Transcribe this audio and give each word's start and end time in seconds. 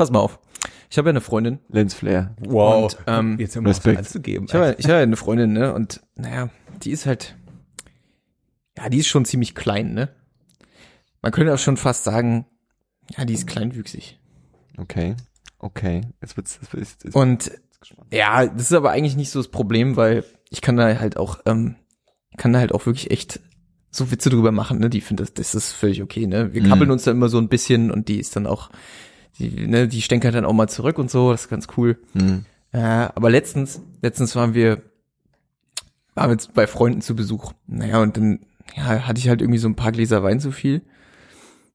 pass 0.00 0.10
mal 0.10 0.20
auf. 0.20 0.38
Ich 0.88 0.96
habe 0.96 1.08
ja 1.08 1.10
eine 1.10 1.20
Freundin. 1.20 1.58
Lensflare. 1.68 2.34
Wow. 2.40 2.84
Und, 2.94 2.98
ähm, 3.06 3.38
Jetzt 3.38 3.56
auf, 3.58 3.66
Respekt. 3.66 3.98
anzugeben. 3.98 4.46
Ich 4.48 4.54
habe 4.54 4.64
ja, 4.64 4.74
ich 4.78 4.86
hab 4.86 4.92
ja 4.92 4.98
eine 5.00 5.16
Freundin, 5.16 5.52
ne? 5.52 5.74
Und 5.74 6.00
naja, 6.16 6.48
die 6.82 6.90
ist 6.90 7.04
halt, 7.04 7.36
ja, 8.78 8.88
die 8.88 8.96
ist 8.98 9.08
schon 9.08 9.26
ziemlich 9.26 9.54
klein, 9.54 9.92
ne? 9.92 10.08
Man 11.20 11.32
könnte 11.32 11.52
auch 11.52 11.58
schon 11.58 11.76
fast 11.76 12.04
sagen, 12.04 12.46
ja, 13.14 13.26
die 13.26 13.34
ist 13.34 13.46
kleinwüchsig. 13.46 14.18
Okay. 14.78 15.16
Okay. 15.58 16.00
Jetzt 16.22 16.38
wird's, 16.38 16.58
jetzt 16.62 16.72
wird's, 16.72 16.96
jetzt 17.04 17.14
Und 17.14 17.52
ja, 18.10 18.46
das 18.46 18.62
ist 18.62 18.72
aber 18.72 18.90
eigentlich 18.90 19.16
nicht 19.16 19.30
so 19.30 19.38
das 19.38 19.48
Problem, 19.48 19.96
weil 19.96 20.24
ich 20.48 20.62
kann 20.62 20.76
da 20.78 20.98
halt 20.98 21.18
auch, 21.18 21.40
ähm, 21.44 21.76
kann 22.38 22.54
da 22.54 22.58
halt 22.58 22.72
auch 22.72 22.86
wirklich 22.86 23.10
echt 23.10 23.40
so 23.90 24.10
Witze 24.10 24.30
drüber 24.30 24.50
machen, 24.50 24.78
ne? 24.78 24.88
Die 24.88 25.02
findet 25.02 25.38
das, 25.38 25.52
das 25.52 25.54
ist 25.66 25.72
völlig 25.72 26.02
okay, 26.02 26.26
ne? 26.26 26.54
Wir 26.54 26.62
Mhm. 26.62 26.68
kabbeln 26.68 26.90
uns 26.90 27.04
da 27.04 27.10
immer 27.10 27.28
so 27.28 27.36
ein 27.38 27.48
bisschen 27.50 27.90
und 27.90 28.08
die 28.08 28.18
ist 28.18 28.34
dann 28.34 28.46
auch, 28.46 28.70
die, 29.38 29.66
ne, 29.66 29.88
die 29.88 30.02
stänkert 30.02 30.34
dann 30.34 30.44
auch 30.44 30.52
mal 30.52 30.68
zurück 30.68 30.98
und 30.98 31.10
so, 31.10 31.32
das 31.32 31.42
ist 31.42 31.48
ganz 31.48 31.68
cool. 31.76 31.98
Hm. 32.12 32.44
Äh, 32.72 32.78
aber 32.78 33.30
letztens, 33.30 33.80
letztens 34.02 34.36
waren 34.36 34.54
wir, 34.54 34.82
waren 36.14 36.28
wir 36.28 36.34
jetzt 36.34 36.54
bei 36.54 36.66
Freunden 36.66 37.00
zu 37.00 37.16
Besuch. 37.16 37.52
Naja, 37.66 38.00
und 38.00 38.16
dann, 38.16 38.40
ja, 38.76 39.06
hatte 39.06 39.18
ich 39.18 39.28
halt 39.28 39.40
irgendwie 39.40 39.58
so 39.58 39.68
ein 39.68 39.76
paar 39.76 39.92
Gläser 39.92 40.22
Wein 40.22 40.40
zu 40.40 40.52
viel. 40.52 40.82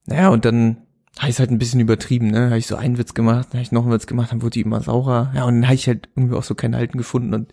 Naja, 0.05 0.29
und 0.29 0.45
dann 0.45 0.77
habe 1.19 1.29
ich 1.29 1.39
halt 1.39 1.49
ein 1.49 1.57
bisschen 1.57 1.79
übertrieben, 1.79 2.27
ne? 2.27 2.45
Habe 2.45 2.57
ich 2.57 2.67
so 2.67 2.75
einen 2.75 2.97
Witz 2.97 3.13
gemacht, 3.13 3.47
dann 3.49 3.59
habe 3.59 3.63
ich 3.63 3.71
noch 3.71 3.83
einen 3.83 3.93
Witz 3.93 4.05
gemacht, 4.05 4.31
dann 4.31 4.41
wurde 4.41 4.51
die 4.51 4.61
immer 4.61 4.81
saurer. 4.81 5.31
Ja, 5.33 5.45
und 5.45 5.55
dann 5.55 5.65
habe 5.65 5.75
ich 5.75 5.87
halt 5.87 6.09
irgendwie 6.15 6.35
auch 6.35 6.43
so 6.43 6.55
keinen 6.55 6.75
Halten 6.75 6.97
gefunden 6.97 7.33
und 7.33 7.51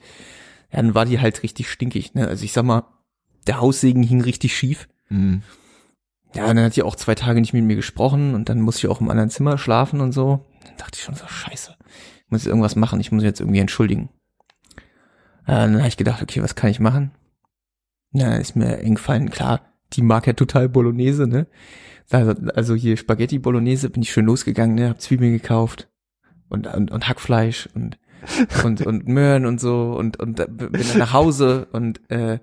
ja, 0.72 0.78
dann 0.78 0.94
war 0.94 1.04
die 1.04 1.20
halt 1.20 1.42
richtig 1.42 1.70
stinkig, 1.70 2.14
ne? 2.14 2.26
Also 2.26 2.44
ich 2.44 2.52
sag 2.52 2.64
mal, 2.64 2.84
der 3.46 3.60
Haussegen 3.60 4.02
hing 4.02 4.20
richtig 4.20 4.56
schief. 4.56 4.88
Hm. 5.08 5.42
Ja, 6.34 6.46
dann 6.46 6.64
hat 6.64 6.76
die 6.76 6.82
auch 6.82 6.96
zwei 6.96 7.14
Tage 7.14 7.40
nicht 7.40 7.52
mit 7.52 7.64
mir 7.64 7.76
gesprochen 7.76 8.34
und 8.34 8.48
dann 8.48 8.60
musste 8.60 8.86
ich 8.86 8.90
auch 8.90 9.00
im 9.00 9.10
anderen 9.10 9.30
Zimmer 9.30 9.58
schlafen 9.58 10.00
und 10.00 10.12
so. 10.12 10.44
Dann 10.64 10.76
dachte 10.78 10.96
ich 10.98 11.02
schon 11.02 11.14
so, 11.14 11.26
scheiße, 11.26 11.76
ich 12.24 12.30
muss 12.30 12.44
jetzt 12.44 12.48
irgendwas 12.48 12.76
machen, 12.76 13.00
ich 13.00 13.12
muss 13.12 13.22
jetzt 13.22 13.40
irgendwie 13.40 13.58
entschuldigen. 13.58 14.08
Äh, 15.44 15.52
dann 15.52 15.78
habe 15.78 15.88
ich 15.88 15.96
gedacht, 15.96 16.22
okay, 16.22 16.42
was 16.42 16.54
kann 16.54 16.70
ich 16.70 16.80
machen? 16.80 17.10
Na, 18.12 18.36
ist 18.36 18.56
mir 18.56 18.78
eingefallen, 18.78 19.30
klar, 19.30 19.60
die 19.92 20.02
mag 20.02 20.26
ja 20.26 20.32
total 20.32 20.68
Bolognese, 20.68 21.26
ne? 21.26 21.46
Also, 22.10 22.34
also 22.54 22.74
hier 22.74 22.96
Spaghetti 22.96 23.38
Bolognese, 23.38 23.90
bin 23.90 24.02
ich 24.02 24.12
schön 24.12 24.26
losgegangen, 24.26 24.74
ne? 24.74 24.88
Hab 24.90 25.00
Zwiebeln 25.00 25.32
gekauft 25.32 25.88
und, 26.48 26.66
und, 26.66 26.90
und 26.90 27.08
Hackfleisch 27.08 27.68
und, 27.74 27.98
und, 28.64 28.86
und 28.86 29.08
Möhren 29.08 29.46
und 29.46 29.60
so 29.60 29.94
und, 29.98 30.18
und 30.20 30.38
da 30.38 30.46
bin 30.46 30.70
dann 30.72 30.98
nach 30.98 31.12
Hause 31.12 31.68
und 31.72 32.00
äh, 32.10 32.38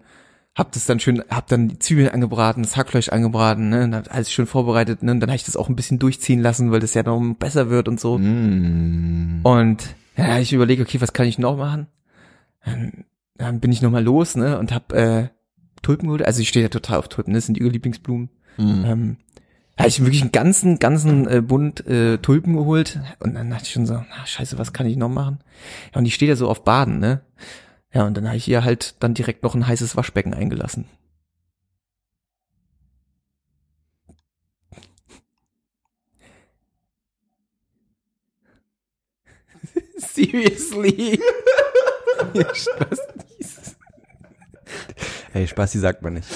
hab 0.60 0.74
das 0.74 0.86
dann 0.86 1.00
schön, 1.00 1.24
hab 1.30 1.48
dann 1.48 1.70
die 1.70 1.80
Zwiebeln 1.80 2.10
angebraten, 2.10 2.64
das 2.64 2.76
Hackfleisch 2.76 3.10
angebraten, 3.10 3.70
ne, 3.70 3.86
und 3.86 3.96
hab 3.96 4.14
alles 4.14 4.30
schön 4.30 4.46
vorbereitet, 4.46 5.02
ne, 5.02 5.12
und 5.12 5.22
dann 5.22 5.30
habe 5.30 5.38
ich 5.38 5.46
das 5.46 5.56
auch 5.56 5.70
ein 5.70 5.76
bisschen 5.76 6.00
durchziehen 6.00 6.42
lassen, 6.42 6.72
weil 6.72 6.82
das 6.82 6.94
ja 6.94 7.04
noch 7.04 7.22
besser 7.36 7.70
wird 7.70 7.88
und 7.88 8.00
so. 8.00 8.18
Hm. 8.18 9.40
Und 9.44 9.96
ja, 10.18 10.38
ich 10.38 10.52
überlege, 10.52 10.84
okay, 10.84 11.00
was 11.00 11.14
kann 11.14 11.28
ich 11.28 11.40
noch 11.40 11.56
machen? 11.56 11.88
Dann, 12.66 13.06
dann 13.38 13.60
bin 13.62 13.72
ich 13.72 13.82
nochmal 13.82 14.04
los, 14.04 14.36
ne, 14.36 14.60
und 14.60 14.74
hab 14.74 14.92
äh, 14.92 15.30
Tulpen 15.82 16.08
geholt. 16.08 16.26
Also 16.26 16.42
ich 16.42 16.50
stehe 16.50 16.64
ja 16.64 16.70
total 16.70 17.00
auf 17.00 17.08
Tulpen, 17.08 17.32
ne, 17.32 17.38
das 17.38 17.46
sind 17.46 17.58
ihre 17.58 17.70
Lieblingsblumen. 17.70 18.30
Hm. 18.58 18.86
Ähm, 18.86 19.18
ja, 19.80 19.86
ich 19.86 20.02
wirklich 20.02 20.22
einen 20.22 20.34
ganzen, 20.34 20.78
ganzen 20.78 21.26
äh, 21.26 21.42
Bund 21.42 21.88
äh, 21.88 22.18
Tulpen 22.18 22.58
geholt 22.58 23.00
und 23.20 23.36
dann 23.36 23.50
dachte 23.50 23.64
ich 23.64 23.72
schon 23.72 23.86
so, 23.86 23.94
na, 23.94 24.26
scheiße, 24.26 24.58
was 24.58 24.74
kann 24.74 24.88
ich 24.88 24.98
noch 24.98 25.08
machen? 25.08 25.40
Ja, 25.94 26.00
und 26.00 26.04
die 26.04 26.12
steht 26.12 26.28
ja 26.28 26.36
so 26.36 26.50
auf 26.50 26.66
Baden, 26.66 27.00
ne? 27.00 27.22
Ja, 27.94 28.06
und 28.06 28.16
dann 28.16 28.28
habe 28.28 28.38
ich 28.38 28.48
ihr 28.48 28.64
halt 28.64 28.96
dann 29.02 29.14
direkt 29.14 29.44
noch 29.44 29.56
ein 29.56 29.68
heißes 29.68 29.96
Waschbecken 29.96 30.34
eingelassen. 30.34 30.86
Seriously? 39.98 41.20
Ja, 42.34 42.56
Spaß. 42.56 43.00
Hey, 45.32 45.48
Spasti 45.48 45.78
sagt 45.78 46.02
man 46.02 46.14
nicht. 46.16 46.28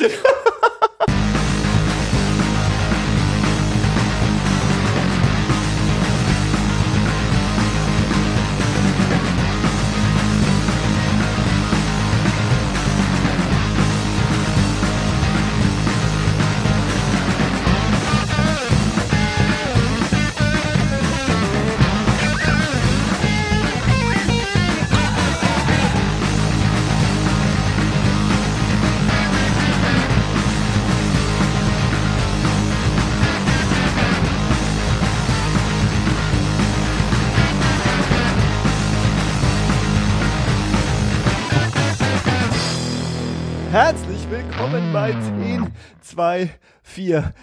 10, 46.13 46.15
2, 46.15 46.49
4. 46.83 47.33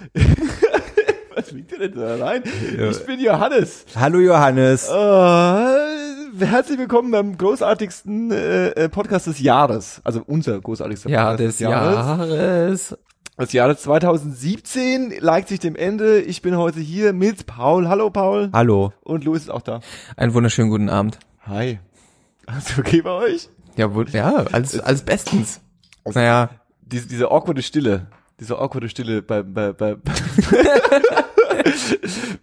Was 1.34 1.50
liegt 1.50 1.72
denn 1.72 1.92
da 1.92 2.24
rein? 2.24 2.44
Ich 2.44 3.04
bin 3.04 3.18
Johannes. 3.18 3.84
Hallo 3.96 4.20
Johannes. 4.20 4.88
Äh, 4.88 6.46
herzlich 6.46 6.78
willkommen 6.78 7.10
beim 7.10 7.36
großartigsten 7.36 8.30
äh, 8.30 8.68
äh, 8.68 8.88
Podcast 8.88 9.26
des 9.26 9.40
Jahres. 9.40 10.00
Also 10.04 10.22
unser 10.24 10.60
großartigster 10.60 11.10
Ja, 11.10 11.30
Podcast 11.30 11.48
des 11.48 11.58
Jahres. 11.58 12.96
Das 13.36 13.52
Jahres 13.52 13.82
2017 13.82 15.14
neigt 15.20 15.48
sich 15.48 15.58
dem 15.58 15.74
Ende. 15.74 16.20
Ich 16.20 16.40
bin 16.40 16.56
heute 16.56 16.78
hier 16.78 17.12
mit 17.12 17.46
Paul. 17.46 17.88
Hallo 17.88 18.10
Paul. 18.10 18.50
Hallo. 18.52 18.92
Und 19.02 19.24
Louis 19.24 19.42
ist 19.42 19.50
auch 19.50 19.62
da. 19.62 19.80
Einen 20.16 20.32
wunderschönen 20.32 20.70
guten 20.70 20.90
Abend. 20.90 21.18
Hi. 21.42 21.80
Alles 22.46 22.78
okay 22.78 23.02
bei 23.02 23.10
euch? 23.10 23.48
Ja, 23.76 23.90
ja, 24.12 24.34
alles, 24.52 24.78
alles 24.78 25.02
bestens. 25.02 25.60
Naja, 26.04 26.50
Diese, 26.82 27.08
diese 27.08 27.30
awkwarde 27.32 27.62
Stille. 27.62 28.06
Diese 28.40 28.58
awkwarde 28.58 28.88
Stille 28.88 29.22
bei, 29.22 29.42
bei, 29.42 29.72
bei, 29.72 29.96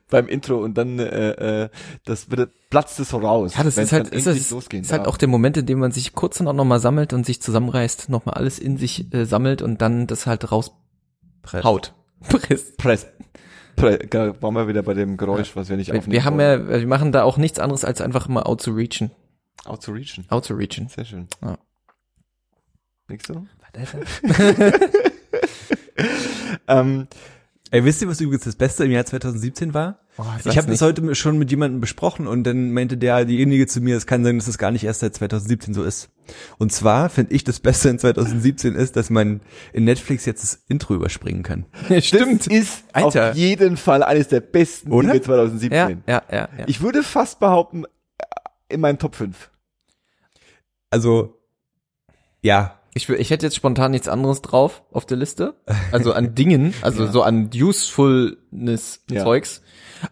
beim 0.09 0.27
Intro 0.27 0.63
und 0.63 0.77
dann 0.77 0.99
äh, 0.99 1.63
äh, 1.63 1.69
das 2.05 2.29
wird, 2.29 2.51
platzt 2.69 2.99
es 2.99 3.09
so 3.09 3.17
raus. 3.17 3.55
ja, 3.57 3.63
das 3.63 3.77
ist 3.77 3.91
halt, 3.91 4.09
ist, 4.09 4.27
das, 4.27 4.51
losgehen 4.51 4.83
ist 4.83 4.91
halt 4.91 5.07
auch 5.07 5.17
der 5.17 5.27
Moment, 5.27 5.57
in 5.57 5.65
dem 5.65 5.79
man 5.79 5.91
sich 5.91 6.13
kurz 6.13 6.37
dann 6.37 6.47
auch 6.47 6.53
nochmal 6.53 6.79
sammelt 6.79 7.13
und 7.13 7.25
sich 7.25 7.41
zusammenreißt, 7.41 8.09
nochmal 8.09 8.35
alles 8.35 8.59
in 8.59 8.77
sich 8.77 9.11
äh, 9.13 9.25
sammelt 9.25 9.61
und 9.61 9.81
dann 9.81 10.07
das 10.07 10.27
halt 10.27 10.51
raushaut. 10.51 11.93
Presst. 12.21 12.77
Press. 12.77 13.07
Pre 13.75 13.99
waren 14.41 14.53
wir 14.55 14.67
wieder 14.67 14.81
bei 14.81 14.95
dem 14.95 15.17
Geräusch, 15.17 15.55
was 15.55 15.69
wir 15.69 15.77
nicht 15.77 15.91
Wir, 15.91 15.99
aufnehmen 15.99 16.13
wir 16.13 16.25
haben 16.25 16.37
wollen. 16.37 16.71
ja, 16.71 16.79
wir 16.79 16.87
machen 16.87 17.11
da 17.11 17.23
auch 17.23 17.37
nichts 17.37 17.59
anderes, 17.59 17.85
als 17.85 18.01
einfach 18.01 18.27
mal 18.27 18.43
out 18.43 18.63
to 18.63 18.71
reachen. 18.71 19.11
Out 19.65 19.83
to 19.83 19.91
reachen. 19.91 20.25
Out 20.29 20.47
to 20.47 20.55
reachen. 20.55 20.89
Sehr 20.89 21.05
schön. 21.05 21.27
Ja. 21.43 21.57
Nix 23.07 23.27
so? 23.27 23.45
Ähm, 26.69 27.07
Ey, 27.69 27.83
wisst 27.83 28.01
ihr, 28.01 28.07
was 28.07 28.21
übrigens 28.21 28.45
das 28.45 28.55
Beste 28.55 28.85
im 28.85 28.91
Jahr 28.91 29.05
2017 29.05 29.73
war? 29.73 29.99
Oh, 30.17 30.23
Ich 30.45 30.57
habe 30.57 30.67
das 30.71 30.81
heute 30.81 31.13
schon 31.15 31.37
mit 31.37 31.51
jemandem 31.51 31.81
besprochen 31.81 32.25
und 32.25 32.43
dann 32.45 32.71
meinte 32.71 32.97
der, 32.97 33.25
diejenige 33.25 33.67
zu 33.67 33.81
mir, 33.81 33.97
es 33.97 34.07
kann 34.07 34.23
sein, 34.23 34.37
dass 34.37 34.45
das 34.45 34.57
gar 34.57 34.71
nicht 34.71 34.85
erst 34.85 35.01
seit 35.01 35.13
2017 35.15 35.73
so 35.73 35.83
ist. 35.83 36.09
Und 36.57 36.71
zwar 36.71 37.09
finde 37.09 37.33
ich 37.35 37.43
das 37.43 37.59
Beste 37.59 37.89
in 37.89 37.99
2017 37.99 38.73
ist, 38.73 38.95
dass 38.95 39.09
man 39.09 39.41
in 39.73 39.83
Netflix 39.83 40.25
jetzt 40.25 40.43
das 40.43 40.63
Intro 40.69 40.95
überspringen 40.95 41.43
kann. 41.43 41.65
Ja, 41.89 42.01
stimmt. 42.01 42.47
Das 42.47 42.53
ist 42.53 42.83
Alter. 42.93 43.31
auf 43.31 43.35
jeden 43.35 43.75
Fall 43.75 44.01
eines 44.01 44.29
der 44.29 44.39
besten 44.39 44.91
Oder? 44.91 45.09
Dinge 45.09 45.21
2017. 45.21 45.71
Ja, 45.77 45.89
ja, 45.89 46.23
ja, 46.31 46.49
ja. 46.57 46.65
Ich 46.67 46.81
würde 46.81 47.03
fast 47.03 47.39
behaupten, 47.39 47.83
äh, 47.83 48.73
in 48.73 48.79
meinen 48.79 48.97
Top 48.97 49.15
5. 49.15 49.51
Also, 50.89 51.37
ja, 52.41 52.76
Ich, 52.97 53.07
ich 53.09 53.29
hätte 53.29 53.45
jetzt 53.45 53.55
spontan 53.55 53.91
nichts 53.91 54.07
anderes 54.07 54.41
drauf 54.41 54.81
auf 54.91 55.05
der 55.05 55.17
Liste. 55.17 55.53
Also 55.91 56.11
an 56.13 56.35
Dingen, 56.35 56.73
also 56.81 57.05
Ja. 57.05 57.11
so 57.11 57.21
an 57.23 57.49
Usefulness-Zeugs. 58.51 59.61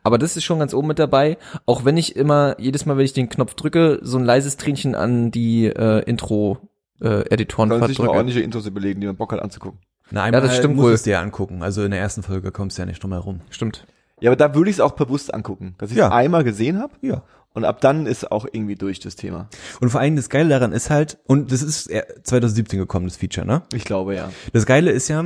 Aber 0.04 0.18
das 0.18 0.36
ist 0.38 0.44
schon 0.44 0.60
ganz 0.60 0.74
oben 0.74 0.88
mit 0.88 1.00
dabei. 1.00 1.38
Auch 1.66 1.86
wenn 1.86 1.98
ich 1.98 2.16
immer, 2.16 2.56
jedes 2.60 2.86
Mal, 2.86 2.98
wenn 2.98 3.06
ich 3.06 3.14
den 3.14 3.30
Knopf 3.30 3.54
drücke, 3.56 4.00
so 4.02 4.18
ein 4.18 4.24
leises 4.26 4.58
Tränchen 4.58 4.96
an 4.96 5.32
die 5.32 5.66
äh, 5.68 6.00
Intro-Editoren 6.06 7.70
Sollen 7.70 7.82
sich 7.88 7.98
mal 8.00 8.06
verdrücke. 8.06 8.10
ordentliche 8.12 8.42
Intros 8.42 8.66
überlegen, 8.66 9.02
die 9.02 9.08
man 9.08 9.16
Bock 9.16 9.32
hat 9.32 9.42
anzugucken. 9.42 9.80
na, 10.12 10.24
einmal 10.24 10.42
das 10.42 10.56
stimmt 10.58 10.76
musst 10.76 10.84
wohl. 10.86 10.92
du 10.92 10.96
es 10.96 11.04
dir 11.04 11.20
angucken. 11.20 11.62
Also 11.64 11.84
in 11.84 11.92
der 11.92 12.00
ersten 12.00 12.24
Folge 12.24 12.52
kommst 12.52 12.78
du 12.78 12.82
ja 12.82 12.86
nicht 12.88 13.02
drum 13.04 13.12
herum. 13.12 13.42
Stimmt. 13.50 13.86
Ja, 14.22 14.30
aber 14.32 14.38
da 14.38 14.56
würde 14.56 14.70
ich 14.70 14.78
es 14.78 14.80
auch 14.80 14.94
bewusst 14.94 15.34
angucken, 15.34 15.76
dass 15.78 15.92
ich 15.92 15.98
es 15.98 16.00
Ja. 16.00 16.10
einmal 16.12 16.44
gesehen 16.44 16.80
habe 16.80 16.94
Ja. 17.02 17.24
Und 17.56 17.66
ab 17.66 17.82
dann 17.82 18.06
ist 18.06 18.32
auch 18.32 18.46
irgendwie 18.52 18.76
durch 18.76 19.00
das 19.00 19.16
Thema. 19.16 19.50
Und 19.80 19.90
vor 19.90 20.02
allem 20.02 20.16
das 20.16 20.30
Geile 20.30 20.50
daran 20.50 20.74
ist 20.74 20.90
halt, 20.90 21.18
und 21.26 21.52
das 21.52 21.64
ist 21.64 21.88
eher 21.88 22.06
2017 22.24 22.78
gekommen, 22.78 23.08
das 23.08 23.16
Feature, 23.16 23.48
ne? 23.48 23.64
Ich 23.74 23.86
glaube 23.86 24.14
ja. 24.14 24.32
Das 24.54 24.66
Geile 24.66 24.92
ist 24.92 25.08
ja, 25.08 25.24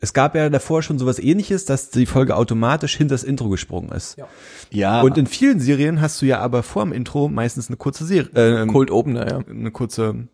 Es 0.00 0.12
gab 0.12 0.34
ja 0.34 0.48
davor 0.50 0.82
schon 0.82 0.98
sowas 0.98 1.18
ähnliches, 1.18 1.64
dass 1.64 1.90
die 1.90 2.06
Folge 2.06 2.36
automatisch 2.36 2.96
hinter 2.96 3.14
das 3.14 3.24
Intro 3.24 3.48
gesprungen 3.48 3.90
ist. 3.90 4.16
Ja. 4.70 5.00
Und 5.02 5.18
in 5.18 5.26
vielen 5.26 5.60
Serien 5.60 6.00
hast 6.00 6.22
du 6.22 6.26
ja 6.26 6.38
aber 6.38 6.62
vor 6.62 6.84
dem 6.84 6.92
Intro 6.92 7.28
meistens 7.28 7.68
eine 7.68 7.76
kurze 7.76 8.04
Serie, 8.04 8.62
äh, 8.62 8.66
Cold 8.66 8.90
Opener, 8.90 9.28
ja. 9.28 9.38
eine 9.38 9.70
kurze 9.70 10.28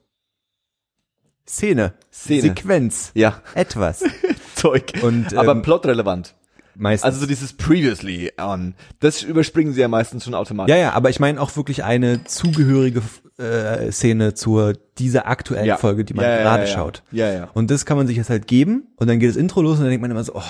Szene, 1.49 1.95
Szene. 2.13 2.43
Sequenz, 2.43 3.13
ja, 3.15 3.43
etwas. 3.55 4.05
Zeug. 4.55 4.93
Und, 5.03 5.35
Aber 5.35 5.53
ähm, 5.53 5.63
plotrelevant. 5.63 6.35
Meistens. 6.77 7.05
Also 7.05 7.21
so 7.21 7.27
dieses 7.27 7.53
previously 7.53 8.33
on. 8.39 8.75
Das 9.01 9.23
überspringen 9.23 9.73
sie 9.73 9.81
ja 9.81 9.89
meistens 9.89 10.25
schon 10.25 10.35
automatisch. 10.35 10.71
ja, 10.75 10.81
ja, 10.81 10.93
aber 10.93 11.11
ich 11.11 11.21
meine 11.21 11.41
auch 11.41 11.55
wirklich 11.57 11.85
eine 11.85 12.25
zugehörige 12.25 13.03
äh, 13.39 13.91
Szene 13.93 14.35
zur 14.35 14.75
dieser 14.99 15.27
aktuellen 15.29 15.67
Ja. 15.67 15.77
Folge, 15.77 16.05
die 16.05 16.15
man 16.15 16.25
Ja, 16.25 16.39
gerade 16.43 16.65
ja. 16.65 16.69
schaut. 16.69 17.03
Ja, 17.11 17.33
ja. 17.33 17.49
Und 17.55 17.71
das 17.71 17.85
kann 17.87 17.97
man 17.97 18.07
sich 18.07 18.17
jetzt 18.17 18.31
halt 18.31 18.47
geben 18.47 18.89
und 18.97 19.09
dann 19.09 19.19
geht 19.19 19.29
das 19.31 19.37
Intro 19.37 19.63
los 19.63 19.79
und 19.79 19.81
dann 19.85 19.91
denkt 19.91 20.03
man 20.03 20.11
immer 20.11 20.25
so, 20.25 20.35
oh. 20.37 20.43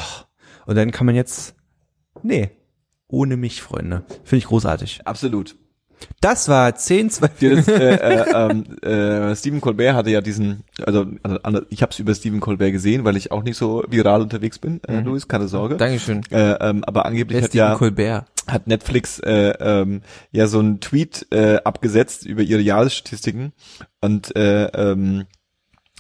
Und 0.67 0.77
dann 0.77 0.91
kann 0.91 1.07
man 1.07 1.15
jetzt, 1.15 1.55
nee, 2.23 2.51
ohne 3.09 3.37
mich, 3.37 3.63
Freunde. 3.63 4.05
Finde 4.25 4.37
ich 4.39 4.47
großartig. 4.47 5.01
Absolut. 5.05 5.57
Das 6.21 6.49
war 6.49 6.75
10, 6.75 7.11
2, 7.11 7.31
Ja, 7.41 7.55
das, 7.57 7.69
äh, 7.69 7.95
äh, 7.95 8.25
ähm, 8.35 8.65
äh, 8.83 9.35
Stephen 9.37 9.61
Colbert 9.61 9.95
hatte 9.95 10.11
ja 10.11 10.21
diesen, 10.21 10.65
also, 10.85 11.07
also 11.23 11.63
ich 11.71 11.83
habe 11.83 11.93
es 11.93 11.99
über 11.99 12.15
Stephen 12.15 12.41
Colbert 12.41 12.73
gesehen, 12.73 13.05
weil 13.05 13.17
ich 13.17 13.33
auch 13.33 13.43
nicht 13.43 13.57
so 13.57 13.85
viral 13.89 14.21
unterwegs 14.23 14.59
bin, 14.59 14.83
äh, 14.85 15.01
Luis, 15.01 15.29
keine 15.29 15.49
Sorge. 15.49 15.77
Dankeschön. 15.77 16.23
Äh, 16.31 16.53
ähm, 16.61 16.85
aber 16.85 17.07
angeblich 17.07 17.37
Wer 17.37 17.43
hat 17.43 17.51
Stephen 17.51 17.67
ja 17.69 17.75
Colbert? 17.77 18.27
hat 18.47 18.67
Netflix 18.67 19.19
äh, 19.21 19.55
ähm, 19.61 20.03
ja 20.33 20.47
so 20.47 20.59
einen 20.59 20.81
Tweet 20.81 21.27
äh, 21.31 21.57
abgesetzt 21.65 22.27
über 22.27 22.43
ihre 22.43 22.61
Jahresstatistiken 22.61 23.53
und 24.01 24.35
äh, 24.37 24.65
ähm, 24.67 25.27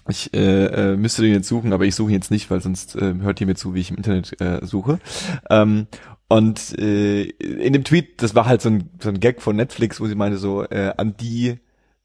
ich 0.08 0.34
äh, 0.34 0.66
äh, 0.92 0.96
müsste 0.96 1.22
den 1.22 1.34
jetzt 1.34 1.48
suchen, 1.48 1.72
aber 1.72 1.84
ich 1.84 1.94
suche 1.94 2.10
ihn 2.10 2.16
jetzt 2.16 2.30
nicht, 2.30 2.50
weil 2.50 2.60
sonst 2.60 2.96
äh, 2.96 3.14
hört 3.20 3.40
ihr 3.40 3.46
mir 3.46 3.54
zu, 3.54 3.74
wie 3.74 3.80
ich 3.80 3.90
im 3.90 3.96
Internet 3.96 4.40
äh, 4.40 4.64
suche. 4.66 4.98
Ähm, 5.48 5.86
und 6.30 6.78
äh, 6.78 7.24
in 7.24 7.72
dem 7.72 7.82
Tweet, 7.82 8.22
das 8.22 8.36
war 8.36 8.46
halt 8.46 8.62
so 8.62 8.70
ein, 8.70 8.88
so 9.02 9.08
ein 9.08 9.18
Gag 9.18 9.42
von 9.42 9.56
Netflix, 9.56 10.00
wo 10.00 10.06
sie 10.06 10.14
meinte 10.14 10.38
so 10.38 10.62
äh, 10.62 10.92
an 10.96 11.16
die 11.16 11.58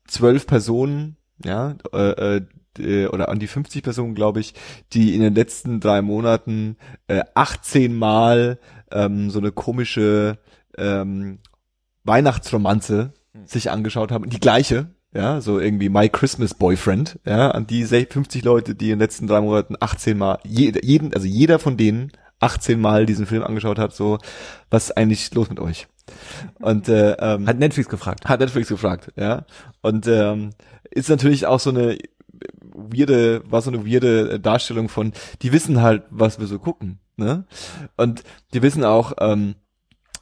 zwölf 0.08 0.48
Personen, 0.48 1.16
ja, 1.44 1.76
äh, 1.94 2.42
äh, 2.80 3.06
oder 3.06 3.30
an 3.30 3.38
die 3.38 3.46
50 3.46 3.84
Personen, 3.84 4.16
glaube 4.16 4.40
ich, 4.40 4.56
die 4.94 5.14
in 5.14 5.22
den 5.22 5.36
letzten 5.36 5.80
drei 5.80 6.02
Monaten 6.02 6.78
äh, 7.08 7.22
18 7.36 7.94
Mal 7.94 8.58
ähm, 8.92 9.30
so 9.30 9.38
eine 9.38 9.52
komische 9.52 10.40
ähm, 10.76 11.38
Weihnachtsromanze 12.04 13.14
sich 13.46 13.70
angeschaut 13.70 14.12
haben. 14.12 14.28
Die 14.28 14.40
gleiche, 14.40 14.88
ja, 15.14 15.40
so 15.40 15.60
irgendwie 15.60 15.90
My 15.90 16.10
Christmas 16.10 16.56
Boyfriend, 16.56 17.20
ja, 17.28 17.52
an 17.52 17.68
die 17.68 17.86
50 17.86 18.44
Leute, 18.44 18.74
die 18.74 18.86
in 18.86 18.94
den 18.94 19.00
letzten 19.02 19.28
drei 19.28 19.42
Monaten 19.42 19.76
18 19.80 20.18
Mal, 20.18 20.40
jeder, 20.44 20.84
jeden, 20.84 21.14
also 21.14 21.28
jeder 21.28 21.60
von 21.60 21.78
denen 21.78 22.12
18 22.46 22.80
Mal 22.80 23.06
diesen 23.06 23.26
Film 23.26 23.44
angeschaut 23.44 23.80
hat, 23.80 23.94
so, 23.94 24.20
was 24.70 24.86
ist 24.86 24.98
eigentlich 24.98 25.34
los 25.34 25.50
mit 25.50 25.60
euch? 25.60 25.88
Und 26.60 26.88
äh, 26.88 27.14
ähm, 27.14 27.48
hat 27.48 27.58
Netflix 27.58 27.90
gefragt. 27.90 28.26
hat 28.26 28.40
Netflix 28.40 28.68
gefragt, 28.70 29.12
ja. 29.16 29.46
Und 29.82 30.08
ähm, 30.08 30.52
ist 30.92 31.10
natürlich 31.10 31.48
auch 31.48 31.60
so 31.60 31.72
eine 31.72 31.98
weirde, 32.74 33.42
war 33.50 33.62
so 33.62 33.72
eine 33.72 33.86
weirde 33.86 34.40
Darstellung 34.40 34.90
von, 34.90 35.14
die 35.42 35.52
wissen 35.52 35.82
halt, 35.82 36.04
was 36.10 36.40
wir 36.40 36.48
so 36.48 36.60
gucken, 36.60 37.00
ne? 37.18 37.46
Und 37.98 38.24
die 38.54 38.62
wissen 38.62 38.84
auch, 38.84 39.14
ähm, 39.20 39.56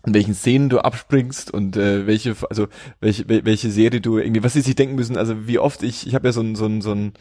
in 0.06 0.14
welchen 0.14 0.34
Szenen 0.36 0.70
du 0.70 0.80
abspringst 0.80 1.52
und 1.54 1.78
äh, 1.78 2.06
welche, 2.08 2.36
also 2.50 2.68
welche, 3.00 3.24
wel- 3.24 3.46
welche 3.46 3.70
Serie 3.72 4.02
du 4.02 4.18
irgendwie, 4.18 4.44
was 4.44 4.54
sie 4.54 4.62
sich 4.62 4.76
denken 4.76 4.96
müssen, 4.96 5.18
also 5.18 5.48
wie 5.48 5.60
oft 5.60 5.82
ich, 5.84 6.08
ich 6.08 6.14
habe 6.16 6.28
ja 6.28 6.34
so 6.34 6.42
ein, 6.42 6.56
so 6.56 6.66
ein, 6.66 6.82
so 6.82 6.92
ein, 6.94 7.14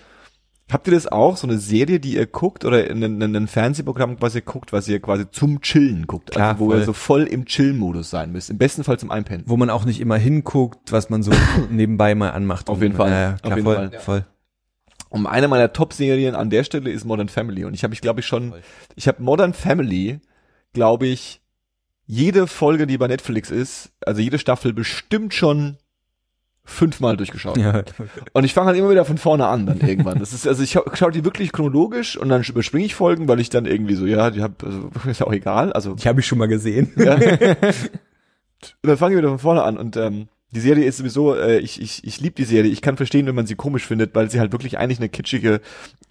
habt 0.70 0.86
ihr 0.86 0.94
das 0.94 1.06
auch, 1.06 1.36
so 1.36 1.46
eine 1.46 1.58
Serie, 1.58 2.00
die 2.00 2.14
ihr 2.14 2.26
guckt 2.26 2.64
oder 2.64 2.78
ein, 2.90 3.48
Fernsehprogramm, 3.48 4.16
was 4.20 4.34
ihr 4.34 4.40
guckt, 4.40 4.72
was 4.72 4.88
ihr 4.88 5.00
quasi 5.00 5.30
zum 5.30 5.60
Chillen 5.60 6.06
guckt, 6.06 6.32
Klar, 6.32 6.50
also 6.52 6.60
wo 6.60 6.70
voll. 6.70 6.78
ihr 6.78 6.84
so 6.84 6.92
voll 6.92 7.22
im 7.24 7.44
Chill-Modus 7.44 8.10
sein 8.10 8.32
müsst, 8.32 8.50
im 8.50 8.58
besten 8.58 8.84
Fall 8.84 8.98
zum 8.98 9.10
Einpennen. 9.10 9.44
Wo 9.46 9.56
man 9.56 9.70
auch 9.70 9.84
nicht 9.84 10.00
immer 10.00 10.16
hinguckt, 10.16 10.92
was 10.92 11.10
man 11.10 11.22
so 11.22 11.32
nebenbei 11.70 12.14
mal 12.14 12.30
anmacht. 12.30 12.68
Auf 12.68 12.80
jeden 12.80 12.96
Fall. 12.96 13.10
Äh, 13.10 13.34
Auf 13.34 13.40
klar, 13.42 13.56
jeden 13.56 13.64
voll, 13.64 13.76
Fall. 13.76 14.00
voll. 14.00 14.26
Und 15.10 15.26
eine 15.26 15.46
meiner 15.46 15.72
Top-Serien 15.74 16.34
an 16.34 16.48
der 16.48 16.64
Stelle 16.64 16.90
ist 16.90 17.04
Modern 17.04 17.28
Family. 17.28 17.66
Und 17.66 17.74
ich 17.74 17.84
habe 17.84 17.92
ich 17.92 18.00
glaube 18.00 18.20
ich 18.20 18.26
schon, 18.26 18.54
ich 18.96 19.08
habe 19.08 19.22
Modern 19.22 19.52
Family, 19.52 20.20
glaube 20.72 21.06
ich, 21.06 21.42
jede 22.06 22.46
Folge, 22.46 22.86
die 22.86 22.96
bei 22.96 23.08
Netflix 23.08 23.50
ist, 23.50 23.92
also 24.04 24.20
jede 24.22 24.38
Staffel 24.38 24.72
bestimmt 24.72 25.34
schon 25.34 25.76
fünfmal 26.64 27.16
durchgeschaut. 27.16 27.56
Ja. 27.56 27.82
Und 28.32 28.44
ich 28.44 28.54
fange 28.54 28.68
halt 28.68 28.78
immer 28.78 28.90
wieder 28.90 29.04
von 29.04 29.18
vorne 29.18 29.46
an 29.46 29.66
dann 29.66 29.80
irgendwann. 29.80 30.18
Das 30.18 30.32
ist 30.32 30.46
also 30.46 30.62
ich 30.62 30.70
schaue 30.72 30.84
schau 30.94 31.10
die 31.10 31.24
wirklich 31.24 31.50
chronologisch 31.52 32.16
und 32.16 32.28
dann 32.28 32.42
überspringe 32.42 32.84
ich 32.84 32.94
Folgen, 32.94 33.26
weil 33.28 33.40
ich 33.40 33.50
dann 33.50 33.66
irgendwie 33.66 33.94
so 33.94 34.06
ja, 34.06 34.30
die 34.30 34.42
hab 34.42 34.62
also, 34.62 34.90
ist 35.10 35.22
auch 35.22 35.32
egal. 35.32 35.72
Also 35.72 35.94
Die 35.94 36.08
habe 36.08 36.20
ich 36.20 36.26
schon 36.26 36.38
mal 36.38 36.46
gesehen. 36.48 36.92
ja. 36.96 37.14
Und 38.82 38.88
dann 38.90 38.96
fange 38.96 39.14
ich 39.14 39.18
wieder 39.18 39.28
von 39.28 39.40
vorne 39.40 39.64
an 39.64 39.76
und 39.76 39.96
ähm, 39.96 40.28
die 40.52 40.60
Serie 40.60 40.84
ist 40.84 40.98
sowieso, 40.98 41.34
äh, 41.34 41.58
ich, 41.58 41.80
ich, 41.82 42.04
ich 42.04 42.20
liebe 42.20 42.36
die 42.36 42.44
Serie. 42.44 42.70
Ich 42.70 42.80
kann 42.80 42.96
verstehen, 42.96 43.26
wenn 43.26 43.34
man 43.34 43.46
sie 43.46 43.56
komisch 43.56 43.84
findet, 43.86 44.14
weil 44.14 44.30
sie 44.30 44.38
halt 44.38 44.52
wirklich 44.52 44.78
eigentlich 44.78 44.98
eine 45.00 45.08
kitschige 45.08 45.60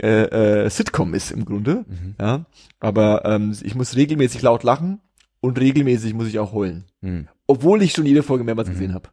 äh, 0.02 0.24
äh, 0.66 0.70
Sitcom 0.70 1.14
ist 1.14 1.32
im 1.32 1.46
Grunde. 1.46 1.86
Ja, 2.20 2.44
aber 2.82 3.24
ähm, 3.24 3.56
ich 3.64 3.74
muss 3.76 3.96
regelmäßig 3.96 4.42
laut 4.42 4.64
lachen 4.64 5.00
und 5.40 5.60
regelmäßig 5.62 6.14
muss 6.14 6.28
ich 6.28 6.40
auch 6.40 6.52
heulen, 6.52 6.84
Hm. 7.02 7.30
obwohl 7.48 7.82
ich 7.84 7.94
schon 7.94 8.06
jede 8.06 8.22
Folge 8.24 8.44
mehrmals 8.44 8.70
gesehen 8.70 8.94
habe. 8.94 9.10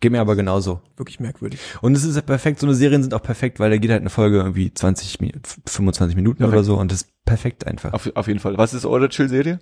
Geht 0.00 0.12
mir 0.12 0.20
aber 0.20 0.34
genauso. 0.34 0.80
Wirklich 0.96 1.20
merkwürdig. 1.20 1.60
Und 1.82 1.94
es 1.94 2.04
ist 2.04 2.16
ja 2.16 2.22
perfekt, 2.22 2.58
so 2.58 2.66
eine 2.66 2.74
Serien 2.74 3.02
sind 3.02 3.12
auch 3.12 3.22
perfekt, 3.22 3.60
weil 3.60 3.70
da 3.70 3.76
geht 3.76 3.90
halt 3.90 4.00
eine 4.00 4.08
Folge 4.10 4.38
irgendwie 4.38 4.72
20, 4.72 5.20
Minuten, 5.20 5.42
25 5.66 6.16
Minuten 6.16 6.38
Perfekt. 6.38 6.54
oder 6.54 6.64
so 6.64 6.76
und 6.78 6.90
das 6.90 7.02
ist 7.02 7.10
perfekt 7.26 7.66
einfach. 7.66 7.92
Auf, 7.92 8.10
auf 8.14 8.26
jeden 8.26 8.40
Fall. 8.40 8.56
Was 8.56 8.72
ist 8.74 8.86
eure 8.86 9.08
Chill-Serie? 9.10 9.60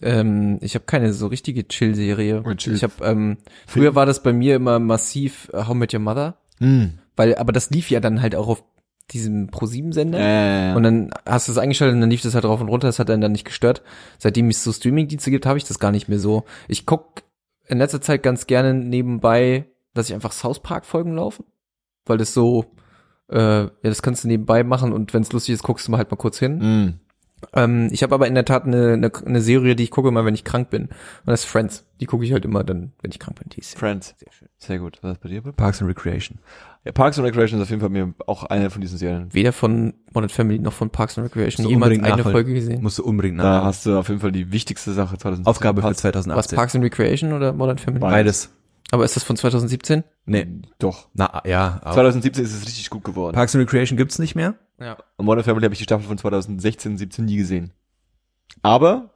Ähm, 0.00 0.58
ich 0.62 0.74
habe 0.74 0.84
keine 0.84 1.12
so 1.12 1.26
richtige 1.28 1.68
Chill-Serie. 1.68 2.42
Oh, 2.44 2.54
Chill. 2.54 2.74
Ich 2.74 2.82
habe 2.82 2.94
ähm, 3.02 3.36
früher 3.66 3.94
war 3.94 4.06
das 4.06 4.22
bei 4.22 4.32
mir 4.32 4.56
immer 4.56 4.78
massiv 4.78 5.48
äh, 5.52 5.64
How 5.66 5.74
Met 5.74 5.92
Your 5.94 6.00
Mother, 6.00 6.36
Hm. 6.58 6.98
weil 7.16 7.34
aber 7.36 7.52
das 7.52 7.70
lief 7.70 7.90
ja 7.90 8.00
dann 8.00 8.22
halt 8.22 8.34
auch 8.34 8.48
auf 8.48 8.64
diesem 9.10 9.48
Pro7-Sender. 9.48 10.72
Äh, 10.72 10.74
Und 10.76 10.82
dann 10.84 11.10
hast 11.26 11.46
du 11.48 11.52
es 11.52 11.58
eingeschaltet 11.58 11.94
und 11.94 12.00
dann 12.00 12.10
lief 12.10 12.22
das 12.22 12.34
halt 12.34 12.44
rauf 12.44 12.60
und 12.60 12.68
runter, 12.68 12.88
das 12.88 12.98
hat 12.98 13.10
einen 13.10 13.20
dann 13.20 13.32
nicht 13.32 13.44
gestört. 13.44 13.82
Seitdem 14.18 14.48
es 14.48 14.64
so 14.64 14.72
Streaming-Dienste 14.72 15.30
gibt, 15.30 15.44
habe 15.44 15.58
ich 15.58 15.64
das 15.64 15.78
gar 15.78 15.92
nicht 15.92 16.08
mehr 16.08 16.18
so. 16.18 16.44
Ich 16.68 16.86
guck 16.86 17.22
in 17.72 17.78
letzter 17.78 18.00
Zeit 18.00 18.22
ganz 18.22 18.46
gerne 18.46 18.74
nebenbei, 18.74 19.66
dass 19.94 20.08
ich 20.08 20.14
einfach 20.14 20.32
South 20.32 20.60
Park-Folgen 20.60 21.14
laufen, 21.14 21.44
weil 22.06 22.18
das 22.18 22.34
so, 22.34 22.66
äh, 23.28 23.62
ja, 23.62 23.70
das 23.82 24.02
kannst 24.02 24.24
du 24.24 24.28
nebenbei 24.28 24.62
machen 24.62 24.92
und 24.92 25.12
wenn 25.14 25.22
es 25.22 25.32
lustig 25.32 25.54
ist, 25.54 25.62
guckst 25.62 25.86
du 25.86 25.90
mal 25.90 25.98
halt 25.98 26.10
mal 26.10 26.16
kurz 26.16 26.38
hin. 26.38 26.60
hm. 26.60 26.94
Ähm, 27.54 27.88
ich 27.90 28.04
habe 28.04 28.14
aber 28.14 28.28
in 28.28 28.36
der 28.36 28.44
Tat 28.44 28.66
eine, 28.66 28.92
eine, 28.92 29.10
eine 29.26 29.40
Serie, 29.40 29.74
die 29.74 29.82
ich 29.82 29.90
gucke 29.90 30.08
immer, 30.08 30.24
wenn 30.24 30.34
ich 30.34 30.44
krank 30.44 30.70
bin. 30.70 30.82
Und 30.84 30.92
das 31.26 31.40
ist 31.40 31.50
Friends. 31.50 31.84
Die 32.00 32.06
gucke 32.06 32.24
ich 32.24 32.32
halt 32.32 32.44
immer 32.44 32.62
dann, 32.62 32.92
wenn 33.02 33.10
ich 33.10 33.18
krank 33.18 33.40
bin. 33.40 33.48
Die 33.48 33.58
ist 33.58 33.76
Friends. 33.76 34.14
sehr 34.16 34.32
schön. 34.32 34.48
Sehr 34.58 34.78
gut. 34.78 34.98
Was 35.02 35.14
ist 35.14 35.22
bei 35.22 35.28
dir? 35.28 35.42
Parks 35.42 35.82
and 35.82 35.90
Recreation. 35.90 36.38
Ja, 36.84 36.90
Parks 36.90 37.16
and 37.18 37.26
Recreation 37.26 37.60
ist 37.60 37.64
auf 37.64 37.70
jeden 37.70 37.80
Fall 37.80 37.90
mir 37.90 38.12
auch 38.26 38.42
eine 38.44 38.68
von 38.68 38.80
diesen 38.80 38.98
Serien. 38.98 39.32
Weder 39.32 39.52
von 39.52 39.94
Modern 40.12 40.30
Family 40.30 40.58
noch 40.58 40.72
von 40.72 40.90
Parks 40.90 41.16
and 41.16 41.26
Recreation 41.28 41.68
jemals 41.68 41.92
eine 41.92 42.02
nachholen. 42.02 42.32
Folge 42.32 42.54
gesehen. 42.54 42.82
Musst 42.82 42.98
du 42.98 43.04
unbedingt 43.04 43.38
Da 43.38 43.58
nach. 43.58 43.64
hast 43.64 43.86
du 43.86 43.96
auf 43.96 44.08
jeden 44.08 44.20
Fall 44.20 44.32
die 44.32 44.50
wichtigste 44.50 44.92
Sache 44.92 45.16
2017. 45.16 45.46
Aufgabe 45.48 45.80
für 45.80 45.88
Passt. 45.88 46.00
2018. 46.00 46.36
Was 46.38 46.56
Parks 46.56 46.74
and 46.74 46.84
Recreation 46.84 47.32
oder 47.32 47.52
Modern 47.52 47.78
Family? 47.78 48.00
Beides. 48.00 48.48
Beides. 48.48 48.50
Aber 48.90 49.04
ist 49.04 49.14
das 49.16 49.22
von 49.22 49.36
2017? 49.36 50.02
Nee. 50.26 50.46
Doch. 50.78 51.08
Na, 51.14 51.40
ja. 51.46 51.80
aber 51.82 51.94
2017 51.94 52.44
ist 52.44 52.52
es 52.52 52.66
richtig 52.66 52.90
gut 52.90 53.04
geworden. 53.04 53.34
Parks 53.34 53.54
and 53.54 53.62
Recreation 53.62 53.96
gibt's 53.96 54.18
nicht 54.18 54.34
mehr. 54.34 54.56
Ja. 54.80 54.98
Und 55.16 55.24
Modern 55.26 55.44
Family 55.44 55.64
habe 55.64 55.74
ich 55.74 55.78
die 55.78 55.84
Staffel 55.84 56.06
von 56.06 56.18
2016, 56.18 56.98
17 56.98 57.24
nie 57.24 57.36
gesehen. 57.36 57.72
Aber 58.60 59.11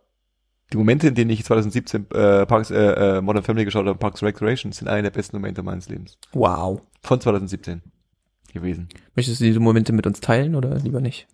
die 0.73 0.76
Momente, 0.76 1.08
in 1.08 1.14
denen 1.14 1.30
ich 1.30 1.44
2017 1.44 2.06
äh, 2.12 2.46
Parks, 2.46 2.70
äh, 2.70 2.76
äh, 3.18 3.20
Modern 3.20 3.42
Family 3.44 3.64
geschaut 3.64 3.87
habe, 3.87 3.99
Parks 3.99 4.23
Recreation, 4.23 4.73
sind 4.73 4.88
eine 4.88 5.04
der 5.04 5.11
besten 5.11 5.37
Momente 5.37 5.62
meines 5.62 5.88
Lebens. 5.88 6.18
Wow. 6.32 6.82
Von 7.02 7.20
2017 7.20 7.82
gewesen. 8.52 8.88
Möchtest 9.14 9.40
du 9.40 9.44
diese 9.44 9.61
Momente 9.61 9.92
mit 9.92 10.06
uns 10.06 10.20
teilen 10.20 10.54
oder 10.54 10.76
lieber 10.78 11.00
nicht? 11.00 11.26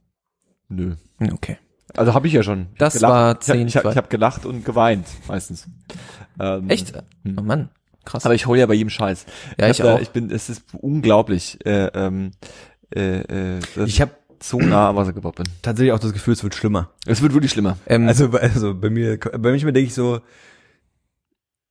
Nö. 0.69 0.95
Okay. 1.33 1.57
Also 1.95 2.15
habe 2.15 2.27
ich 2.27 2.33
ja 2.33 2.43
schon. 2.43 2.69
Das 2.79 2.95
gelacht. 2.95 3.11
war 3.13 3.31
Ich 3.33 3.37
hab- 3.37 3.43
10, 3.43 3.67
Ich 3.69 3.77
habe 3.77 3.83
zwei. 3.85 3.91
ich 3.93 3.97
hab 3.97 4.11
gelacht 4.11 4.47
und 4.47 4.65
geweint 4.65 5.07
meistens. 5.29 5.67
Ähm, 6.41 6.69
Echt? 6.71 6.93
Hm. 7.25 7.37
Oh 7.39 7.43
Mann. 7.43 7.69
Krass. 8.05 8.25
Aber 8.25 8.35
ich 8.35 8.47
hole 8.47 8.59
ja 8.61 8.67
bei 8.67 8.75
jedem 8.75 8.91
Scheiß. 8.91 9.27
ja, 9.61 9.69
ich 9.69 9.81
hab 9.81 9.87
da- 9.87 9.95
auch. 9.95 10.01
Ich 10.01 10.11
bin, 10.11 10.31
es 10.31 10.49
ist 10.49 10.65
unglaublich, 10.81 11.59
äh, 11.65 11.87
ähm, 11.95 12.33
äh, 12.95 13.57
äh, 13.57 13.61
Ich 13.87 14.01
habe 14.01 14.11
so 14.43 14.59
nah 14.59 14.89
am 14.89 14.97
Wasser 14.97 15.13
gebaut 15.13 15.37
bin. 15.37 15.47
tatsächlich 15.63 15.93
auch 15.93 15.99
das 16.01 16.13
Gefühl, 16.13 16.35
es 16.35 16.43
wird 16.43 16.55
schlimmer. 16.55 16.91
Es 17.07 17.23
wird 17.23 17.33
wirklich 17.33 17.53
schlimmer. 17.53 17.79
ähm, 17.87 18.09
Also, 18.09 18.29
bei- 18.31 18.41
also 18.41 18.75
bei 18.75 18.91
mir, 18.91 19.19
bei 19.19 19.51
manchmal 19.51 19.73
denke 19.73 19.87
ich 19.89 19.95
so, 19.95 20.21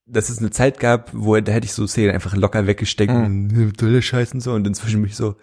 dass 0.05 0.29
es 0.29 0.39
eine 0.39 0.51
Zeit 0.51 0.79
gab, 0.79 1.09
wo 1.13 1.39
da 1.39 1.51
hätte 1.51 1.65
ich 1.65 1.73
so 1.73 1.85
Szenen 1.87 2.11
einfach 2.13 2.35
locker 2.35 2.67
weggesteckt 2.67 3.13
und 3.13 3.77
tolle 3.77 4.01
Scheiß 4.01 4.33
und 4.33 4.41
so 4.41 4.53
und 4.53 4.65
inzwischen 4.67 5.01
mich 5.01 5.15
so, 5.15 5.35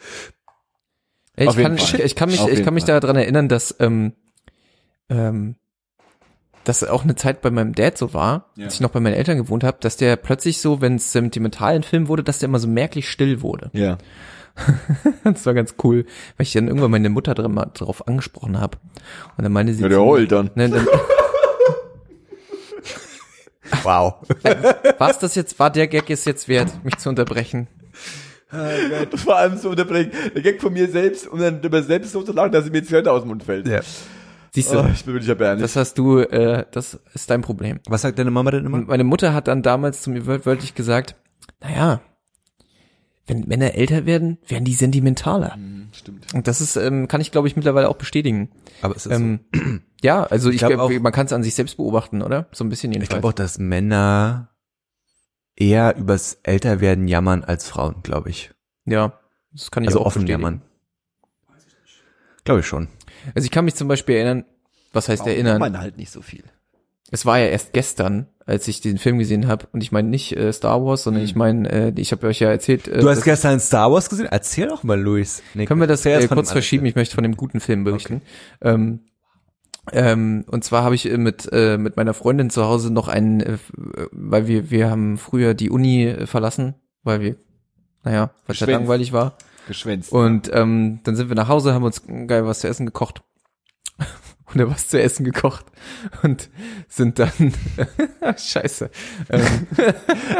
Ja, 1.38 1.50
ich 1.50 1.56
kann, 1.56 1.76
ich, 1.76 1.94
ich 1.94 2.14
kann 2.16 2.30
mich, 2.30 2.40
Auf 2.40 2.50
ich 2.50 2.62
kann 2.64 2.74
mich 2.74 2.84
daran 2.84 3.16
erinnern, 3.16 3.48
dass, 3.48 3.74
ähm, 3.78 4.12
ähm, 5.08 5.54
dass 6.64 6.84
auch 6.84 7.04
eine 7.04 7.14
Zeit 7.14 7.40
bei 7.40 7.50
meinem 7.50 7.74
Dad 7.74 7.96
so 7.96 8.12
war, 8.12 8.50
Ja. 8.56 8.64
als 8.66 8.74
ich 8.74 8.80
noch 8.80 8.90
bei 8.90 9.00
meinen 9.00 9.14
Eltern 9.14 9.38
gewohnt 9.38 9.64
habe, 9.64 9.78
dass 9.80 9.96
der 9.96 10.16
plötzlich 10.16 10.58
so, 10.58 10.80
wenn 10.82 10.96
es 10.96 11.12
sentimental 11.12 11.74
ein 11.76 11.82
Film 11.82 12.08
wurde, 12.08 12.22
dass 12.24 12.40
der 12.40 12.48
immer 12.48 12.58
so 12.58 12.68
merklich 12.68 13.08
still 13.08 13.40
wurde. 13.40 13.70
Ja. 13.72 13.96
das 15.24 15.46
war 15.46 15.54
ganz 15.54 15.74
cool, 15.84 16.04
weil 16.36 16.44
ich 16.46 16.52
dann 16.52 16.68
irgendwann 16.68 16.90
meine 16.90 17.08
Mutter 17.10 17.34
dran, 17.34 17.52
mal 17.54 17.70
drauf 17.74 18.06
angesprochen 18.08 18.60
habe. 18.60 18.78
Und 19.36 19.44
dann 19.44 19.52
meinte 19.52 19.72
sie, 19.74 19.82
Ja, 19.82 19.88
der 19.88 19.98
zu 19.98 20.04
heult 20.04 20.32
dann. 20.32 20.50
Ne, 20.54 20.68
dann 20.68 20.86
Wow. 23.82 24.14
was 24.98 25.18
das 25.18 25.34
jetzt, 25.34 25.58
war 25.58 25.70
der 25.70 25.88
Gag 25.88 26.08
ist 26.10 26.24
jetzt 26.26 26.48
wert, 26.48 26.84
mich 26.84 26.96
zu 26.96 27.08
unterbrechen. 27.10 27.68
Vor 29.16 29.36
allem 29.36 29.58
so 29.58 29.70
unterbrechen. 29.70 30.10
Der 30.34 30.40
Gag 30.42 30.60
von 30.62 30.72
mir 30.72 30.88
selbst 30.90 31.26
und 31.28 31.40
dann 31.40 31.60
über 31.60 31.82
selbst 31.82 32.12
so 32.12 32.22
zu 32.22 32.32
lachen, 32.32 32.50
dass 32.52 32.64
mir 32.70 32.78
jetzt 32.78 32.90
Wörter 32.90 33.12
aus 33.12 33.22
dem 33.22 33.28
Mund 33.28 33.42
fällt. 33.42 33.68
Ja. 33.68 33.80
Siehst 34.54 34.72
du, 34.72 34.78
Oh, 34.80 34.86
ich 34.90 35.04
bin 35.04 35.12
wirklich 35.12 35.28
erbärmlich. 35.28 35.60
das 35.62 35.76
hast 35.76 35.98
du, 35.98 36.20
äh, 36.20 36.64
das 36.72 36.98
ist 37.12 37.28
dein 37.28 37.42
Problem. 37.42 37.80
Was 37.86 38.00
sagt 38.02 38.18
deine 38.18 38.30
Mama 38.30 38.50
denn 38.50 38.64
immer? 38.64 38.78
Meine 38.78 39.04
Mutter 39.04 39.34
hat 39.34 39.48
dann 39.48 39.62
damals 39.62 40.00
zu 40.00 40.08
mir 40.10 40.22
wör- 40.26 40.46
wörtlich 40.46 40.74
gesagt, 40.74 41.16
naja, 41.60 42.00
wenn 43.28 43.40
Männer 43.46 43.74
älter 43.74 44.04
werden, 44.06 44.38
werden 44.46 44.64
die 44.64 44.74
sentimentaler. 44.74 45.54
Hm, 45.54 45.88
Stimmt. 45.92 46.34
Und 46.34 46.48
das 46.48 46.60
ist, 46.60 46.76
ähm, 46.76 47.06
kann 47.08 47.20
ich 47.20 47.30
glaube 47.30 47.46
ich 47.48 47.54
mittlerweile 47.56 47.88
auch 47.88 47.96
bestätigen. 47.96 48.50
Aber 48.82 48.96
es 48.96 49.06
ist 49.06 49.12
Ähm, 49.14 49.40
ja, 50.02 50.24
also 50.24 50.50
ich, 50.50 50.58
glaub 50.58 50.70
glaube, 50.72 50.82
auch- 50.96 51.00
man 51.00 51.12
kann 51.12 51.26
es 51.26 51.32
an 51.32 51.42
sich 51.42 51.54
selbst 51.54 51.76
beobachten, 51.76 52.22
oder? 52.22 52.48
So 52.52 52.64
ein 52.64 52.68
bisschen 52.68 52.90
ich 52.92 52.96
jedenfalls. 52.96 53.20
glaube 53.20 53.28
auch, 53.28 53.32
dass 53.32 53.58
Männer 53.58 54.50
eher 55.56 55.96
übers 55.96 56.38
Älterwerden 56.42 57.08
jammern 57.08 57.44
als 57.44 57.68
Frauen, 57.68 57.96
glaube 58.02 58.30
ich. 58.30 58.50
ja, 58.84 59.18
das 59.52 59.70
kann 59.70 59.82
ich 59.82 59.88
Also 59.88 60.00
auch 60.00 60.06
offen 60.06 60.22
bestätigen. 60.22 60.42
jammern. 60.42 60.62
Glaube 62.44 62.60
ich 62.60 62.66
schon. 62.66 62.88
Also 63.34 63.44
ich 63.44 63.50
kann 63.50 63.64
mich 63.64 63.74
zum 63.74 63.88
Beispiel 63.88 64.16
erinnern, 64.16 64.44
was 64.92 65.08
heißt 65.08 65.26
erinnern? 65.26 65.58
Man 65.58 65.78
halt 65.78 65.96
nicht 65.96 66.10
so 66.10 66.22
viel. 66.22 66.44
Es 67.10 67.26
war 67.26 67.38
ja 67.38 67.46
erst 67.46 67.72
gestern, 67.72 68.26
als 68.48 68.66
ich 68.66 68.80
den 68.80 68.96
Film 68.96 69.18
gesehen 69.18 69.46
habe, 69.46 69.66
und 69.72 69.82
ich 69.82 69.92
meine 69.92 70.08
nicht 70.08 70.34
äh, 70.34 70.50
Star 70.52 70.82
Wars, 70.82 71.02
sondern 71.02 71.22
ich 71.22 71.36
meine, 71.36 71.70
äh, 71.70 71.92
ich 71.96 72.12
habe 72.12 72.26
euch 72.26 72.40
ja 72.40 72.48
erzählt, 72.48 72.88
äh, 72.88 73.00
Du 73.00 73.08
hast 73.08 73.22
gestern 73.22 73.60
Star 73.60 73.92
Wars 73.92 74.08
gesehen? 74.08 74.26
Erzähl 74.30 74.68
doch 74.68 74.82
mal, 74.84 74.98
Luis. 74.98 75.42
Nee, 75.52 75.66
Können 75.66 75.80
wir 75.80 75.86
das 75.86 76.06
äh, 76.06 76.26
kurz 76.28 76.50
verschieben? 76.50 76.86
Ich 76.86 76.94
möchte 76.94 77.14
von 77.14 77.24
dem 77.24 77.36
guten 77.36 77.60
Film 77.60 77.84
berichten. 77.84 78.22
Ähm, 78.62 79.00
ähm, 79.92 80.44
und 80.48 80.64
zwar 80.64 80.82
habe 80.82 80.94
ich 80.94 81.10
äh, 81.10 81.18
mit 81.18 81.48
äh, 81.52 81.76
mit 81.76 81.96
meiner 81.96 82.14
Freundin 82.14 82.48
zu 82.48 82.64
Hause 82.64 82.90
noch 82.90 83.08
einen, 83.08 83.40
äh, 83.40 83.52
äh, 83.52 83.58
weil 84.12 84.46
wir 84.46 84.70
wir 84.70 84.90
haben 84.90 85.18
früher 85.18 85.52
die 85.52 85.70
Uni 85.70 86.06
äh, 86.06 86.26
verlassen, 86.26 86.74
weil 87.02 87.20
wir, 87.20 87.36
naja, 88.02 88.30
weil 88.46 88.54
es 88.54 88.60
halt 88.62 88.70
langweilig 88.70 89.12
war. 89.12 89.36
Geschwänzt. 89.66 90.10
Und 90.10 90.50
ähm, 90.54 91.00
dann 91.04 91.16
sind 91.16 91.28
wir 91.28 91.36
nach 91.36 91.48
Hause, 91.48 91.74
haben 91.74 91.84
uns 91.84 92.02
geil 92.26 92.46
was 92.46 92.60
zu 92.60 92.68
essen 92.68 92.86
gekocht. 92.86 93.22
Oder 94.54 94.70
was 94.70 94.88
zu 94.88 95.00
essen 95.00 95.24
gekocht. 95.24 95.66
Und 96.22 96.48
sind 96.88 97.18
dann 97.18 97.30
Scheiße. 98.38 98.90
Ähm, 99.28 99.44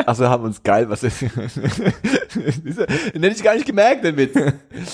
Achso, 0.06 0.26
haben 0.28 0.44
uns 0.44 0.62
geil, 0.62 0.88
was. 0.88 1.00
Dieser- 1.00 2.86
den 2.86 3.22
hätte 3.22 3.36
ich 3.36 3.42
gar 3.42 3.54
nicht 3.54 3.66
gemerkt, 3.66 4.04
Witz. 4.16 4.34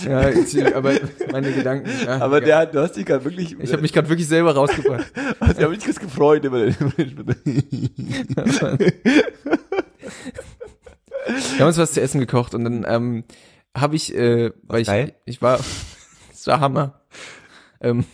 ja, 0.04 0.28
ich, 0.30 0.74
aber 0.74 0.94
meine 1.30 1.52
Gedanken. 1.52 1.88
Ja, 2.04 2.18
Aber 2.20 2.40
der 2.40 2.58
hat, 2.58 2.74
du 2.74 2.80
hast 2.80 2.96
dich 2.96 3.06
gerade 3.06 3.24
wirklich. 3.24 3.56
ich 3.58 3.72
habe 3.72 3.82
mich 3.82 3.92
gerade 3.92 4.08
wirklich 4.08 4.26
selber 4.26 4.54
rausgebracht. 4.54 5.12
also, 5.40 5.52
ich 5.58 5.62
habe 5.62 5.74
mich 5.74 5.84
ganz 5.84 6.00
gefreut 6.00 6.44
über 6.44 6.66
den. 6.66 6.74
Wir 11.26 11.60
haben 11.60 11.66
uns 11.68 11.78
was 11.78 11.92
zu 11.92 12.00
essen 12.00 12.20
gekocht 12.20 12.54
und 12.54 12.64
dann 12.64 12.84
ähm, 12.86 13.24
habe 13.76 13.96
ich, 13.96 14.14
äh, 14.14 14.52
weil 14.64 14.82
ich, 14.82 15.14
ich 15.24 15.42
war, 15.42 15.58
das 16.30 16.46
war 16.46 16.60
Hammer. 16.60 17.00
Ähm, 17.80 18.04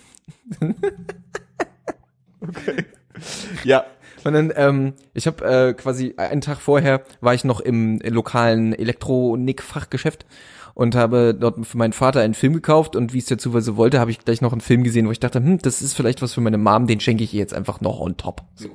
ja. 3.64 3.84
und 4.24 4.32
dann, 4.32 4.52
ähm, 4.56 4.94
ich 5.14 5.26
habe 5.26 5.44
äh, 5.44 5.74
quasi 5.74 6.14
einen 6.16 6.40
Tag 6.40 6.58
vorher 6.58 7.02
war 7.20 7.34
ich 7.34 7.44
noch 7.44 7.60
im 7.60 7.98
lokalen 8.04 8.72
Elektronik-Fachgeschäft 8.72 10.26
und 10.74 10.94
habe 10.94 11.34
dort 11.38 11.66
für 11.66 11.76
meinen 11.78 11.92
Vater 11.92 12.20
einen 12.20 12.34
Film 12.34 12.54
gekauft 12.54 12.96
und 12.96 13.12
wie 13.12 13.18
es 13.18 13.26
der 13.26 13.38
Zufall 13.38 13.62
so 13.62 13.76
wollte, 13.76 14.00
habe 14.00 14.10
ich 14.10 14.20
gleich 14.20 14.40
noch 14.40 14.52
einen 14.52 14.60
Film 14.60 14.82
gesehen, 14.82 15.06
wo 15.06 15.10
ich 15.10 15.20
dachte, 15.20 15.38
hm, 15.38 15.58
das 15.58 15.82
ist 15.82 15.94
vielleicht 15.94 16.22
was 16.22 16.34
für 16.34 16.40
meine 16.40 16.58
Mom, 16.58 16.86
den 16.86 17.00
schenke 17.00 17.24
ich 17.24 17.34
ihr 17.34 17.40
jetzt 17.40 17.54
einfach 17.54 17.80
noch 17.80 18.00
on 18.00 18.16
top. 18.16 18.42
So. 18.54 18.70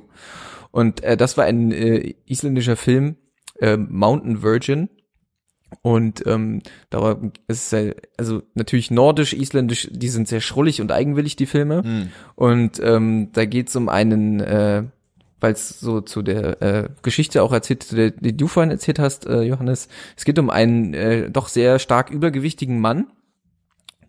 Und 0.70 1.02
äh, 1.02 1.16
das 1.16 1.36
war 1.36 1.44
ein 1.44 1.72
äh, 1.72 2.14
isländischer 2.26 2.76
Film, 2.76 3.16
äh, 3.60 3.76
Mountain 3.76 4.42
Virgin. 4.42 4.88
Und 5.82 6.26
ähm, 6.26 6.62
da 6.90 7.00
war 7.00 7.20
es 7.48 7.58
ist 7.58 7.70
sehr, 7.70 7.94
also 8.16 8.42
natürlich 8.54 8.90
nordisch, 8.90 9.32
isländisch, 9.32 9.88
die 9.90 10.08
sind 10.08 10.28
sehr 10.28 10.40
schrullig 10.40 10.80
und 10.80 10.92
eigenwillig, 10.92 11.36
die 11.36 11.46
Filme. 11.46 11.82
Hm. 11.82 12.08
Und 12.34 12.80
ähm, 12.82 13.30
da 13.32 13.44
geht's 13.44 13.74
um 13.76 13.88
einen, 13.88 14.40
äh, 14.40 14.84
weil 15.40 15.52
es 15.52 15.80
so 15.80 16.00
zu 16.00 16.22
der 16.22 16.62
äh, 16.62 16.88
Geschichte 17.02 17.42
auch 17.42 17.52
erzählt, 17.52 17.82
zu 17.82 17.96
der, 17.96 18.10
die 18.10 18.36
du 18.36 18.46
vorhin 18.46 18.70
erzählt 18.70 18.98
hast, 18.98 19.26
äh, 19.26 19.42
Johannes. 19.42 19.88
Es 20.16 20.24
geht 20.24 20.38
um 20.38 20.50
einen 20.50 20.94
äh, 20.94 21.30
doch 21.30 21.48
sehr 21.48 21.78
stark 21.78 22.10
übergewichtigen 22.10 22.80
Mann, 22.80 23.08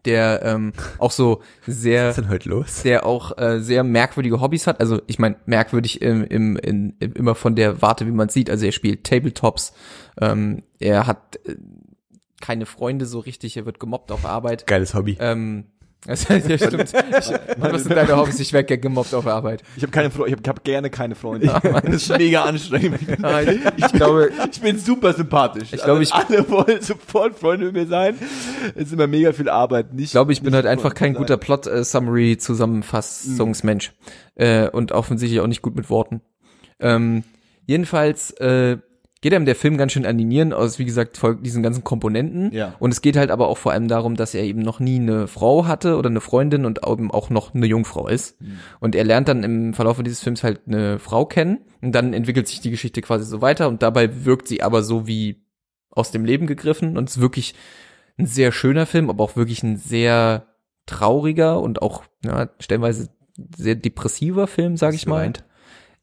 der 0.07 0.41
ähm, 0.43 0.73
auch 0.97 1.11
so 1.11 1.41
sehr 1.67 2.13
der 2.83 3.05
auch 3.05 3.37
äh, 3.37 3.59
sehr 3.59 3.83
merkwürdige 3.83 4.41
Hobbys 4.41 4.65
hat. 4.65 4.79
Also 4.79 5.01
ich 5.05 5.19
meine, 5.19 5.35
merkwürdig 5.45 6.01
im, 6.01 6.23
im, 6.23 6.55
in, 6.57 6.95
im, 6.99 7.13
immer 7.13 7.35
von 7.35 7.55
der 7.55 7.81
Warte, 7.81 8.07
wie 8.07 8.11
man 8.11 8.29
sieht. 8.29 8.49
Also 8.49 8.65
er 8.65 8.71
spielt 8.71 9.03
Tabletops, 9.03 9.73
ähm, 10.19 10.63
er 10.79 11.05
hat 11.05 11.39
äh, 11.45 11.55
keine 12.41 12.65
Freunde 12.65 13.05
so 13.05 13.19
richtig, 13.19 13.57
er 13.57 13.65
wird 13.65 13.79
gemobbt 13.79 14.11
auf 14.11 14.25
Arbeit. 14.25 14.65
Geiles 14.65 14.93
Hobby. 14.93 15.17
Ähm, 15.19 15.65
das, 16.05 16.27
ja, 16.29 16.39
stimmt. 16.57 16.93
Ich, 16.93 17.31
was 17.57 17.83
sind 17.83 17.95
deine 17.95 18.15
Hobbys? 18.15 18.39
Ich 18.39 18.53
werde 18.53 18.77
gemobbt 18.77 19.13
auf 19.13 19.27
Arbeit. 19.27 19.63
Ich 19.75 19.83
habe 19.83 19.91
keine 19.91 20.09
Freunde, 20.11 20.29
ich 20.29 20.35
habe 20.37 20.49
hab 20.49 20.63
gerne 20.63 20.89
keine 20.89 21.15
Freunde. 21.15 21.47
Mann. 21.47 21.61
das 21.85 21.95
ist 21.95 22.17
mega 22.17 22.43
anstrengend. 22.43 22.99
Ah, 23.23 23.41
ich, 23.41 23.91
glaube, 23.93 24.29
Ich 24.51 24.61
bin 24.61 24.77
super 24.79 25.13
sympathisch. 25.13 25.73
Ich 25.73 25.83
glaube, 25.83 26.03
ich- 26.03 26.13
alle 26.13 26.47
wollen 26.49 26.81
sofort 26.81 27.37
Freunde 27.39 27.65
mit 27.65 27.75
mir 27.75 27.87
sein. 27.87 28.17
Es 28.75 28.85
ist 28.87 28.93
immer 28.93 29.07
mega 29.07 29.33
viel 29.33 29.49
Arbeit. 29.49 29.93
Nicht, 29.93 30.05
ich 30.05 30.11
glaube, 30.11 30.31
ich 30.33 30.41
bin 30.41 30.53
halt 30.53 30.65
einfach 30.65 30.93
kein 30.93 31.13
sein. 31.13 31.21
guter 31.21 31.37
Plot-Summary-Zusammenfassungsmensch. 31.37 33.93
Äh, 34.35 34.69
und 34.69 34.91
offensichtlich 34.91 35.39
auch 35.41 35.47
nicht 35.47 35.61
gut 35.61 35.75
mit 35.75 35.89
Worten. 35.89 36.21
Ähm, 36.79 37.23
jedenfalls 37.65 38.31
äh, 38.39 38.77
geht 39.21 39.33
einem 39.33 39.45
der 39.45 39.55
Film 39.55 39.77
ganz 39.77 39.93
schön 39.93 40.05
an 40.05 40.17
die 40.17 40.25
Nieren 40.25 40.53
aus, 40.53 40.79
wie 40.79 40.85
gesagt, 40.85 41.17
folgt 41.17 41.45
diesen 41.45 41.63
ganzen 41.63 41.83
Komponenten. 41.83 42.51
Ja. 42.53 42.75
Und 42.79 42.91
es 42.91 43.01
geht 43.01 43.17
halt 43.17 43.31
aber 43.31 43.47
auch 43.47 43.57
vor 43.57 43.71
allem 43.71 43.87
darum, 43.87 44.15
dass 44.15 44.33
er 44.33 44.43
eben 44.43 44.61
noch 44.61 44.79
nie 44.79 44.99
eine 44.99 45.27
Frau 45.27 45.65
hatte 45.65 45.97
oder 45.97 46.09
eine 46.09 46.21
Freundin 46.21 46.65
und 46.65 46.79
eben 46.87 47.11
auch 47.11 47.29
noch 47.29 47.53
eine 47.55 47.65
Jungfrau 47.65 48.07
ist. 48.07 48.37
Und 48.79 48.95
er 48.95 49.03
lernt 49.03 49.27
dann 49.27 49.43
im 49.43 49.73
Verlauf 49.73 50.01
dieses 50.03 50.21
Films 50.21 50.43
halt 50.43 50.61
eine 50.67 50.99
Frau 50.99 51.25
kennen 51.25 51.59
und 51.81 51.93
dann 51.93 52.13
entwickelt 52.13 52.47
sich 52.47 52.61
die 52.61 52.71
Geschichte 52.71 53.01
quasi 53.01 53.25
so 53.25 53.41
weiter 53.41 53.67
und 53.67 53.81
dabei 53.81 54.25
wirkt 54.25 54.47
sie 54.47 54.61
aber 54.61 54.83
so 54.83 55.07
wie 55.07 55.43
aus 55.89 56.11
dem 56.11 56.25
Leben 56.25 56.45
gegriffen 56.45 56.97
und 56.97 57.09
es 57.09 57.17
ist 57.17 57.21
wirklich 57.21 57.55
ein 58.17 58.27
sehr 58.27 58.51
schöner 58.51 58.85
Film, 58.85 59.09
aber 59.09 59.23
auch 59.23 59.35
wirklich 59.35 59.63
ein 59.63 59.77
sehr 59.77 60.47
trauriger 60.85 61.59
und 61.59 61.81
auch 61.81 62.03
ja, 62.23 62.49
stellenweise 62.59 63.09
sehr 63.55 63.75
depressiver 63.75 64.47
Film, 64.47 64.77
sag 64.77 64.93
ich 64.93 65.05
mal. 65.05 65.19
geweint? 65.19 65.43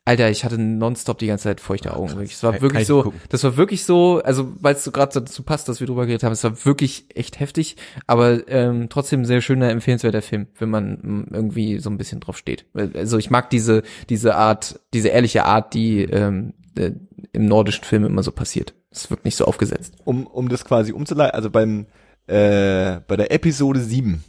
Alter, 0.07 0.31
ich 0.31 0.45
hatte 0.45 0.59
nonstop 0.59 1.19
die 1.19 1.27
ganze 1.29 1.45
Zeit 1.45 1.61
feuchte 1.63 1.97
Augen. 1.97 2.11
Wirklich. 2.11 2.33
Es 2.33 2.43
war 2.43 2.61
wirklich 2.61 2.83
ich 2.83 2.87
so, 2.87 3.05
gucken. 3.05 3.21
das 3.31 3.43
war 3.43 3.57
wirklich 3.57 3.85
so, 3.85 4.21
also 4.23 4.53
weil 4.61 4.75
es 4.75 4.85
so 4.85 4.91
gerade 4.91 5.19
dazu 5.21 5.43
passt, 5.43 5.67
dass 5.69 5.81
wir 5.81 5.87
drüber 5.87 6.05
geredet 6.05 6.25
haben, 6.25 6.33
es 6.33 6.45
war 6.45 6.65
wirklich 6.67 7.07
echt 7.15 7.41
heftig, 7.41 7.77
aber 8.07 8.47
ähm, 8.49 8.89
trotzdem 8.91 9.25
sehr 9.25 9.41
schöner, 9.41 9.71
empfehlenswerter 9.71 10.21
Film, 10.21 10.49
wenn 10.59 10.69
man 10.69 10.99
mm, 11.01 11.35
irgendwie 11.35 11.79
so 11.79 11.89
ein 11.89 11.97
bisschen 11.97 12.21
drauf 12.21 12.37
steht. 12.37 12.67
Also 12.75 13.17
ich 13.17 13.31
mag 13.31 13.49
diese 13.49 13.83
diese 14.11 14.35
Art, 14.37 14.79
diese 14.93 15.09
ehrliche 15.09 15.47
Art, 15.47 15.73
die 15.73 16.03
ähm, 16.03 16.53
äh, 16.77 16.91
im 17.33 17.47
nordischen 17.47 17.85
Film 17.85 18.05
immer 18.05 18.23
so 18.23 18.31
passiert. 18.31 18.75
Es 18.91 19.11
wirkt 19.11 19.25
nicht 19.25 19.37
so 19.37 19.47
aufgesetzt. 19.47 19.95
um, 20.05 20.27
um 20.27 20.51
das 20.51 20.67
quasi 20.67 20.93
umzuleiten, 20.93 21.35
also 21.35 21.49
beim 21.49 21.87
äh, 22.27 23.01
bei 23.07 23.17
der 23.17 23.33
Episode 23.33 23.81
7, 23.81 24.23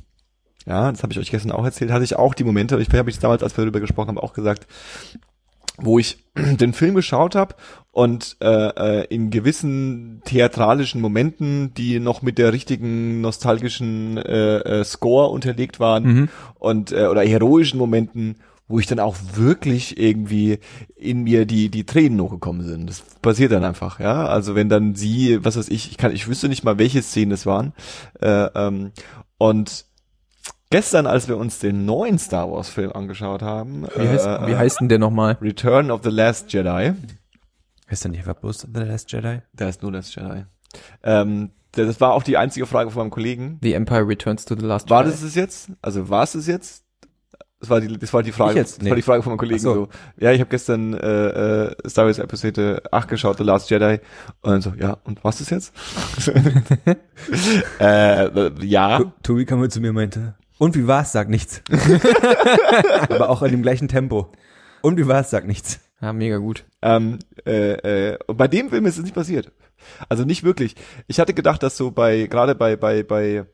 ja, 0.65 0.89
das 0.89 1.03
habe 1.03 1.11
ich 1.11 1.19
euch 1.19 1.31
gestern 1.31 1.51
auch 1.51 1.65
erzählt, 1.65 1.91
hatte 1.91 2.05
ich 2.05 2.15
auch 2.15 2.33
die 2.33 2.45
Momente, 2.45 2.79
ich 2.79 2.89
habe 2.93 3.09
ich 3.09 3.19
damals, 3.19 3.43
als 3.43 3.57
wir 3.57 3.65
darüber 3.65 3.81
gesprochen 3.81 4.07
haben, 4.07 4.17
auch 4.17 4.33
gesagt, 4.33 4.67
wo 5.77 5.99
ich 5.99 6.23
den 6.35 6.73
Film 6.73 6.95
geschaut 6.95 7.35
habe 7.35 7.55
und 7.91 8.37
äh, 8.41 8.47
äh, 9.01 9.05
in 9.13 9.29
gewissen 9.29 10.21
theatralischen 10.25 11.01
Momenten, 11.01 11.73
die 11.73 11.99
noch 11.99 12.21
mit 12.21 12.37
der 12.37 12.51
richtigen 12.53 13.21
nostalgischen 13.21 14.17
äh, 14.17 14.57
äh, 14.57 14.83
Score 14.83 15.29
unterlegt 15.29 15.79
waren 15.79 16.03
Mhm. 16.03 16.29
und 16.55 16.91
äh, 16.91 17.07
oder 17.07 17.21
heroischen 17.21 17.77
Momenten, 17.79 18.37
wo 18.67 18.79
ich 18.79 18.87
dann 18.87 18.99
auch 18.99 19.15
wirklich 19.35 19.99
irgendwie 19.99 20.57
in 20.95 21.23
mir 21.23 21.45
die 21.45 21.69
die 21.69 21.85
Tränen 21.85 22.19
hochgekommen 22.19 22.65
sind. 22.65 22.89
Das 22.89 23.01
passiert 23.21 23.51
dann 23.51 23.63
einfach, 23.63 23.99
ja. 23.99 24.25
Also 24.25 24.55
wenn 24.55 24.69
dann 24.69 24.95
sie, 24.95 25.43
was 25.45 25.55
weiß 25.55 25.69
ich, 25.69 25.91
ich 25.91 25.97
kann, 25.97 26.11
ich 26.11 26.27
wüsste 26.27 26.49
nicht 26.49 26.63
mal, 26.63 26.77
welche 26.79 27.01
Szenen 27.03 27.31
es 27.31 27.45
waren. 27.45 27.73
Äh, 28.21 28.47
ähm, 28.55 28.91
und 29.37 29.85
gestern, 30.75 31.07
als 31.07 31.29
wir 31.29 31.37
uns 31.37 31.59
den 31.59 31.85
neuen 31.85 32.19
Star 32.19 32.51
Wars 32.51 32.67
Film 32.69 32.91
angeschaut 32.91 33.41
haben, 33.41 33.87
Wie 33.95 34.07
heißt, 34.09 34.25
äh, 34.27 34.47
wie 34.47 34.55
heißt 34.57 34.81
denn 34.81 34.89
der 34.89 34.99
nochmal? 34.99 35.37
Return 35.41 35.89
of 35.89 36.01
the 36.03 36.09
Last 36.09 36.51
Jedi, 36.51 36.91
Heißt 37.89 38.03
der 38.03 38.11
nicht 38.11 38.19
einfach 38.27 38.35
bloß 38.41 38.67
The 38.73 38.81
Last 38.81 39.09
Jedi? 39.11 39.39
da 39.53 39.69
ist 39.69 39.81
nur 39.81 39.93
Last 39.93 40.13
Jedi. 40.15 40.43
Ähm, 41.03 41.51
das 41.71 42.01
war 42.01 42.13
auch 42.13 42.23
die 42.23 42.35
einzige 42.35 42.65
Frage 42.65 42.91
von 42.91 43.03
meinem 43.03 43.09
Kollegen. 43.11 43.57
The 43.61 43.73
Empire 43.73 44.05
Returns 44.07 44.43
to 44.43 44.55
the 44.59 44.65
Last 44.65 44.89
War 44.89 45.03
Jedi. 45.03 45.11
das 45.11 45.21
es 45.23 45.35
jetzt? 45.35 45.69
Also 45.81 46.09
war 46.09 46.23
es 46.23 46.35
es 46.35 46.45
jetzt? 46.47 46.83
Das 47.61 47.69
war 47.69 47.79
die, 47.79 47.97
das 47.97 48.13
war 48.13 48.21
die 48.21 48.33
Frage, 48.33 48.51
Ich 48.51 48.57
jetzt? 48.57 48.77
das 48.77 48.83
Nee. 48.83 48.89
war 48.89 48.95
die 48.97 49.01
Frage 49.01 49.23
von 49.23 49.31
meinem 49.31 49.37
Kollegen 49.39 49.59
so. 49.61 49.73
so. 49.73 49.89
Ja, 50.17 50.31
ich 50.33 50.41
habe 50.41 50.49
gestern 50.49 50.93
äh, 50.93 51.67
äh, 51.67 51.89
Star 51.89 52.05
Wars 52.05 52.19
Episode 52.19 52.83
8 52.91 53.07
geschaut, 53.07 53.37
The 53.37 53.43
Last 53.45 53.69
Jedi. 53.69 53.99
Und 54.41 54.51
dann 54.51 54.61
so, 54.61 54.73
ja, 54.77 54.97
und 55.05 55.23
was 55.23 55.39
ist 55.39 55.51
jetzt? 55.51 55.73
äh, 57.79 58.25
äh, 58.25 58.51
ja. 58.65 58.97
To- 58.99 59.11
Tobi 59.23 59.45
kam 59.45 59.67
zu 59.69 59.79
mir 59.79 59.89
und 59.89 59.95
meinte, 59.95 60.35
und 60.57 60.75
wie 60.75 60.87
war's? 60.87 61.11
Sag 61.11 61.29
nichts. 61.29 61.61
Aber 63.09 63.29
auch 63.29 63.41
in 63.41 63.51
dem 63.51 63.61
gleichen 63.61 63.87
Tempo. 63.87 64.31
Und 64.81 64.97
wie 64.97 65.07
war's? 65.07 65.29
Sag 65.29 65.45
nichts. 65.47 65.79
Ja, 66.01 66.13
mega 66.13 66.37
gut. 66.37 66.65
Ähm, 66.81 67.19
äh, 67.45 68.11
äh, 68.11 68.17
bei 68.27 68.47
dem 68.47 68.69
Film 68.69 68.85
ist 68.85 68.97
es 68.97 69.03
nicht 69.03 69.15
passiert. 69.15 69.51
Also 70.09 70.25
nicht 70.25 70.43
wirklich. 70.43 70.75
Ich 71.07 71.19
hatte 71.19 71.33
gedacht, 71.33 71.63
dass 71.63 71.77
so 71.77 71.91
bei, 71.91 72.27
gerade 72.27 72.55
bei, 72.55 72.75
bei, 72.75 73.03
bei 73.03 73.45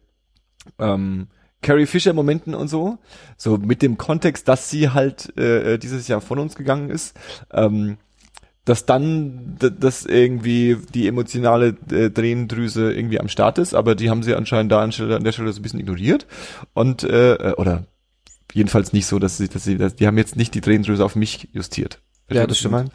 ähm, 0.79 1.27
Carrie 1.61 1.85
Fisher 1.85 2.13
Momenten 2.13 2.55
und 2.55 2.67
so, 2.67 2.97
so 3.37 3.57
mit 3.57 3.81
dem 3.81 3.97
Kontext, 3.97 4.47
dass 4.47 4.69
sie 4.69 4.89
halt 4.89 5.37
äh, 5.37 5.77
dieses 5.77 6.07
Jahr 6.07 6.21
von 6.21 6.39
uns 6.39 6.55
gegangen 6.55 6.89
ist, 6.89 7.15
ähm, 7.51 7.97
dass 8.65 8.85
dann 8.85 9.57
das 9.59 10.05
irgendwie 10.05 10.77
die 10.93 11.07
emotionale 11.07 11.75
äh, 11.89 12.09
Drehendrüse 12.11 12.93
irgendwie 12.93 13.19
am 13.19 13.27
Start 13.27 13.57
ist, 13.57 13.73
aber 13.73 13.95
die 13.95 14.09
haben 14.09 14.21
sie 14.23 14.35
anscheinend 14.35 14.71
da 14.71 14.81
an, 14.81 14.91
Stelle, 14.91 15.15
an 15.15 15.23
der 15.23 15.31
Stelle 15.31 15.51
so 15.51 15.59
ein 15.59 15.63
bisschen 15.63 15.79
ignoriert 15.79 16.27
und 16.73 17.03
äh, 17.03 17.35
äh, 17.35 17.53
oder 17.55 17.85
jedenfalls 18.53 18.93
nicht 18.93 19.07
so, 19.07 19.17
dass 19.17 19.37
sie, 19.37 19.47
dass 19.47 19.63
sie, 19.63 19.77
dass, 19.77 19.95
die 19.95 20.05
haben 20.05 20.17
jetzt 20.17 20.35
nicht 20.35 20.53
die 20.53 20.61
Drehendrüse 20.61 21.03
auf 21.03 21.15
mich 21.15 21.49
justiert. 21.53 22.01
Ja, 22.29 22.47
das 22.47 22.63
meine? 22.63 22.89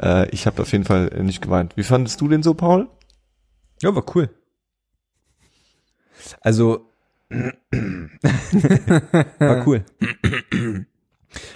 Äh, 0.00 0.28
ich 0.30 0.46
habe 0.46 0.62
auf 0.62 0.70
jeden 0.70 0.84
Fall 0.84 1.08
nicht 1.22 1.42
geweint. 1.42 1.76
Wie 1.76 1.82
fandest 1.82 2.20
du 2.20 2.28
den 2.28 2.42
so, 2.44 2.54
Paul? 2.54 2.88
Ja, 3.82 3.94
war 3.94 4.04
cool. 4.14 4.30
Also, 6.40 6.90
war 9.38 9.66
cool. 9.66 9.84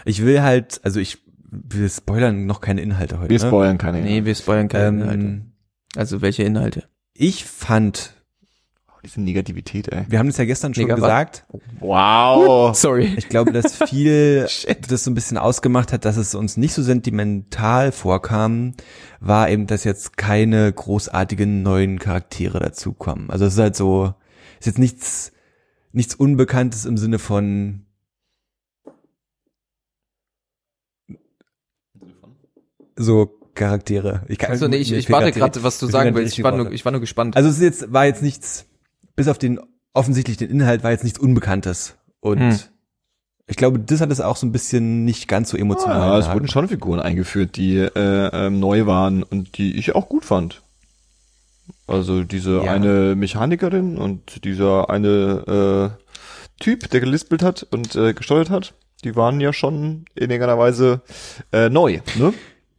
Ich 0.04 0.24
will 0.24 0.42
halt, 0.42 0.80
also 0.82 0.98
ich, 1.00 1.18
wir 1.50 1.88
spoilern 1.88 2.46
noch 2.46 2.60
keine 2.60 2.80
Inhalte 2.80 3.18
heute. 3.18 3.30
Wir 3.30 3.38
ne? 3.40 3.46
spoilern 3.46 3.78
keine. 3.78 4.00
Nee, 4.02 4.24
wir 4.24 4.34
spoilern 4.34 4.68
keine 4.68 4.88
Inhalte. 5.02 5.24
ähm, 5.24 5.52
Also 5.96 6.22
welche 6.22 6.42
Inhalte? 6.42 6.84
ich 7.14 7.44
fand, 7.44 8.14
Oh, 8.88 8.98
diese 9.04 9.20
Negativität, 9.20 9.88
ey. 9.88 10.04
wir 10.08 10.18
haben 10.18 10.28
es 10.28 10.36
ja 10.36 10.44
gestern 10.44 10.74
schon 10.74 10.88
was? 10.88 10.94
gesagt, 10.96 11.46
Wow. 11.80 12.74
Sorry. 12.76 13.12
ich 13.16 13.28
glaube, 13.28 13.52
dass 13.52 13.76
viel 13.88 14.46
das 14.88 15.04
so 15.04 15.10
ein 15.10 15.14
bisschen 15.14 15.36
ausgemacht 15.38 15.92
hat, 15.92 16.04
dass 16.04 16.16
es 16.16 16.34
uns 16.34 16.56
nicht 16.56 16.72
so 16.74 16.82
sentimental 16.82 17.92
vorkam, 17.92 18.74
war 19.20 19.50
eben, 19.50 19.66
dass 19.66 19.84
jetzt 19.84 20.16
keine 20.16 20.72
großartigen 20.72 21.62
neuen 21.62 21.98
Charaktere 21.98 22.60
dazukommen. 22.60 23.30
Also 23.30 23.44
es 23.46 23.54
ist 23.54 23.58
halt 23.60 23.76
so, 23.76 24.14
ist 24.60 24.66
jetzt 24.66 24.78
nichts, 24.78 25.32
nichts 25.92 26.14
Unbekanntes 26.14 26.84
im 26.84 26.96
Sinne 26.96 27.18
von 27.18 27.86
so 33.00 33.36
Charaktere. 33.54 34.22
Ich 34.28 34.38
kann 34.38 34.50
Also 34.50 34.68
nee, 34.68 34.76
ich, 34.76 34.92
ich 34.92 35.10
warte 35.10 35.32
gerade, 35.32 35.62
was 35.62 35.78
du 35.78 35.86
sagen 35.86 36.14
willst. 36.14 36.38
Ich 36.38 36.44
war, 36.44 36.52
nur, 36.56 36.70
ich 36.72 36.84
war 36.84 36.92
nur 36.92 37.00
gespannt. 37.00 37.36
Also 37.36 37.48
es 37.48 37.56
ist 37.56 37.62
jetzt, 37.62 37.92
war 37.92 38.06
jetzt 38.06 38.22
nichts, 38.22 38.66
bis 39.16 39.28
auf 39.28 39.38
den, 39.38 39.58
offensichtlich 39.92 40.36
den 40.36 40.50
Inhalt 40.50 40.84
war 40.84 40.92
jetzt 40.92 41.04
nichts 41.04 41.18
Unbekanntes. 41.18 41.96
Und 42.20 42.38
Hm. 42.38 42.58
ich 43.48 43.56
glaube, 43.56 43.80
das 43.80 44.00
hat 44.00 44.10
es 44.12 44.20
auch 44.20 44.36
so 44.36 44.46
ein 44.46 44.52
bisschen 44.52 45.04
nicht 45.04 45.26
ganz 45.26 45.50
so 45.50 45.56
emotional. 45.56 45.98
Ja, 46.00 46.18
es 46.18 46.32
wurden 46.32 46.48
schon 46.48 46.68
Figuren 46.68 47.00
eingeführt, 47.00 47.56
die 47.56 47.76
äh, 47.78 47.90
ähm, 48.32 48.60
neu 48.60 48.86
waren 48.86 49.22
und 49.24 49.58
die 49.58 49.76
ich 49.76 49.94
auch 49.94 50.08
gut 50.08 50.24
fand. 50.24 50.62
Also 51.86 52.22
diese 52.24 52.62
Ja. 52.64 52.72
eine 52.72 53.14
Mechanikerin 53.16 53.98
und 53.98 54.44
dieser 54.44 54.90
eine 54.90 55.96
äh, 55.98 56.62
Typ, 56.62 56.88
der 56.90 57.00
gelispelt 57.00 57.42
hat 57.42 57.66
und 57.70 57.96
äh, 57.96 58.12
gesteuert 58.14 58.50
hat, 58.50 58.74
die 59.02 59.16
waren 59.16 59.40
ja 59.40 59.52
schon 59.52 60.04
in 60.14 60.30
irgendeiner 60.30 60.58
Weise 60.58 61.00
äh, 61.52 61.68
neu. 61.68 62.00
Ne? 62.16 62.32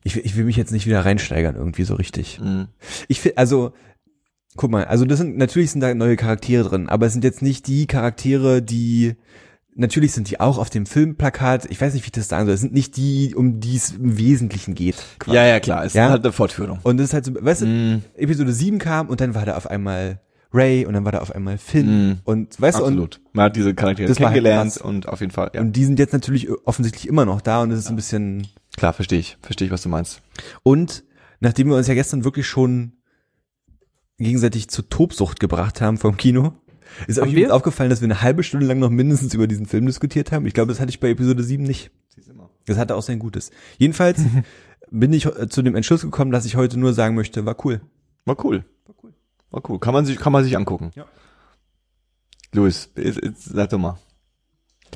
Ich, 0.04 0.16
will- 0.16 0.24
ich 0.26 0.36
will 0.36 0.46
mich 0.46 0.56
jetzt 0.58 0.72
nicht 0.72 0.86
wieder 0.88 1.06
reinsteigern 1.06 1.56
irgendwie 1.56 1.84
so 1.84 1.96
richtig. 1.96 2.40
Mhm. 2.42 2.68
Ich 3.08 3.22
finde, 3.22 3.38
also, 3.38 3.74
guck 4.58 4.72
mal, 4.72 4.86
also 4.86 5.06
das 5.06 5.20
sind, 5.20 5.38
natürlich 5.38 5.72
sind 5.72 5.82
da 5.82 5.94
neue 5.94 6.16
Charaktere 6.16 6.68
drin, 6.68 6.90
aber 6.90 7.06
es 7.06 7.14
sind 7.14 7.24
jetzt 7.24 7.42
nicht 7.42 7.68
die 7.68 7.86
Charaktere, 7.88 8.62
die, 8.62 9.16
natürlich 9.76 10.12
sind 10.12 10.30
die 10.30 10.40
auch 10.40 10.58
auf 10.58 10.70
dem 10.70 10.86
Filmplakat, 10.86 11.66
ich 11.70 11.80
weiß 11.80 11.94
nicht, 11.94 12.04
wie 12.04 12.08
ich 12.08 12.12
das 12.12 12.28
sagen 12.28 12.46
soll, 12.46 12.56
es 12.56 12.62
sind 12.62 12.74
nicht 12.74 12.98
die, 12.98 13.34
um 13.36 13.60
die 13.60 13.76
es 13.78 13.92
im 13.92 14.18
Wesentlichen 14.18 14.74
geht. 14.76 14.98
quasi. 15.20 15.36
Ja, 15.38 15.46
ja, 15.46 15.60
klar. 15.60 15.86
Es 15.86 15.94
Ja? 15.94 16.06
ist 16.08 16.12
halt 16.12 16.24
eine 16.26 16.34
Fortführung. 16.34 16.80
Und 16.84 16.98
das 16.98 17.08
ist 17.08 17.14
halt 17.14 17.26
so, 17.26 17.34
weißt 17.40 17.62
du, 17.62 17.66
Mhm. 17.68 18.02
Episode 18.18 18.52
7 18.52 18.80
kam 18.80 19.08
und 19.08 19.22
dann 19.22 19.36
war 19.36 19.46
da 19.46 19.56
auf 19.56 19.68
einmal 19.68 20.20
Ray 20.54 20.86
und 20.86 20.94
dann 20.96 21.06
war 21.06 21.14
da 21.14 21.20
auf 21.20 21.34
einmal 21.34 21.58
Finn 21.58 21.88
Mhm. 22.10 22.18
und, 22.26 22.60
weißt 22.60 22.80
du, 22.80 22.84
und, 22.84 22.88
Absolut. 22.90 23.22
Man 23.32 23.46
hat 23.46 23.56
diese 23.56 23.74
Charaktere 23.74 24.10
halt 24.10 24.18
kennengelernt 24.18 24.74
krass. 24.74 24.82
und 24.82 25.08
auf 25.08 25.22
jeden 25.22 25.32
Fall, 25.32 25.52
ja. 25.54 25.62
und 25.62 25.72
die 25.78 25.86
sind 25.86 25.98
jetzt 25.98 26.12
natürlich 26.12 26.50
offensichtlich 26.66 27.08
immer 27.08 27.24
noch 27.26 27.40
da 27.40 27.62
und 27.62 27.72
es 27.72 27.80
ist 27.80 27.90
ein 27.90 27.96
bisschen, 27.96 28.48
Klar, 28.78 28.94
verstehe 28.94 29.20
ich. 29.20 29.38
Verstehe 29.42 29.68
ich, 29.68 29.72
was 29.72 29.84
du 29.84 29.90
meinst. 29.90 30.22
Und 30.64 31.04
nachdem 31.40 31.70
wir 31.70 31.76
uns 31.76 31.88
ja 31.88 31.94
gestern 31.94 32.24
wirklich 32.24 32.48
schon 32.48 32.94
gegenseitig 34.18 34.70
zur 34.70 34.88
Tobsucht 34.90 35.40
gebracht 35.40 35.82
haben 35.82 35.98
vom 35.98 36.18
Kino, 36.18 36.54
ist 37.08 37.18
wir? 37.18 37.26
übrigens 37.26 37.52
aufgefallen, 37.52 37.90
dass 37.90 38.02
wir 38.02 38.08
eine 38.08 38.22
halbe 38.22 38.44
Stunde 38.44 38.66
lang 38.66 38.80
noch 38.80 38.90
mindestens 38.90 39.34
über 39.34 39.48
diesen 39.48 39.66
Film 39.66 39.86
diskutiert 39.86 40.32
haben. 40.32 40.46
Ich 40.46 40.54
glaube, 40.54 40.72
das 40.72 40.80
hatte 40.80 40.90
ich 40.90 41.00
bei 41.00 41.10
Episode 41.10 41.44
7 41.44 41.64
nicht. 41.64 41.92
Das 42.66 42.78
hatte 42.78 42.96
auch 42.96 43.02
sein 43.02 43.20
Gutes. 43.20 43.52
Jedenfalls 43.78 44.22
bin 44.92 45.14
ich 45.14 45.26
äh, 45.26 45.48
zu 45.50 45.62
dem 45.62 45.76
Entschluss 45.76 46.02
gekommen, 46.02 46.32
dass 46.32 46.46
ich 46.46 46.56
heute 46.56 46.78
nur 46.78 46.94
sagen 46.94 47.16
möchte, 47.16 47.46
war 47.46 47.56
cool. 47.66 47.82
War 48.26 48.44
cool. 48.46 48.66
War 49.50 49.70
cool. 49.70 49.80
Kann 49.80 49.94
man 49.94 50.06
sich, 50.06 50.18
kann 50.18 50.32
man 50.32 50.44
sich 50.44 50.56
angucken. 50.56 50.92
Ja. 50.96 51.06
Luis, 52.54 52.90
sag 53.36 53.70
doch 53.70 53.78
mal. 53.78 53.98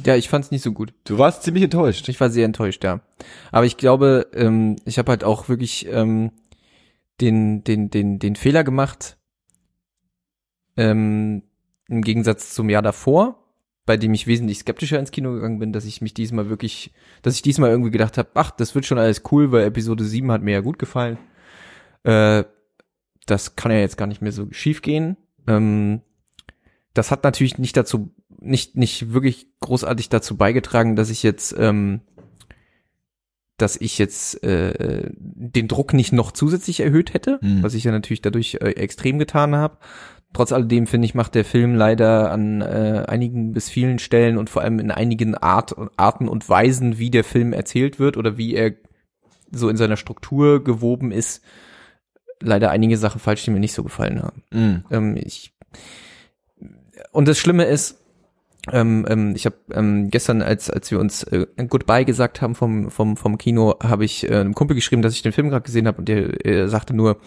Ja, 0.04 0.16
ich 0.16 0.30
fand's 0.30 0.52
nicht 0.52 0.62
so 0.62 0.72
gut. 0.72 0.94
Du 1.04 1.18
warst 1.18 1.44
ziemlich 1.44 1.64
enttäuscht. 1.64 2.08
Ich 2.10 2.20
war 2.20 2.30
sehr 2.30 2.46
enttäuscht, 2.46 2.84
ja. 2.84 3.02
Aber 3.52 3.66
ich 3.66 3.78
glaube, 3.78 4.28
ähm, 4.34 4.76
ich 4.86 4.98
habe 4.98 5.12
halt 5.12 5.24
auch 5.24 5.48
wirklich 5.50 5.88
ähm, 5.90 6.32
den, 7.22 7.64
den, 7.64 7.90
den, 7.90 8.20
den 8.20 8.36
Fehler 8.36 8.64
gemacht, 8.64 9.18
ähm, 10.78 11.44
im 11.88 12.02
Gegensatz 12.02 12.54
zum 12.54 12.70
Jahr 12.70 12.82
davor, 12.82 13.44
bei 13.86 13.98
dem 13.98 14.14
ich 14.14 14.28
wesentlich 14.28 14.60
skeptischer 14.60 15.00
ins 15.00 15.12
Kino 15.12 15.34
gegangen 15.34 15.60
bin, 15.60 15.72
dass 15.72 15.86
ich 15.86 16.02
mich 16.02 16.14
diesmal 16.14 16.50
wirklich, 16.50 16.92
dass 17.22 17.36
ich 17.36 17.42
diesmal 17.42 17.70
irgendwie 17.70 17.92
gedacht 17.92 18.18
habe, 18.18 18.30
ach, 18.34 18.52
das 18.52 18.76
wird 18.76 18.86
schon 18.86 18.98
alles 18.98 19.22
cool, 19.32 19.52
weil 19.52 19.66
Episode 19.66 20.04
7 20.04 20.32
hat 20.32 20.42
mir 20.42 20.54
ja 20.54 20.62
gut 20.62 20.80
gefallen. 20.80 21.18
Äh, 22.04 22.44
das 23.26 23.56
kann 23.56 23.72
ja 23.72 23.80
jetzt 23.80 23.98
gar 23.98 24.08
nicht 24.08 24.22
mehr 24.22 24.32
so 24.32 24.48
schief 24.52 24.82
gehen. 24.82 25.18
Ähm, 25.48 26.02
das 26.94 27.12
hat 27.12 27.24
natürlich 27.24 27.58
nicht 27.58 27.78
dazu, 27.78 28.14
nicht, 28.46 28.76
nicht 28.78 29.14
wirklich 29.14 29.48
großartig 29.60 30.10
dazu 30.10 30.38
beigetragen, 30.38 30.96
dass 30.96 31.10
ich 31.10 31.24
jetzt, 31.24 31.56
ähm, 31.58 32.02
dass 33.58 33.76
ich 33.78 33.98
jetzt 33.98 34.44
äh, 34.44 35.10
den 35.18 35.68
Druck 35.68 35.94
nicht 35.94 36.12
noch 36.14 36.32
zusätzlich 36.32 36.80
erhöht 36.82 37.14
hätte, 37.14 37.40
Mhm. 37.42 37.64
was 37.64 37.74
ich 37.74 37.84
ja 37.84 37.92
natürlich 37.92 38.22
dadurch 38.22 38.56
äh, 38.56 38.72
extrem 38.72 39.20
getan 39.20 39.56
habe. 39.56 39.78
Trotz 40.34 40.52
alledem 40.52 40.86
finde 40.86 41.06
ich, 41.06 41.16
macht 41.16 41.34
der 41.34 41.46
Film 41.46 41.76
leider 41.76 42.32
an 42.32 42.62
äh, 42.62 43.06
einigen 43.08 43.54
bis 43.54 43.70
vielen 43.70 44.00
Stellen 44.00 44.38
und 44.38 44.50
vor 44.50 44.62
allem 44.62 44.80
in 44.80 44.92
einigen 44.92 45.36
Art, 45.36 45.74
Arten 45.96 46.28
und 46.28 46.48
Weisen, 46.50 46.98
wie 46.98 47.10
der 47.10 47.24
Film 47.24 47.54
erzählt 47.54 48.00
wird 48.00 48.18
oder 48.18 48.38
wie 48.38 48.54
er 48.54 48.74
so 49.52 49.70
in 49.70 49.78
seiner 49.78 49.96
Struktur 49.96 50.62
gewoben 50.62 51.12
ist, 51.12 51.42
leider 52.42 52.70
einige 52.72 52.98
Sachen 52.98 53.22
falsch, 53.22 53.46
die 53.46 53.52
mir 53.52 53.62
nicht 53.62 53.74
so 53.74 53.84
gefallen 53.84 54.22
haben. 54.22 54.44
Mhm. 54.52 54.84
Ähm, 54.92 55.16
ich 55.16 55.54
und 57.12 57.28
das 57.30 57.38
Schlimme 57.38 57.64
ist, 57.64 58.02
ähm, 58.72 59.06
ähm, 59.10 59.34
ich 59.36 59.46
habe 59.46 59.56
ähm, 59.72 60.10
gestern, 60.10 60.42
als 60.42 60.70
als 60.70 60.90
wir 60.92 61.00
uns 61.00 61.24
äh, 61.24 61.46
Goodbye 61.68 62.06
gesagt 62.06 62.42
haben 62.42 62.56
vom 62.56 62.90
vom 62.90 63.18
vom 63.18 63.38
Kino, 63.38 63.76
habe 63.82 64.06
ich 64.06 64.30
äh, 64.30 64.36
einem 64.36 64.56
Kumpel 64.56 64.76
geschrieben, 64.76 65.02
dass 65.02 65.14
ich 65.14 65.22
den 65.22 65.32
Film 65.32 65.50
gerade 65.50 65.64
gesehen 65.64 65.88
habe 65.88 66.00
und 66.00 66.10
der 66.10 66.46
äh, 66.46 66.68
sagte 66.68 66.96
nur, 66.96 67.20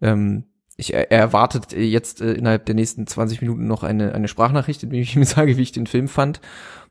ähm, 0.00 0.44
ich, 0.76 0.94
er 0.94 1.10
er 1.10 1.18
erwartet 1.18 1.72
jetzt 1.72 2.20
äh, 2.20 2.32
innerhalb 2.32 2.66
der 2.66 2.74
nächsten 2.74 3.06
20 3.06 3.42
Minuten 3.42 3.66
noch 3.66 3.82
eine 3.82 4.14
eine 4.14 4.28
Sprachnachricht, 4.28 4.82
in 4.82 4.90
der 4.90 5.00
ich 5.00 5.14
ihm 5.14 5.24
sage, 5.24 5.56
wie 5.56 5.62
ich 5.62 5.72
den 5.72 5.86
Film 5.86 6.08
fand. 6.08 6.40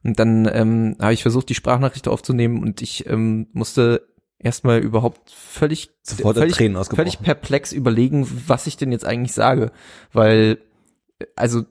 Und 0.03 0.19
dann 0.19 0.49
ähm, 0.51 0.95
habe 1.01 1.13
ich 1.13 1.23
versucht, 1.23 1.49
die 1.49 1.55
Sprachnachricht 1.55 2.07
aufzunehmen 2.07 2.61
und 2.61 2.81
ich 2.81 3.09
ähm, 3.09 3.47
musste 3.53 4.07
erstmal 4.39 4.79
überhaupt 4.79 5.31
völlig 5.31 5.89
Sofort 6.03 6.37
völlig, 6.37 6.53
Tränen 6.53 6.83
völlig 6.83 7.19
perplex 7.19 7.71
überlegen, 7.71 8.27
was 8.47 8.67
ich 8.67 8.77
denn 8.77 8.91
jetzt 8.91 9.05
eigentlich 9.05 9.33
sage, 9.33 9.71
weil 10.13 10.59
also 11.35 11.63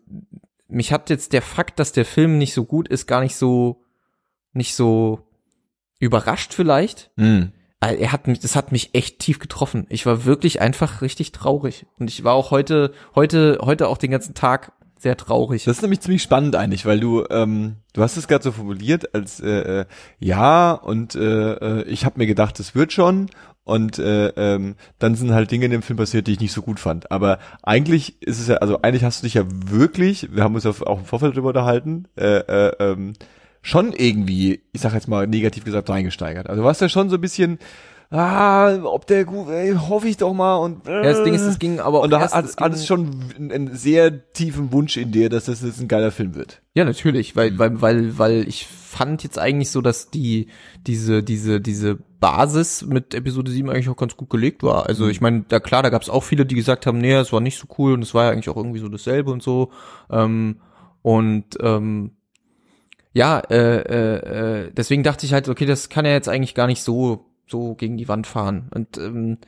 mich 0.68 0.92
hat 0.92 1.10
jetzt 1.10 1.32
der 1.32 1.42
Fakt, 1.42 1.78
dass 1.78 1.92
der 1.92 2.04
Film 2.04 2.38
nicht 2.38 2.54
so 2.54 2.64
gut 2.64 2.88
ist, 2.88 3.06
gar 3.06 3.20
nicht 3.20 3.36
so 3.36 3.82
nicht 4.52 4.74
so 4.74 5.20
überrascht 5.98 6.54
vielleicht. 6.54 7.10
Mhm. 7.16 7.52
Er 7.80 8.10
hat 8.10 8.26
mich, 8.26 8.40
das 8.40 8.56
hat 8.56 8.72
mich 8.72 8.94
echt 8.94 9.18
tief 9.18 9.38
getroffen. 9.38 9.86
Ich 9.90 10.06
war 10.06 10.24
wirklich 10.24 10.60
einfach 10.60 11.02
richtig 11.02 11.32
traurig 11.32 11.86
und 11.98 12.08
ich 12.08 12.24
war 12.24 12.32
auch 12.32 12.50
heute 12.50 12.92
heute 13.14 13.58
heute 13.60 13.88
auch 13.88 13.98
den 13.98 14.10
ganzen 14.10 14.34
Tag 14.34 14.72
sehr 14.98 15.16
traurig. 15.16 15.64
Das 15.64 15.76
ist 15.76 15.82
nämlich 15.82 16.00
ziemlich 16.00 16.22
spannend 16.22 16.56
eigentlich, 16.56 16.86
weil 16.86 16.98
du 16.98 17.24
ähm, 17.30 17.76
du 17.92 18.02
hast 18.02 18.16
es 18.16 18.28
gerade 18.28 18.42
so 18.42 18.50
formuliert 18.50 19.14
als 19.14 19.40
äh, 19.40 19.80
äh, 19.80 19.84
ja 20.18 20.72
und 20.72 21.14
äh, 21.14 21.52
äh, 21.52 21.82
ich 21.84 22.04
habe 22.04 22.18
mir 22.18 22.26
gedacht, 22.26 22.58
es 22.60 22.74
wird 22.74 22.92
schon 22.92 23.28
und 23.66 23.98
äh, 23.98 24.28
ähm, 24.36 24.76
dann 25.00 25.16
sind 25.16 25.34
halt 25.34 25.50
Dinge 25.50 25.64
in 25.64 25.72
dem 25.72 25.82
Film 25.82 25.96
passiert, 25.96 26.28
die 26.28 26.32
ich 26.32 26.40
nicht 26.40 26.52
so 26.52 26.62
gut 26.62 26.78
fand. 26.78 27.10
Aber 27.10 27.40
eigentlich 27.64 28.22
ist 28.22 28.40
es 28.40 28.46
ja, 28.46 28.58
also 28.58 28.80
eigentlich 28.82 29.02
hast 29.02 29.20
du 29.20 29.26
dich 29.26 29.34
ja 29.34 29.42
wirklich, 29.44 30.28
wir 30.32 30.44
haben 30.44 30.54
uns 30.54 30.62
ja 30.62 30.70
auch 30.70 31.00
im 31.00 31.04
Vorfeld 31.04 31.32
darüber 31.34 31.48
unterhalten, 31.48 32.06
äh, 32.16 32.38
äh, 32.38 32.72
ähm, 32.78 33.14
schon 33.62 33.92
irgendwie, 33.92 34.62
ich 34.72 34.80
sag 34.80 34.94
jetzt 34.94 35.08
mal 35.08 35.26
negativ 35.26 35.64
gesagt, 35.64 35.90
reingesteigert. 35.90 36.48
Also 36.48 36.62
du 36.62 36.66
warst 36.66 36.80
ja 36.80 36.88
schon 36.88 37.10
so 37.10 37.16
ein 37.16 37.20
bisschen, 37.20 37.58
ah, 38.10 38.76
ob 38.84 39.06
der 39.06 39.24
gut, 39.24 39.48
ey, 39.48 39.74
hoffe 39.74 40.08
ich 40.08 40.16
doch 40.16 40.32
mal 40.32 40.56
und 40.56 40.86
äh, 40.86 40.92
Ja, 40.92 41.02
das 41.02 41.24
Ding 41.24 41.34
ist, 41.34 41.42
es 41.42 41.58
ging 41.58 41.80
aber 41.80 42.00
auch 42.00 42.04
und 42.04 42.10
da 42.10 42.20
hat, 42.20 42.44
es 42.44 42.56
hat 42.56 42.56
ging- 42.56 42.72
es 42.72 42.86
schon 42.86 43.10
einen, 43.36 43.52
einen 43.52 43.74
sehr 43.76 44.32
tiefen 44.32 44.72
Wunsch 44.72 44.96
in 44.96 45.12
dir, 45.12 45.28
dass 45.28 45.46
das 45.46 45.62
jetzt 45.62 45.80
ein 45.80 45.88
geiler 45.88 46.10
Film 46.12 46.34
wird. 46.34 46.62
Ja, 46.74 46.84
natürlich, 46.84 47.36
weil, 47.36 47.58
weil, 47.58 47.80
weil, 47.80 48.18
weil 48.18 48.48
ich 48.48 48.66
fand 48.66 49.22
jetzt 49.24 49.38
eigentlich 49.38 49.70
so, 49.70 49.80
dass 49.82 50.10
die, 50.10 50.48
diese, 50.86 51.22
diese, 51.22 51.60
diese 51.60 51.96
Basis 52.20 52.84
mit 52.86 53.14
Episode 53.14 53.50
7 53.50 53.68
eigentlich 53.68 53.88
auch 53.90 53.96
ganz 53.96 54.16
gut 54.16 54.30
gelegt 54.30 54.62
war. 54.62 54.86
Also 54.86 55.08
ich 55.08 55.20
meine, 55.20 55.44
da 55.48 55.60
klar, 55.60 55.82
da 55.82 55.90
gab 55.90 56.02
es 56.02 56.08
auch 56.08 56.22
viele, 56.24 56.46
die 56.46 56.54
gesagt 56.54 56.86
haben, 56.86 56.98
nee, 56.98 57.12
es 57.12 57.32
war 57.32 57.40
nicht 57.40 57.58
so 57.58 57.66
cool 57.78 57.92
und 57.92 58.02
es 58.02 58.14
war 58.14 58.24
ja 58.24 58.30
eigentlich 58.30 58.48
auch 58.48 58.56
irgendwie 58.56 58.78
so 58.78 58.88
dasselbe 58.88 59.30
und 59.32 59.42
so. 59.42 59.70
Ähm, 60.10 60.60
und 61.02 61.44
ähm, 61.60 62.12
ja, 63.12 63.38
äh, 63.38 63.80
äh, 63.80 64.64
äh, 64.66 64.70
deswegen 64.76 65.02
dachte 65.02 65.24
ich 65.26 65.32
halt, 65.32 65.48
okay, 65.48 65.66
das 65.66 65.88
kann 65.88 66.04
ja 66.04 66.12
jetzt 66.12 66.28
eigentlich 66.28 66.54
gar 66.54 66.66
nicht 66.66 66.82
so, 66.82 67.25
so 67.46 67.74
gegen 67.74 67.96
die 67.96 68.08
Wand 68.08 68.26
fahren. 68.26 68.70
Und 68.74 68.98
ähm, 68.98 69.38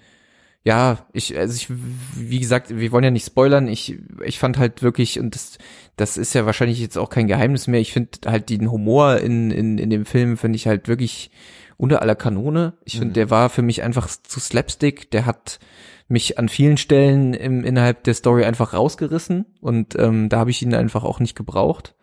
ja, 0.64 1.06
ich, 1.12 1.36
also 1.36 1.54
ich, 1.54 1.68
wie 2.14 2.40
gesagt, 2.40 2.76
wir 2.76 2.92
wollen 2.92 3.04
ja 3.04 3.10
nicht 3.10 3.26
spoilern. 3.26 3.68
Ich, 3.68 3.98
ich 4.24 4.38
fand 4.38 4.58
halt 4.58 4.82
wirklich, 4.82 5.18
und 5.18 5.34
das, 5.34 5.58
das 5.96 6.16
ist 6.16 6.34
ja 6.34 6.46
wahrscheinlich 6.46 6.80
jetzt 6.80 6.98
auch 6.98 7.10
kein 7.10 7.26
Geheimnis 7.26 7.66
mehr. 7.68 7.80
Ich 7.80 7.92
finde 7.92 8.10
halt 8.26 8.50
den 8.50 8.70
Humor 8.70 9.18
in, 9.18 9.50
in, 9.50 9.78
in 9.78 9.90
dem 9.90 10.04
Film 10.04 10.36
finde 10.36 10.56
ich 10.56 10.66
halt 10.66 10.88
wirklich 10.88 11.30
unter 11.76 12.02
aller 12.02 12.16
Kanone. 12.16 12.74
Ich 12.84 12.98
finde, 12.98 13.14
der 13.14 13.30
war 13.30 13.50
für 13.50 13.62
mich 13.62 13.82
einfach 13.82 14.08
zu 14.08 14.40
slapstick. 14.40 15.10
Der 15.12 15.26
hat 15.26 15.60
mich 16.08 16.38
an 16.38 16.48
vielen 16.48 16.76
Stellen 16.76 17.34
im, 17.34 17.64
innerhalb 17.64 18.02
der 18.04 18.14
Story 18.14 18.44
einfach 18.44 18.72
rausgerissen 18.72 19.44
und 19.60 19.96
ähm, 19.98 20.28
da 20.28 20.38
habe 20.38 20.50
ich 20.50 20.62
ihn 20.62 20.74
einfach 20.74 21.04
auch 21.04 21.20
nicht 21.20 21.36
gebraucht. 21.36 21.94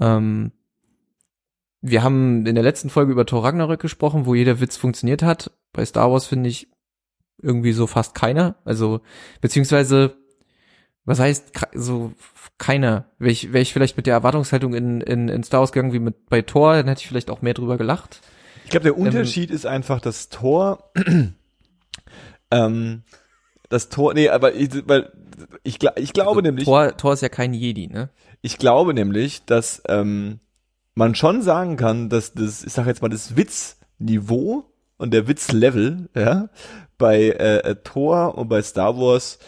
Ähm, 0.00 0.52
wir 1.82 2.04
haben 2.04 2.46
in 2.46 2.54
der 2.54 2.64
letzten 2.64 2.90
Folge 2.90 3.12
über 3.12 3.26
Thor 3.26 3.44
Ragnarök 3.44 3.80
gesprochen, 3.80 4.24
wo 4.24 4.34
jeder 4.36 4.60
Witz 4.60 4.76
funktioniert 4.76 5.22
hat. 5.22 5.50
Bei 5.72 5.84
Star 5.84 6.10
Wars 6.10 6.26
finde 6.26 6.48
ich 6.48 6.68
irgendwie 7.42 7.72
so 7.72 7.88
fast 7.88 8.14
keiner. 8.14 8.54
Also, 8.64 9.00
beziehungsweise, 9.40 10.14
was 11.04 11.18
heißt 11.18 11.52
so 11.74 12.12
keiner? 12.56 13.06
Wäre 13.18 13.32
ich, 13.32 13.52
wär 13.52 13.60
ich 13.60 13.72
vielleicht 13.72 13.96
mit 13.96 14.06
der 14.06 14.14
Erwartungshaltung 14.14 14.74
in, 14.74 15.00
in, 15.00 15.28
in 15.28 15.42
Star 15.42 15.60
Wars 15.60 15.72
gegangen 15.72 15.92
wie 15.92 15.98
mit 15.98 16.26
bei 16.26 16.42
Thor, 16.42 16.74
dann 16.74 16.86
hätte 16.86 17.00
ich 17.00 17.08
vielleicht 17.08 17.30
auch 17.30 17.42
mehr 17.42 17.54
drüber 17.54 17.76
gelacht. 17.76 18.20
Ich 18.64 18.70
glaube, 18.70 18.84
der 18.84 18.96
Unterschied 18.96 19.50
ist 19.50 19.66
einfach, 19.66 20.00
dass 20.00 20.28
Thor, 20.28 20.92
ähm, 22.52 23.02
das 23.68 23.88
Tor, 23.88 24.14
nee, 24.14 24.28
aber 24.28 24.54
ich, 24.54 24.70
weil 24.86 25.10
ich, 25.64 25.78
ich 25.96 26.12
glaube 26.12 26.30
also, 26.30 26.40
nämlich, 26.42 26.64
Thor, 26.64 26.96
Thor 26.96 27.12
ist 27.14 27.22
ja 27.22 27.28
kein 27.28 27.54
Jedi, 27.54 27.88
ne? 27.88 28.10
ich 28.40 28.58
glaube 28.58 28.94
nämlich, 28.94 29.44
dass 29.44 29.82
ähm, 29.88 30.38
man 30.94 31.14
schon 31.14 31.42
sagen 31.42 31.76
kann, 31.76 32.08
dass 32.08 32.34
das, 32.34 32.64
ich 32.64 32.72
sag 32.72 32.86
jetzt 32.86 33.02
mal, 33.02 33.08
das 33.08 33.36
Witzniveau 33.36 34.64
und 34.98 35.12
der 35.12 35.26
Witzlevel, 35.28 36.08
ja, 36.14 36.48
bei 36.98 37.30
äh, 37.30 37.58
äh, 37.58 37.76
Thor 37.82 38.36
und 38.36 38.48
bei 38.48 38.62
Star 38.62 38.96
Wars 38.96 39.38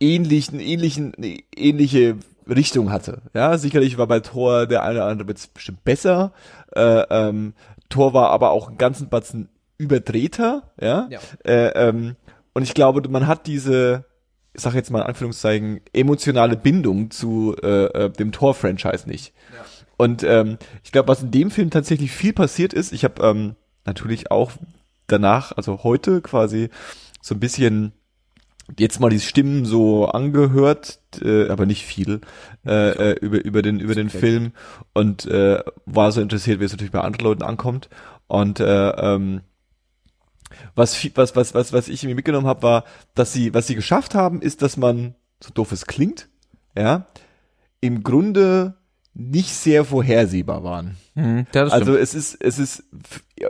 ähnlichen, 0.00 0.60
ähnlichen, 0.60 1.14
nee, 1.16 1.44
ähnliche 1.56 2.18
Richtung 2.48 2.92
hatte. 2.92 3.22
Ja, 3.34 3.56
sicherlich 3.58 3.98
war 3.98 4.06
bei 4.06 4.20
Thor 4.20 4.66
der 4.66 4.82
eine 4.82 4.98
oder 4.98 5.06
andere 5.06 5.28
Witz 5.28 5.46
bestimmt 5.46 5.84
besser. 5.84 6.32
Äh, 6.74 7.04
ähm, 7.10 7.54
Thor 7.88 8.12
war 8.12 8.30
aber 8.30 8.50
auch 8.50 8.68
einen 8.68 8.78
ganzen 8.78 9.08
Batzen 9.08 9.48
überdrehter, 9.78 10.70
ja. 10.80 11.08
Ja. 11.10 11.18
Äh, 11.44 11.88
ähm, 11.88 12.16
und 12.52 12.62
ich 12.62 12.74
glaube, 12.74 13.06
man 13.08 13.26
hat 13.26 13.46
diese, 13.46 14.04
ich 14.54 14.62
sag 14.62 14.74
jetzt 14.74 14.90
mal 14.90 15.00
in 15.00 15.06
Anführungszeichen, 15.06 15.80
emotionale 15.92 16.56
Bindung 16.56 17.10
zu 17.10 17.54
äh, 17.62 17.84
äh, 17.84 18.10
dem 18.10 18.32
Thor-Franchise 18.32 19.08
nicht. 19.08 19.32
Und 19.96 20.22
ähm, 20.22 20.58
ich 20.84 20.92
glaube, 20.92 21.08
was 21.08 21.22
in 21.22 21.30
dem 21.30 21.50
Film 21.50 21.70
tatsächlich 21.70 22.12
viel 22.12 22.32
passiert 22.32 22.72
ist, 22.72 22.92
ich 22.92 23.04
habe 23.04 23.22
ähm, 23.22 23.56
natürlich 23.84 24.30
auch 24.30 24.52
danach, 25.06 25.52
also 25.52 25.82
heute 25.84 26.20
quasi 26.20 26.70
so 27.22 27.34
ein 27.34 27.40
bisschen 27.40 27.92
jetzt 28.78 29.00
mal 29.00 29.10
die 29.10 29.20
Stimmen 29.20 29.64
so 29.64 30.06
angehört, 30.06 31.00
äh, 31.22 31.48
aber 31.48 31.66
nicht 31.66 31.84
viel 31.84 32.20
äh, 32.66 33.12
äh, 33.12 33.18
über 33.20 33.44
über 33.44 33.62
den 33.62 33.80
über 33.80 33.94
den 33.94 34.10
Film. 34.10 34.52
Und 34.92 35.26
äh, 35.26 35.62
war 35.86 36.12
so 36.12 36.20
interessiert, 36.20 36.60
wie 36.60 36.64
es 36.64 36.72
natürlich 36.72 36.92
bei 36.92 37.00
anderen 37.00 37.24
Leuten 37.24 37.42
ankommt. 37.42 37.88
Und 38.26 38.60
äh, 38.60 38.90
ähm, 38.90 39.42
was 40.74 40.96
was 41.14 41.36
was 41.36 41.54
was 41.54 41.72
was 41.72 41.88
ich 41.88 42.02
irgendwie 42.02 42.16
mitgenommen 42.16 42.46
habe, 42.46 42.62
war, 42.62 42.84
dass 43.14 43.32
sie 43.32 43.54
was 43.54 43.66
sie 43.66 43.74
geschafft 43.74 44.14
haben, 44.14 44.42
ist, 44.42 44.62
dass 44.62 44.76
man 44.76 45.14
so 45.42 45.50
doof 45.52 45.72
es 45.72 45.86
klingt, 45.86 46.28
ja, 46.76 47.06
im 47.80 48.02
Grunde 48.02 48.74
nicht 49.18 49.54
sehr 49.54 49.84
vorhersehbar 49.84 50.62
waren. 50.62 50.96
Mhm, 51.14 51.46
ja, 51.54 51.62
Also 51.62 51.84
stimmt. 51.84 51.98
es 51.98 52.14
ist, 52.14 52.36
es 52.40 52.58
ist, 52.58 52.84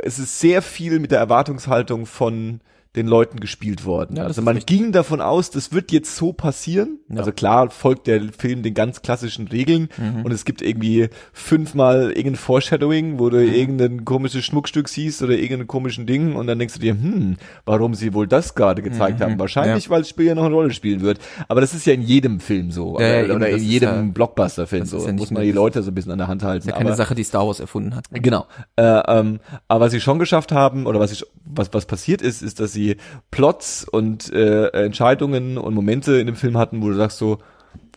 es 0.03 0.19
ist 0.19 0.39
sehr 0.41 0.63
viel 0.63 1.01
mit 1.01 1.11
der 1.11 1.19
Erwartungshaltung 1.19 2.07
von 2.07 2.61
den 2.97 3.07
Leuten 3.07 3.39
gespielt 3.41 3.85
worden. 3.85 4.17
Ja, 4.17 4.25
also 4.25 4.43
man 4.43 4.57
richtig. 4.57 4.79
ging 4.79 4.93
davon 4.93 5.21
aus, 5.21 5.51
das 5.51 5.73
wird 5.73 5.93
jetzt 5.93 6.17
so 6.17 6.33
passieren. 6.33 6.99
Ja. 7.09 7.19
Also 7.19 7.31
klar 7.33 7.71
folgt 7.71 8.07
der 8.07 8.21
Film 8.37 8.63
den 8.63 8.75
ganz 8.75 9.03
klassischen 9.03 9.49
Regeln 9.49 9.89
Mhm. 9.99 10.23
und 10.25 10.33
es 10.33 10.45
gibt 10.45 10.63
irgendwie 10.63 11.09
fünfmal 11.33 12.09
irgendein 12.13 12.37
Foreshadowing, 12.37 13.19
wo 13.19 13.31
du 13.31 13.37
Mhm. 13.39 13.53
irgendein 13.55 14.05
komisches 14.05 14.45
Schmuckstück 14.45 14.89
siehst 14.89 15.23
oder 15.23 15.35
irgendein 15.39 15.67
komischen 15.67 16.07
Ding 16.07 16.35
und 16.35 16.47
dann 16.47 16.59
denkst 16.59 16.75
du 16.75 16.81
dir, 16.81 16.93
hm, 16.93 17.37
warum 17.65 17.95
sie 17.95 18.15
wohl 18.15 18.27
das 18.27 18.55
gerade 18.55 18.83
gezeigt 18.83 19.21
Mhm. 19.21 19.25
haben? 19.25 19.39
Wahrscheinlich, 19.39 19.91
weil 19.91 20.01
das 20.01 20.09
Spiel 20.09 20.27
ja 20.27 20.35
noch 20.35 20.45
eine 20.47 20.55
Rolle 20.55 20.73
spielen 20.73 21.03
wird. 21.03 21.19
Aber 21.49 21.61
das 21.61 21.75
ist 21.75 21.87
ja 21.87 21.93
in 21.93 22.03
jedem 22.03 22.41
Film 22.41 22.71
so. 22.71 22.99
Ja, 22.99 23.07
ja, 23.07 23.13
oder 23.19 23.25
eben, 23.25 23.37
oder 23.37 23.49
in 23.51 23.63
jedem 23.63 23.89
ja- 24.07 24.13
Blockbuster-Film 24.13 24.87
so. 24.87 25.07
ja 25.07 25.13
muss 25.13 25.31
man 25.31 25.43
die 25.43 25.53
Leute 25.53 25.83
so 25.83 25.91
ein 25.91 25.95
bisschen 25.95 26.13
an 26.13 26.19
der 26.19 26.29
Hand 26.29 26.43
halten. 26.43 26.61
ist 26.61 26.67
ja 26.67 26.73
keine 26.73 26.91
aber- 26.91 26.97
Sache, 26.97 27.15
die 27.15 27.25
Star 27.25 27.47
Wars 27.47 27.61
erfunden 27.61 27.95
hat. 27.95 28.05
Genau. 28.13 28.47
Äh, 28.77 28.83
ähm, 28.83 29.41
aber 29.69 29.87
was 29.87 29.93
sie 29.93 30.01
schon 30.01 30.19
geschafft 30.19 30.53
haben, 30.53 30.87
oder 30.87 31.01
was, 31.01 31.13
ich, 31.13 31.25
was, 31.45 31.73
was 31.73 31.87
passiert 31.87 32.23
ist, 32.23 32.43
ist, 32.43 32.61
dass 32.61 32.73
sie 32.73 32.86
Plots 33.31 33.85
und 33.85 34.33
äh, 34.33 34.69
Entscheidungen 34.69 35.59
und 35.59 35.75
Momente 35.75 36.19
in 36.19 36.27
dem 36.27 36.37
Film 36.37 36.57
hatten, 36.57 36.83
wo 36.83 36.89
du 36.89 36.95
sagst 36.95 37.19
so, 37.19 37.39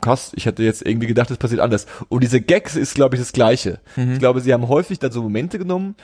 krass, 0.02 0.32
ich 0.36 0.46
hätte 0.46 0.64
jetzt 0.64 0.86
irgendwie 0.86 1.08
gedacht, 1.08 1.30
es 1.32 1.38
passiert 1.38 1.62
anders. 1.62 1.86
Und 2.10 2.24
diese 2.24 2.42
Gags 2.42 2.76
ist, 2.76 2.96
glaube 2.96 3.16
ich, 3.16 3.22
das 3.22 3.32
Gleiche. 3.34 3.80
Ich 3.96 4.20
glaube, 4.20 4.42
sie 4.42 4.54
haben 4.54 4.68
häufig 4.68 5.00
dann 5.00 5.12
so 5.12 5.22
Momente 5.22 5.58
genommen, 5.60 5.96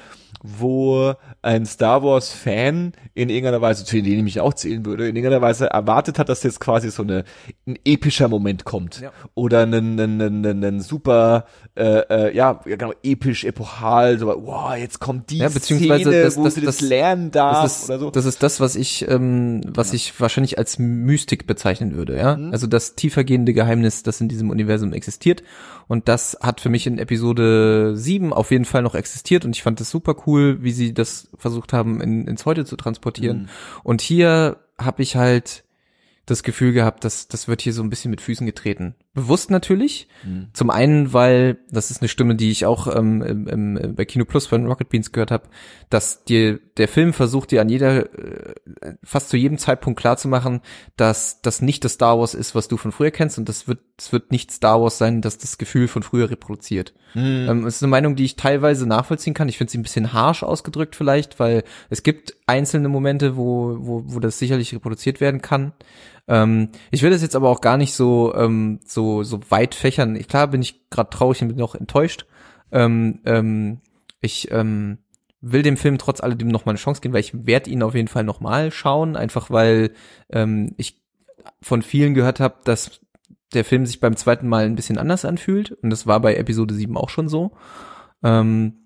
wo 0.43 1.13
ein 1.41 1.65
Star 1.65 2.03
Wars 2.03 2.29
Fan 2.31 2.93
in 3.13 3.29
irgendeiner 3.29 3.61
Weise, 3.61 3.83
zu 3.85 3.95
denen 4.01 4.17
ich 4.17 4.23
mich 4.23 4.39
auch 4.41 4.53
zählen 4.53 4.85
würde, 4.85 5.07
in 5.07 5.15
irgendeiner 5.15 5.41
Weise 5.41 5.67
erwartet 5.67 6.19
hat, 6.19 6.29
dass 6.29 6.43
jetzt 6.43 6.59
quasi 6.59 6.91
so 6.91 7.03
eine, 7.03 7.23
ein 7.65 7.77
epischer 7.85 8.27
Moment 8.27 8.63
kommt. 8.65 9.01
Ja. 9.01 9.11
Oder 9.33 9.61
ein, 9.63 9.73
ein, 9.73 9.99
ein, 10.21 10.45
ein, 10.45 10.63
ein 10.63 10.81
super, 10.81 11.45
äh, 11.75 11.83
äh, 12.29 12.35
ja, 12.35 12.59
ja, 12.65 12.75
genau, 12.75 12.93
episch, 13.03 13.43
epochal, 13.43 14.19
so, 14.19 14.27
wow, 14.27 14.75
jetzt 14.75 14.99
kommt 14.99 15.29
die 15.31 15.37
Ja, 15.39 15.49
beziehungsweise 15.49 16.03
Szene, 16.09 16.23
das- 16.23 16.37
wo 16.37 16.43
das- 16.43 16.55
sie 16.55 16.61
das, 16.61 16.77
das- 16.77 16.87
lernen 16.87 17.31
darf 17.31 17.63
Das 17.63 17.83
ist, 17.83 17.89
oder 17.89 17.99
so. 17.99 18.11
das 18.11 18.25
ist 18.25 18.43
das, 18.43 18.59
was 18.59 18.75
ich, 18.75 19.07
ähm, 19.09 19.61
was 19.67 19.93
ich 19.93 20.19
wahrscheinlich 20.19 20.57
als 20.59 20.77
Mystik 20.79 21.47
bezeichnen 21.47 21.95
würde, 21.95 22.17
ja. 22.17 22.35
Mhm. 22.37 22.51
Also 22.51 22.67
das 22.67 22.95
tiefergehende 22.95 23.53
Geheimnis, 23.53 23.84
das 23.85 24.21
in 24.21 24.27
diesem 24.27 24.49
Universum 24.49 24.93
existiert. 24.93 25.43
Und 25.87 26.07
das 26.07 26.37
hat 26.41 26.61
für 26.61 26.69
mich 26.69 26.87
in 26.87 26.99
Episode 26.99 27.93
7 27.95 28.33
auf 28.33 28.51
jeden 28.51 28.65
Fall 28.65 28.81
noch 28.81 28.95
existiert 28.95 29.45
und 29.45 29.55
ich 29.55 29.63
fand 29.63 29.79
das 29.79 29.89
super 29.89 30.15
cool, 30.25 30.63
wie 30.63 30.71
sie 30.71 30.93
das 30.93 31.29
versucht 31.37 31.73
haben, 31.73 32.01
in, 32.01 32.27
ins 32.27 32.45
Heute 32.45 32.65
zu 32.65 32.75
transportieren. 32.75 33.43
Mhm. 33.43 33.49
Und 33.83 34.01
hier 34.01 34.57
habe 34.77 35.01
ich 35.01 35.15
halt 35.15 35.63
das 36.25 36.43
Gefühl 36.43 36.73
gehabt, 36.73 37.03
dass 37.03 37.27
das 37.27 37.47
wird 37.47 37.61
hier 37.61 37.73
so 37.73 37.83
ein 37.83 37.89
bisschen 37.89 38.11
mit 38.11 38.21
Füßen 38.21 38.45
getreten. 38.45 38.95
Bewusst 39.15 39.49
natürlich. 39.49 40.09
Mhm. 40.25 40.47
Zum 40.51 40.69
einen, 40.69 41.13
weil 41.13 41.57
das 41.71 41.89
ist 41.89 42.01
eine 42.01 42.09
Stimme, 42.09 42.35
die 42.35 42.51
ich 42.51 42.65
auch 42.65 42.93
ähm, 42.93 43.21
im, 43.21 43.47
im, 43.47 43.95
bei 43.95 44.03
Kino 44.03 44.25
Plus 44.25 44.45
von 44.45 44.67
Rocket 44.67 44.89
Beans 44.89 45.13
gehört 45.13 45.31
habe, 45.31 45.47
dass 45.89 46.25
dir 46.25 46.59
der 46.75 46.89
Film 46.89 47.13
versucht 47.13 47.51
dir 47.51 47.61
an 47.61 47.69
jeder 47.69 48.13
äh, 48.13 48.53
fast 49.03 49.29
zu 49.29 49.37
jedem 49.37 49.57
Zeitpunkt 49.57 49.97
klar 49.97 50.17
zu 50.17 50.27
machen, 50.27 50.59
dass 50.97 51.41
das 51.41 51.61
nicht 51.61 51.85
das 51.85 51.93
Star 51.93 52.19
Wars 52.19 52.33
ist, 52.33 52.55
was 52.55 52.67
du 52.67 52.75
von 52.75 52.91
früher 52.91 53.11
kennst 53.11 53.37
und 53.37 53.47
das 53.47 53.69
wird 53.69 53.79
es 53.97 54.11
wird 54.11 54.31
nicht 54.33 54.51
Star 54.51 54.81
Wars 54.81 54.97
sein, 54.97 55.21
das 55.21 55.37
das 55.37 55.57
Gefühl 55.57 55.87
von 55.87 56.03
früher 56.03 56.29
reproduziert. 56.29 56.93
Ähm, 57.47 57.65
es 57.65 57.77
ist 57.77 57.83
eine 57.83 57.91
Meinung, 57.91 58.17
die 58.17 58.25
ich 58.25 58.35
teilweise 58.35 58.85
nachvollziehen 58.85 59.33
kann. 59.33 59.47
Ich 59.47 59.57
finde 59.57 59.71
sie 59.71 59.77
ein 59.77 59.83
bisschen 59.83 60.11
harsh 60.11 60.43
ausgedrückt 60.43 60.97
vielleicht, 60.97 61.39
weil 61.39 61.63
es 61.89 62.03
gibt 62.03 62.35
einzelne 62.45 62.89
Momente, 62.89 63.37
wo 63.37 63.77
wo, 63.79 64.03
wo 64.05 64.19
das 64.19 64.37
sicherlich 64.37 64.73
reproduziert 64.73 65.21
werden 65.21 65.41
kann. 65.41 65.71
Ähm, 66.27 66.69
ich 66.91 67.03
will 67.03 67.11
das 67.11 67.21
jetzt 67.21 67.35
aber 67.35 67.49
auch 67.49 67.61
gar 67.61 67.77
nicht 67.77 67.93
so 67.93 68.33
ähm, 68.35 68.79
so 68.85 69.23
so 69.23 69.39
weit 69.49 69.75
fächern. 69.75 70.15
Ich, 70.15 70.27
klar 70.27 70.47
bin 70.47 70.61
ich 70.61 70.89
gerade 70.89 71.09
traurig 71.09 71.41
und 71.41 71.49
bin 71.49 71.61
auch 71.61 71.75
enttäuscht. 71.75 72.25
Ähm, 72.71 73.19
ähm, 73.25 73.81
ich 74.21 74.51
ähm, 74.51 74.99
will 75.41 75.61
dem 75.61 75.77
Film 75.77 75.97
trotz 75.97 76.21
alledem 76.21 76.47
noch 76.47 76.65
mal 76.65 76.71
eine 76.71 76.79
Chance 76.79 77.01
geben, 77.01 77.13
weil 77.13 77.21
ich 77.21 77.45
werde 77.45 77.69
ihn 77.69 77.83
auf 77.83 77.93
jeden 77.93 78.07
Fall 78.07 78.23
noch 78.23 78.39
mal 78.39 78.71
schauen, 78.71 79.15
einfach 79.15 79.51
weil 79.51 79.91
ähm, 80.29 80.73
ich 80.77 81.01
von 81.61 81.83
vielen 81.83 82.15
gehört 82.15 82.39
habe, 82.39 82.55
dass 82.63 82.99
der 83.53 83.63
Film 83.63 83.85
sich 83.85 83.99
beim 83.99 84.15
zweiten 84.15 84.47
Mal 84.47 84.65
ein 84.65 84.75
bisschen 84.75 84.97
anders 84.97 85.23
anfühlt 85.23 85.71
und 85.71 85.91
das 85.91 86.07
war 86.07 86.19
bei 86.19 86.35
Episode 86.35 86.73
7 86.73 86.97
auch 86.97 87.09
schon 87.09 87.29
so. 87.29 87.51
Ähm, 88.23 88.85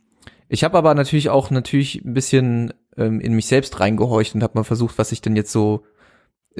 ich 0.49 0.63
habe 0.63 0.77
aber 0.77 0.93
natürlich 0.95 1.29
auch 1.29 1.49
natürlich 1.51 2.03
ein 2.03 2.13
bisschen 2.13 2.73
ähm, 2.97 3.21
in 3.21 3.33
mich 3.33 3.45
selbst 3.45 3.79
reingehorcht 3.79 4.35
und 4.35 4.43
habe 4.43 4.57
mal 4.57 4.63
versucht, 4.63 4.97
was 4.97 5.13
ich 5.13 5.21
denn 5.21 5.37
jetzt 5.37 5.51
so 5.51 5.85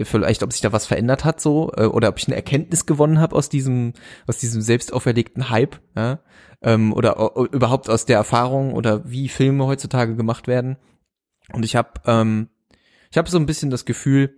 vielleicht, 0.06 0.44
ob 0.44 0.52
sich 0.52 0.62
da 0.62 0.72
was 0.72 0.86
verändert 0.86 1.26
hat 1.26 1.42
so 1.42 1.72
äh, 1.76 1.86
oder 1.86 2.10
ob 2.10 2.18
ich 2.18 2.28
eine 2.28 2.36
Erkenntnis 2.36 2.86
gewonnen 2.86 3.20
habe 3.20 3.36
aus 3.36 3.50
diesem 3.50 3.94
aus 4.28 4.38
diesem 4.38 4.62
selbst 4.62 4.94
auferlegten 4.94 5.50
Hype, 5.50 5.80
ja, 5.96 6.20
ähm, 6.62 6.94
oder 6.94 7.36
überhaupt 7.52 7.90
aus 7.90 8.06
der 8.06 8.18
Erfahrung 8.18 8.74
oder 8.74 9.10
wie 9.10 9.30
Filme 9.30 9.66
heutzutage 9.66 10.16
gemacht 10.16 10.48
werden. 10.48 10.78
Und 11.54 11.66
ich 11.66 11.76
habe 11.76 12.02
ähm, 12.06 12.50
ich 13.12 13.18
habe 13.18 13.30
so 13.30 13.38
ein 13.38 13.46
bisschen 13.46 13.70
das 13.70 13.86
Gefühl, 13.86 14.36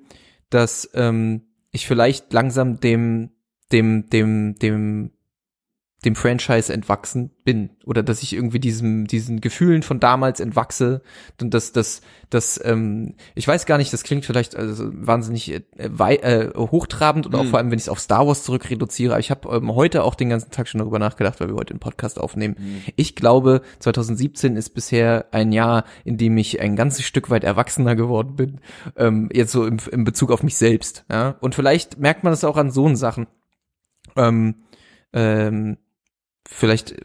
dass 0.50 0.90
ähm, 0.94 1.44
ich 1.72 1.88
vielleicht 1.88 2.32
langsam 2.34 2.80
dem 2.80 3.32
dem 3.72 4.10
dem 4.10 4.56
dem 4.60 5.12
dem 6.04 6.16
Franchise 6.16 6.74
entwachsen 6.74 7.30
bin 7.44 7.70
oder 7.86 8.02
dass 8.02 8.24
ich 8.24 8.34
irgendwie 8.34 8.60
diesem 8.60 9.06
diesen 9.06 9.40
Gefühlen 9.40 9.84
von 9.84 10.00
damals 10.00 10.40
entwachse 10.40 11.04
und 11.40 11.54
dass 11.54 11.74
das 11.74 12.02
das 12.32 12.60
ähm, 12.64 13.14
ich 13.36 13.48
weiß 13.48 13.68
gar 13.68 13.78
nicht 13.78 13.94
das 13.94 14.04
klingt 14.04 14.26
vielleicht 14.26 14.56
also 14.56 14.90
wahnsinnig 14.94 15.52
äh, 15.52 15.62
wei 15.78 16.16
äh, 16.16 16.50
hochtrabend 16.58 17.28
und 17.28 17.36
auch 17.36 17.46
vor 17.46 17.60
allem 17.60 17.70
wenn 17.70 17.78
ich 17.78 17.84
es 17.84 17.90
auf 17.90 18.00
Star 18.00 18.26
Wars 18.26 18.44
zurück 18.44 18.70
reduziere 18.72 19.20
ich 19.20 19.30
habe 19.30 19.56
ähm, 19.56 19.76
heute 19.76 20.04
auch 20.04 20.16
den 20.16 20.30
ganzen 20.30 20.50
Tag 20.50 20.68
schon 20.68 20.80
darüber 20.80 20.98
nachgedacht 20.98 21.40
weil 21.40 21.50
wir 21.50 21.56
heute 21.56 21.72
einen 21.72 21.80
Podcast 21.80 22.20
aufnehmen. 22.20 22.56
Ich 22.96 23.16
glaube 23.16 23.62
2017 23.80 24.56
ist 24.56 24.72
bisher 24.72 25.28
ein 25.32 25.52
Jahr 25.52 25.84
in 26.04 26.18
dem 26.18 26.36
ich 26.38 26.60
ein 26.62 26.76
ganzes 26.76 27.06
Stück 27.06 27.30
weit 27.30 27.44
erwachsener 27.44 27.96
geworden 27.96 28.36
bin 28.36 28.60
ähm, 28.96 29.30
jetzt 29.32 29.52
so 29.52 29.68
im, 29.68 29.78
im 29.92 30.04
Bezug 30.04 30.32
auf 30.32 30.42
mich 30.42 30.56
selbst 30.56 31.06
ja. 31.12 31.36
Und 31.42 31.54
vielleicht 31.54 32.00
merkt 32.00 32.24
man 32.24 32.34
das 32.34 32.44
auch 32.44 32.58
an 32.58 32.72
so 32.72 32.94
Sachen. 32.96 33.28
Ähm, 34.16 34.56
ähm, 35.14 35.78
vielleicht 36.52 36.96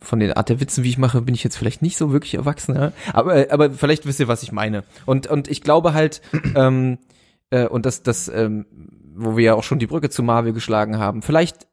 von 0.00 0.18
den 0.18 0.32
Art 0.32 0.48
der 0.48 0.60
Witzen, 0.60 0.84
wie 0.84 0.90
ich 0.90 0.98
mache, 0.98 1.22
bin 1.22 1.34
ich 1.34 1.44
jetzt 1.44 1.56
vielleicht 1.56 1.82
nicht 1.82 1.96
so 1.96 2.12
wirklich 2.12 2.34
erwachsen, 2.34 2.92
aber 3.12 3.46
aber 3.50 3.70
vielleicht 3.70 4.04
wisst 4.06 4.20
ihr, 4.20 4.28
was 4.28 4.42
ich 4.42 4.52
meine. 4.52 4.84
Und 5.06 5.26
und 5.26 5.48
ich 5.48 5.60
glaube 5.60 5.94
halt 5.94 6.20
ähm, 6.56 6.98
äh, 7.50 7.66
und 7.66 7.86
das 7.86 8.02
das 8.02 8.28
ähm, 8.28 8.66
wo 9.14 9.36
wir 9.36 9.44
ja 9.44 9.54
auch 9.54 9.62
schon 9.62 9.78
die 9.78 9.86
Brücke 9.86 10.10
zu 10.10 10.22
Marvel 10.22 10.52
geschlagen 10.52 10.98
haben. 10.98 11.22
Vielleicht 11.22 11.66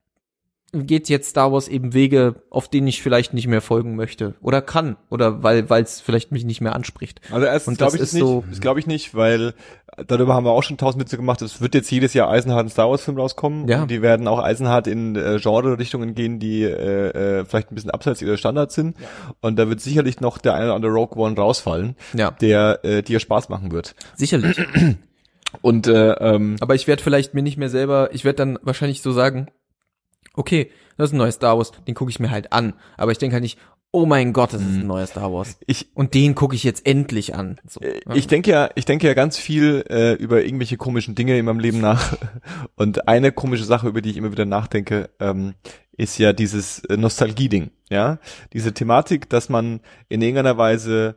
geht 0.72 1.10
jetzt 1.10 1.30
Star 1.32 1.52
Wars 1.52 1.68
eben 1.68 1.94
Wege, 1.94 2.36
auf 2.52 2.68
denen 2.68 2.88
ich 2.88 3.02
vielleicht 3.02 3.34
nicht 3.34 3.48
mehr 3.48 3.62
folgen 3.62 3.96
möchte 3.96 4.36
oder 4.42 4.62
kann 4.62 4.98
oder 5.10 5.42
weil 5.42 5.70
weil 5.70 5.82
es 5.84 6.00
vielleicht 6.00 6.32
mich 6.32 6.46
nicht 6.46 6.62
mehr 6.62 6.76
anspricht. 6.76 7.22
Also 7.32 7.46
erstens 7.48 7.68
Und 7.74 7.78
glaube 7.80 7.92
das 7.94 7.96
ich 7.96 8.02
ist 8.10 8.14
nicht, 8.14 8.22
so- 8.22 8.44
das 8.50 8.62
glaube 8.62 8.80
ich 8.80 8.86
nicht, 8.88 9.16
weil 9.16 9.54
darüber 10.08 10.36
haben 10.36 10.46
wir 10.46 10.52
auch 10.52 10.62
schon 10.64 10.78
tausend 10.78 11.02
Witze 11.04 11.18
gemacht. 11.18 11.42
Es 11.42 11.60
wird 11.60 11.74
jetzt 11.74 11.90
jedes 11.92 12.14
Jahr 12.14 12.30
Eisenhart 12.30 12.68
ein 12.68 12.70
Star 12.70 12.90
Wars 12.90 13.02
Film 13.04 13.18
rauskommen. 13.18 13.68
Ja. 13.68 13.82
Und 13.82 13.92
die 13.92 14.02
werden 14.02 14.28
auch 14.28 14.40
Eisenhart 14.40 14.86
in 14.88 15.16
äh, 15.16 15.40
Genre-Richtungen 15.42 16.14
gehen, 16.14 16.40
die 16.40 16.64
äh, 16.64 17.40
äh, 17.40 17.46
vielleicht 17.46 17.72
ein 17.72 17.76
bisschen 17.76 17.92
abseits 17.92 18.22
ihrer 18.22 18.38
Standards 18.38 18.76
sind. 18.76 18.96
Und 19.42 19.58
da 19.58 19.68
wird 19.70 19.82
sicherlich 19.82 20.22
noch 20.22 20.38
der 20.38 20.54
eine 20.54 20.66
oder 20.66 20.76
andere 20.76 20.92
Rogue 20.94 21.18
One 21.22 21.36
rausfallen, 21.36 21.96
Ja, 22.14 22.32
der 22.32 22.80
äh, 22.84 23.02
dir 23.02 23.20
Spaß 23.20 23.50
machen 23.50 23.72
wird. 23.72 23.96
sicherlich. 24.16 24.58
Und 25.62 25.88
äh, 25.88 26.12
ähm, 26.14 26.58
Aber 26.60 26.76
ich 26.76 26.88
werde 26.88 27.02
vielleicht 27.02 27.34
mir 27.34 27.42
nicht 27.42 27.58
mehr 27.58 27.70
selber, 27.70 28.10
ich 28.14 28.24
werde 28.24 28.38
dann 28.38 28.60
wahrscheinlich 28.62 29.02
so 29.02 29.12
sagen, 29.12 29.48
okay, 30.40 30.72
das 30.98 31.10
ist 31.10 31.14
ein 31.14 31.18
neues 31.18 31.36
Star 31.36 31.58
Wars, 31.58 31.72
den 31.88 31.96
gucke 31.96 32.10
ich 32.10 32.20
mir 32.20 32.32
halt 32.32 32.54
an. 32.54 32.74
Aber 32.98 33.12
ich 33.12 33.18
denke 33.18 33.34
halt 33.34 33.44
nicht, 33.44 33.60
oh 33.92 34.06
mein 34.06 34.34
Gott, 34.34 34.54
das 34.54 34.62
ist 34.62 34.68
ein 34.68 34.88
neuer 34.88 35.06
Star 35.06 35.34
Wars. 35.34 35.58
ich 35.68 35.88
Und 35.96 36.14
den 36.14 36.34
gucke 36.34 36.56
ich 36.56 36.64
jetzt 36.64 36.86
endlich 36.86 37.36
an. 37.36 37.60
So, 37.68 37.82
Äh. 37.82 38.00
Ich 38.14 38.28
denke 38.28 38.52
ja, 38.52 38.70
ich 38.76 38.86
denke 38.86 39.08
ja 39.08 39.14
ganz 39.14 39.38
viel 39.38 39.84
äh, 39.90 40.14
über 40.14 40.44
irgendwelche 40.44 40.78
komischen 40.78 41.16
Dinge 41.16 41.38
in 41.38 41.46
meinem 41.46 41.60
Leben 41.60 41.82
nach. 41.82 42.18
Und 42.76 43.08
eine 43.08 43.32
komische 43.32 43.66
Sache, 43.66 43.88
über 43.88 44.02
die 44.02 44.12
ich 44.12 44.18
immer 44.18 44.32
wieder 44.32 44.46
nachdenke, 44.46 45.10
ähm, 45.20 45.56
ist 45.98 46.18
ja 46.18 46.32
dieses 46.32 46.80
äh, 46.86 46.96
Nostalgie-Ding. 46.96 47.72
Ja, 47.90 48.20
diese 48.54 48.74
Thematik, 48.74 49.30
dass 49.30 49.50
man 49.50 49.82
in 50.08 50.22
irgendeiner 50.22 50.58
Weise 50.58 51.16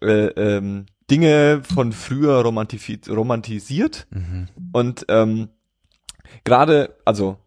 äh, 0.00 0.26
ähm, 0.26 0.86
Dinge 1.10 1.62
von 1.64 1.92
früher 1.92 2.40
romantisiert 2.42 4.06
und 4.72 5.06
ähm, 5.08 5.48
gerade, 6.44 6.96
also 7.04 7.38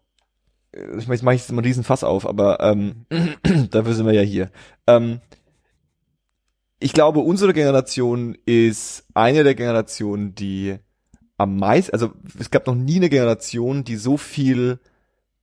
ich 0.72 1.06
meine, 1.06 1.14
jetzt 1.14 1.22
mache 1.22 1.34
ich 1.34 1.42
jetzt 1.42 1.52
mal 1.52 1.58
einen 1.58 1.66
riesen 1.66 1.84
Fass 1.84 2.04
auf, 2.04 2.26
aber 2.26 2.60
ähm, 2.60 3.06
dafür 3.70 3.94
sind 3.94 4.06
wir 4.06 4.14
ja 4.14 4.22
hier. 4.22 4.50
Ähm, 4.86 5.20
ich 6.78 6.92
glaube, 6.92 7.20
unsere 7.20 7.52
Generation 7.52 8.36
ist 8.44 9.04
eine 9.14 9.44
der 9.44 9.54
Generationen, 9.54 10.34
die 10.34 10.76
am 11.38 11.56
meisten, 11.56 11.92
also 11.92 12.12
es 12.38 12.50
gab 12.50 12.66
noch 12.66 12.74
nie 12.74 12.96
eine 12.96 13.08
Generation, 13.08 13.84
die 13.84 13.96
so 13.96 14.16
viel 14.16 14.78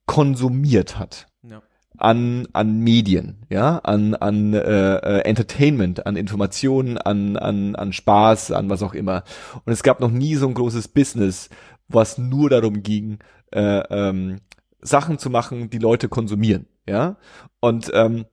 konsumiert 0.06 0.98
hat 0.98 1.28
Ja. 1.44 1.62
an 1.98 2.48
an 2.54 2.80
Medien, 2.80 3.46
ja, 3.50 3.78
an 3.80 4.16
an 4.16 4.54
äh, 4.54 4.96
äh, 4.96 5.20
Entertainment, 5.22 6.06
an 6.06 6.16
Informationen, 6.16 6.98
an 6.98 7.38
an 7.38 7.76
an 7.76 7.94
Spaß, 7.94 8.52
an 8.52 8.70
was 8.70 8.82
auch 8.82 8.94
immer. 8.94 9.24
Und 9.66 9.72
es 9.72 9.84
gab 9.84 10.00
noch 10.00 10.12
nie 10.12 10.36
so 10.36 10.48
ein 10.48 10.54
großes 10.56 10.88
Business, 10.90 11.50
was 11.88 12.18
nur 12.18 12.50
darum 12.50 12.82
ging, 12.84 13.20
äh, 13.52 13.80
ähm, 13.90 14.38
Sachen 14.82 15.18
zu 15.18 15.30
machen, 15.30 15.70
die 15.70 15.78
Leute 15.80 16.10
konsumieren, 16.10 16.68
ja. 16.88 17.18
Und 17.60 17.92
ähm, 17.94 18.26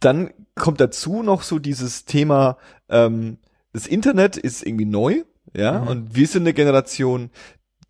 dann 0.00 0.30
kommt 0.54 0.80
dazu 0.80 1.22
noch 1.22 1.42
so 1.42 1.58
dieses 1.58 2.04
Thema, 2.04 2.58
ähm, 2.88 3.38
das 3.72 3.86
Internet 3.86 4.36
ist 4.36 4.64
irgendwie 4.64 4.84
neu, 4.84 5.22
ja, 5.56 5.80
Mhm. 5.80 5.88
und 5.88 6.14
wir 6.16 6.26
sind 6.26 6.42
eine 6.42 6.54
Generation, 6.54 7.30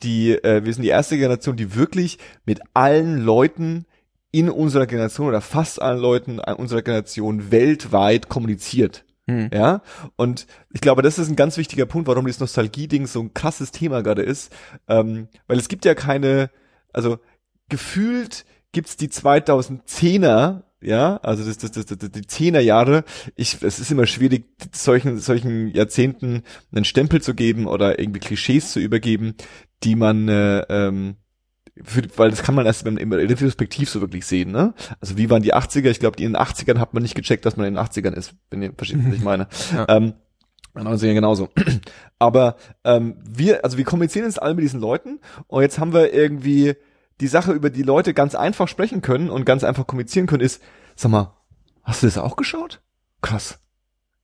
die, 0.03 0.33
äh, 0.33 0.65
wir 0.65 0.73
sind 0.73 0.83
die 0.83 0.89
erste 0.89 1.17
Generation, 1.17 1.57
die 1.57 1.75
wirklich 1.75 2.19
mit 2.45 2.61
allen 2.75 3.19
Leuten 3.19 3.87
in 4.31 4.51
unserer 4.51 4.87
Generation 4.87 5.29
oder 5.29 5.41
fast 5.41 5.81
allen 5.81 6.01
Leuten 6.01 6.41
an 6.41 6.57
unserer 6.57 6.83
Generation 6.83 7.51
weltweit 7.51 8.29
kommuniziert. 8.29 9.05
Hm. 9.27 9.49
Ja, 9.55 9.81
und 10.17 10.47
ich 10.73 10.83
glaube, 10.83 11.01
das 11.01 11.19
ist 11.19 11.29
ein 11.31 11.37
ganz 11.37 11.57
wichtiger 11.57 11.87
Punkt, 11.87 12.09
warum 12.09 12.27
dieses 12.27 12.41
Nostalgie-Ding 12.41 13.07
so 13.07 13.21
ein 13.21 13.33
krasses 13.33 13.71
Thema 13.71 14.03
gerade 14.03 14.23
ist, 14.23 14.53
ähm, 14.89 15.29
weil 15.47 15.59
es 15.59 15.69
gibt 15.69 15.85
ja 15.87 15.95
keine, 15.95 16.51
also 16.95 17.19
gefühlt 17.69 18.45
gibt's 18.73 18.97
die 18.97 19.09
2010er, 19.09 20.63
ja, 20.83 21.17
also 21.19 21.45
das, 21.45 21.59
das, 21.59 21.73
das, 21.73 21.87
das, 21.87 22.11
die 22.11 22.21
10er 22.21 22.61
Jahre. 22.61 23.05
Ich, 23.37 23.63
es 23.63 23.79
ist 23.79 23.91
immer 23.91 24.07
schwierig, 24.07 24.45
solchen, 24.73 25.19
solchen 25.19 25.69
Jahrzehnten 25.69 26.43
einen 26.73 26.85
Stempel 26.85 27.23
zu 27.23 27.35
geben 27.35 27.67
oder 27.67 27.99
irgendwie 27.99 28.21
Klischees 28.21 28.73
zu 28.73 28.81
übergeben, 28.81 29.35
die 29.83 29.97
man, 29.97 30.29
äh, 30.29 30.61
ähm, 30.69 31.17
für, 31.83 32.03
weil 32.17 32.31
das 32.31 32.43
kann 32.43 32.55
man 32.55 32.67
erst 32.67 32.87
im, 32.87 32.99
im 32.99 33.13
Retrospektiv 33.13 33.89
so 33.89 34.01
wirklich 34.01 34.27
sehen, 34.27 34.53
ne? 34.53 34.75
Also 35.01 35.17
wie 35.17 35.29
waren 35.31 35.43
die 35.43 35.55
80er? 35.55 35.89
Ich 35.89 35.99
glaube, 35.99 36.23
in 36.23 36.33
den 36.33 36.37
80ern 36.37 36.79
hat 36.79 36.95
man 36.95 37.03
nicht 37.03 37.17
gecheckt, 37.17 37.47
dass 37.47 37.57
man 37.57 37.67
in 37.67 37.75
den 37.75 37.83
80ern 37.83 38.13
ist, 38.13 38.35
wenn 38.51 38.63
ihr 38.63 38.73
versteht, 38.77 39.05
was 39.05 39.15
ich 39.15 39.23
meine. 39.25 39.49
Ja. 39.73 39.87
Ähm, 39.89 40.15
in 40.75 40.85
den 40.85 40.93
90ern 40.93 41.15
genauso. 41.15 41.49
Aber 42.19 42.57
ähm, 42.85 43.17
wir, 43.25 43.65
also 43.65 43.77
wir 43.79 43.85
kommunizieren 43.85 44.27
jetzt 44.27 44.41
alle 44.41 44.55
mit 44.55 44.65
diesen 44.65 44.81
Leuten 44.81 45.21
und 45.47 45.63
jetzt 45.63 45.79
haben 45.79 45.93
wir 45.93 46.13
irgendwie 46.13 46.75
die 47.21 47.29
Sache, 47.29 47.53
über 47.53 47.71
die 47.71 47.83
Leute 47.83 48.15
ganz 48.15 48.35
einfach 48.35 48.69
sprechen 48.69 49.03
können 49.03 49.31
und 49.31 49.45
ganz 49.45 49.65
einfach 49.65 49.87
kommunizieren 49.87 50.27
können, 50.27 50.43
ist, 50.43 50.63
sag 50.97 51.11
mal, 51.11 51.37
hast 51.83 52.03
du 52.03 52.07
das 52.07 52.19
auch 52.19 52.37
geschaut? 52.37 52.81
Krass. 53.23 53.61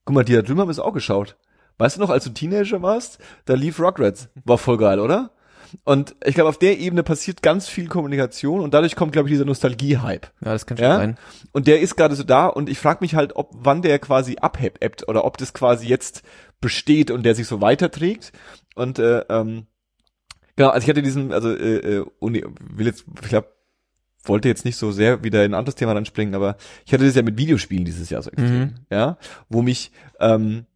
Guck 0.04 0.14
mal, 0.14 0.24
die 0.24 0.34
drüben 0.42 0.60
haben 0.60 0.70
es 0.70 0.80
auch 0.80 0.92
geschaut. 0.92 1.36
Weißt 1.78 1.96
du 1.96 2.00
noch, 2.00 2.10
als 2.10 2.24
du 2.24 2.30
Teenager 2.30 2.82
warst, 2.82 3.18
da 3.44 3.54
lief 3.54 3.80
Rugrats. 3.80 4.28
War 4.44 4.58
voll 4.58 4.76
geil, 4.76 4.98
oder? 4.98 5.30
Und 5.84 6.14
ich 6.24 6.34
glaube, 6.34 6.48
auf 6.48 6.58
der 6.58 6.78
Ebene 6.78 7.02
passiert 7.02 7.42
ganz 7.42 7.68
viel 7.68 7.86
Kommunikation 7.88 8.60
und 8.60 8.74
dadurch 8.74 8.96
kommt, 8.96 9.12
glaube 9.12 9.28
ich, 9.28 9.32
dieser 9.34 9.44
Nostalgie-Hype. 9.44 10.26
Ja, 10.44 10.52
das 10.52 10.66
kann 10.66 10.76
schon 10.76 10.84
Ja? 10.86 10.96
sein. 10.96 11.18
Und 11.52 11.66
der 11.66 11.80
ist 11.80 11.96
gerade 11.96 12.14
so 12.16 12.22
da 12.24 12.46
und 12.46 12.68
ich 12.68 12.78
frage 12.78 12.98
mich 13.02 13.14
halt, 13.14 13.36
ob 13.36 13.50
wann 13.52 13.82
der 13.82 13.98
quasi 13.98 14.36
abhebt 14.40 15.06
oder 15.08 15.24
ob 15.24 15.36
das 15.38 15.52
quasi 15.52 15.86
jetzt 15.86 16.22
besteht 16.60 17.10
und 17.10 17.22
der 17.24 17.34
sich 17.34 17.46
so 17.46 17.60
weiterträgt. 17.60 18.32
Und 18.74 18.98
äh, 18.98 19.20
ähm, 19.28 19.66
genau, 20.56 20.70
also 20.70 20.84
ich 20.84 20.90
hatte 20.90 21.02
diesen, 21.02 21.32
also 21.32 21.50
äh, 21.54 21.76
äh, 21.98 22.04
Uni, 22.18 22.44
will 22.60 22.86
jetzt, 22.86 23.04
ich 23.22 23.28
glaube, 23.28 23.48
wollte 24.24 24.48
jetzt 24.48 24.64
nicht 24.66 24.76
so 24.76 24.92
sehr 24.92 25.24
wieder 25.24 25.44
in 25.44 25.52
ein 25.52 25.58
anderes 25.58 25.76
Thema 25.76 25.92
ranspringen, 25.92 26.34
aber 26.34 26.56
ich 26.84 26.92
hatte 26.92 27.06
das 27.06 27.14
ja 27.14 27.22
mit 27.22 27.38
Videospielen 27.38 27.86
dieses 27.86 28.10
Jahr 28.10 28.20
so 28.22 28.30
extrem, 28.30 28.60
Mhm. 28.60 28.74
ja, 28.90 29.16
wo 29.48 29.62
mich 29.62 29.92
ähm, 30.20 30.66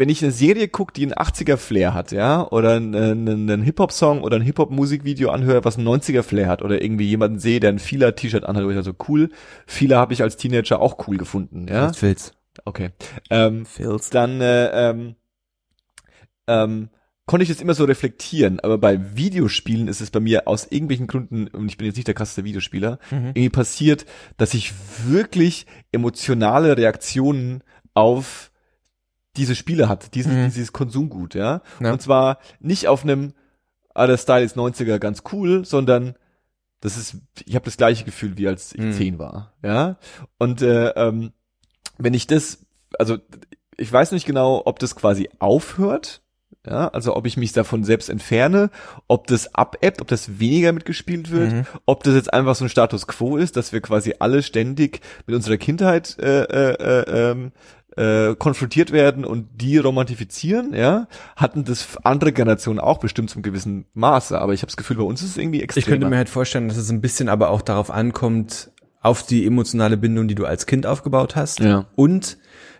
wenn 0.00 0.08
ich 0.08 0.22
eine 0.22 0.32
Serie 0.32 0.66
gucke, 0.66 0.92
die 0.92 1.02
einen 1.02 1.12
80er-Flair 1.12 1.94
hat, 1.94 2.10
ja, 2.10 2.48
oder 2.50 2.74
einen, 2.74 3.28
einen, 3.28 3.62
Hip-Hop-Song 3.62 4.22
oder 4.22 4.36
ein 4.36 4.42
Hip-Hop-Musikvideo 4.42 5.30
anhöre, 5.30 5.64
was 5.64 5.76
einen 5.76 5.86
90er-Flair 5.86 6.48
hat, 6.48 6.62
oder 6.62 6.82
irgendwie 6.82 7.06
jemanden 7.06 7.38
sehe, 7.38 7.60
der 7.60 7.70
ein 7.70 7.78
Fila-T-Shirt 7.78 8.44
anhat, 8.44 8.64
wo 8.64 8.70
ich 8.70 8.76
also 8.76 8.94
cool, 9.08 9.28
Fila 9.66 9.98
habe 9.98 10.12
ich 10.14 10.22
als 10.22 10.36
Teenager 10.36 10.80
auch 10.80 11.06
cool 11.06 11.18
gefunden, 11.18 11.68
ja, 11.68 11.92
Filz. 11.92 12.32
okay, 12.64 12.90
ähm, 13.28 13.66
Filz. 13.66 14.10
dann 14.10 14.40
äh, 14.40 14.90
ähm, 14.90 15.14
ähm, 16.48 16.88
konnte 17.26 17.42
ich 17.44 17.48
das 17.48 17.60
immer 17.60 17.74
so 17.74 17.84
reflektieren, 17.84 18.58
aber 18.58 18.78
bei 18.78 19.16
Videospielen 19.16 19.86
ist 19.86 20.00
es 20.00 20.10
bei 20.10 20.18
mir 20.18 20.48
aus 20.48 20.66
irgendwelchen 20.68 21.06
Gründen, 21.06 21.46
und 21.48 21.68
ich 21.68 21.76
bin 21.76 21.86
jetzt 21.86 21.96
nicht 21.96 22.08
der 22.08 22.14
krasseste 22.14 22.42
Videospieler, 22.42 22.98
Mhm. 23.10 23.26
irgendwie 23.28 23.50
passiert, 23.50 24.06
dass 24.36 24.54
ich 24.54 24.72
wirklich 25.06 25.66
emotionale 25.92 26.76
Reaktionen 26.76 27.62
auf 27.94 28.49
diese 29.36 29.54
Spiele 29.54 29.88
hat, 29.88 30.14
dieses, 30.14 30.32
Mhm. 30.32 30.44
dieses 30.46 30.72
Konsumgut, 30.72 31.34
ja? 31.34 31.62
Ja. 31.80 31.92
Und 31.92 32.02
zwar 32.02 32.38
nicht 32.58 32.88
auf 32.88 33.04
einem, 33.04 33.32
ah, 33.94 34.06
der 34.06 34.16
Style 34.18 34.44
ist 34.44 34.56
90er 34.56 34.98
ganz 34.98 35.22
cool, 35.32 35.64
sondern 35.64 36.14
das 36.80 36.96
ist, 36.96 37.16
ich 37.44 37.54
habe 37.54 37.64
das 37.66 37.76
gleiche 37.76 38.04
Gefühl 38.04 38.36
wie 38.38 38.48
als 38.48 38.72
ich 38.74 38.80
Mhm. 38.80 38.92
zehn 38.92 39.18
war, 39.18 39.52
ja? 39.62 39.98
Und 40.38 40.62
äh, 40.62 40.88
ähm, 40.90 41.32
wenn 41.98 42.14
ich 42.14 42.26
das, 42.26 42.64
also 42.98 43.18
ich 43.76 43.92
weiß 43.92 44.12
nicht 44.12 44.26
genau, 44.26 44.62
ob 44.64 44.78
das 44.78 44.96
quasi 44.96 45.28
aufhört, 45.38 46.22
Ja, 46.66 46.88
also 46.88 47.16
ob 47.16 47.26
ich 47.26 47.38
mich 47.38 47.52
davon 47.52 47.84
selbst 47.84 48.10
entferne, 48.10 48.68
ob 49.08 49.26
das 49.28 49.54
abebbt, 49.54 50.02
ob 50.02 50.08
das 50.08 50.38
weniger 50.40 50.72
mitgespielt 50.72 51.30
wird, 51.30 51.52
Mhm. 51.52 51.62
ob 51.86 52.02
das 52.04 52.14
jetzt 52.14 52.32
einfach 52.34 52.54
so 52.54 52.66
ein 52.66 52.68
Status 52.68 53.06
quo 53.06 53.38
ist, 53.38 53.56
dass 53.56 53.72
wir 53.72 53.80
quasi 53.80 54.16
alle 54.18 54.42
ständig 54.42 55.00
mit 55.26 55.34
unserer 55.34 55.56
Kindheit 55.56 56.18
äh, 56.18 56.42
äh, 56.42 56.74
äh, 56.74 57.30
ähm, 57.30 57.52
äh, 57.96 58.34
konfrontiert 58.36 58.92
werden 58.92 59.24
und 59.24 59.48
die 59.54 59.78
romantisieren, 59.78 60.74
ja, 60.74 61.08
hatten 61.34 61.64
das 61.64 61.96
andere 62.04 62.32
Generationen 62.32 62.78
auch 62.78 62.98
bestimmt 62.98 63.30
zum 63.30 63.40
gewissen 63.42 63.86
Maße, 63.94 64.38
aber 64.38 64.52
ich 64.52 64.60
habe 64.60 64.68
das 64.68 64.76
Gefühl, 64.76 64.98
bei 64.98 65.02
uns 65.02 65.22
ist 65.22 65.30
es 65.30 65.36
irgendwie 65.38 65.62
extrem. 65.62 65.80
Ich 65.80 65.86
könnte 65.86 66.08
mir 66.10 66.16
halt 66.18 66.28
vorstellen, 66.28 66.68
dass 66.68 66.76
es 66.76 66.90
ein 66.90 67.00
bisschen 67.00 67.28
aber 67.30 67.48
auch 67.48 67.62
darauf 67.62 67.90
ankommt, 67.90 68.70
auf 69.00 69.22
die 69.24 69.46
emotionale 69.46 69.96
Bindung, 69.96 70.28
die 70.28 70.34
du 70.34 70.44
als 70.44 70.66
Kind 70.66 70.84
aufgebaut 70.86 71.36
hast 71.36 71.60
Ja. 71.60 71.86
und 71.96 72.36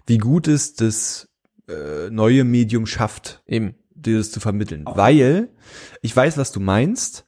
wie 0.06 0.18
gut 0.18 0.48
es 0.48 0.74
das 0.74 1.28
äh, 1.70 2.10
neue 2.10 2.44
Medium 2.44 2.86
schafft, 2.86 3.42
Eben. 3.46 3.74
dir 3.94 4.18
das 4.18 4.30
zu 4.30 4.40
vermitteln. 4.40 4.84
Weil 4.86 5.48
ich 6.02 6.14
weiß, 6.14 6.38
was 6.38 6.52
du 6.52 6.60
meinst. 6.60 7.26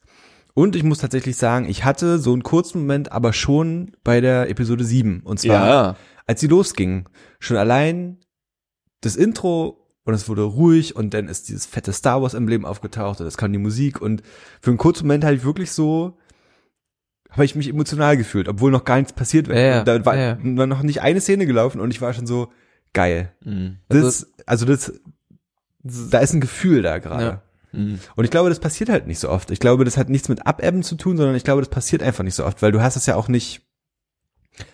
Und 0.55 0.77
ich 0.77 0.83
muss 0.83 0.99
tatsächlich 0.99 1.37
sagen, 1.37 1.67
ich 1.67 1.85
hatte 1.85 2.19
so 2.19 2.33
einen 2.33 2.43
kurzen 2.43 2.81
Moment, 2.81 3.11
aber 3.11 3.33
schon 3.33 3.93
bei 4.05 4.21
der 4.21 4.51
Episode 4.51 4.85
7. 4.85 5.21
Und 5.25 5.41
zwar, 5.41 5.69
ja, 5.69 5.97
als 6.27 6.41
sie 6.41 6.47
losging. 6.47 7.09
Schon 7.39 7.57
allein 7.57 8.19
das 9.01 9.17
Intro 9.17 9.89
und 10.05 10.15
es 10.15 10.29
wurde 10.29 10.43
ruhig 10.43 10.97
und 10.97 11.15
dann 11.15 11.29
ist 11.29 11.49
dieses 11.49 11.67
fette 11.67 11.93
Star 11.93 12.23
Wars 12.23 12.35
Emblem 12.35 12.65
aufgetaucht 12.65 13.21
und 13.21 13.27
es 13.27 13.37
kam 13.37 13.53
die 13.53 13.59
Musik 13.59 14.01
und 14.01 14.23
für 14.61 14.71
einen 14.71 14.79
kurzen 14.79 15.07
Moment 15.07 15.25
halt 15.25 15.45
wirklich 15.45 15.73
so 15.73 16.19
habe 17.31 17.45
ich 17.45 17.55
mich 17.55 17.69
emotional 17.69 18.17
gefühlt, 18.17 18.49
obwohl 18.49 18.71
noch 18.71 18.85
gar 18.85 18.99
nichts 18.99 19.15
passiert 19.15 19.49
wäre. 19.49 19.77
Ja, 19.77 19.85
da 19.85 20.05
war, 20.05 20.17
ja. 20.17 20.39
war 20.43 20.67
noch 20.67 20.83
nicht 20.83 21.01
eine 21.01 21.21
Szene 21.21 21.47
gelaufen 21.47 21.81
und 21.81 21.91
ich 21.91 22.01
war 22.01 22.13
schon 22.13 22.27
so 22.27 22.53
geil. 22.93 23.33
Mhm. 23.45 23.79
Das, 23.89 24.33
also 24.47 24.67
das, 24.67 24.93
da 25.83 26.19
ist 26.19 26.33
ein 26.33 26.41
Gefühl 26.41 26.83
da 26.83 26.99
gerade. 26.99 27.25
Ja. 27.25 27.43
Mhm. 27.73 27.99
Und 28.17 28.25
ich 28.25 28.31
glaube, 28.31 28.49
das 28.49 28.61
passiert 28.61 28.91
halt 28.91 29.07
nicht 29.07 29.19
so 29.19 29.29
oft. 29.31 29.51
Ich 29.51 29.61
glaube, 29.61 29.85
das 29.85 29.97
hat 29.97 30.09
nichts 30.09 30.29
mit 30.29 30.47
Abebben 30.47 30.83
zu 30.83 30.97
tun, 30.97 31.17
sondern 31.17 31.37
ich 31.37 31.45
glaube, 31.45 31.63
das 31.63 31.71
passiert 31.71 32.03
einfach 32.03 32.25
nicht 32.25 32.35
so 32.35 32.45
oft, 32.45 32.63
weil 32.63 32.73
du 32.73 32.83
hast 32.83 32.97
es 32.97 33.07
ja 33.07 33.17
auch 33.17 33.29
nicht. 33.29 33.63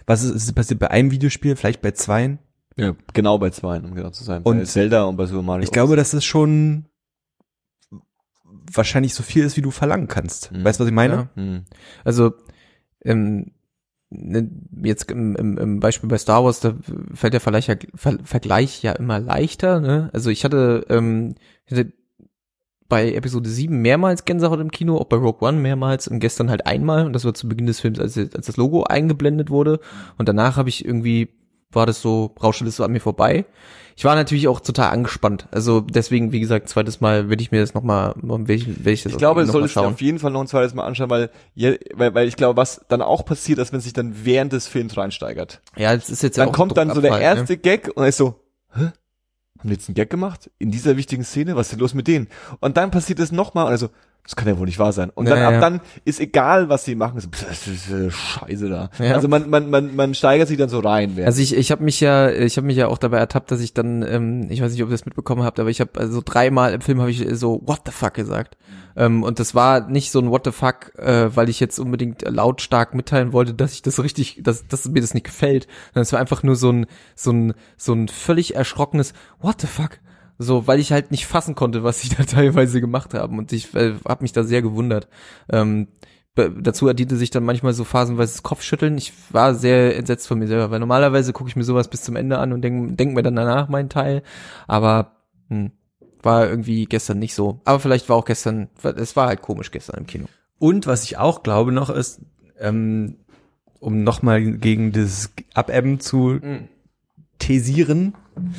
Was 0.06 0.22
ist, 0.22 0.34
ist 0.34 0.54
passiert 0.54 0.80
bei 0.80 0.90
einem 0.90 1.10
Videospiel, 1.12 1.54
vielleicht 1.54 1.80
bei 1.80 1.92
zweien? 1.92 2.40
ja, 2.78 2.94
genau 3.12 3.38
bei 3.38 3.50
zwei, 3.50 3.78
um 3.80 3.94
genau 3.94 4.10
zu 4.10 4.22
sein. 4.22 4.42
Und 4.42 4.58
bei 4.58 4.64
Zelda 4.64 5.04
und 5.04 5.16
bei 5.16 5.26
Super 5.26 5.42
Mario. 5.42 5.64
Ich 5.64 5.72
glaube, 5.72 5.96
dass 5.96 6.12
es 6.12 6.24
schon 6.24 6.86
wahrscheinlich 8.72 9.14
so 9.14 9.22
viel 9.22 9.44
ist, 9.44 9.56
wie 9.56 9.62
du 9.62 9.72
verlangen 9.72 10.06
kannst. 10.06 10.52
Mhm. 10.52 10.64
Weißt 10.64 10.78
du, 10.78 10.84
was 10.84 10.88
ich 10.88 10.94
meine? 10.94 11.30
Ja. 11.34 11.42
Mhm. 11.42 11.64
Also, 12.04 12.34
ähm, 13.04 13.52
jetzt 14.10 15.10
im, 15.10 15.36
im, 15.36 15.58
im 15.58 15.80
Beispiel 15.80 16.08
bei 16.08 16.18
Star 16.18 16.44
Wars, 16.44 16.60
da 16.60 16.74
fällt 17.12 17.34
der 17.34 17.40
Vergleich 17.40 17.66
ja, 17.66 17.76
Ver, 17.94 18.18
Vergleich 18.24 18.82
ja 18.82 18.92
immer 18.92 19.20
leichter. 19.20 19.80
Ne? 19.80 20.10
Also 20.12 20.30
ich 20.30 20.44
hatte, 20.44 20.86
ähm, 20.88 21.34
hatte 21.70 21.92
bei 22.88 23.12
Episode 23.12 23.48
7 23.50 23.82
mehrmals 23.82 24.24
Gänsehaut 24.24 24.60
im 24.60 24.70
Kino, 24.70 24.96
auch 24.96 25.04
bei 25.04 25.16
Rogue 25.16 25.46
One 25.46 25.58
mehrmals 25.58 26.08
und 26.08 26.20
gestern 26.20 26.48
halt 26.48 26.66
einmal. 26.66 27.04
Und 27.04 27.12
das 27.12 27.26
war 27.26 27.34
zu 27.34 27.48
Beginn 27.48 27.66
des 27.66 27.80
Films, 27.80 27.98
als, 27.98 28.16
als 28.16 28.46
das 28.46 28.56
Logo 28.56 28.84
eingeblendet 28.84 29.50
wurde. 29.50 29.80
Und 30.16 30.28
danach 30.28 30.56
habe 30.56 30.70
ich 30.70 30.84
irgendwie, 30.84 31.28
war 31.72 31.86
das 31.86 32.00
so, 32.00 32.34
rauschte 32.42 32.64
das 32.64 32.76
so 32.76 32.84
an 32.84 32.92
mir 32.92 33.00
vorbei. 33.00 33.44
Ich 33.96 34.04
war 34.04 34.14
natürlich 34.14 34.46
auch 34.46 34.60
total 34.60 34.90
angespannt. 34.90 35.48
Also 35.50 35.80
deswegen, 35.80 36.30
wie 36.30 36.38
gesagt, 36.38 36.68
zweites 36.68 37.00
Mal 37.00 37.30
will 37.30 37.40
ich 37.40 37.50
mir 37.50 37.60
das 37.60 37.74
nochmal, 37.74 38.14
will 38.16 38.54
ich, 38.54 38.84
will 38.84 38.92
ich 38.92 39.02
das 39.02 39.12
Ich 39.12 39.18
glaube, 39.18 39.40
das 39.40 39.50
solltest 39.50 39.74
du 39.74 39.80
auf 39.80 40.00
jeden 40.00 40.20
Fall 40.20 40.30
noch 40.30 40.40
ein 40.40 40.46
zweites 40.46 40.72
Mal 40.72 40.84
anschauen, 40.84 41.10
weil, 41.10 41.30
weil, 41.94 42.14
weil 42.14 42.28
ich 42.28 42.36
glaube, 42.36 42.56
was 42.56 42.84
dann 42.88 43.02
auch 43.02 43.24
passiert, 43.24 43.58
ist, 43.58 43.72
wenn 43.72 43.80
sich 43.80 43.92
dann 43.92 44.24
während 44.24 44.52
des 44.52 44.68
Films 44.68 44.96
reinsteigert. 44.96 45.62
Ja, 45.76 45.96
das 45.96 46.10
ist 46.10 46.22
jetzt 46.22 46.36
ja 46.36 46.44
Dann 46.44 46.50
auch 46.50 46.56
kommt 46.56 46.76
dann 46.76 46.94
so 46.94 47.00
der 47.00 47.16
ne? 47.16 47.22
erste 47.22 47.56
Gag 47.56 47.90
und 47.92 48.04
er 48.04 48.10
ist 48.10 48.18
so, 48.18 48.40
hä? 48.72 48.92
Haben 49.58 49.70
die 49.70 49.74
jetzt 49.74 49.88
einen 49.88 49.96
Gag 49.96 50.10
gemacht? 50.10 50.48
In 50.58 50.70
dieser 50.70 50.96
wichtigen 50.96 51.24
Szene? 51.24 51.56
Was 51.56 51.66
ist 51.66 51.72
denn 51.72 51.80
los 51.80 51.92
mit 51.92 52.06
denen? 52.06 52.28
Und 52.60 52.76
dann 52.76 52.92
passiert 52.92 53.18
es 53.18 53.32
nochmal 53.32 53.66
also, 53.66 53.88
das 54.28 54.36
kann 54.36 54.46
ja 54.46 54.58
wohl 54.58 54.66
nicht 54.66 54.78
wahr 54.78 54.92
sein. 54.92 55.08
Und 55.08 55.26
dann 55.26 55.38
Ja, 55.38 55.46
ab 55.46 55.54
ja. 55.54 55.60
dann 55.60 55.80
ist 56.04 56.20
egal, 56.20 56.68
was 56.68 56.84
sie 56.84 56.94
machen, 56.94 57.18
so, 57.18 57.28
pff, 57.30 57.46
das 57.48 57.66
ist 57.66 57.90
äh, 57.90 58.10
Scheiße 58.10 58.68
da. 58.68 58.90
Ja. 58.98 59.14
Also 59.14 59.26
man, 59.26 59.48
man, 59.48 59.70
man, 59.70 59.96
man 59.96 60.12
steigert 60.12 60.48
sich 60.48 60.58
dann 60.58 60.68
so 60.68 60.80
rein. 60.80 61.18
Also 61.24 61.40
ich, 61.40 61.56
ich 61.56 61.70
habe 61.70 61.82
mich 61.82 61.98
ja, 62.00 62.30
ich 62.30 62.58
habe 62.58 62.66
mich 62.66 62.76
ja 62.76 62.88
auch 62.88 62.98
dabei 62.98 63.16
ertappt, 63.16 63.50
dass 63.50 63.60
ich 63.60 63.72
dann, 63.72 64.02
ähm, 64.02 64.46
ich 64.50 64.60
weiß 64.60 64.72
nicht, 64.72 64.82
ob 64.82 64.90
ihr 64.90 64.92
das 64.92 65.06
mitbekommen 65.06 65.44
habt, 65.44 65.58
aber 65.58 65.70
ich 65.70 65.80
habe 65.80 65.98
also 65.98 66.20
dreimal 66.22 66.74
im 66.74 66.82
Film 66.82 67.00
habe 67.00 67.10
ich 67.10 67.26
so 67.38 67.62
What 67.64 67.80
the 67.86 67.90
fuck 67.90 68.12
gesagt. 68.12 68.58
Ähm, 68.96 69.22
und 69.22 69.38
das 69.38 69.54
war 69.54 69.88
nicht 69.88 70.10
so 70.10 70.18
ein 70.18 70.30
What 70.30 70.44
the 70.44 70.52
fuck, 70.52 70.94
äh, 70.98 71.34
weil 71.34 71.48
ich 71.48 71.58
jetzt 71.58 71.78
unbedingt 71.78 72.28
lautstark 72.28 72.94
mitteilen 72.94 73.32
wollte, 73.32 73.54
dass 73.54 73.72
ich 73.72 73.80
das 73.80 74.02
richtig, 74.02 74.40
dass, 74.42 74.68
dass 74.68 74.86
mir 74.86 75.00
das 75.00 75.14
nicht 75.14 75.24
gefällt. 75.24 75.68
Sondern 75.94 76.02
es 76.02 76.12
war 76.12 76.20
einfach 76.20 76.42
nur 76.42 76.54
so 76.54 76.70
ein, 76.70 76.86
so 77.14 77.30
ein, 77.30 77.54
so 77.78 77.94
ein 77.94 78.08
völlig 78.08 78.56
erschrockenes 78.56 79.14
What 79.40 79.62
the 79.62 79.66
fuck. 79.66 80.00
So, 80.38 80.66
weil 80.68 80.78
ich 80.78 80.92
halt 80.92 81.10
nicht 81.10 81.26
fassen 81.26 81.54
konnte, 81.54 81.82
was 81.82 82.00
sie 82.00 82.08
da 82.16 82.24
teilweise 82.24 82.80
gemacht 82.80 83.14
haben. 83.14 83.38
Und 83.38 83.52
ich 83.52 83.74
äh, 83.74 83.94
habe 84.06 84.22
mich 84.22 84.32
da 84.32 84.44
sehr 84.44 84.62
gewundert. 84.62 85.08
Ähm, 85.50 85.88
dazu 86.34 86.88
addierte 86.88 87.16
sich 87.16 87.30
dann 87.30 87.44
manchmal 87.44 87.72
so 87.72 87.84
phasenweise 87.84 88.34
das 88.34 88.42
Kopfschütteln. 88.42 88.96
Ich 88.96 89.12
war 89.32 89.54
sehr 89.54 89.96
entsetzt 89.96 90.28
von 90.28 90.38
mir 90.38 90.46
selber, 90.46 90.70
weil 90.70 90.78
normalerweise 90.78 91.32
gucke 91.32 91.50
ich 91.50 91.56
mir 91.56 91.64
sowas 91.64 91.88
bis 91.88 92.02
zum 92.02 92.16
Ende 92.16 92.38
an 92.38 92.52
und 92.52 92.62
denke 92.62 92.94
denk 92.94 93.14
mir 93.14 93.22
dann 93.22 93.36
danach 93.36 93.68
meinen 93.68 93.88
Teil. 93.88 94.22
Aber 94.68 95.16
hm, 95.48 95.72
war 96.22 96.48
irgendwie 96.48 96.84
gestern 96.84 97.18
nicht 97.18 97.34
so. 97.34 97.60
Aber 97.64 97.80
vielleicht 97.80 98.08
war 98.08 98.16
auch 98.16 98.24
gestern, 98.24 98.68
es 98.82 99.16
war 99.16 99.28
halt 99.28 99.42
komisch 99.42 99.70
gestern 99.70 99.98
im 99.98 100.06
Kino. 100.06 100.26
Und 100.58 100.86
was 100.86 101.04
ich 101.04 101.18
auch 101.18 101.42
glaube 101.42 101.72
noch 101.72 101.90
ist, 101.90 102.20
ähm, 102.60 103.16
um 103.80 104.02
nochmal 104.02 104.42
gegen 104.42 104.92
das 104.92 105.32
Abebben 105.54 106.00
zu 106.00 106.40
thesieren, 107.38 108.14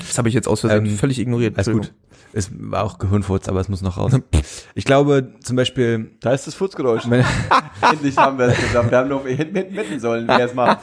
Das 0.08 0.18
habe 0.18 0.28
ich 0.30 0.36
jetzt 0.36 0.48
aus 0.48 0.62
Versehen 0.62 0.86
Ähm, 0.86 0.98
völlig 0.98 1.20
ignoriert. 1.20 1.56
alles 1.58 1.72
gut. 1.72 1.94
Es 2.32 2.52
war 2.54 2.84
auch 2.84 3.00
Gehirnfurz, 3.00 3.48
aber 3.50 3.60
es 3.60 3.70
muss 3.70 3.82
noch 3.82 3.98
raus. 3.98 4.14
Ich 4.76 4.86
glaube 4.86 5.34
zum 5.44 5.56
Beispiel, 5.56 6.12
da 6.22 6.32
ist 6.34 6.46
das 6.48 6.54
Furzgeräusch. 6.56 7.04
wenn, 7.10 7.26
Endlich 7.92 8.16
haben 8.18 8.38
wir 8.38 8.46
es 8.48 8.58
geschafft. 8.60 8.92
Wir 8.92 8.98
haben 9.00 9.10
nur 9.10 9.26
hinten 9.28 9.56
wetten 9.56 10.00
sollen, 10.00 10.28
wer 10.28 10.46
es 10.46 10.54
macht. 10.54 10.80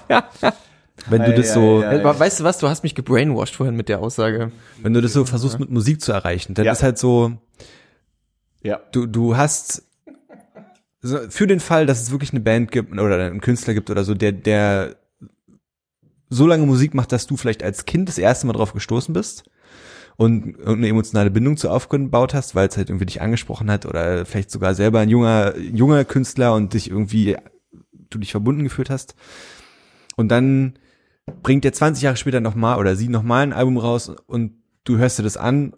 wenn 1.09 1.22
du 1.22 1.28
Ei, 1.28 1.37
das 1.37 1.52
so, 1.54 1.82
ei, 1.82 1.88
ei. 1.88 2.00
Aber 2.00 2.18
weißt 2.18 2.40
du 2.40 2.44
was, 2.44 2.59
du 2.59 2.68
hast 2.68 2.82
mich 2.82 2.94
gebrainwashed 2.94 3.54
vorhin 3.54 3.76
mit 3.76 3.88
der 3.88 4.00
Aussage. 4.00 4.50
wenn 4.82 4.92
du 4.92 5.00
das 5.00 5.12
so 5.12 5.24
versuchst 5.24 5.61
mit 5.61 5.70
Musik 5.70 6.00
zu 6.00 6.12
erreichen, 6.12 6.54
dann 6.54 6.64
Ja. 6.66 6.72
ist 6.72 6.82
halt 6.82 6.98
so, 6.98 7.32
Ja. 8.62 8.80
du, 8.92 9.06
du 9.06 9.37
hast 9.37 9.85
für 11.28 11.46
den 11.46 11.61
Fall, 11.61 11.87
dass 11.87 12.02
es 12.02 12.11
wirklich 12.11 12.30
eine 12.32 12.40
Band 12.40 12.72
gibt 12.72 12.92
oder 12.92 13.18
einen 13.24 13.40
Künstler 13.40 13.74
gibt 13.74 13.90
oder 13.90 14.02
so, 14.02 14.14
der, 14.14 14.32
der 14.32 14.96
so 16.29 16.47
lange 16.47 16.67
Musik 16.67 16.95
macht, 16.95 17.12
dass 17.12 17.27
du 17.27 17.37
vielleicht 17.37 17.62
als 17.62 17.85
Kind 17.85 18.09
das 18.09 18.19
erste 18.19 18.47
Mal 18.47 18.53
drauf 18.55 18.73
gestoßen 18.73 19.12
bist 19.12 19.45
und 20.17 20.57
irgendeine 20.59 20.89
emotionale 20.89 21.31
Bindung 21.31 21.57
zu 21.57 21.71
aufgebaut 21.71 22.35
hast, 22.35 22.55
weil 22.55 22.69
es 22.69 22.77
halt 22.77 22.89
irgendwie 22.89 23.07
dich 23.07 23.21
angesprochen 23.21 23.71
hat 23.71 23.87
oder 23.87 24.25
vielleicht 24.27 24.51
sogar 24.51 24.75
selber 24.75 25.01
ein 25.01 25.09
junger, 25.09 25.57
junger 25.59 26.05
Künstler 26.05 26.55
und 26.55 26.75
dich 26.75 26.91
irgendwie, 26.91 27.37
du 28.11 28.19
dich 28.19 28.31
verbunden 28.31 28.65
gefühlt 28.65 28.91
hast. 28.91 29.15
Und 30.17 30.29
dann 30.29 30.79
bringt 31.43 31.65
der 31.65 31.73
20 31.73 32.03
Jahre 32.03 32.17
später 32.17 32.41
nochmal 32.41 32.79
oder 32.79 32.97
sie 32.97 33.09
nochmal 33.09 33.43
ein 33.43 33.53
Album 33.53 33.77
raus 33.77 34.11
und 34.27 34.53
du 34.85 34.97
hörst 34.97 35.19
dir 35.19 35.23
das 35.23 35.37
an 35.37 35.75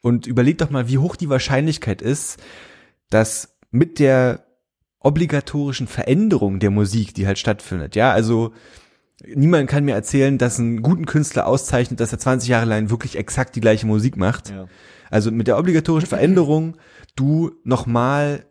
und 0.00 0.26
überleg 0.26 0.58
doch 0.58 0.70
mal, 0.70 0.88
wie 0.88 0.98
hoch 0.98 1.16
die 1.16 1.28
Wahrscheinlichkeit 1.28 2.00
ist, 2.00 2.38
dass 3.10 3.58
mit 3.70 3.98
der 3.98 4.46
obligatorischen 5.00 5.86
Veränderung 5.86 6.58
der 6.58 6.70
Musik, 6.70 7.14
die 7.14 7.26
halt 7.26 7.38
stattfindet, 7.38 7.96
ja, 7.96 8.12
also 8.12 8.52
niemand 9.26 9.68
kann 9.68 9.84
mir 9.84 9.94
erzählen, 9.94 10.38
dass 10.38 10.58
einen 10.58 10.82
guten 10.82 11.06
Künstler 11.06 11.46
auszeichnet, 11.46 12.00
dass 12.00 12.12
er 12.12 12.18
20 12.18 12.48
Jahre 12.48 12.66
lang 12.66 12.90
wirklich 12.90 13.16
exakt 13.16 13.56
die 13.56 13.60
gleiche 13.60 13.86
Musik 13.86 14.16
macht. 14.16 14.50
Ja. 14.50 14.66
Also 15.10 15.30
mit 15.30 15.46
der 15.46 15.58
obligatorischen 15.58 16.08
Veränderung 16.08 16.76
du 17.16 17.52
nochmal 17.64 18.44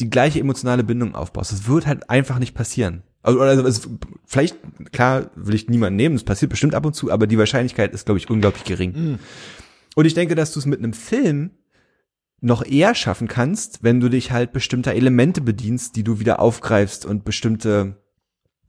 die 0.00 0.08
gleiche 0.08 0.40
emotionale 0.40 0.84
Bindung 0.84 1.14
aufbaust. 1.14 1.52
Das 1.52 1.68
wird 1.68 1.86
halt 1.86 2.08
einfach 2.08 2.38
nicht 2.38 2.54
passieren. 2.54 3.02
Also, 3.22 3.40
also 3.40 3.66
es, 3.66 3.88
vielleicht, 4.24 4.56
klar, 4.90 5.30
will 5.36 5.54
ich 5.54 5.68
niemanden 5.68 5.96
nehmen, 5.96 6.16
es 6.16 6.24
passiert 6.24 6.50
bestimmt 6.50 6.74
ab 6.74 6.84
und 6.84 6.94
zu, 6.94 7.12
aber 7.12 7.26
die 7.26 7.38
Wahrscheinlichkeit 7.38 7.92
ist, 7.92 8.06
glaube 8.06 8.18
ich, 8.18 8.28
unglaublich 8.28 8.64
gering. 8.64 9.18
Und 9.94 10.04
ich 10.06 10.14
denke, 10.14 10.34
dass 10.34 10.52
du 10.52 10.58
es 10.58 10.66
mit 10.66 10.80
einem 10.80 10.92
Film 10.92 11.50
noch 12.40 12.64
eher 12.64 12.96
schaffen 12.96 13.28
kannst, 13.28 13.84
wenn 13.84 14.00
du 14.00 14.08
dich 14.08 14.32
halt 14.32 14.52
bestimmter 14.52 14.94
Elemente 14.94 15.40
bedienst, 15.40 15.94
die 15.94 16.02
du 16.02 16.18
wieder 16.18 16.40
aufgreifst 16.40 17.06
und 17.06 17.24
bestimmte 17.24 18.01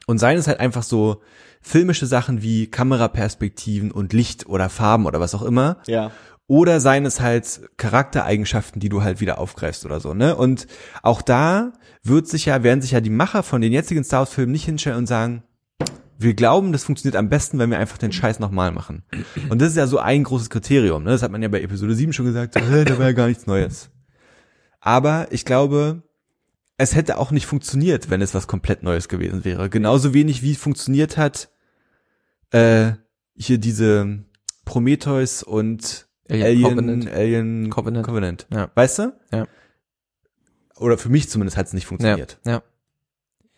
und 0.07 0.17
seien 0.17 0.37
es 0.37 0.47
halt 0.47 0.59
einfach 0.59 0.83
so 0.83 1.21
filmische 1.61 2.05
Sachen 2.05 2.41
wie 2.41 2.67
Kameraperspektiven 2.67 3.91
und 3.91 4.13
Licht 4.13 4.47
oder 4.47 4.69
Farben 4.69 5.05
oder 5.05 5.19
was 5.19 5.33
auch 5.33 5.43
immer. 5.43 5.77
Ja. 5.87 6.11
Oder 6.47 6.81
seien 6.81 7.05
es 7.05 7.21
halt 7.21 7.61
Charaktereigenschaften, 7.77 8.81
die 8.81 8.89
du 8.89 9.01
halt 9.01 9.21
wieder 9.21 9.37
aufgreifst 9.37 9.85
oder 9.85 10.01
so, 10.01 10.13
ne? 10.13 10.35
Und 10.35 10.67
auch 11.01 11.21
da 11.21 11.71
wird 12.03 12.27
sich 12.27 12.45
ja, 12.45 12.63
werden 12.63 12.81
sich 12.81 12.91
ja 12.91 12.99
die 12.99 13.09
Macher 13.09 13.43
von 13.43 13.61
den 13.61 13.71
jetzigen 13.71 14.03
Star 14.03 14.19
Wars 14.19 14.33
Filmen 14.33 14.51
nicht 14.51 14.65
hinstellen 14.65 14.97
und 14.97 15.07
sagen, 15.07 15.43
wir 16.19 16.33
glauben, 16.33 16.73
das 16.73 16.83
funktioniert 16.83 17.15
am 17.15 17.29
besten, 17.29 17.59
wenn 17.59 17.69
wir 17.69 17.79
einfach 17.79 17.97
den 17.97 18.11
Scheiß 18.11 18.39
nochmal 18.39 18.71
machen. 18.71 19.03
Und 19.49 19.61
das 19.61 19.69
ist 19.69 19.77
ja 19.77 19.87
so 19.87 19.99
ein 19.99 20.23
großes 20.23 20.49
Kriterium, 20.49 21.03
ne? 21.03 21.11
Das 21.11 21.23
hat 21.23 21.31
man 21.31 21.41
ja 21.41 21.47
bei 21.47 21.61
Episode 21.61 21.95
7 21.95 22.11
schon 22.11 22.25
gesagt, 22.25 22.55
äh, 22.57 22.83
da 22.83 22.97
war 22.97 23.07
ja 23.07 23.13
gar 23.13 23.27
nichts 23.27 23.47
Neues. 23.47 23.89
Aber 24.79 25.27
ich 25.31 25.45
glaube, 25.45 26.03
es 26.77 26.95
hätte 26.95 27.17
auch 27.17 27.31
nicht 27.31 27.45
funktioniert, 27.45 28.09
wenn 28.09 28.21
es 28.21 28.33
was 28.33 28.47
komplett 28.47 28.83
Neues 28.83 29.07
gewesen 29.07 29.45
wäre. 29.45 29.69
Genauso 29.69 30.13
wenig 30.13 30.41
wie 30.41 30.55
funktioniert 30.55 31.17
hat, 31.17 31.49
äh, 32.51 32.93
hier 33.35 33.57
diese 33.57 34.19
Prometheus 34.65 35.43
und 35.43 36.07
Alien, 36.29 36.63
Covenant. 36.63 37.11
Alien 37.11 37.69
Covenant. 37.69 38.05
Covenant. 38.05 38.47
Ja. 38.51 38.71
Weißt 38.75 38.99
du? 38.99 39.13
Ja. 39.31 39.47
Oder 40.77 40.97
für 40.97 41.09
mich 41.09 41.29
zumindest 41.29 41.57
hat 41.57 41.67
es 41.67 41.73
nicht 41.73 41.83
Ja, 41.83 41.89
funktioniert. 41.89 42.39
ja. 42.45 42.63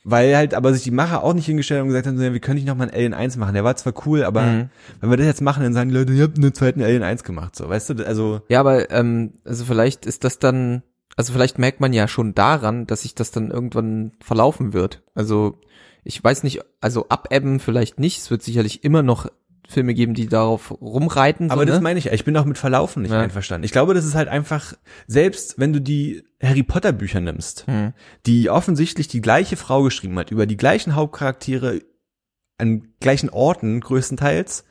Weil 0.07 0.35
halt 0.37 0.53
aber 0.53 0.71
sich 0.73 0.83
die 0.83 0.91
Macher 0.91 1.23
auch 1.23 1.33
nicht 1.33 1.47
hingestellt 1.47 1.79
haben 1.79 1.87
und 1.87 1.93
gesagt 1.93 2.05
haben, 2.05 2.21
ja, 2.21 2.31
wir 2.31 2.39
können 2.39 2.55
nicht 2.57 2.67
noch 2.67 2.75
mal 2.75 2.83
ein 2.89 2.93
Alien 2.93 3.15
1 3.15 3.37
machen. 3.37 3.55
Der 3.55 3.63
war 3.63 3.75
zwar 3.75 3.93
cool, 4.05 4.23
aber 4.23 4.43
Mhm. 4.43 4.69
wenn 5.01 5.09
wir 5.09 5.17
das 5.17 5.25
jetzt 5.25 5.41
machen, 5.41 5.63
dann 5.63 5.73
sagen 5.73 5.89
die 5.89 5.95
Leute, 5.95 6.13
ihr 6.13 6.23
habt 6.23 6.37
einen 6.37 6.53
zweiten 6.53 6.81
Alien 6.83 7.01
1 7.01 7.23
gemacht. 7.23 7.55
So, 7.55 7.67
weißt 7.67 7.89
du, 7.91 8.05
also 8.05 8.41
Ja, 8.47 8.59
aber 8.59 8.91
ähm, 8.91 9.33
also 9.45 9.65
vielleicht 9.65 10.05
ist 10.05 10.23
das 10.23 10.37
dann, 10.37 10.83
also 11.15 11.33
vielleicht 11.33 11.59
merkt 11.59 11.79
man 11.79 11.93
ja 11.93 12.07
schon 12.07 12.33
daran, 12.35 12.87
dass 12.87 13.03
sich 13.03 13.15
das 13.15 13.31
dann 13.31 13.51
irgendwann 13.51 14.11
verlaufen 14.21 14.73
wird. 14.73 15.01
Also 15.13 15.59
ich 16.03 16.23
weiß 16.23 16.43
nicht, 16.43 16.61
also 16.81 17.07
abebben 17.09 17.59
vielleicht 17.59 17.99
nicht. 17.99 18.19
Es 18.19 18.29
wird 18.31 18.43
sicherlich 18.43 18.83
immer 18.83 19.01
noch 19.01 19.27
Filme 19.67 19.95
geben, 19.95 20.13
die 20.13 20.27
darauf 20.27 20.69
rumreiten. 20.79 21.49
Aber 21.49 21.61
so, 21.61 21.65
das 21.65 21.77
ne? 21.77 21.81
meine 21.81 21.97
ich, 21.97 22.07
ich 22.11 22.23
bin 22.23 22.37
auch 22.37 22.45
mit 22.45 22.57
Verlaufen 22.59 23.01
nicht 23.01 23.11
Ja. 23.11 23.19
einverstanden. 23.21 23.65
Ich 23.65 23.71
glaube, 23.71 23.95
das 23.95 24.05
ist 24.05 24.13
halt 24.13 24.27
einfach, 24.27 24.73
selbst 25.07 25.57
wenn 25.57 25.73
du 25.73 25.81
die 25.81 26.23
Harry 26.43 26.61
Potter 26.61 26.91
Bücher 26.91 27.19
nimmst, 27.21 27.65
Hm. 27.65 27.93
die 28.27 28.51
offensichtlich 28.51 29.07
die 29.07 29.21
gleiche 29.21 29.55
Frau 29.57 29.81
geschrieben 29.81 30.19
hat, 30.19 30.29
über 30.29 30.45
die 30.45 30.57
gleichen 30.57 30.93
Hauptcharaktere 30.93 31.81
an 32.59 32.89
gleichen 32.99 33.29
Orten 33.31 33.81
größtenteils, 33.81 34.65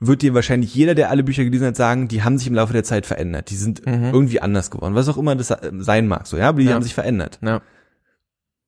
wird 0.00 0.22
dir 0.22 0.34
wahrscheinlich 0.34 0.74
jeder, 0.74 0.94
der 0.94 1.10
alle 1.10 1.22
Bücher 1.22 1.44
gelesen 1.44 1.66
hat, 1.68 1.76
sagen, 1.76 2.08
die 2.08 2.22
haben 2.22 2.38
sich 2.38 2.48
im 2.48 2.54
Laufe 2.54 2.72
der 2.72 2.84
Zeit 2.84 3.06
verändert. 3.06 3.50
Die 3.50 3.56
sind 3.56 3.86
Mhm. 3.86 4.04
irgendwie 4.12 4.40
anders 4.40 4.70
geworden, 4.70 4.94
was 4.94 5.08
auch 5.08 5.18
immer 5.18 5.36
das 5.36 5.54
sein 5.78 6.08
mag, 6.08 6.26
so, 6.26 6.36
ja, 6.36 6.48
aber 6.48 6.60
die 6.60 6.66
Ja. 6.66 6.74
haben 6.74 6.82
sich 6.82 6.94
verändert. 6.94 7.38
Ja. 7.42 7.60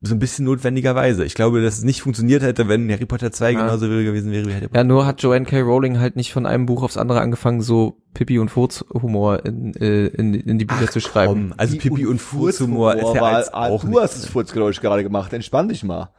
So 0.05 0.17
ein 0.17 0.19
bisschen 0.19 0.47
notwendigerweise. 0.47 1.25
Ich 1.25 1.35
glaube, 1.35 1.63
dass 1.63 1.79
es 1.79 1.85
nicht 1.85 2.03
funktioniert 2.03 2.43
hätte, 2.43 2.67
wenn 2.67 2.91
Harry 2.91 3.07
Potter 3.07 3.31
2 3.31 3.53
Ja. 3.53 3.61
genauso 3.61 3.87
gewesen 3.87 4.33
wäre 4.33 4.47
wie 4.49 4.53
Harry 4.53 4.67
Potter. 4.67 4.79
Ja, 4.79 4.83
nur 4.85 5.07
hat 5.07 5.23
Joanne 5.23 5.45
K. 5.45 5.61
Rowling 5.61 6.01
halt 6.01 6.17
nicht 6.17 6.33
von 6.33 6.45
einem 6.45 6.67
Buch 6.67 6.83
aufs 6.83 6.97
andere 6.97 7.21
angefangen, 7.21 7.61
so 7.63 7.99
Pippi 8.13 8.41
und 8.41 8.49
Furz 8.51 8.85
Humor 8.93 9.47
in, 9.47 9.75
äh, 9.75 10.07
in, 10.09 10.35
in 10.35 10.59
die 10.59 10.65
Bücher 10.65 10.89
zu 10.91 10.99
schreiben. 11.01 11.51
Komm, 11.51 11.55
also 11.57 11.77
Pipi 11.79 12.05
und 12.07 12.21
Furzhumor 12.21 12.97
ist 12.97 13.15
ja 13.15 13.23
als 13.23 13.55
auch 13.55 13.83
Du 13.83 13.91
nicht. 13.91 14.01
hast 14.01 14.17
das 14.17 14.27
Furzgeräusch 14.27 14.81
gerade 14.81 15.05
gemacht. 15.05 15.33
Entspann 15.33 15.69
dich 15.69 15.85
mal. 15.85 16.11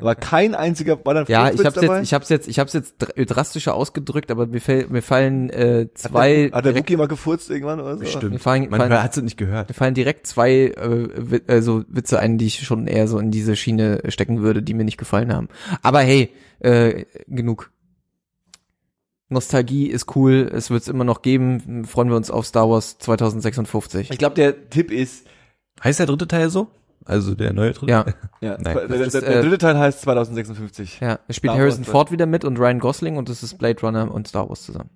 War 0.00 0.14
kein 0.14 0.54
einziger, 0.54 0.98
war 1.04 1.28
Ja, 1.28 1.50
ich 1.50 1.64
hab's 1.64 1.74
dabei? 1.74 1.96
jetzt, 1.98 2.04
ich 2.04 2.14
hab's 2.14 2.28
jetzt, 2.28 2.48
ich 2.48 2.58
hab's 2.58 2.72
jetzt 2.72 2.94
dr- 2.98 3.26
drastischer 3.26 3.74
ausgedrückt, 3.74 4.30
aber 4.30 4.46
mir, 4.46 4.60
fäll, 4.60 4.86
mir 4.88 5.02
fallen 5.02 5.50
äh, 5.50 5.88
zwei, 5.94 6.46
Hat 6.52 6.64
der 6.64 6.72
direkt, 6.72 6.78
Wookie 6.88 6.96
mal 6.96 7.08
gefurzt 7.08 7.50
irgendwann 7.50 7.80
oder 7.80 7.94
so? 7.94 8.00
Bestimmt. 8.00 8.32
mir 8.32 8.38
fallen, 8.38 8.68
Man 8.70 8.80
fallen, 8.80 9.02
hat 9.02 9.16
es 9.16 9.22
nicht 9.22 9.36
gehört. 9.36 9.68
mir 9.68 9.74
fallen 9.74 9.94
direkt 9.94 10.26
zwei 10.26 10.52
äh, 10.68 11.08
Wi- 11.16 11.42
äh, 11.46 11.60
so 11.62 11.84
Witze 11.88 12.18
ein, 12.18 12.38
die 12.38 12.46
ich 12.46 12.60
schon 12.64 12.86
eher 12.86 13.08
so 13.08 13.18
in 13.18 13.30
diese 13.30 13.56
Schiene 13.56 14.02
stecken 14.08 14.40
würde, 14.42 14.62
die 14.62 14.74
mir 14.74 14.84
nicht 14.84 14.98
gefallen 14.98 15.32
haben. 15.32 15.48
Aber 15.82 16.00
hey, 16.00 16.30
äh, 16.60 17.04
genug. 17.26 17.70
Nostalgie 19.30 19.88
ist 19.88 20.16
cool, 20.16 20.50
es 20.54 20.70
wird's 20.70 20.88
immer 20.88 21.04
noch 21.04 21.20
geben. 21.20 21.84
Freuen 21.84 22.08
wir 22.08 22.16
uns 22.16 22.30
auf 22.30 22.46
Star 22.46 22.70
Wars 22.70 22.96
2056. 22.98 24.10
Ich 24.10 24.18
glaube, 24.18 24.34
der 24.36 24.70
Tipp 24.70 24.90
ist, 24.90 25.26
Heißt 25.84 25.98
der 26.00 26.06
dritte 26.06 26.26
Teil 26.26 26.48
so? 26.50 26.68
Also 27.04 27.34
der 27.34 27.52
neue 27.52 27.72
dritte? 27.72 27.90
Ja, 27.90 28.04
ja, 28.40 28.58
Nein, 28.60 28.88
der, 28.88 28.88
der, 28.88 29.08
der 29.08 29.36
äh, 29.36 29.42
dritte 29.42 29.58
Teil 29.58 29.78
heißt 29.78 30.02
2056. 30.02 31.00
ja. 31.00 31.18
Es 31.28 31.36
spielt 31.36 31.52
Star 31.52 31.60
Harrison 31.60 31.86
Wars, 31.86 31.90
Ford 31.90 32.10
wieder 32.12 32.26
mit 32.26 32.44
und 32.44 32.58
Ryan 32.58 32.78
Gosling 32.78 33.16
und 33.16 33.28
es 33.28 33.42
ist 33.42 33.58
Blade 33.58 33.80
Runner 33.80 34.12
und 34.12 34.28
Star 34.28 34.48
Wars 34.48 34.62
zusammen. 34.62 34.90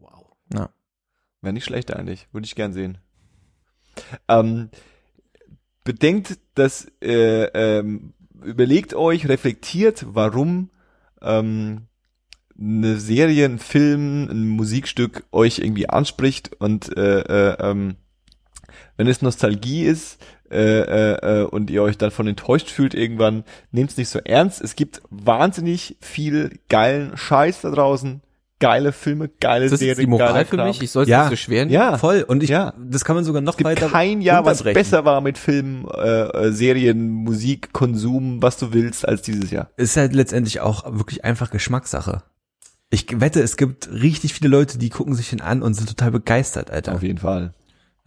Wow. 0.00 0.26
Ja. 0.54 0.70
Wäre 1.42 1.52
nicht 1.52 1.64
schlecht 1.64 1.92
eigentlich. 1.94 2.28
Würde 2.32 2.44
ich 2.44 2.54
gern 2.54 2.72
sehen. 2.72 2.98
Ähm, 4.28 4.70
bedenkt, 5.84 6.38
dass, 6.54 6.86
äh, 7.02 7.44
ähm, 7.44 8.12
überlegt 8.42 8.94
euch, 8.94 9.28
reflektiert, 9.28 10.06
warum 10.08 10.70
ähm, 11.22 11.88
eine 12.58 12.96
Serie, 12.98 13.44
ein 13.44 13.58
Film, 13.58 14.28
ein 14.30 14.48
Musikstück 14.48 15.24
euch 15.32 15.60
irgendwie 15.60 15.88
anspricht 15.88 16.54
und 16.60 16.96
äh, 16.96 17.20
äh, 17.20 17.56
ähm, 17.60 17.96
wenn 18.98 19.06
es 19.06 19.22
Nostalgie 19.22 19.84
ist 19.84 20.18
äh, 20.50 20.80
äh, 20.80 21.40
äh, 21.40 21.44
und 21.44 21.70
ihr 21.70 21.82
euch 21.82 21.96
dann 21.96 22.10
von 22.10 22.26
enttäuscht 22.26 22.68
fühlt 22.68 22.92
irgendwann, 22.94 23.44
nehmt 23.70 23.90
es 23.90 23.96
nicht 23.96 24.08
so 24.10 24.18
ernst. 24.18 24.60
Es 24.60 24.76
gibt 24.76 25.00
wahnsinnig 25.08 25.96
viel 26.00 26.58
geilen 26.68 27.16
Scheiß 27.16 27.62
da 27.62 27.70
draußen, 27.70 28.20
geile 28.60 28.92
Filme, 28.92 29.28
geile 29.40 29.66
Ist 29.66 29.70
das 29.72 29.78
Serien, 29.80 29.90
jetzt 29.96 30.02
die 30.02 30.06
Moral 30.08 30.44
für 30.44 30.62
mich? 30.64 30.82
Ich 30.82 30.90
soll 30.90 31.04
es 31.04 31.08
Ja. 31.08 31.20
nicht 31.22 31.30
beschweren. 31.30 31.70
Ja, 31.70 31.96
Voll. 31.96 32.24
Und 32.26 32.42
ich, 32.42 32.50
Ja. 32.50 32.74
das 32.78 33.04
kann 33.04 33.14
man 33.16 33.24
sogar 33.24 33.40
noch 33.40 33.52
es 33.52 33.56
gibt 33.58 33.68
weiter 33.70 33.88
kein 33.88 34.20
Jahr, 34.20 34.44
was 34.44 34.62
besser 34.62 35.04
war 35.04 35.20
mit 35.20 35.38
Film, 35.38 35.86
äh, 35.94 36.00
äh, 36.22 36.52
Serien, 36.52 37.08
Musik, 37.08 37.72
Konsum, 37.72 38.42
was 38.42 38.56
du 38.58 38.72
willst, 38.72 39.06
als 39.06 39.22
dieses 39.22 39.50
Jahr. 39.50 39.70
Ist 39.76 39.96
halt 39.96 40.12
letztendlich 40.12 40.60
auch 40.60 40.84
wirklich 40.98 41.24
einfach 41.24 41.50
Geschmackssache. 41.50 42.22
Ich 42.90 43.06
wette, 43.20 43.42
es 43.42 43.58
gibt 43.58 43.90
richtig 43.92 44.32
viele 44.32 44.48
Leute, 44.48 44.78
die 44.78 44.88
gucken 44.88 45.14
sich 45.14 45.28
den 45.28 45.42
an 45.42 45.62
und 45.62 45.74
sind 45.74 45.88
total 45.88 46.10
begeistert, 46.10 46.70
Alter. 46.70 46.94
Auf 46.94 47.02
jeden 47.02 47.18
Fall. 47.18 47.52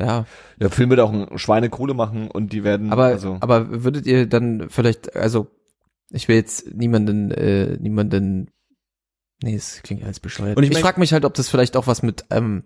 Ja. 0.01 0.25
Der 0.59 0.69
Film 0.69 0.89
wird 0.89 0.99
auch 0.99 1.11
ein 1.13 1.37
Schweinekohle 1.37 1.93
machen 1.93 2.29
und 2.29 2.51
die 2.53 2.63
werden 2.63 2.91
Aber, 2.91 3.05
also 3.05 3.37
aber 3.39 3.83
würdet 3.83 4.05
ihr 4.05 4.25
dann 4.27 4.69
vielleicht, 4.69 5.15
also 5.15 5.47
ich 6.11 6.27
will 6.27 6.35
jetzt 6.35 6.73
niemanden, 6.75 7.31
äh, 7.31 7.77
niemanden, 7.79 8.49
nee, 9.41 9.55
es 9.55 9.81
klingt 9.83 10.01
ja 10.01 10.07
als 10.07 10.19
bescheuert. 10.19 10.57
Und 10.57 10.63
ich 10.63 10.69
ich 10.69 10.75
mein- 10.75 10.83
frage 10.83 10.99
mich 10.99 11.13
halt, 11.13 11.25
ob 11.25 11.33
das 11.33 11.47
vielleicht 11.49 11.77
auch 11.77 11.87
was 11.87 12.03
mit 12.03 12.25
ähm, 12.31 12.63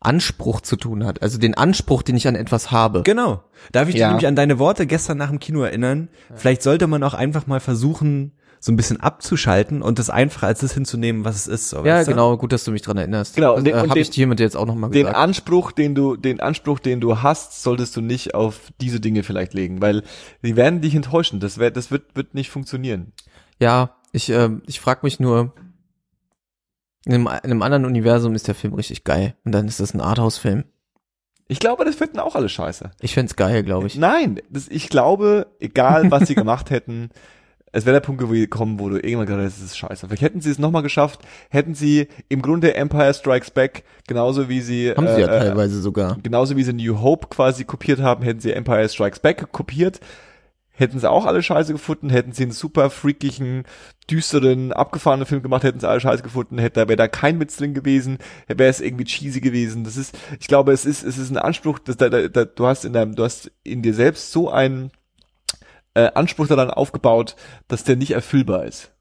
Anspruch 0.00 0.60
zu 0.60 0.76
tun 0.76 1.04
hat. 1.04 1.22
Also 1.22 1.38
den 1.38 1.54
Anspruch, 1.54 2.02
den 2.02 2.16
ich 2.16 2.28
an 2.28 2.34
etwas 2.34 2.70
habe. 2.70 3.02
Genau. 3.04 3.42
Darf 3.72 3.88
ich 3.88 3.94
dich 3.94 4.00
Ja. 4.02 4.08
nämlich 4.08 4.26
an 4.26 4.36
deine 4.36 4.58
Worte 4.58 4.86
gestern 4.86 5.16
nach 5.16 5.30
dem 5.30 5.40
Kino 5.40 5.62
erinnern? 5.62 6.08
Vielleicht 6.34 6.62
sollte 6.62 6.86
man 6.86 7.02
auch 7.02 7.14
einfach 7.14 7.46
mal 7.46 7.60
versuchen, 7.60 8.32
so 8.64 8.72
ein 8.72 8.76
bisschen 8.76 8.98
abzuschalten 8.98 9.82
und 9.82 9.98
das 9.98 10.08
einfach 10.08 10.44
als 10.44 10.60
das 10.60 10.72
hinzunehmen, 10.72 11.26
was 11.26 11.36
es 11.36 11.46
ist. 11.48 11.68
So, 11.68 11.84
ja, 11.84 11.96
weißt 11.96 12.08
du? 12.08 12.12
genau, 12.12 12.34
gut, 12.38 12.50
dass 12.50 12.64
du 12.64 12.70
mich 12.72 12.80
dran 12.80 12.96
erinnerst. 12.96 13.34
Genau, 13.36 13.54
und 13.56 13.64
den- 13.64 13.74
äh, 13.74 13.76
und 13.76 13.82
habe 13.90 13.94
den- 13.94 14.02
ich 14.02 14.08
dir 14.08 14.14
hiermit 14.20 14.40
jetzt 14.40 14.56
auch 14.56 14.64
nochmal 14.64 14.88
den 14.88 15.02
gesagt. 15.02 15.16
Anspruch, 15.18 15.70
den 15.72 15.94
du, 15.94 16.16
den 16.16 16.40
Anspruch, 16.40 16.78
den 16.78 16.98
du 16.98 17.20
hast, 17.20 17.62
solltest 17.62 17.94
du 17.94 18.00
nicht 18.00 18.34
auf 18.34 18.72
diese 18.80 19.00
Dinge 19.00 19.22
vielleicht 19.22 19.52
legen, 19.52 19.82
weil 19.82 20.02
die 20.42 20.56
werden 20.56 20.80
dich 20.80 20.94
enttäuschen. 20.94 21.40
Das 21.40 21.58
wird, 21.58 21.76
das 21.76 21.90
wird, 21.90 22.16
wird 22.16 22.32
nicht 22.32 22.48
funktionieren. 22.48 23.12
Ja, 23.60 23.96
ich, 24.12 24.30
ähm, 24.30 24.62
ich 24.66 24.80
frage 24.80 25.00
mich 25.02 25.20
nur, 25.20 25.52
in 27.04 27.12
einem, 27.12 27.26
in 27.26 27.50
einem 27.50 27.60
anderen 27.62 27.84
Universum 27.84 28.34
ist 28.34 28.48
der 28.48 28.54
Film 28.54 28.72
richtig 28.72 29.04
geil. 29.04 29.34
Und 29.44 29.52
dann 29.52 29.68
ist 29.68 29.78
das 29.80 29.92
ein 29.92 30.00
Arthouse-Film. 30.00 30.64
Ich 31.48 31.58
glaube, 31.58 31.84
das 31.84 31.96
finden 31.96 32.18
auch 32.18 32.34
alle 32.34 32.48
scheiße. 32.48 32.92
Ich 33.00 33.12
fänd's 33.12 33.36
geil, 33.36 33.62
glaube 33.62 33.86
ich. 33.88 33.96
Nein, 33.96 34.40
das, 34.48 34.68
ich 34.68 34.88
glaube, 34.88 35.48
egal 35.60 36.10
was 36.10 36.26
sie 36.28 36.34
gemacht 36.34 36.70
hätten, 36.70 37.10
es 37.74 37.84
wäre 37.84 37.94
der 37.94 38.00
Punkt 38.00 38.22
gekommen, 38.22 38.78
wo 38.78 38.88
du 38.88 38.96
irgendwann 38.96 39.26
gesagt 39.26 39.42
hast, 39.44 39.56
das 39.58 39.64
ist 39.64 39.76
scheiße. 39.76 40.06
Vielleicht 40.06 40.22
hätten 40.22 40.40
sie 40.40 40.50
es 40.50 40.60
nochmal 40.60 40.82
geschafft, 40.82 41.20
hätten 41.50 41.74
sie 41.74 42.06
im 42.28 42.40
Grunde 42.40 42.74
Empire 42.74 43.12
Strikes 43.12 43.50
Back, 43.50 43.82
genauso 44.06 44.48
wie 44.48 44.60
sie, 44.60 44.92
Haben 44.92 45.08
sie 45.08 45.20
ja 45.22 45.26
äh, 45.26 45.40
teilweise 45.40 45.82
sogar. 45.82 46.16
genauso 46.22 46.56
wie 46.56 46.62
sie 46.62 46.72
New 46.72 47.00
Hope 47.00 47.26
quasi 47.28 47.64
kopiert 47.64 48.00
haben, 48.00 48.22
hätten 48.22 48.38
sie 48.38 48.52
Empire 48.52 48.88
Strikes 48.88 49.18
Back 49.18 49.50
kopiert, 49.50 49.98
hätten 50.70 51.00
sie 51.00 51.10
auch 51.10 51.26
alle 51.26 51.42
scheiße 51.42 51.72
gefunden, 51.72 52.10
hätten 52.10 52.30
sie 52.30 52.44
einen 52.44 52.52
super 52.52 52.90
freakigen, 52.90 53.64
düsteren, 54.08 54.72
abgefahrenen 54.72 55.26
Film 55.26 55.42
gemacht, 55.42 55.64
hätten 55.64 55.80
sie 55.80 55.88
alle 55.88 56.00
scheiße 56.00 56.22
gefunden, 56.22 56.58
hätte 56.58 56.78
da 56.80 56.88
wäre 56.88 56.96
da 56.96 57.08
kein 57.08 57.40
Witz 57.40 57.56
drin 57.56 57.74
gewesen, 57.74 58.18
wäre 58.46 58.70
es 58.70 58.80
irgendwie 58.80 59.04
cheesy 59.04 59.40
gewesen. 59.40 59.82
Das 59.82 59.96
ist, 59.96 60.16
ich 60.38 60.46
glaube, 60.46 60.72
es 60.72 60.86
ist, 60.86 61.02
es 61.02 61.18
ist 61.18 61.30
ein 61.30 61.38
Anspruch, 61.38 61.80
dass 61.80 61.96
da, 61.96 62.08
da, 62.08 62.28
da, 62.28 62.44
du 62.44 62.66
hast 62.68 62.84
in 62.84 62.92
deinem, 62.92 63.16
du 63.16 63.24
hast 63.24 63.50
in 63.64 63.82
dir 63.82 63.94
selbst 63.94 64.30
so 64.30 64.48
einen 64.48 64.92
äh, 65.94 66.10
Anspruch 66.14 66.46
daran 66.46 66.70
aufgebaut, 66.70 67.36
dass 67.68 67.84
der 67.84 67.96
nicht 67.96 68.12
erfüllbar 68.12 68.64
ist. 68.64 68.92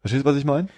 Verstehst 0.00 0.24
du, 0.24 0.28
was 0.28 0.36
ich 0.36 0.44
meine? 0.44 0.68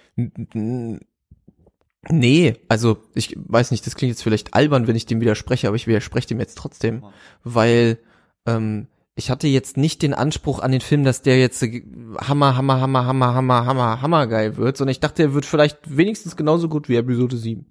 Nee, 2.09 2.55
also 2.67 2.97
ich 3.15 3.35
weiß 3.35 3.71
nicht, 3.71 3.85
das 3.85 3.95
klingt 3.95 4.11
jetzt 4.11 4.23
vielleicht 4.23 4.53
albern, 4.53 4.87
wenn 4.87 4.95
ich 4.95 5.05
dem 5.05 5.21
widerspreche, 5.21 5.67
aber 5.67 5.75
ich 5.75 5.87
widerspreche 5.87 6.27
dem 6.27 6.39
jetzt 6.39 6.57
trotzdem, 6.57 7.03
weil 7.43 7.97
ähm, 8.45 8.87
ich 9.15 9.31
hatte 9.31 9.47
jetzt 9.47 9.77
nicht 9.77 10.01
den 10.01 10.13
Anspruch 10.13 10.59
an 10.59 10.71
den 10.71 10.81
Film, 10.81 11.03
dass 11.03 11.21
der 11.21 11.39
jetzt 11.39 11.63
äh, 11.63 11.83
Hammer, 12.19 12.55
Hammer, 12.55 12.81
Hammer, 12.81 13.05
Hammer, 13.05 13.33
Hammer, 13.33 13.65
Hammer, 13.65 14.01
Hammer 14.01 14.27
geil 14.27 14.57
wird, 14.57 14.77
sondern 14.77 14.91
ich 14.91 14.99
dachte, 14.99 15.23
er 15.23 15.33
wird 15.33 15.45
vielleicht 15.45 15.79
wenigstens 15.97 16.35
genauso 16.35 16.69
gut 16.69 16.89
wie 16.89 16.97
Episode 16.97 17.37
7. 17.37 17.65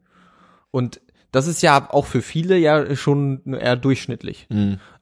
Und 0.70 1.00
das 1.30 1.46
ist 1.46 1.62
ja 1.62 1.88
auch 1.90 2.06
für 2.06 2.22
viele 2.22 2.56
ja 2.56 2.96
schon 2.96 3.54
eher 3.54 3.76
durchschnittlich. 3.76 4.46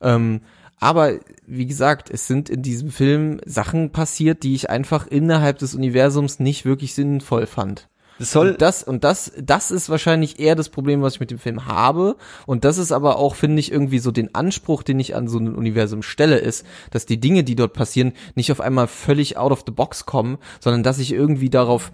Ähm, 0.00 0.40
aber 0.82 1.20
wie 1.46 1.66
gesagt, 1.66 2.10
es 2.10 2.26
sind 2.26 2.50
in 2.50 2.60
diesem 2.60 2.90
Film 2.90 3.40
Sachen 3.46 3.90
passiert, 3.90 4.42
die 4.42 4.56
ich 4.56 4.68
einfach 4.68 5.06
innerhalb 5.06 5.58
des 5.58 5.76
Universums 5.76 6.40
nicht 6.40 6.64
wirklich 6.64 6.92
sinnvoll 6.94 7.46
fand. 7.46 7.88
Das 8.18 8.32
soll, 8.32 8.50
Und 8.50 8.62
das 8.62 8.82
und 8.82 9.04
das 9.04 9.30
das 9.40 9.70
ist 9.70 9.88
wahrscheinlich 9.90 10.40
eher 10.40 10.56
das 10.56 10.70
Problem, 10.70 11.00
was 11.00 11.14
ich 11.14 11.20
mit 11.20 11.30
dem 11.30 11.38
Film 11.38 11.66
habe. 11.66 12.16
Und 12.46 12.64
das 12.64 12.78
ist 12.78 12.90
aber 12.90 13.18
auch 13.18 13.36
finde 13.36 13.60
ich 13.60 13.70
irgendwie 13.70 14.00
so 14.00 14.10
den 14.10 14.34
Anspruch, 14.34 14.82
den 14.82 14.98
ich 14.98 15.14
an 15.14 15.28
so 15.28 15.38
ein 15.38 15.54
Universum 15.54 16.02
stelle, 16.02 16.38
ist, 16.38 16.66
dass 16.90 17.06
die 17.06 17.20
Dinge, 17.20 17.44
die 17.44 17.54
dort 17.54 17.74
passieren, 17.74 18.12
nicht 18.34 18.50
auf 18.50 18.60
einmal 18.60 18.88
völlig 18.88 19.36
out 19.36 19.52
of 19.52 19.62
the 19.64 19.72
box 19.72 20.04
kommen, 20.04 20.38
sondern 20.58 20.82
dass 20.82 20.98
ich 20.98 21.12
irgendwie 21.12 21.48
darauf 21.48 21.92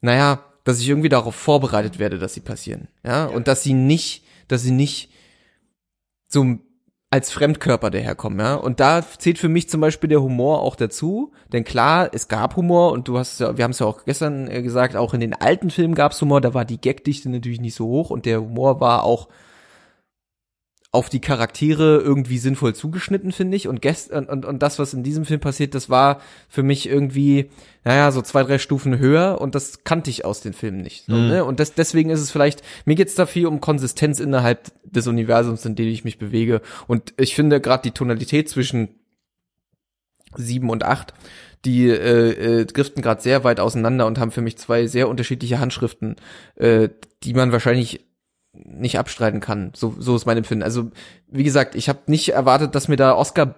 naja, 0.00 0.44
dass 0.62 0.78
ich 0.78 0.88
irgendwie 0.88 1.08
darauf 1.08 1.34
vorbereitet 1.34 1.98
werde, 1.98 2.20
dass 2.20 2.34
sie 2.34 2.40
passieren, 2.40 2.86
ja, 3.04 3.24
und 3.24 3.48
dass 3.48 3.64
sie 3.64 3.74
nicht, 3.74 4.22
dass 4.46 4.62
sie 4.62 4.70
nicht 4.70 5.10
so 6.28 6.60
als 7.12 7.30
Fremdkörper 7.30 7.90
daherkommen, 7.90 8.40
ja. 8.40 8.54
Und 8.54 8.80
da 8.80 9.02
zählt 9.02 9.38
für 9.38 9.50
mich 9.50 9.68
zum 9.68 9.82
Beispiel 9.82 10.08
der 10.08 10.22
Humor 10.22 10.62
auch 10.62 10.76
dazu. 10.76 11.30
Denn 11.52 11.62
klar, 11.62 12.08
es 12.10 12.26
gab 12.26 12.56
Humor 12.56 12.90
und 12.92 13.06
du 13.06 13.18
hast 13.18 13.38
ja, 13.38 13.58
wir 13.58 13.64
haben 13.64 13.72
es 13.72 13.80
ja 13.80 13.86
auch 13.86 14.06
gestern 14.06 14.48
äh, 14.48 14.62
gesagt, 14.62 14.96
auch 14.96 15.12
in 15.12 15.20
den 15.20 15.34
alten 15.34 15.68
Filmen 15.68 15.94
gab 15.94 16.12
es 16.12 16.22
Humor, 16.22 16.40
da 16.40 16.54
war 16.54 16.64
die 16.64 16.80
Gagdichte 16.80 17.28
natürlich 17.28 17.60
nicht 17.60 17.74
so 17.74 17.86
hoch 17.86 18.08
und 18.08 18.24
der 18.24 18.40
Humor 18.40 18.80
war 18.80 19.04
auch 19.04 19.28
auf 20.94 21.08
die 21.08 21.20
Charaktere 21.20 22.02
irgendwie 22.04 22.36
sinnvoll 22.36 22.74
zugeschnitten, 22.74 23.32
finde 23.32 23.56
ich. 23.56 23.66
Und, 23.66 23.80
gest 23.80 24.10
und, 24.10 24.28
und, 24.28 24.44
und 24.44 24.62
das, 24.62 24.78
was 24.78 24.92
in 24.92 25.02
diesem 25.02 25.24
Film 25.24 25.40
passiert, 25.40 25.74
das 25.74 25.88
war 25.88 26.20
für 26.50 26.62
mich 26.62 26.86
irgendwie, 26.86 27.48
naja, 27.82 28.12
so 28.12 28.20
zwei, 28.20 28.42
drei 28.42 28.58
Stufen 28.58 28.98
höher 28.98 29.40
und 29.40 29.54
das 29.54 29.84
kannte 29.84 30.10
ich 30.10 30.26
aus 30.26 30.42
den 30.42 30.52
Filmen 30.52 30.82
nicht. 30.82 31.06
So, 31.06 31.14
Mhm. 31.14 31.28
ne? 31.28 31.44
Und 31.46 31.60
das, 31.60 31.72
deswegen 31.72 32.10
ist 32.10 32.20
es 32.20 32.30
vielleicht, 32.30 32.62
mir 32.84 32.94
geht's 32.94 33.14
da 33.14 33.24
viel 33.24 33.46
um 33.46 33.62
Konsistenz 33.62 34.20
innerhalb 34.20 34.70
des 34.84 35.06
Universums, 35.06 35.64
in 35.64 35.76
dem 35.76 35.88
ich 35.88 36.04
mich 36.04 36.18
bewege. 36.18 36.60
Und 36.86 37.14
ich 37.16 37.34
finde 37.34 37.62
gerade 37.62 37.84
die 37.84 37.92
Tonalität 37.92 38.50
zwischen 38.50 38.90
sieben 40.36 40.68
und 40.68 40.84
acht, 40.84 41.14
die 41.64 41.88
äh, 41.88 42.60
äh, 42.60 42.64
driften 42.66 43.02
gerade 43.02 43.22
sehr 43.22 43.44
weit 43.44 43.60
auseinander 43.60 44.06
und 44.06 44.18
haben 44.18 44.30
für 44.30 44.42
mich 44.42 44.58
zwei 44.58 44.86
sehr 44.86 45.08
unterschiedliche 45.08 45.58
Handschriften, 45.58 46.16
äh, 46.56 46.90
die 47.22 47.32
man 47.32 47.50
wahrscheinlich 47.52 48.00
nicht 48.52 48.98
abstreiten 48.98 49.40
kann. 49.40 49.72
So, 49.74 49.94
so 49.98 50.14
ist 50.14 50.26
mein 50.26 50.36
Empfinden. 50.36 50.62
Also, 50.62 50.90
wie 51.28 51.44
gesagt, 51.44 51.74
ich 51.74 51.88
habe 51.88 52.00
nicht 52.06 52.30
erwartet, 52.30 52.74
dass 52.74 52.88
mir 52.88 52.96
da 52.96 53.14
Oscar 53.14 53.54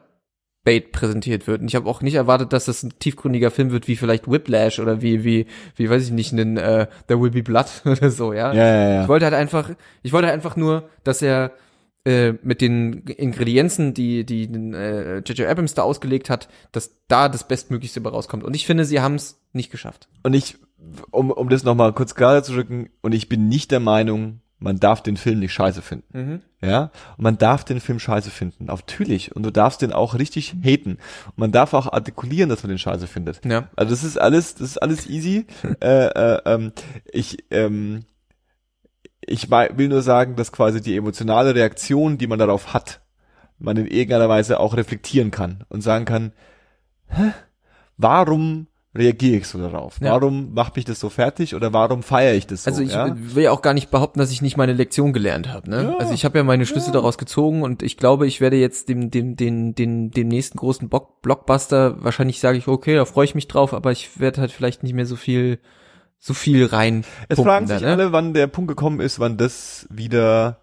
Bait 0.65 0.93
präsentiert 0.93 1.47
wird. 1.47 1.61
Und 1.61 1.69
ich 1.69 1.77
habe 1.77 1.89
auch 1.89 2.01
nicht 2.01 2.15
erwartet, 2.15 2.53
dass 2.53 2.65
das 2.65 2.83
ein 2.83 2.99
tiefgründiger 2.99 3.51
Film 3.51 3.71
wird, 3.71 3.87
wie 3.87 3.97
vielleicht 3.97 4.31
Whiplash 4.31 4.81
oder 4.81 5.03
wie, 5.03 5.23
wie, 5.23 5.47
wie 5.77 5.91
weiß 5.91 6.05
ich 6.05 6.11
nicht, 6.11 6.33
ein 6.33 6.57
äh, 6.57 6.87
There 7.07 7.21
Will 7.21 7.31
Be 7.31 7.43
Blood 7.43 7.67
oder 7.85 8.11
so, 8.11 8.33
ja. 8.33 8.53
Ja, 8.53 8.67
ja, 8.67 8.89
ja. 8.89 9.03
Ich 9.03 9.09
wollte 9.09 9.27
halt 9.27 9.35
einfach, 9.35 9.71
ich 10.03 10.13
wollte 10.13 10.29
halt 10.29 10.35
einfach 10.35 10.57
nur, 10.57 10.89
dass 11.05 11.21
er 11.21 11.53
äh, 12.07 12.33
mit 12.43 12.61
den 12.61 13.05
Ingredienzen, 13.05 13.95
die 13.95 14.25
die 14.25 14.45
äh, 14.45 15.19
J.J. 15.19 15.47
Abrams 15.47 15.75
da 15.75 15.83
ausgelegt 15.83 16.31
hat, 16.31 16.49
dass 16.73 16.97
da 17.09 17.29
das 17.29 17.47
Bestmöglichste 17.47 18.01
bei 18.01 18.11
rauskommt. 18.11 18.43
Und 18.43 18.57
ich 18.57 18.67
finde, 18.67 18.85
sie 18.85 19.01
haben 19.01 19.17
es 19.17 19.41
nicht 19.53 19.71
geschafft. 19.71 20.09
Und 20.23 20.35
ich, 20.35 20.57
um, 21.11 21.31
um 21.31 21.49
das 21.51 21.65
nochmal 21.65 21.93
kurz 21.93 22.15
gerade 22.15 22.43
zu 22.43 22.55
rücken, 22.55 22.89
und 23.03 23.13
ich 23.15 23.29
bin 23.29 23.49
nicht 23.49 23.71
der 23.71 23.81
Meinung, 23.81 24.41
man 24.65 24.81
darf 24.81 25.03
den 25.03 25.19
Film 25.19 25.41
nicht 25.41 25.53
scheiße 25.53 25.83
finden. 25.83 26.43
Ja, 26.63 26.91
und 27.19 27.23
man 27.23 27.37
darf 27.37 27.65
den 27.65 27.81
Film 27.81 27.99
scheiße 27.99 28.31
finden, 28.31 28.65
natürlich. 28.65 29.37
Und 29.37 29.43
du 29.43 29.51
darfst 29.51 29.83
den 29.83 29.93
auch 29.93 30.15
richtig 30.15 30.55
haten. 30.63 30.93
Und 31.27 31.39
man 31.39 31.53
darf 31.53 31.75
auch 31.75 31.93
artikulieren, 31.93 32.49
dass 32.49 32.63
man 32.63 32.71
den 32.71 32.79
scheiße 32.79 33.07
findet. 33.07 33.45
Ja. 33.45 33.69
Also 33.77 33.91
das 33.91 34.03
ist 34.03 34.17
alles, 34.19 34.55
das 34.55 34.71
ist 34.71 34.79
alles 34.79 35.07
easy. 35.07 35.47
äh, 35.83 36.07
äh, 36.07 36.41
ähm, 36.47 36.73
ich, 37.13 37.45
ähm, 37.51 38.05
ich 39.21 39.51
will 39.51 39.89
nur 39.89 40.01
sagen, 40.01 40.35
dass 40.35 40.51
quasi 40.51 40.81
die 40.81 40.97
emotionale 40.97 41.55
Reaktion, 41.55 42.17
die 42.17 42.27
man 42.27 42.39
darauf 42.39 42.73
hat, 42.73 43.03
man 43.59 43.77
in 43.77 43.87
irgendeiner 43.87 44.31
Weise 44.31 44.61
auch 44.61 44.77
reflektieren 44.77 45.31
kann 45.31 45.65
und 45.69 45.83
sagen 45.83 46.07
kann, 46.07 46.33
hä, 47.09 47.33
warum 47.99 48.67
reagiere 48.97 49.39
ich 49.39 49.49
so 49.49 49.59
darauf? 49.59 50.01
Ja. 50.01 50.13
Warum 50.13 50.55
macht 50.55 50.77
mich 50.77 50.85
das 50.85 51.01
so 51.01 51.09
fertig 51.09 51.55
oder 51.55 51.73
warum 51.73 52.03
feiere 52.03 52.35
ich 52.35 52.47
das 52.47 52.65
so? 52.65 52.71
Also 52.71 52.83
ich 52.83 52.93
ja? 52.93 53.15
will 53.17 53.45
ja 53.45 53.51
auch 53.51 53.63
gar 53.63 53.75
nicht 53.75 53.91
behaupten, 53.91 54.21
dass 54.21 54.31
ich 54.31 54.41
nicht 54.41 54.57
meine 54.57 54.73
Lektion 54.73 55.13
gelernt 55.13 55.49
habe. 55.49 55.69
Ne? 55.69 55.83
Ja. 55.83 55.97
Also 55.99 56.15
ich 56.15 56.25
habe 56.25 56.39
ja 56.39 56.45
meine 56.45 56.67
Schlüsse 56.67 56.93
daraus 56.93 57.19
gezogen 57.19 57.63
und 57.63 57.83
ich 57.83 57.97
glaube, 57.97 58.27
ich 58.27 58.41
werde 58.41 58.57
jetzt 58.57 58.89
dem 58.89 59.11
dem 59.11 59.37
den 59.37 59.75
den 59.75 60.11
dem 60.11 60.29
nächsten 60.29 60.59
großen 60.59 60.89
Block 60.89 61.23
Blockbuster 61.23 62.03
wahrscheinlich 62.03 62.41
sage 62.41 62.59
ich 62.59 62.69
okay, 62.69 62.95
da 62.95 63.05
freue 63.05 63.25
ich 63.25 63.35
mich 63.35 63.49
drauf, 63.49 63.75
aber 63.75 63.93
ich 63.93 64.21
werde 64.21 64.41
halt 64.41 64.53
vielleicht 64.53 64.83
nicht 64.83 64.95
mehr 64.95 65.07
so 65.07 65.17
viel 65.17 65.59
so 66.19 66.33
viel 66.33 66.65
rein. 66.65 67.05
es 67.29 67.39
fragen 67.39 67.67
da, 67.67 67.75
sich 67.75 67.85
ne? 67.85 67.93
alle, 67.93 68.13
wann 68.13 68.33
der 68.33 68.47
Punkt 68.47 68.69
gekommen 68.69 69.01
ist, 69.01 69.19
wann 69.21 69.37
das 69.37 69.87
wieder 69.91 70.59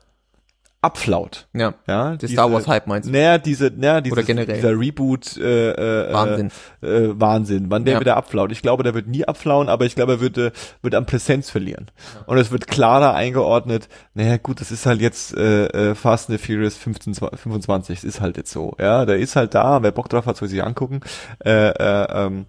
abflaut. 0.84 1.48
Ja, 1.54 1.76
Ja, 1.88 2.16
der 2.16 2.28
Star 2.28 2.52
Wars 2.52 2.68
Hype 2.68 2.88
meinst 2.88 3.08
du? 3.08 3.14
Naja, 3.14 3.38
diese, 3.38 3.72
naja, 3.76 4.02
dieses, 4.02 4.18
Oder 4.18 4.26
generell. 4.26 4.56
dieser 4.56 4.80
Reboot, 4.80 5.38
äh, 5.38 5.72
äh, 6.10 6.12
Wahnsinn. 6.14 6.52
Äh, 6.82 6.88
äh, 6.88 7.20
Wahnsinn, 7.20 7.66
wann 7.70 7.86
der 7.86 7.94
Ja. 7.96 8.00
wieder 8.00 8.18
abflaut. 8.18 8.52
Ich 8.52 8.64
glaube, 8.64 8.82
der 8.84 8.96
wird 8.96 9.08
nie 9.08 9.24
abflauen, 9.26 9.70
aber 9.70 9.86
ich 9.86 9.94
glaube, 9.94 10.14
er 10.14 10.20
wird, 10.22 10.38
äh, 10.40 10.52
wird 10.82 10.96
an 10.96 11.06
Präsenz 11.06 11.52
verlieren. 11.52 11.92
Und 12.26 12.40
es 12.40 12.50
wird 12.52 12.66
klarer 12.68 13.14
eingeordnet, 13.14 13.90
naja, 14.16 14.38
gut, 14.38 14.60
das 14.60 14.72
ist 14.72 14.86
halt 14.88 15.02
jetzt 15.02 15.36
äh, 15.38 15.66
äh, 15.92 15.96
Fast 15.96 16.30
and 16.32 16.40
the 16.40 16.46
Furious 16.46 16.76
15, 16.78 17.14
25, 17.14 17.98
das 18.00 18.04
ist 18.04 18.20
halt 18.22 18.38
jetzt 18.38 18.52
so. 18.52 18.76
Ja, 18.80 19.06
der 19.06 19.18
ist 19.20 19.36
halt 19.36 19.54
da, 19.54 19.84
wer 19.84 19.92
Bock 19.92 20.10
drauf 20.10 20.26
hat, 20.26 20.38
soll 20.38 20.48
sich 20.48 20.64
angucken. 20.64 21.02
Äh, 21.46 21.70
äh, 21.70 22.26
ähm, 22.26 22.46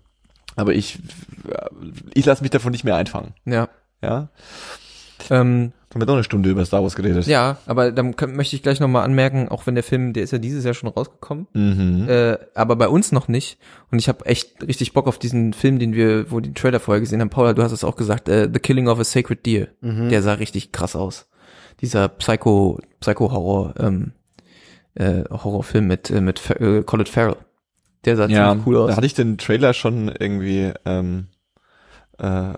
aber 0.57 0.73
ich, 0.73 0.99
ich 2.15 2.25
lasse 2.25 2.43
mich 2.43 2.51
davon 2.51 2.73
nicht 2.73 2.85
mehr 2.85 2.97
einfangen. 2.97 3.35
Ja. 3.45 3.69
Ja, 4.03 4.29
Ähm, 5.31 5.73
haben 5.93 6.01
wir 6.01 6.07
doch 6.07 6.15
eine 6.15 6.25
Stunde 6.25 6.49
über 6.51 6.65
Star 6.65 6.83
Wars 6.83 6.95
geredet. 6.97 7.27
ja, 7.27 7.59
aber 7.67 7.93
dann 7.93 8.17
könnt, 8.17 8.35
möchte 8.35 8.57
ich 8.57 8.63
gleich 8.63 8.81
nochmal 8.81 9.05
anmerken, 9.05 9.49
auch 9.49 9.67
wenn 9.67 9.75
der 9.75 9.85
Film, 9.85 10.13
der 10.13 10.23
ist 10.23 10.33
ja 10.33 10.39
dieses 10.39 10.65
Jahr 10.65 10.75
schon 10.75 10.89
rausgekommen, 10.89 11.47
Mhm. 11.53 12.09
äh, 12.09 12.39
aber 12.55 12.77
bei 12.77 12.89
uns 12.89 13.13
noch 13.13 13.29
nicht. 13.29 13.59
Und 13.91 13.99
ich 13.99 14.09
habe 14.09 14.25
echt 14.27 14.63
richtig 14.67 14.93
Bock 14.95 15.07
auf 15.07 15.19
diesen 15.19 15.53
Film, 15.53 15.79
den 15.79 15.95
wir, 15.95 16.31
wo 16.31 16.41
den 16.41 16.55
Trailer 16.55 16.81
vorher 16.81 17.01
gesehen 17.01 17.21
haben. 17.21 17.31
Paula, 17.31 17.53
du 17.53 17.63
hast 17.63 17.73
es 17.73 17.85
auch 17.85 17.97
gesagt, 17.97 18.29
äh, 18.29 18.49
The 18.53 18.59
Killing 18.61 18.89
of 18.89 18.99
a 18.99 19.05
Sacred 19.05 19.45
Deer. 19.47 19.69
Der 19.83 20.23
sah 20.23 20.33
richtig 20.35 20.73
krass 20.73 20.97
aus. 20.97 21.29
Dieser 21.81 22.09
Psycho, 22.09 22.79
Psycho-Horror, 23.01 23.75
ähm, 23.79 24.13
äh, 24.95 25.25
Horrorfilm 25.31 25.87
mit, 25.87 26.11
äh, 26.11 26.21
mit 26.21 26.39
Fa- 26.39 26.55
äh, 26.55 26.83
Colin 26.85 27.07
Farrell. 27.07 27.37
Der 28.05 28.17
sah 28.17 28.27
Ja, 28.29 28.51
ziemlich 28.51 28.67
cool 28.67 28.77
aus. 28.79 28.91
da 28.91 28.97
hatte 28.97 29.07
ich 29.07 29.15
den 29.15 29.37
Trailer 29.39 29.75
schon 29.75 30.09
irgendwie 30.09 30.73
ähm, 30.85 31.27
äh, 32.19 32.53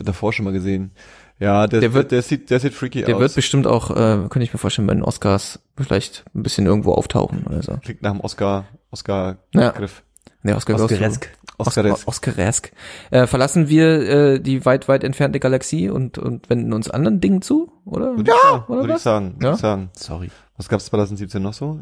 davor 0.00 0.32
schon 0.32 0.44
mal 0.44 0.52
gesehen. 0.52 0.92
Ja, 1.40 1.66
der, 1.66 1.80
Der 1.80 1.92
wird- 1.94 2.12
der, 2.12 2.22
sieht, 2.22 2.48
der 2.50 2.60
sieht 2.60 2.74
freaky 2.74 3.02
Der 3.02 3.16
aus. 3.16 3.20
wird 3.20 3.34
bestimmt 3.34 3.66
auch, 3.66 3.90
äh, 3.90 3.94
könnte 4.28 4.42
ich 4.42 4.52
mir 4.52 4.58
vorstellen, 4.58 4.86
bei 4.86 4.94
den 4.94 5.02
Oscars 5.02 5.58
vielleicht 5.76 6.24
ein 6.34 6.42
bisschen 6.42 6.64
irgendwo 6.66 6.92
auftauchen 6.92 7.44
oder 7.46 7.62
so. 7.62 7.76
Klingt 7.82 8.02
nach 8.02 8.12
dem 8.12 8.20
Oscar, 8.20 8.64
Oscar 8.90 9.38
Ja. 9.52 9.70
Griff. 9.70 10.02
Nee, 10.42 10.52
Oscar 10.52 10.74
Oscaresk. 10.74 11.30
Oscar 11.56 11.84
Oscar, 11.86 12.08
Oscaresk. 12.08 12.72
Äh, 13.10 13.26
verlassen 13.26 13.68
wir 13.68 13.86
äh, 14.34 14.40
die 14.40 14.64
weit, 14.64 14.88
weit 14.88 15.02
entfernte 15.04 15.40
Galaxie 15.40 15.88
und, 15.88 16.18
und 16.18 16.50
wenden 16.50 16.72
uns 16.72 16.90
anderen 16.90 17.20
Dingen 17.20 17.42
zu, 17.42 17.72
oder? 17.84 18.16
Würde 18.16 18.30
ich 18.30 18.40
sagen, 18.42 18.64
oder 18.68 18.80
würde 18.80 18.88
ich 18.88 18.94
was? 18.96 19.02
sagen, 19.02 19.34
würde 19.36 19.46
Ja? 19.46 19.52
ich 19.54 19.60
sagen. 19.60 19.90
Sorry. 19.96 20.30
Was 20.56 20.68
gab's 20.68 20.84
2017 20.86 21.42
noch 21.42 21.54
so? 21.54 21.80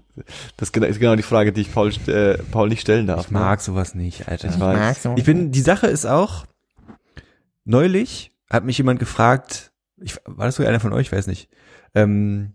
Das 0.56 0.68
ist 0.68 0.72
genau- 0.72 1.16
die 1.16 1.22
Frage, 1.22 1.52
die 1.52 1.62
ich 1.62 1.72
Paul, 1.74 1.90
äh, 2.06 2.38
Paul 2.50 2.68
nicht 2.68 2.80
stellen 2.82 3.06
darf. 3.06 3.26
Ich 3.26 3.30
mag 3.30 3.60
sowas 3.60 3.94
nicht, 3.94 4.28
Alter. 4.28 4.48
Ich 4.48 4.58
weiß. 4.60 5.08
Ich 5.16 5.24
bin, 5.24 5.50
die 5.52 5.60
Sache 5.60 5.88
ist 5.88 6.06
auch, 6.06 6.46
neulich 7.64 8.31
hat 8.52 8.64
mich 8.64 8.78
jemand 8.78 9.00
gefragt, 9.00 9.72
ich, 9.96 10.16
war 10.26 10.46
das 10.46 10.56
sogar 10.56 10.68
einer 10.68 10.80
von 10.80 10.92
euch, 10.92 11.06
ich 11.06 11.12
weiß 11.12 11.26
nicht, 11.26 11.48
ähm, 11.94 12.52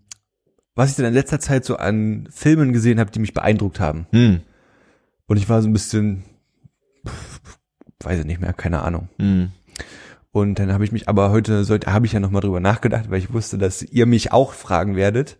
was 0.74 0.90
ich 0.90 0.96
denn 0.96 1.06
in 1.06 1.14
letzter 1.14 1.40
Zeit 1.40 1.64
so 1.64 1.76
an 1.76 2.28
Filmen 2.30 2.72
gesehen 2.72 3.00
habe, 3.00 3.10
die 3.10 3.18
mich 3.18 3.34
beeindruckt 3.34 3.80
haben. 3.80 4.06
Hm. 4.12 4.40
Und 5.26 5.36
ich 5.36 5.48
war 5.48 5.60
so 5.60 5.68
ein 5.68 5.72
bisschen, 5.72 6.22
pff, 7.06 7.40
weiß 8.00 8.20
ich 8.20 8.26
nicht 8.26 8.40
mehr, 8.40 8.52
keine 8.52 8.82
Ahnung. 8.82 9.08
Hm. 9.18 9.50
Und 10.30 10.60
dann 10.60 10.72
habe 10.72 10.84
ich 10.84 10.92
mich, 10.92 11.08
aber 11.08 11.30
heute 11.30 11.64
sollte, 11.64 11.92
habe 11.92 12.06
ich 12.06 12.12
ja 12.12 12.20
nochmal 12.20 12.42
drüber 12.42 12.60
nachgedacht, 12.60 13.10
weil 13.10 13.18
ich 13.18 13.32
wusste, 13.32 13.58
dass 13.58 13.82
ihr 13.82 14.06
mich 14.06 14.30
auch 14.30 14.52
fragen 14.52 14.94
werdet. 14.94 15.38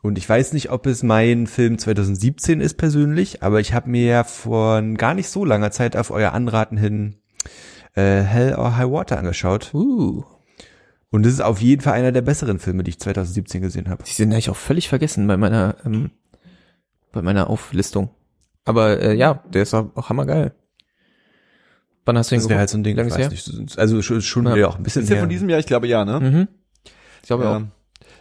Und 0.00 0.16
ich 0.16 0.28
weiß 0.28 0.52
nicht, 0.52 0.70
ob 0.70 0.86
es 0.86 1.02
mein 1.02 1.46
Film 1.46 1.76
2017 1.78 2.60
ist 2.60 2.74
persönlich, 2.74 3.42
aber 3.42 3.58
ich 3.60 3.74
habe 3.74 3.90
mir 3.90 4.06
ja 4.06 4.24
vor 4.24 4.80
gar 4.94 5.14
nicht 5.14 5.28
so 5.28 5.44
langer 5.44 5.72
Zeit 5.72 5.96
auf 5.96 6.10
euer 6.10 6.32
Anraten 6.32 6.76
hin 6.76 7.16
äh, 7.94 8.20
Hell 8.22 8.54
or 8.54 8.76
High 8.76 8.90
Water 8.90 9.18
angeschaut. 9.18 9.72
Uh, 9.74 10.24
Und 11.10 11.24
das 11.26 11.32
ist 11.32 11.40
auf 11.40 11.60
jeden 11.60 11.82
Fall 11.82 11.94
einer 11.94 12.12
der 12.12 12.22
besseren 12.22 12.58
Filme, 12.58 12.82
die 12.82 12.90
ich 12.90 13.00
2017 13.00 13.62
gesehen 13.62 13.88
habe. 13.88 14.02
die 14.04 14.10
sind 14.12 14.32
eigentlich 14.32 14.50
auch 14.50 14.56
völlig 14.56 14.88
vergessen 14.88 15.26
bei 15.26 15.36
meiner, 15.36 15.76
ähm, 15.84 16.10
bei 17.12 17.22
meiner 17.22 17.50
Auflistung. 17.50 18.10
Aber 18.64 19.00
äh, 19.00 19.14
ja, 19.14 19.42
der 19.52 19.62
ist 19.62 19.74
auch 19.74 20.08
hammergeil. 20.08 20.52
Wann 22.04 22.16
hast 22.16 22.30
du 22.30 22.34
ihn 22.34 22.40
Das 22.40 22.48
wäre 22.48 22.58
halt 22.60 22.70
so 22.70 22.78
ein 22.78 22.84
Ding, 22.84 22.92
ich 22.92 22.96
lange 22.98 23.10
weiß 23.10 23.32
ist 23.32 23.52
nicht. 23.52 23.78
Also 23.78 24.00
schon, 24.02 24.22
schon 24.22 24.46
Ja. 24.46 24.54
wieder 24.54 24.68
auch 24.68 24.76
ein 24.76 24.82
bisschen 24.82 25.02
Ist 25.02 25.10
ja 25.10 25.16
von 25.18 25.28
diesem 25.28 25.48
Jahr, 25.48 25.58
ich 25.60 25.66
glaube 25.66 25.86
ja, 25.86 26.04
ne? 26.04 26.20
Mhm. 26.20 26.48
Ich 27.22 27.26
glaube 27.26 27.48
auch. 27.48 27.60
Ja. 27.60 27.68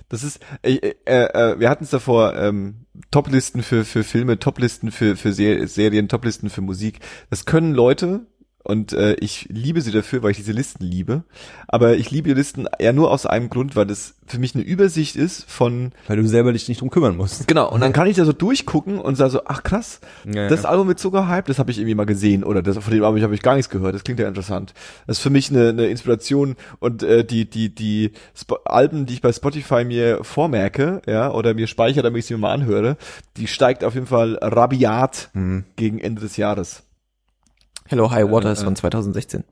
Das 0.09 0.24
ist, 0.24 0.39
äh, 0.63 0.76
äh, 0.76 0.93
äh, 1.05 1.59
wir 1.59 1.70
hatten 1.70 1.84
es 1.84 1.91
davor, 1.91 2.36
ähm, 2.36 2.86
Toplisten 3.11 3.61
für, 3.61 3.86
für 3.86 4.03
Filme, 4.03 4.39
Toplisten 4.39 4.91
für, 4.91 5.15
für 5.15 5.34
Se 5.34 5.67
Serien, 5.67 6.09
Toplisten 6.09 6.49
für 6.49 6.61
Musik. 6.61 6.99
Das 7.30 7.45
können 7.45 7.74
Leute, 7.74 8.22
und 8.64 8.93
äh, 8.93 9.14
ich 9.16 9.47
liebe 9.49 9.82
sie 9.82 9.91
dafür, 9.91 10.22
weil 10.22 10.32
ich 10.32 10.38
diese 10.38 10.51
Listen 10.51 10.84
liebe. 10.84 11.24
Aber 11.68 11.95
ich 11.95 12.12
liebe 12.12 12.30
die 12.30 12.36
Listen 12.36 12.68
eher 12.78 12.93
nur 12.93 13.10
aus 13.12 13.26
einem 13.26 13.49
Grund, 13.49 13.76
weil 13.76 13.86
das 13.88 14.16
für 14.28 14.38
mich 14.38 14.53
eine 14.53 14.64
Übersicht 14.64 15.16
ist 15.16 15.49
von 15.49 15.91
Weil 16.07 16.18
du 16.18 16.28
selber 16.28 16.51
dich 16.53 16.68
nicht 16.68 16.82
drum 16.82 16.89
kümmern 16.89 17.16
musst. 17.18 17.47
Genau, 17.47 17.72
und 17.72 17.82
dann 17.82 17.93
kann 17.93 18.05
ich 18.07 18.18
da 18.18 18.26
so 18.26 18.34
durchgucken 18.34 18.99
und 18.99 19.16
sage 19.16 19.32
so, 19.32 19.41
ach 19.45 19.64
krass, 19.64 20.01
Ja, 20.26 20.47
das 20.49 20.64
ja. 20.64 20.70
Album 20.70 20.88
mit 20.88 20.99
so 20.99 21.10
gehypt, 21.10 21.49
das 21.49 21.57
habe 21.57 21.72
ich 21.72 21.78
irgendwie 21.80 21.95
mal 21.95 22.05
gesehen 22.05 22.43
oder 22.43 22.62
das 22.62 22.78
von 22.78 22.93
dem 22.93 23.03
Album 23.03 23.22
habe 23.22 23.34
ich 23.34 23.41
gar 23.41 23.55
nichts 23.55 23.70
gehört. 23.72 23.95
Das 23.95 24.03
klingt 24.03 24.20
ja 24.20 24.28
interessant. 24.28 24.74
Das 25.07 25.18
ist 25.18 25.24
für 25.24 25.30
mich 25.32 25.49
eine, 25.49 25.70
eine 25.70 25.88
Inspiration 25.88 26.55
und 26.80 27.01
äh, 27.01 27.24
die 27.26 27.49
die 27.49 27.74
die 27.74 28.12
Sp 28.38 28.60
Alben, 28.66 29.05
die 29.05 29.14
ich 29.14 29.22
bei 29.22 29.32
Spotify 29.32 29.84
mir 29.86 30.24
vormerke, 30.24 31.01
ja, 31.07 31.32
oder 31.32 31.53
mir 31.53 31.68
speichere, 31.68 32.03
damit 32.03 32.20
ich 32.20 32.26
sie 32.26 32.34
mir 32.34 32.39
mal 32.41 32.53
anhöre, 32.53 32.97
die 33.38 33.47
steigt 33.47 33.84
auf 33.84 33.93
jeden 33.95 34.07
Fall 34.07 34.38
rabiat 34.41 35.30
Mhm. 35.34 35.64
gegen 35.76 35.99
Ende 35.99 36.22
des 36.22 36.38
Jahres. 36.38 36.84
Hello 37.89 38.09
High 38.11 38.29
Water 38.31 38.49
Äh, 38.49 38.53
ist 38.53 38.61
äh. 38.61 38.65
von 38.65 38.75
2016. 38.75 39.43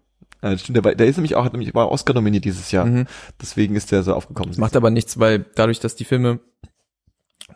Ja, 0.44 0.52
das 0.52 0.62
stimmt, 0.62 0.78
der, 0.78 0.84
war- 0.86 0.96
der 0.96 1.08
ist 1.08 1.18
nämlich 1.18 1.36
auch, 1.36 1.44
hat 1.46 1.54
nämlich 1.54 1.74
war 1.74 1.92
Oscar 1.92 2.14
nominiert 2.14 2.46
dieses 2.46 2.72
Jahr. 2.72 2.86
Mhm. 2.86 3.06
Deswegen 3.42 3.76
ist 3.76 3.92
der 3.92 4.04
so 4.04 4.14
aufgekommen. 4.14 4.54
Macht 4.58 4.76
aber 4.76 4.92
nichts, 4.92 5.20
weil 5.20 5.46
dadurch, 5.56 5.80
dass 5.80 5.96
die 5.96 6.06
Filme 6.06 6.40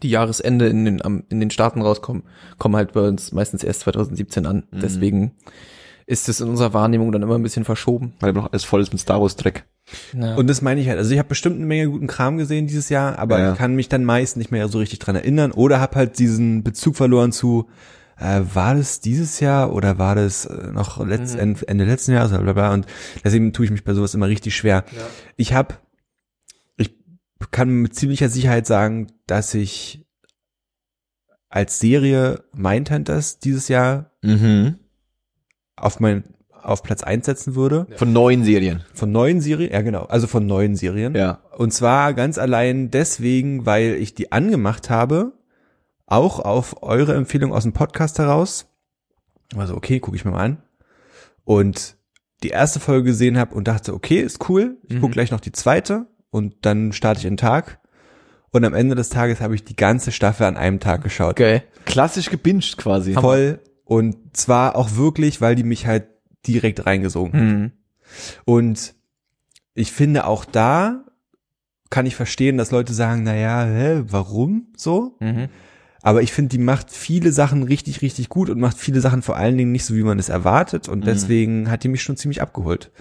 die 0.04 0.10
Jahresende 0.10 0.68
in 0.68 0.86
den, 0.86 1.02
am- 1.06 1.24
in 1.30 1.40
den 1.40 1.52
Staaten 1.52 1.82
rauskommen, 1.82 2.24
kommen 2.58 2.76
halt 2.76 2.94
bei 2.94 3.02
uns 3.08 3.32
meistens 3.32 3.64
erst 3.64 3.82
2017 3.82 4.46
an. 4.46 4.64
Mhm. 4.72 4.80
Deswegen 4.80 5.32
ist 6.08 6.28
es 6.28 6.42
in 6.42 6.50
unserer 6.50 6.74
Wahrnehmung 6.74 7.12
dann 7.12 7.22
immer 7.22 7.36
ein 7.36 7.44
bisschen 7.44 7.66
verschoben. 7.66 8.14
Weil 8.20 8.34
noch 8.34 8.52
alles 8.52 8.64
voll 8.64 8.82
ist 8.82 8.92
mit 8.92 9.00
Star 9.02 9.22
Wars 9.22 9.36
Dreck. 9.36 9.66
Ja. 10.20 10.36
Und 10.36 10.48
das 10.50 10.62
meine 10.62 10.82
ich 10.82 10.88
halt. 10.88 10.98
Also 10.98 11.12
ich 11.12 11.20
habe 11.20 11.30
bestimmt 11.30 11.58
eine 11.58 11.66
Menge 11.66 11.90
guten 11.90 12.08
Kram 12.08 12.38
gesehen 12.38 12.66
dieses 12.68 12.90
Jahr, 12.90 13.20
aber 13.20 13.40
Ja. 13.40 13.52
ich 13.52 13.58
kann 13.58 13.76
mich 13.76 13.90
dann 13.90 14.04
meist 14.04 14.38
nicht 14.38 14.52
mehr 14.52 14.68
so 14.68 14.80
richtig 14.80 15.00
dran 15.00 15.16
erinnern 15.16 15.52
oder 15.52 15.80
habe 15.80 15.96
halt 15.96 16.18
diesen 16.20 16.64
Bezug 16.64 16.96
verloren 16.96 17.32
zu, 17.32 17.68
äh, 18.22 18.42
war 18.54 18.76
das 18.76 19.02
dieses 19.02 19.40
Jahr 19.40 19.74
oder 19.74 19.98
war 19.98 20.16
das 20.16 20.46
äh, 20.46 20.72
noch 20.72 21.04
letzt, 21.06 21.36
Ende, 21.36 21.68
Ende 21.68 21.86
letzten 21.86 22.12
Jahres, 22.14 22.32
bla 22.32 22.40
bla 22.42 22.54
bla. 22.54 22.74
Und 22.74 22.86
deswegen 23.24 23.52
tue 23.54 23.66
ich 23.66 23.72
mich 23.72 23.84
bei 23.84 23.94
sowas 23.94 24.14
immer 24.14 24.28
richtig 24.28 24.56
schwer. 24.56 24.86
Ich 25.36 25.54
habe, 25.54 25.76
ich 26.78 26.94
kann 27.52 27.70
mit 27.70 27.96
ziemlicher 27.96 28.30
Sicherheit 28.30 28.68
sagen, 28.68 29.08
dass 29.28 29.54
ich 29.54 30.06
als 31.50 31.80
Serie 31.80 32.44
Mindhunters 32.54 33.40
dieses 33.40 33.68
Jahr 33.68 34.12
Mhm. 34.24 34.76
auf 35.76 36.00
mein 36.00 36.24
auf 36.64 36.84
Platz 36.84 37.02
eins 37.02 37.26
setzen 37.26 37.56
würde. 37.56 37.88
Von 37.96 38.14
neuen 38.14 38.44
Serien. 38.44 38.84
Von 38.94 39.12
neuen 39.12 39.42
Serien, 39.42 39.72
ja 39.72 39.82
genau, 39.82 40.04
also 40.04 40.28
von 40.28 40.46
neuen 40.46 40.76
Serien. 40.76 41.16
Ja. 41.16 41.42
Und 41.58 41.74
zwar 41.74 42.14
ganz 42.14 42.38
allein 42.38 42.92
deswegen, 42.92 43.66
weil 43.66 43.96
ich 43.96 44.14
die 44.14 44.32
angemacht 44.32 44.92
habe, 44.92 45.34
auch 46.12 46.40
auf 46.40 46.84
eure 46.84 47.16
Empfehlung 47.16 47.54
aus 47.54 47.64
dem 47.64 47.74
Podcast 47.74 48.20
heraus. 48.20 48.68
Also 49.56 49.76
okay, 49.76 50.00
gucke 50.00 50.16
ich 50.18 50.26
mir 50.26 50.32
mal 50.32 50.44
an. 50.44 50.64
Und 51.44 51.96
die 52.44 52.50
erste 52.50 52.80
Folge 52.80 53.06
gesehen 53.06 53.38
habe 53.38 53.54
und 53.56 53.68
dachte, 53.68 53.94
okay, 53.94 54.20
ist 54.20 54.50
cool. 54.50 54.78
Ich 54.88 55.00
guck 55.00 55.10
Mhm. 55.10 55.14
gleich 55.14 55.32
noch 55.32 55.40
die 55.40 55.52
zweite 55.52 56.08
und 56.30 56.56
dann 56.66 56.92
starte 56.94 57.20
ich 57.20 57.24
den 57.26 57.38
Tag. 57.38 57.80
Und 58.52 58.66
am 58.66 58.74
Ende 58.74 58.96
des 58.96 59.10
Tages 59.10 59.40
habe 59.40 59.56
ich 59.56 59.64
die 59.64 59.76
ganze 59.76 60.12
Staffel 60.12 60.46
an 60.46 60.58
einem 60.58 60.80
Tag 60.80 61.04
geschaut. 61.04 61.38
Geil. 61.38 61.64
Klassisch 61.86 62.30
gebinged 62.30 62.78
quasi. 62.78 63.14
Voll. 63.14 63.60
Und 63.86 64.36
zwar 64.36 64.76
auch 64.76 64.96
wirklich, 64.96 65.40
weil 65.42 65.56
die 65.56 65.64
mich 65.64 65.86
halt 65.88 66.08
direkt 66.48 66.86
reingesogen 66.86 67.34
hat. 67.34 67.42
Mhm. 67.48 67.72
Und 68.46 68.96
ich 69.74 69.92
finde 69.92 70.26
auch 70.26 70.44
da 70.44 71.06
kann 71.90 72.06
ich 72.06 72.16
verstehen, 72.16 72.58
dass 72.58 72.72
Leute 72.72 72.94
sagen, 72.94 73.24
na 73.24 73.36
ja, 73.36 73.64
hä, 73.66 74.04
warum 74.08 74.68
so? 74.78 75.16
Mhm. 75.20 75.50
Aber 76.04 76.22
ich 76.24 76.32
finde, 76.32 76.50
die 76.50 76.58
macht 76.64 76.90
viele 76.90 77.32
Sachen 77.32 77.62
richtig, 77.64 78.02
richtig 78.02 78.30
gut 78.30 78.50
und 78.50 78.60
macht 78.60 78.78
viele 78.78 79.02
Sachen 79.02 79.22
vor 79.22 79.36
allen 79.38 79.56
Dingen 79.58 79.72
nicht 79.72 79.86
so, 79.86 79.96
wie 79.96 80.02
man 80.04 80.18
es 80.18 80.30
erwartet. 80.30 80.90
Und 80.90 81.06
deswegen 81.06 81.70
hat 81.70 81.84
die 81.84 81.90
mich 81.90 82.02
schon 82.02 82.18
ziemlich 82.18 82.42
abgeholt. 82.42 82.92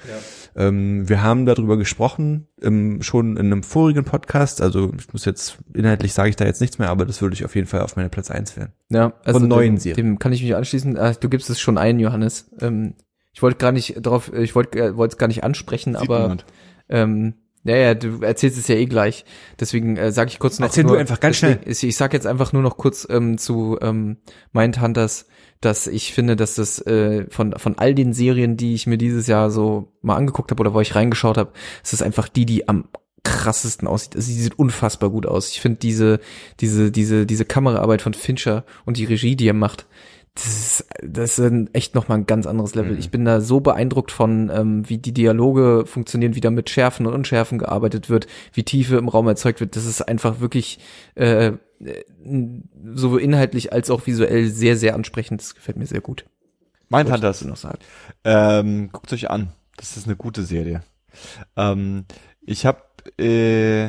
Ähm, 0.55 1.09
wir 1.09 1.23
haben 1.23 1.47
darüber 1.47 1.77
gesprochen, 1.79 2.49
ähm, 2.61 3.01
schon 3.03 3.37
in 3.37 3.47
einem 3.47 3.63
vorigen 3.63 4.05
Podcast. 4.05 4.61
Also 4.61 4.93
ich 4.99 5.13
muss 5.13 5.25
jetzt, 5.25 5.59
inhaltlich 5.73 6.13
sage 6.13 6.29
ich 6.29 6.37
da 6.37 6.45
jetzt 6.45 6.61
nichts 6.61 6.79
mehr, 6.79 6.91
aber 6.91 7.07
das 7.07 7.23
würde 7.23 7.35
ich 7.35 7.45
auf 7.45 7.55
jeden 7.55 7.67
Fall 7.69 7.81
auf 7.81 7.97
meine 7.97 8.09
Platz 8.11 8.31
eins 8.31 8.57
wählen. 8.57 8.73
Ja, 8.91 9.15
also 9.25 9.41
Von 9.41 9.49
neuen 9.49 9.77
dem, 9.77 9.79
Serien. 9.79 9.97
dem 10.07 10.19
kann 10.19 10.33
ich 10.33 10.43
mich 10.43 10.55
anschließen. 10.55 10.99
Ah, 10.99 11.13
Du 11.15 11.29
gibst 11.29 11.49
es 11.51 11.61
schon 11.61 11.79
ein, 11.79 12.01
Johannes. 12.01 12.51
Ähm, 12.61 12.95
ich 13.33 13.41
wollte 13.43 13.59
gar 13.59 13.73
nicht 13.73 13.95
drauf, 14.03 14.33
ich 14.35 14.55
wollte 14.55 14.79
äh, 14.79 14.97
wollte 14.97 15.15
es 15.15 15.19
gar 15.19 15.29
nicht 15.29 15.45
ansprechen, 15.45 15.93
Sieht 15.95 16.03
aber 16.03 16.21
niemand. 16.23 16.45
ähm, 16.89 17.35
ja, 17.65 17.77
ja, 17.77 17.95
du 17.95 18.23
erzählst 18.23 18.59
es 18.59 18.69
ja 18.69 18.77
eh 18.77 18.87
gleich. 18.87 19.25
Deswegen 19.59 19.97
äh, 19.97 20.13
sage 20.13 20.31
ich 20.31 20.39
kurz 20.39 20.59
noch. 20.59 20.67
Erzähl 20.67 20.85
nur, 20.85 20.95
du 20.95 21.01
einfach 21.01 21.21
ganz 21.21 21.41
deswegen, 21.41 21.61
Ich, 21.69 21.85
ich 21.85 21.97
sag 21.97 22.13
jetzt 22.15 22.27
einfach 22.27 22.53
nur 22.53 22.63
noch 22.63 22.79
kurz 22.79 23.07
ähm, 23.11 23.37
zu 23.37 23.79
ähm, 23.83 24.17
Mindhunters, 24.53 25.27
dass 25.61 25.87
ich 25.87 26.15
finde, 26.15 26.37
dass 26.37 26.55
das 26.55 26.81
äh, 26.87 27.27
von 27.29 27.53
von 27.59 27.77
all 27.77 27.95
den 27.95 28.15
Serien, 28.15 28.57
die 28.57 28.75
ich 28.75 28.87
mir 28.87 28.97
dieses 28.97 29.27
Jahr 29.27 29.51
so 29.51 29.93
mal 30.01 30.17
angeguckt 30.17 30.51
habe 30.51 30.61
oder 30.61 30.73
wo 30.73 30.81
ich 30.81 30.95
reingeschaut 30.95 31.37
habe, 31.37 31.53
ist 31.83 31.93
es 31.93 32.01
einfach 32.01 32.29
die, 32.29 32.47
die 32.47 32.67
am 32.67 32.89
krassesten 33.25 33.87
aussieht. 33.87 34.17
Also 34.17 34.33
sie 34.33 34.41
sieht 34.41 34.59
unfassbar 34.59 35.11
gut 35.11 35.27
aus. 35.27 35.51
Ich 35.51 35.61
finde 35.61 35.79
diese 35.79 36.21
diese 36.61 36.91
diese 36.91 37.27
diese 37.27 37.45
Kameraarbeit 37.45 38.01
von 38.01 38.15
Fincher 38.15 38.65
und 38.87 38.97
die 38.97 39.05
Regie, 39.05 39.37
die 39.37 39.49
er 39.49 39.55
macht, 39.55 39.87
das 40.35 40.47
ist, 40.47 40.87
das 41.03 41.39
ist 41.39 41.71
echt 41.75 41.95
noch 41.95 42.09
mal 42.09 42.15
ein 42.15 42.27
ganz 42.27 42.47
anderes 42.47 42.75
Level. 42.75 42.99
Ich 42.99 43.11
bin 43.11 43.25
da 43.25 43.41
so 43.41 43.61
beeindruckt 43.61 44.13
von, 44.13 44.51
ähm, 44.53 44.89
wie 44.89 44.99
die 44.99 45.13
Dialoge 45.13 45.85
funktionieren, 45.87 46.35
wie 46.35 46.41
da 46.41 46.51
mit 46.51 46.71
Schärfen 46.71 47.07
und 47.07 47.15
Unschärfen 47.15 47.59
gearbeitet 47.59 48.09
wird, 48.09 48.27
wie 48.53 48.63
Tiefe 48.63 48.97
im 48.97 49.09
Raum 49.09 49.27
erzeugt 49.27 49.61
wird. 49.61 49.75
Das 49.77 49.87
ist 49.87 50.03
einfach 50.03 50.41
wirklich 50.41 50.79
äh, 51.17 51.47
äh, 51.49 52.05
sowohl 52.95 53.21
inhaltlich 53.21 53.73
als 53.73 53.91
auch 53.91 54.07
visuell 54.07 54.49
sehr, 54.49 54.77
sehr 54.77 54.95
ansprechend. 54.95 55.41
Das 55.41 55.55
gefällt 55.55 55.77
mir 55.77 55.87
sehr 55.87 56.01
gut. 56.01 56.25
Mindhunters. 56.89 57.43
Wollte 57.43 57.45
ich 57.45 57.51
noch 57.51 57.57
sagen. 57.57 57.79
Ähm, 58.25 58.91
guckt 58.93 59.13
euch 59.13 59.31
an. 59.31 59.53
Das 59.77 59.97
ist 59.97 60.07
eine 60.07 60.17
gute 60.17 60.45
Serie. 60.45 60.83
Ähm, 61.57 62.05
ich 62.43 62.67
habe, 62.67 62.83
äh, 63.19 63.89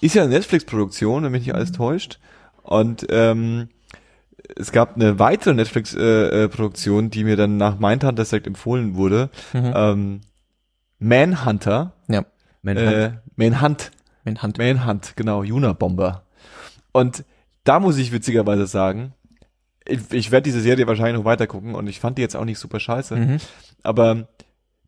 ist 0.00 0.14
ja 0.14 0.22
eine 0.22 0.32
Netflix-Produktion, 0.32 1.24
wenn 1.24 1.32
mich 1.32 1.46
nicht 1.46 1.54
alles 1.54 1.72
täuscht. 1.72 2.20
Und 2.62 3.06
ähm, 3.10 3.68
es 4.56 4.72
gab 4.72 4.96
eine 4.96 5.18
weitere 5.18 5.54
Netflix-Produktion, 5.54 7.10
die 7.10 7.24
mir 7.24 7.36
dann 7.36 7.56
nach 7.56 7.78
Mindhunters 7.78 8.30
direkt 8.30 8.46
empfohlen 8.46 8.94
wurde. 8.96 9.30
Mhm. 9.52 9.72
Ähm, 9.74 10.20
Manhunter. 10.98 11.92
Ja, 12.08 12.20
Äh, 12.20 12.24
Manhunt. 12.62 13.20
mein 13.36 13.60
Hand. 13.60 13.90
Manhunt, 14.58 15.16
genau, 15.16 15.40
Unabomber. 15.40 16.24
Und 16.92 17.24
da 17.64 17.80
muss 17.80 17.96
ich 17.98 18.12
witzigerweise 18.12 18.66
sagen, 18.66 19.14
ich, 19.86 20.00
ich 20.12 20.30
werde 20.30 20.44
diese 20.44 20.60
Serie 20.60 20.86
wahrscheinlich 20.86 21.16
noch 21.16 21.24
weiter 21.24 21.46
gucken 21.46 21.74
und 21.74 21.86
ich 21.86 22.00
fand 22.00 22.18
die 22.18 22.22
jetzt 22.22 22.36
auch 22.36 22.44
nicht 22.44 22.58
super 22.58 22.80
scheiße, 22.80 23.16
Mhm. 23.16 23.38
aber 23.82 24.28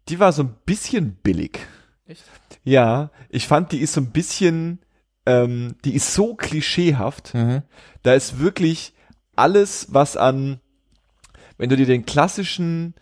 die 0.08 0.18
war 0.20 0.32
so 0.32 0.42
ein 0.42 0.54
bisschen 0.66 1.14
billig. 1.22 1.58
Echt? 2.06 2.24
Ja, 2.64 3.10
ich 3.30 3.46
fand, 3.46 3.72
die 3.72 3.78
ist 3.78 3.94
so 3.94 4.00
ein 4.00 4.10
bisschen, 4.10 4.80
ähm, 5.24 5.76
die 5.84 5.94
ist 5.94 6.12
so 6.14 6.34
klischeehaft. 6.34 7.34
Mhm. 7.34 7.62
Da 8.02 8.14
ist 8.14 8.38
wirklich 8.38 8.92
alles, 9.36 9.88
was 9.90 10.16
an, 10.16 10.60
wenn 11.58 11.68
du 11.68 11.76
dir 11.76 11.86
den 11.86 12.06
klassischen 12.06 12.94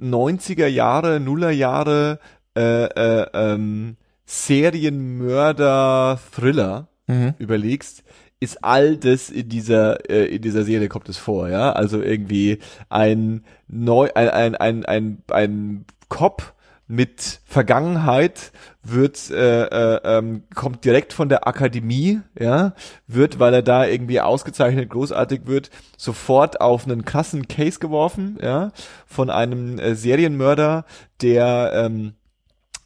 90er 0.00 0.66
Jahre, 0.66 1.20
Nuller 1.20 1.50
Jahre 1.50 2.18
äh, 2.56 2.84
äh, 2.84 3.26
ähm, 3.34 3.96
Serienmörder-Thriller 4.24 6.88
Mhm. 7.08 7.34
überlegst, 7.38 8.02
ist 8.40 8.64
all 8.64 8.96
das 8.96 9.30
in 9.30 9.48
dieser 9.48 10.10
äh, 10.10 10.26
in 10.26 10.42
dieser 10.42 10.64
Serie 10.64 10.88
kommt 10.88 11.08
es 11.08 11.18
vor, 11.18 11.48
ja? 11.48 11.70
Also 11.72 12.02
irgendwie 12.02 12.58
ein 12.88 13.44
neu 13.68 14.10
ein 14.14 14.28
ein 14.28 14.56
ein 14.56 14.84
ein, 14.84 15.22
ein 15.30 15.84
Cop 16.08 16.54
mit 16.88 17.40
Vergangenheit 17.44 18.52
wird 18.82 19.30
äh, 19.30 19.64
äh, 19.64 20.00
ähm, 20.04 20.44
kommt 20.54 20.84
direkt 20.84 21.12
von 21.12 21.28
der 21.28 21.46
Akademie, 21.48 22.20
ja, 22.38 22.74
wird, 23.06 23.40
weil 23.40 23.54
er 23.54 23.62
da 23.62 23.86
irgendwie 23.86 24.20
ausgezeichnet 24.20 24.90
großartig 24.90 25.46
wird, 25.46 25.70
sofort 25.96 26.60
auf 26.60 26.84
einen 26.84 27.04
krassen 27.04 27.48
Case 27.48 27.80
geworfen, 27.80 28.38
ja, 28.40 28.70
von 29.06 29.30
einem 29.30 29.78
äh, 29.78 29.94
Serienmörder, 29.94 30.84
der 31.20 31.72
ähm, 31.74 32.14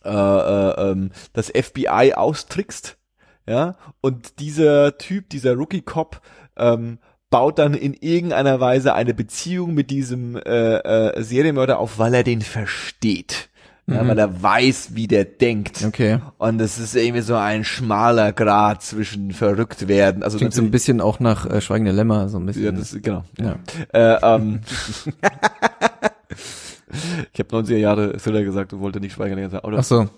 äh, 0.04 0.10
äh, 0.10 0.90
ähm, 0.90 1.10
das 1.34 1.48
FBI 1.48 2.14
austrickst, 2.14 2.96
ja, 3.46 3.76
und 4.00 4.38
dieser 4.40 4.96
Typ, 4.96 5.28
dieser 5.28 5.54
Rookie-Cop, 5.54 6.22
ähm, 6.56 6.98
baut 7.28 7.58
dann 7.58 7.74
in 7.74 7.94
irgendeiner 7.94 8.60
Weise 8.60 8.94
eine 8.94 9.14
Beziehung 9.14 9.74
mit 9.74 9.90
diesem 9.90 10.36
äh, 10.36 10.76
äh, 10.78 11.22
Serienmörder 11.22 11.78
auf, 11.78 11.98
weil 11.98 12.14
er 12.14 12.24
den 12.24 12.42
versteht. 12.42 13.49
Ja, 13.90 14.02
Mhm. 14.04 14.08
weil 14.08 14.18
er 14.18 14.42
weiß, 14.42 14.90
wie 14.94 15.06
der 15.08 15.24
denkt. 15.24 15.84
Okay. 15.84 16.20
Und 16.38 16.60
es 16.60 16.78
ist 16.78 16.94
irgendwie 16.94 17.20
so 17.22 17.34
ein 17.34 17.64
schmaler 17.64 18.32
Grad 18.32 18.82
zwischen 18.82 19.32
verrückt 19.32 19.88
werden. 19.88 20.22
Also 20.22 20.38
Klingt 20.38 20.54
so 20.54 20.62
ein 20.62 20.70
bisschen 20.70 21.00
auch 21.00 21.18
nach 21.20 21.44
äh, 21.44 21.60
Schweigende 21.60 21.92
Lämmer, 21.92 22.28
so 22.28 22.38
ein 22.38 22.46
bisschen. 22.46 22.64
ja, 22.64 22.72
das, 22.72 22.96
genau. 23.02 23.24
Ja. 23.38 23.56
Äh, 23.92 24.18
ähm, 24.22 24.60
ich 27.32 27.38
habe 27.40 27.56
90er 27.56 27.76
Jahre 27.76 28.16
Thriller 28.16 28.42
gesagt 28.42 28.72
und 28.72 28.80
wollte 28.80 29.00
nicht 29.00 29.12
Schweiger 29.12 29.36
sagen. 29.50 29.66
Oder? 29.66 29.78
Ach 29.80 29.84
so, 29.84 30.08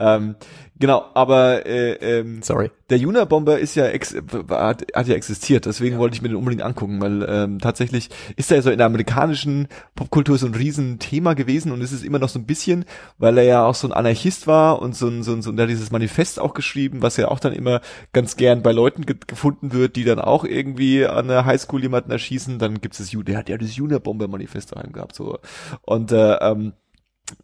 Ähm, 0.00 0.34
genau, 0.82 1.04
aber 1.14 1.64
äh, 1.64 1.92
ähm, 1.92 2.42
sorry. 2.42 2.72
der 2.90 2.98
Juna-Bomber 2.98 3.60
ist 3.60 3.76
ja 3.76 3.86
ex 3.86 4.16
hat, 4.50 4.84
hat 4.92 5.06
ja 5.06 5.14
existiert, 5.14 5.64
deswegen 5.64 5.98
wollte 5.98 6.16
ich 6.16 6.22
mir 6.22 6.28
den 6.28 6.36
unbedingt 6.36 6.62
angucken, 6.62 7.00
weil 7.00 7.24
ähm, 7.28 7.60
tatsächlich 7.60 8.10
ist 8.34 8.50
er 8.50 8.60
so 8.62 8.70
in 8.70 8.78
der 8.78 8.88
amerikanischen 8.88 9.68
Popkultur 9.94 10.38
so 10.38 10.46
ein 10.46 10.56
Riesenthema 10.56 11.34
gewesen 11.34 11.70
und 11.70 11.82
ist 11.82 11.92
es 11.92 12.02
immer 12.02 12.18
noch 12.18 12.28
so 12.28 12.40
ein 12.40 12.46
bisschen, 12.46 12.84
weil 13.16 13.38
er 13.38 13.44
ja 13.44 13.64
auch 13.64 13.76
so 13.76 13.86
ein 13.86 13.92
Anarchist 13.92 14.48
war 14.48 14.82
und 14.82 14.96
so 14.96 15.06
ein, 15.06 15.22
so 15.22 15.32
ein, 15.32 15.42
so 15.42 15.50
ein 15.50 15.56
der 15.56 15.66
hat 15.66 15.70
dieses 15.70 15.92
Manifest 15.92 16.40
auch 16.40 16.52
geschrieben, 16.52 17.00
was 17.00 17.16
ja 17.16 17.28
auch 17.28 17.38
dann 17.38 17.52
immer 17.52 17.80
ganz 18.12 18.36
gern 18.36 18.64
bei 18.64 18.72
Leuten 18.72 19.06
ge 19.06 19.16
gefunden 19.24 19.72
wird, 19.72 19.94
die 19.94 20.02
dann 20.02 20.18
auch 20.18 20.44
irgendwie 20.44 21.06
an 21.06 21.28
der 21.28 21.44
Highschool 21.44 21.80
jemanden 21.80 22.10
erschießen, 22.10 22.58
dann 22.58 22.80
gibt 22.80 22.98
es 22.98 23.12
das, 23.12 23.24
der 23.24 23.38
hat 23.38 23.48
ja 23.48 23.56
das 23.56 23.76
Juna-Bomber-Manifest 23.76 24.74
daheim 24.74 24.90
gehabt, 24.92 25.14
so. 25.14 25.38
Und 25.82 26.10
äh, 26.10 26.34
ähm, 26.38 26.72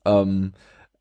ähm, 0.04 0.54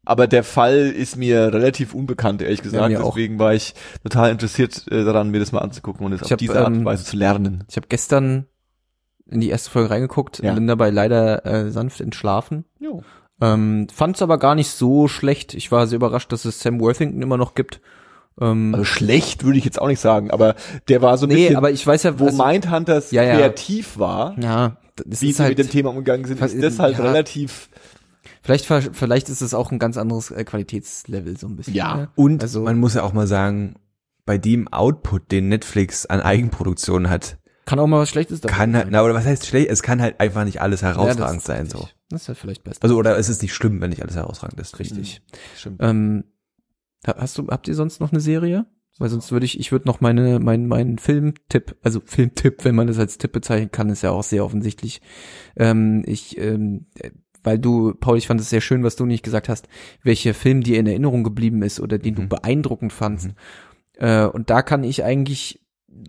aber 0.08 0.28
der 0.28 0.44
Fall 0.44 0.88
ist 0.88 1.18
mir 1.18 1.54
relativ 1.54 1.94
unbekannt, 1.94 2.42
ehrlich 2.42 2.62
gesagt. 2.62 2.96
auch. 2.98 3.14
Deswegen 3.16 3.40
war 3.40 3.54
ich 3.54 3.74
total 4.04 4.32
interessiert 4.32 4.86
äh, 4.90 5.04
daran, 5.04 5.30
mir 5.30 5.40
das 5.40 5.52
mal 5.52 5.60
anzugucken 5.60 6.06
und 6.06 6.14
es 6.14 6.22
Ich 6.22 6.26
auf 6.26 6.32
hab, 6.32 6.38
diese 6.40 6.58
Art 6.60 6.68
und 6.68 6.76
ähm, 6.78 6.86
Weise 6.86 7.04
zu 7.04 7.18
lernen. 7.18 7.64
Ich 7.70 7.76
habe 7.76 7.88
gestern 7.90 8.46
in 9.30 9.42
die 9.42 9.50
erste 9.50 9.70
Folge 9.70 9.90
reingeguckt, 9.90 10.40
Ja. 10.40 10.54
bin 10.54 10.68
dabei 10.68 10.90
leider 10.90 11.46
äh, 11.46 11.70
sanft 11.72 12.00
entschlafen. 12.02 12.64
Jo. 12.80 13.04
Ähm, 13.42 13.88
Fand 13.94 14.16
es 14.16 14.22
aber 14.22 14.38
gar 14.40 14.56
nicht 14.56 14.70
so 14.72 15.08
schlecht. 15.08 15.54
Ich 15.54 15.72
war 15.72 15.86
sehr 15.88 15.98
überrascht, 15.98 16.32
dass 16.32 16.46
es 16.46 16.60
Sam 16.62 16.80
Worthington 16.80 17.22
immer 17.22 17.38
noch 17.38 17.54
gibt. 17.54 17.82
Ähm, 18.40 18.74
Also 18.74 18.86
schlecht 18.86 19.44
würde 19.44 19.58
ich 19.60 19.66
jetzt 19.66 19.82
auch 19.82 19.88
nicht 19.88 20.00
sagen, 20.00 20.32
aber 20.32 20.56
der 20.88 21.02
war 21.02 21.18
so 21.18 21.26
ein 21.26 21.30
nee, 21.30 21.36
bisschen, 21.36 21.56
aber 21.58 21.72
ich 21.72 21.86
weiß 21.86 22.04
ja, 22.04 22.20
wo 22.20 22.26
also, 22.28 22.44
Mindhunters 22.44 23.12
Ja, 23.12 23.24
ja. 23.24 23.36
kreativ 23.36 23.98
war, 24.00 24.36
ja, 24.40 24.78
wie 25.06 25.32
sie 25.34 25.40
halt, 25.44 25.50
mit 25.58 25.60
dem 25.60 25.70
Thema 25.70 25.90
umgegangen 25.90 26.26
sind, 26.26 26.42
ist 26.42 26.62
das 26.64 26.80
halt 26.80 26.98
Ja. 26.98 27.04
relativ, 27.04 27.70
vielleicht, 28.48 28.96
vielleicht 28.96 29.30
ist 29.30 29.42
es 29.42 29.54
auch 29.54 29.72
ein 29.72 29.80
ganz 29.80 29.98
anderes 29.98 30.32
äh, 30.32 30.44
Qualitätslevel 30.44 31.38
so 31.38 31.48
ein 31.48 31.56
bisschen. 31.56 31.74
Ja. 31.74 31.96
ne? 31.96 32.10
Und 32.16 32.42
Also- 32.44 32.64
man 32.64 32.80
muss 32.80 32.94
ja 32.96 33.04
auch 33.04 33.14
mal 33.14 33.28
sagen, 33.28 33.76
bei 34.26 34.38
dem 34.38 34.68
Output, 34.68 35.32
den 35.32 35.48
Netflix 35.50 36.06
an 36.06 36.22
Eigenproduktionen 36.22 37.10
hat, 37.10 37.38
Kann 37.66 37.80
auch 37.80 37.88
mal 37.88 38.00
was 38.00 38.10
Schlechtes 38.10 38.42
dabei 38.42 38.54
kann 38.56 38.76
halt, 38.76 38.88
na, 38.92 39.04
oder 39.04 39.14
was 39.14 39.26
heißt 39.26 39.46
schlecht, 39.46 39.70
es 39.70 39.84
kann 39.84 40.02
halt 40.02 40.20
einfach 40.20 40.44
nicht 40.46 40.62
alles 40.62 40.82
Ja, 40.82 40.90
herausragend 40.90 41.38
das- 41.42 41.46
sein, 41.46 41.70
so. 41.70 41.88
Das 42.10 42.22
ist 42.22 42.28
ja 42.28 42.34
vielleicht 42.36 42.64
besser. 42.64 42.80
Also, 42.82 42.96
oder 42.98 43.18
es 43.18 43.28
ist 43.30 43.42
nicht 43.42 43.54
schlimm, 43.54 43.82
wenn 43.82 43.90
nicht 43.90 44.02
alles 44.02 44.16
herausragend 44.16 44.60
ist. 44.62 44.80
Richtig. 44.80 45.22
stimmt. 45.58 45.82
Ähm, 45.82 46.24
ha- 47.06 47.16
hast 47.18 47.38
du, 47.38 47.48
habt 47.48 47.68
ihr 47.68 47.76
sonst 47.76 48.00
noch 48.00 48.12
eine 48.12 48.22
Serie? 48.22 48.66
Weil 49.00 49.10
sonst 49.10 49.32
würde 49.32 49.46
ich, 49.46 49.60
ich 49.60 49.72
würde 49.72 49.88
noch 49.88 50.02
meine, 50.02 50.40
mein, 50.40 50.66
mein 50.68 50.98
Filmtipp, 50.98 51.76
also 51.84 52.02
Filmtipp, 52.04 52.66
wenn 52.66 52.74
man 52.74 52.88
das 52.88 52.98
als 52.98 53.20
Tipp 53.20 53.32
bezeichnen 53.32 53.70
kann, 53.72 53.90
ist 53.90 54.02
ja 54.02 54.10
auch 54.12 54.24
sehr 54.24 54.44
offensichtlich. 54.44 55.02
Ähm, 55.56 56.04
ich, 56.08 56.38
ähm, 56.40 56.88
äh, 56.98 57.12
weil 57.48 57.58
du, 57.60 57.94
Paul, 57.98 58.18
ich 58.18 58.28
fand 58.28 58.42
es 58.42 58.50
sehr 58.50 58.60
schön, 58.60 58.84
was 58.84 58.98
du 58.98 59.06
nicht 59.06 59.24
gesagt 59.24 59.48
hast, 59.48 59.70
welcher 60.04 60.34
Film 60.34 60.64
dir 60.64 60.78
in 60.80 60.86
Erinnerung 60.86 61.24
geblieben 61.24 61.62
ist 61.62 61.80
oder 61.80 61.98
den 61.98 62.16
du 62.16 62.24
Mhm. 62.24 62.28
beeindruckend 62.30 62.92
fandst. 62.92 63.30
Äh, 63.94 64.26
und 64.26 64.50
da 64.50 64.62
kann 64.62 64.84
ich 64.84 65.06
eigentlich 65.06 65.62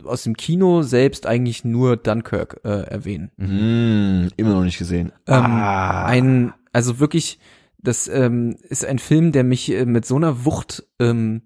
aus 0.04 0.24
dem 0.24 0.36
Kino 0.36 0.82
selbst 0.82 1.26
eigentlich 1.26 1.64
nur 1.64 1.96
Dunkirk 1.96 2.60
äh, 2.64 2.68
erwähnen. 2.90 3.30
Mm, 3.36 4.28
immer 4.36 4.54
noch 4.54 4.64
nicht 4.64 4.78
gesehen. 4.78 5.12
Ähm, 5.28 5.44
Ah. 5.44 6.04
Ein, 6.06 6.52
also 6.72 6.98
wirklich, 6.98 7.38
das 7.78 8.08
ähm, 8.08 8.56
ist 8.68 8.84
ein 8.84 8.98
Film, 8.98 9.30
der 9.30 9.44
mich 9.44 9.70
äh, 9.70 9.86
mit 9.86 10.04
so 10.04 10.16
einer 10.16 10.44
Wucht 10.44 10.84
ähm, 10.98 11.42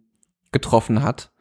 getroffen 0.52 1.02
hat, 1.02 1.31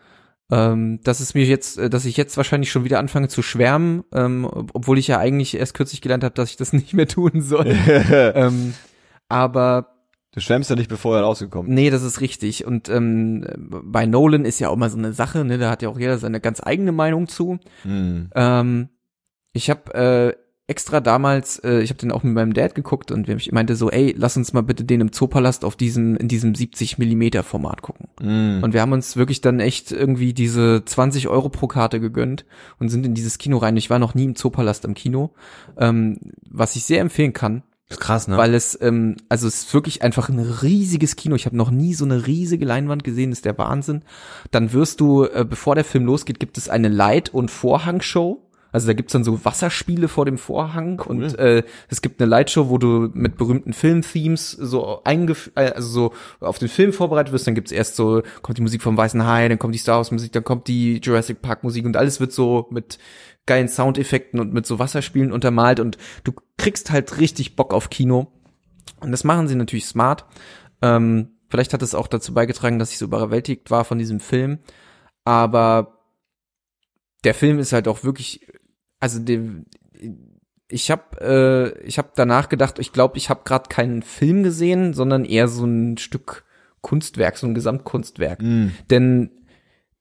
ähm, 0.51 0.99
dass 1.03 1.19
es 1.21 1.33
mir 1.33 1.45
jetzt, 1.45 1.77
äh, 1.77 1.89
dass 1.89 2.05
ich 2.05 2.17
jetzt 2.17 2.37
wahrscheinlich 2.37 2.71
schon 2.71 2.83
wieder 2.83 2.99
anfange 2.99 3.29
zu 3.29 3.41
schwärmen, 3.41 4.03
ähm, 4.13 4.45
ob- 4.45 4.71
obwohl 4.73 4.97
ich 4.97 5.07
ja 5.07 5.17
eigentlich 5.17 5.55
erst 5.57 5.73
kürzlich 5.73 6.01
gelernt 6.01 6.23
habe, 6.23 6.35
dass 6.35 6.49
ich 6.51 6.57
das 6.57 6.73
nicht 6.73 6.93
mehr 6.93 7.07
tun 7.07 7.41
soll. 7.41 7.65
ähm, 8.11 8.73
aber 9.29 9.87
Du 10.33 10.39
schwärmst 10.39 10.69
ja 10.69 10.77
nicht, 10.77 10.87
bevor 10.89 11.17
er 11.17 11.23
rausgekommen 11.23 11.73
nee, 11.73 11.89
das 11.89 12.03
ist 12.03 12.21
richtig. 12.21 12.65
Und 12.65 12.87
ähm, 12.87 13.45
bei 13.57 14.05
Nolan 14.05 14.45
ist 14.45 14.59
ja 14.59 14.69
auch 14.69 14.77
mal 14.77 14.89
so 14.89 14.97
eine 14.97 15.11
Sache, 15.11 15.43
ne? 15.43 15.57
Da 15.57 15.69
hat 15.69 15.81
ja 15.81 15.89
auch 15.89 15.99
jeder 15.99 16.17
seine 16.19 16.39
ganz 16.39 16.61
eigene 16.63 16.93
Meinung 16.93 17.27
zu. 17.27 17.59
Mm. 17.83 18.27
Ähm, 18.33 18.89
ich 19.51 19.69
habe 19.69 19.93
äh, 19.93 20.33
extra 20.71 21.01
damals, 21.01 21.59
äh, 21.59 21.81
ich 21.81 21.89
habe 21.89 21.99
den 21.99 22.13
auch 22.13 22.23
mit 22.23 22.33
meinem 22.33 22.53
Dad 22.53 22.75
geguckt 22.75 23.11
und 23.11 23.27
ich 23.27 23.51
meinte 23.51 23.75
so, 23.75 23.91
ey, 23.91 24.15
lass 24.17 24.37
uns 24.37 24.53
mal 24.53 24.63
bitte 24.63 24.85
den 24.85 25.01
im 25.01 25.11
Zoopalast 25.11 25.65
auf 25.65 25.75
diesem 25.75 26.15
in 26.15 26.29
diesem 26.29 26.55
70 26.55 26.97
Millimeter 26.97 27.43
Format 27.43 27.81
gucken. 27.81 28.07
Mm. 28.21 28.63
Und 28.63 28.73
wir 28.73 28.79
haben 28.79 28.93
uns 28.93 29.17
wirklich 29.17 29.41
dann 29.41 29.59
echt 29.59 29.91
irgendwie 29.91 30.33
diese 30.33 30.83
20 30.85 31.27
Euro 31.27 31.49
pro 31.49 31.67
Karte 31.67 31.99
gegönnt 31.99 32.45
und 32.79 32.87
sind 32.87 33.05
in 33.05 33.13
dieses 33.13 33.37
Kino 33.37 33.57
rein. 33.57 33.75
Ich 33.75 33.89
war 33.89 33.99
noch 33.99 34.15
nie 34.15 34.23
im 34.23 34.35
Zoopalast 34.35 34.85
im 34.85 34.93
Kino, 34.93 35.31
ähm, 35.77 36.17
was 36.49 36.77
ich 36.77 36.85
sehr 36.85 37.01
empfehlen 37.01 37.33
kann, 37.33 37.63
ist 37.89 37.99
krass, 37.99 38.29
ne? 38.29 38.37
weil 38.37 38.53
es, 38.53 38.79
ähm, 38.81 39.17
also 39.27 39.47
es 39.47 39.63
ist 39.63 39.73
wirklich 39.73 40.01
einfach 40.01 40.29
ein 40.29 40.39
riesiges 40.39 41.17
Kino. 41.17 41.35
Ich 41.35 41.45
habe 41.45 41.57
noch 41.57 41.71
nie 41.71 41.93
so 41.93 42.05
eine 42.05 42.25
riesige 42.25 42.65
Leinwand 42.65 43.03
gesehen, 43.03 43.33
ist 43.33 43.43
der 43.43 43.57
Wahnsinn. 43.57 44.03
Dann 44.51 44.71
wirst 44.71 45.01
du, 45.01 45.25
äh, 45.25 45.45
bevor 45.47 45.75
der 45.75 45.83
Film 45.83 46.05
losgeht, 46.05 46.39
gibt 46.39 46.57
es 46.57 46.69
eine 46.69 46.87
Light- 46.87 47.33
und 47.33 47.51
Vorhangshow. 47.51 48.41
Also 48.71 48.87
da 48.87 48.93
gibt's 48.93 49.13
dann 49.13 49.23
so 49.23 49.43
Wasserspiele 49.43 50.07
vor 50.07 50.25
dem 50.25 50.37
Vorhang 50.37 50.99
und 51.01 51.37
äh, 51.37 51.63
es 51.89 52.01
gibt 52.01 52.21
eine 52.21 52.29
Lightshow, 52.29 52.69
wo 52.69 52.77
du 52.77 53.09
mit 53.13 53.37
berühmten 53.37 53.73
Filmthemes 53.73 54.51
so 54.51 55.03
eingef 55.03 55.51
äh, 55.55 55.71
also 55.71 55.89
so 55.89 56.13
auf 56.45 56.59
den 56.59 56.69
Film 56.69 56.93
vorbereitet 56.93 57.33
wirst. 57.33 57.47
Dann 57.47 57.55
gibt's 57.55 57.71
erst 57.71 57.95
so 57.95 58.23
kommt 58.41 58.57
die 58.57 58.61
Musik 58.61 58.81
vom 58.81 58.97
Weißen 58.97 59.25
Hai, 59.25 59.49
dann 59.49 59.59
kommt 59.59 59.75
die 59.75 59.79
Star 59.79 59.97
Wars 59.97 60.11
Musik, 60.11 60.31
dann 60.31 60.43
kommt 60.43 60.67
die 60.67 60.99
Jurassic 61.03 61.41
Park 61.41 61.63
Musik 61.63 61.85
und 61.85 61.97
alles 61.97 62.19
wird 62.19 62.31
so 62.31 62.67
mit 62.71 62.97
geilen 63.45 63.67
Soundeffekten 63.67 64.39
und 64.39 64.53
mit 64.53 64.65
so 64.65 64.79
Wasserspielen 64.79 65.31
untermalt 65.31 65.79
und 65.79 65.97
du 66.23 66.33
kriegst 66.57 66.91
halt 66.91 67.19
richtig 67.19 67.55
Bock 67.55 67.73
auf 67.73 67.89
Kino. 67.89 68.31
Und 68.99 69.11
das 69.11 69.23
machen 69.23 69.47
sie 69.47 69.55
natürlich 69.55 69.85
smart. 69.85 70.25
Ähm, 70.81 71.31
vielleicht 71.49 71.73
hat 71.73 71.81
es 71.81 71.95
auch 71.95 72.07
dazu 72.07 72.33
beigetragen, 72.33 72.79
dass 72.79 72.91
ich 72.91 72.97
so 72.97 73.05
überwältigt 73.05 73.71
war 73.71 73.83
von 73.83 73.97
diesem 73.97 74.19
Film. 74.19 74.59
Aber 75.23 75.99
der 77.23 77.33
Film 77.33 77.59
ist 77.59 77.73
halt 77.73 77.87
auch 77.87 78.03
wirklich, 78.03 78.47
also 79.01 79.19
dem, 79.19 79.65
ich 80.69 80.89
habe 80.89 81.19
äh, 81.19 81.85
ich 81.85 81.97
habe 81.97 82.11
danach 82.15 82.47
gedacht, 82.47 82.79
ich 82.79 82.93
glaube, 82.93 83.17
ich 83.17 83.29
habe 83.29 83.41
gerade 83.43 83.67
keinen 83.67 84.01
Film 84.01 84.43
gesehen, 84.43 84.93
sondern 84.93 85.25
eher 85.25 85.49
so 85.49 85.65
ein 85.65 85.97
Stück 85.97 86.45
Kunstwerk, 86.79 87.37
so 87.37 87.47
ein 87.47 87.53
Gesamtkunstwerk. 87.53 88.41
Mm. 88.41 88.69
Denn 88.89 89.31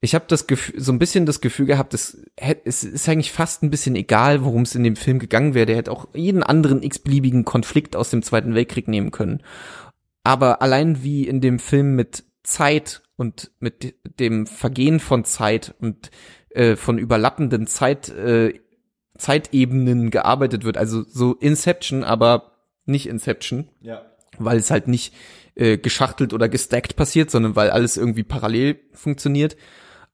ich 0.01 0.14
habe 0.14 0.24
das 0.28 0.46
Gefühl, 0.46 0.80
so 0.80 0.92
ein 0.92 0.98
bisschen 0.98 1.26
das 1.26 1.40
Gefühl 1.40 1.66
gehabt, 1.66 1.92
es, 1.92 2.24
es 2.64 2.84
ist 2.84 3.09
eigentlich 3.09 3.32
fast 3.32 3.62
ein 3.62 3.70
bisschen 3.70 3.96
egal, 3.96 4.44
worum 4.44 4.62
es 4.62 4.74
in 4.74 4.84
dem 4.84 4.96
Film 4.96 5.18
gegangen 5.18 5.55
wäre. 5.55 5.66
Der 5.66 5.76
hätte 5.76 5.92
auch 5.92 6.09
jeden 6.14 6.42
anderen 6.42 6.82
x-beliebigen 6.82 7.44
Konflikt 7.44 7.96
aus 7.96 8.11
dem 8.11 8.22
Zweiten 8.22 8.55
Weltkrieg 8.55 8.88
nehmen 8.88 9.11
können. 9.11 9.42
Aber 10.24 10.62
allein 10.62 11.03
wie 11.03 11.26
in 11.26 11.40
dem 11.40 11.59
Film 11.59 11.96
mit 11.96 12.24
Zeit 12.42 13.03
und 13.16 13.51
mit 13.61 13.94
dem 14.18 14.46
Vergehen 14.46 15.01
von 15.01 15.24
Zeit 15.24 15.74
und 15.80 16.11
äh, 16.51 16.76
von 16.76 16.96
überlappenden 16.96 17.66
Zeit, 17.66 18.09
äh, 18.09 18.55
Zeitebenen 19.20 20.10
gearbeitet 20.10 20.64
wird, 20.64 20.76
also 20.76 21.04
so 21.08 21.34
Inception, 21.34 22.02
aber 22.04 22.52
nicht 22.86 23.06
Inception 23.06 23.68
Ja. 23.80 24.02
weil 24.38 24.58
es 24.58 24.70
halt 24.70 24.88
nicht 24.88 25.14
äh, 25.54 25.76
geschachtelt 25.78 26.32
oder 26.32 26.48
gestackt 26.48 26.96
passiert, 26.96 27.30
sondern 27.30 27.54
weil 27.56 27.70
alles 27.70 27.96
irgendwie 27.96 28.22
parallel 28.22 28.80
funktioniert, 28.92 29.56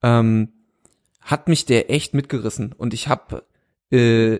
ähm, 0.03 0.53
hat 1.21 1.49
mich 1.49 1.65
der 1.67 1.91
echt 1.91 2.15
mitgerissen. 2.15 2.73
Und 2.73 2.95
ich 2.95 3.09
habe 3.09 3.45
äh, 3.91 4.39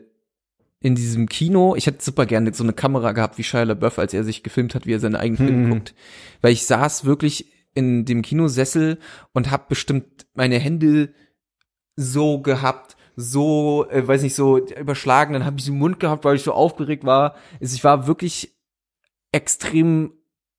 in 0.81 0.95
diesem 0.95 1.29
Kino, 1.29 1.75
ich 1.77 1.87
hätte 1.87 2.03
super 2.05 2.27
gerne 2.27 2.53
so 2.55 2.63
eine 2.63 2.73
Kamera 2.73 3.13
gehabt 3.13 3.39
wie 3.39 3.45
Shia 3.45 3.63
LaBeouf, 3.63 3.99
als 3.99 4.15
er 4.15 4.25
sich 4.25 4.43
gefilmt 4.43 4.75
hat, 4.75 4.87
wie 4.87 4.93
er 4.95 5.01
seine 5.01 5.19
eigenen 5.19 5.47
Filme 5.47 5.67
Mhm. 5.67 5.71
guckt, 5.71 5.95
weil 6.43 6.53
ich 6.53 6.67
saß 6.67 7.05
wirklich 7.05 7.51
in 7.75 8.05
dem 8.05 8.23
Kinosessel 8.23 8.99
und 9.33 9.51
habe 9.51 9.65
bestimmt 9.69 10.27
meine 10.35 10.59
Hände 10.59 11.13
so 11.97 12.41
gehabt, 12.41 12.96
so, 13.17 13.87
äh, 13.89 14.07
weiß 14.07 14.23
nicht, 14.23 14.35
so 14.35 14.59
überschlagen, 14.59 15.33
dann 15.33 15.47
habe 15.47 15.59
ich 15.59 15.69
im 15.69 15.79
Mund 15.79 15.99
gehabt, 15.99 16.25
weil 16.25 16.37
ich 16.37 16.43
so 16.43 16.53
aufgeregt 16.53 17.05
war. 17.05 17.35
Also 17.61 17.75
ich 17.75 17.83
war 17.83 18.07
wirklich 18.07 18.55
extrem 19.33 20.13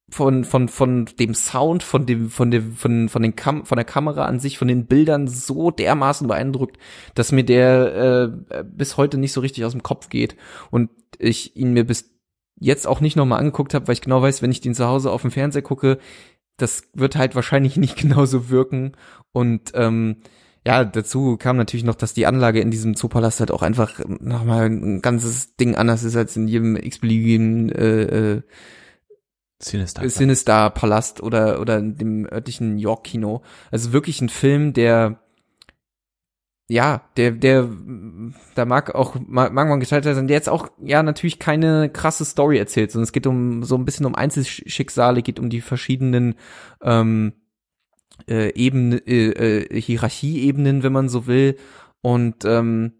von 0.09 0.45
von 0.45 0.69
von 0.69 1.05
dem 1.19 1.33
Sound, 1.33 1.83
von 1.83 2.05
dem 2.05 2.29
von 2.29 2.49
dem 2.49 2.73
von 2.75 3.09
von 3.09 3.21
den 3.21 3.35
Kam 3.35 3.65
von 3.65 3.75
der 3.75 3.85
Kamera 3.85 4.25
an 4.25 4.39
sich, 4.39 4.57
von 4.57 4.67
den 4.67 4.85
Bildern 4.87 5.27
so 5.27 5.69
dermaßen 5.69 6.27
beeindruckt, 6.27 6.77
dass 7.13 7.31
mir 7.31 7.43
der 7.43 8.33
äh, 8.49 8.63
bis 8.63 8.97
heute 8.97 9.17
nicht 9.17 9.33
so 9.33 9.41
richtig 9.41 9.65
aus 9.65 9.73
dem 9.73 9.83
Kopf 9.83 10.09
geht 10.09 10.37
und 10.71 10.89
ich 11.19 11.57
ihn 11.57 11.73
mir 11.73 11.83
bis 11.85 12.09
jetzt 12.59 12.87
auch 12.87 13.01
nicht 13.01 13.17
nochmal 13.17 13.39
angeguckt 13.39 13.73
habe, 13.73 13.87
weil 13.87 13.93
ich 13.93 14.01
genau 14.01 14.21
weiß, 14.21 14.41
wenn 14.41 14.51
ich 14.51 14.61
den 14.61 14.73
zu 14.73 14.87
Hause 14.87 15.11
auf 15.11 15.21
dem 15.21 15.31
Fernseher 15.31 15.61
gucke, 15.61 15.99
das 16.55 16.83
wird 16.93 17.17
halt 17.17 17.35
wahrscheinlich 17.35 17.75
nicht 17.77 17.97
genauso 17.97 18.49
wirken 18.49 18.93
und 19.33 19.71
ähm, 19.75 20.17
ja, 20.67 20.83
dazu 20.83 21.37
kam 21.37 21.55
natürlich 21.55 21.85
noch, 21.85 21.95
dass 21.95 22.13
die 22.13 22.25
Anlage 22.25 22.59
in 22.59 22.71
diesem 22.71 22.93
Zoopalast 22.93 23.39
halt 23.39 23.51
auch 23.51 23.61
einfach 23.61 24.01
nochmal 24.05 24.65
ein 24.65 25.01
ganzes 25.01 25.55
Ding 25.55 25.75
anders 25.77 26.03
ist 26.03 26.17
als 26.17 26.35
in 26.35 26.49
jedem 26.49 26.75
x-beliebigen 26.75 27.69
äh, 27.69 28.01
äh, 28.01 28.41
Sinister. 29.59 30.09
Sinister 30.09 30.69
Palast 30.71 31.23
oder 31.23 31.61
oder 31.61 31.77
in 31.77 31.95
dem 31.95 32.27
örtlichen 32.29 32.79
York 32.79 33.05
Kino. 33.05 33.43
Also 33.71 33.93
wirklich 33.93 34.19
ein 34.19 34.27
Film, 34.27 34.73
der 34.73 35.21
ja, 36.67 37.09
der 37.15 37.31
der 37.31 37.69
da 38.55 38.65
mag 38.65 38.93
auch 38.93 39.15
mag 39.25 39.53
mag 39.53 39.69
man 39.69 39.79
gestaltet 39.79 40.15
sein, 40.15 40.27
der 40.27 40.35
jetzt 40.35 40.49
auch 40.49 40.69
ja 40.83 41.01
natürlich 41.01 41.39
keine 41.39 41.89
krasse 41.89 42.25
Story 42.25 42.57
erzählt, 42.57 42.91
sondern 42.91 43.05
es 43.05 43.13
geht 43.13 43.25
um 43.25 43.63
so 43.63 43.75
ein 43.75 43.85
bisschen 43.85 44.05
um 44.05 44.15
Einzelschicksale, 44.15 45.21
geht 45.21 45.39
um 45.39 45.49
die 45.49 45.61
verschiedenen 45.61 46.35
ähm, 46.81 47.31
äh, 48.29 48.53
Ebenen, 48.53 48.99
äh, 49.05 49.29
äh, 49.29 49.81
Hierarchieebenen, 49.81 50.83
wenn 50.83 50.93
man 50.93 51.09
so 51.09 51.27
will. 51.27 51.57
Und 52.01 52.45
ähm, 52.45 52.93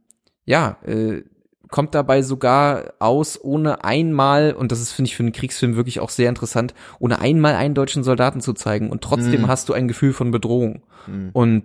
ja, 0.45 0.77
äh, 0.85 1.23
kommt 1.69 1.95
dabei 1.95 2.21
sogar 2.21 2.93
aus, 2.99 3.39
ohne 3.41 3.83
einmal, 3.83 4.53
und 4.53 4.71
das 4.71 4.79
ist, 4.79 4.93
finde 4.93 5.09
ich, 5.09 5.15
für 5.15 5.23
einen 5.23 5.33
Kriegsfilm 5.33 5.75
wirklich 5.75 5.99
auch 5.99 6.09
sehr 6.09 6.29
interessant, 6.29 6.73
ohne 6.99 7.19
einmal 7.19 7.55
einen 7.55 7.73
deutschen 7.73 8.03
Soldaten 8.03 8.41
zu 8.41 8.53
zeigen. 8.53 8.89
Und 8.89 9.03
trotzdem 9.03 9.41
Mhm. 9.41 9.47
hast 9.47 9.67
du 9.69 9.73
ein 9.73 9.87
Gefühl 9.87 10.13
von 10.13 10.31
Bedrohung. 10.31 10.83
Mm. 11.07 11.29
Und 11.33 11.63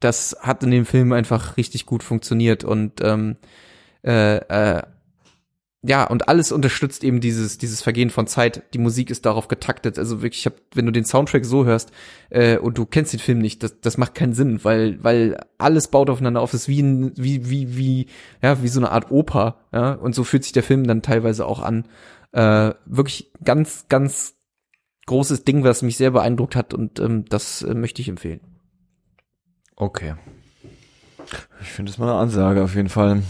das 0.00 0.36
hat 0.40 0.62
in 0.64 0.72
dem 0.72 0.86
Film 0.86 1.12
einfach 1.12 1.56
richtig 1.56 1.86
gut 1.86 2.02
funktioniert. 2.02 2.64
Und 2.64 3.00
ähm, 3.02 3.36
äh, 4.04 4.36
äh, 4.38 4.82
ja, 5.86 6.04
und 6.04 6.28
alles 6.28 6.50
unterstützt 6.50 7.04
eben 7.04 7.20
dieses, 7.20 7.58
dieses 7.58 7.82
Vergehen 7.82 8.08
von 8.08 8.26
Zeit. 8.26 8.62
Die 8.72 8.78
Musik 8.78 9.10
ist 9.10 9.26
darauf 9.26 9.48
getaktet. 9.48 9.98
Also 9.98 10.22
wirklich, 10.22 10.40
ich 10.40 10.46
hab, 10.46 10.54
wenn 10.74 10.86
du 10.86 10.92
den 10.92 11.04
Soundtrack 11.04 11.44
so 11.44 11.66
hörst 11.66 11.92
äh, 12.30 12.56
und 12.56 12.78
du 12.78 12.86
kennst 12.86 13.12
den 13.12 13.20
Film 13.20 13.38
nicht, 13.38 13.62
das, 13.62 13.80
das 13.80 13.98
macht 13.98 14.14
keinen 14.14 14.32
Sinn, 14.32 14.64
weil, 14.64 15.04
weil 15.04 15.36
alles 15.58 15.88
baut 15.88 16.08
aufeinander 16.08 16.40
auf. 16.40 16.52
Das 16.52 16.62
ist 16.62 16.68
wie 16.68 16.80
ein, 16.80 17.12
wie, 17.16 17.50
wie, 17.50 17.76
wie, 17.76 18.06
ja, 18.40 18.62
wie 18.62 18.68
so 18.68 18.80
eine 18.80 18.92
Art 18.92 19.10
Oper, 19.10 19.58
ja. 19.74 19.92
Und 19.92 20.14
so 20.14 20.24
fühlt 20.24 20.44
sich 20.44 20.52
der 20.52 20.62
Film 20.62 20.86
dann 20.86 21.02
teilweise 21.02 21.44
auch 21.44 21.60
an. 21.60 21.86
Äh, 22.32 22.72
wirklich 22.86 23.30
ganz, 23.44 23.84
ganz 23.90 24.36
großes 25.04 25.44
Ding, 25.44 25.64
was 25.64 25.82
mich 25.82 25.98
sehr 25.98 26.12
beeindruckt 26.12 26.56
hat 26.56 26.72
und 26.72 26.98
ähm, 26.98 27.26
das 27.26 27.60
äh, 27.60 27.74
möchte 27.74 28.00
ich 28.00 28.08
empfehlen. 28.08 28.40
Okay. 29.76 30.14
Ich 31.60 31.68
finde 31.68 31.92
das 31.92 31.98
mal 31.98 32.08
eine 32.08 32.18
Ansage 32.18 32.62
auf 32.62 32.74
jeden 32.74 32.88
Fall. 32.88 33.22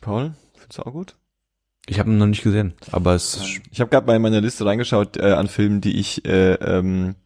Paul, 0.00 0.34
findest 0.54 0.78
du 0.78 0.82
auch 0.82 0.92
gut? 0.92 1.16
Ich 1.86 1.98
habe 1.98 2.10
ihn 2.10 2.18
noch 2.18 2.26
nicht 2.26 2.42
gesehen, 2.42 2.74
aber 2.92 3.14
es 3.14 3.60
Ich 3.70 3.80
habe 3.80 3.90
gerade 3.90 4.06
mal 4.06 4.16
in 4.16 4.22
meine 4.22 4.40
Liste 4.40 4.64
reingeschaut 4.64 5.16
äh, 5.16 5.32
an 5.32 5.48
Filmen, 5.48 5.80
die 5.80 5.98
ich 5.98 6.24
äh, 6.24 6.54
ähm, 6.54 7.16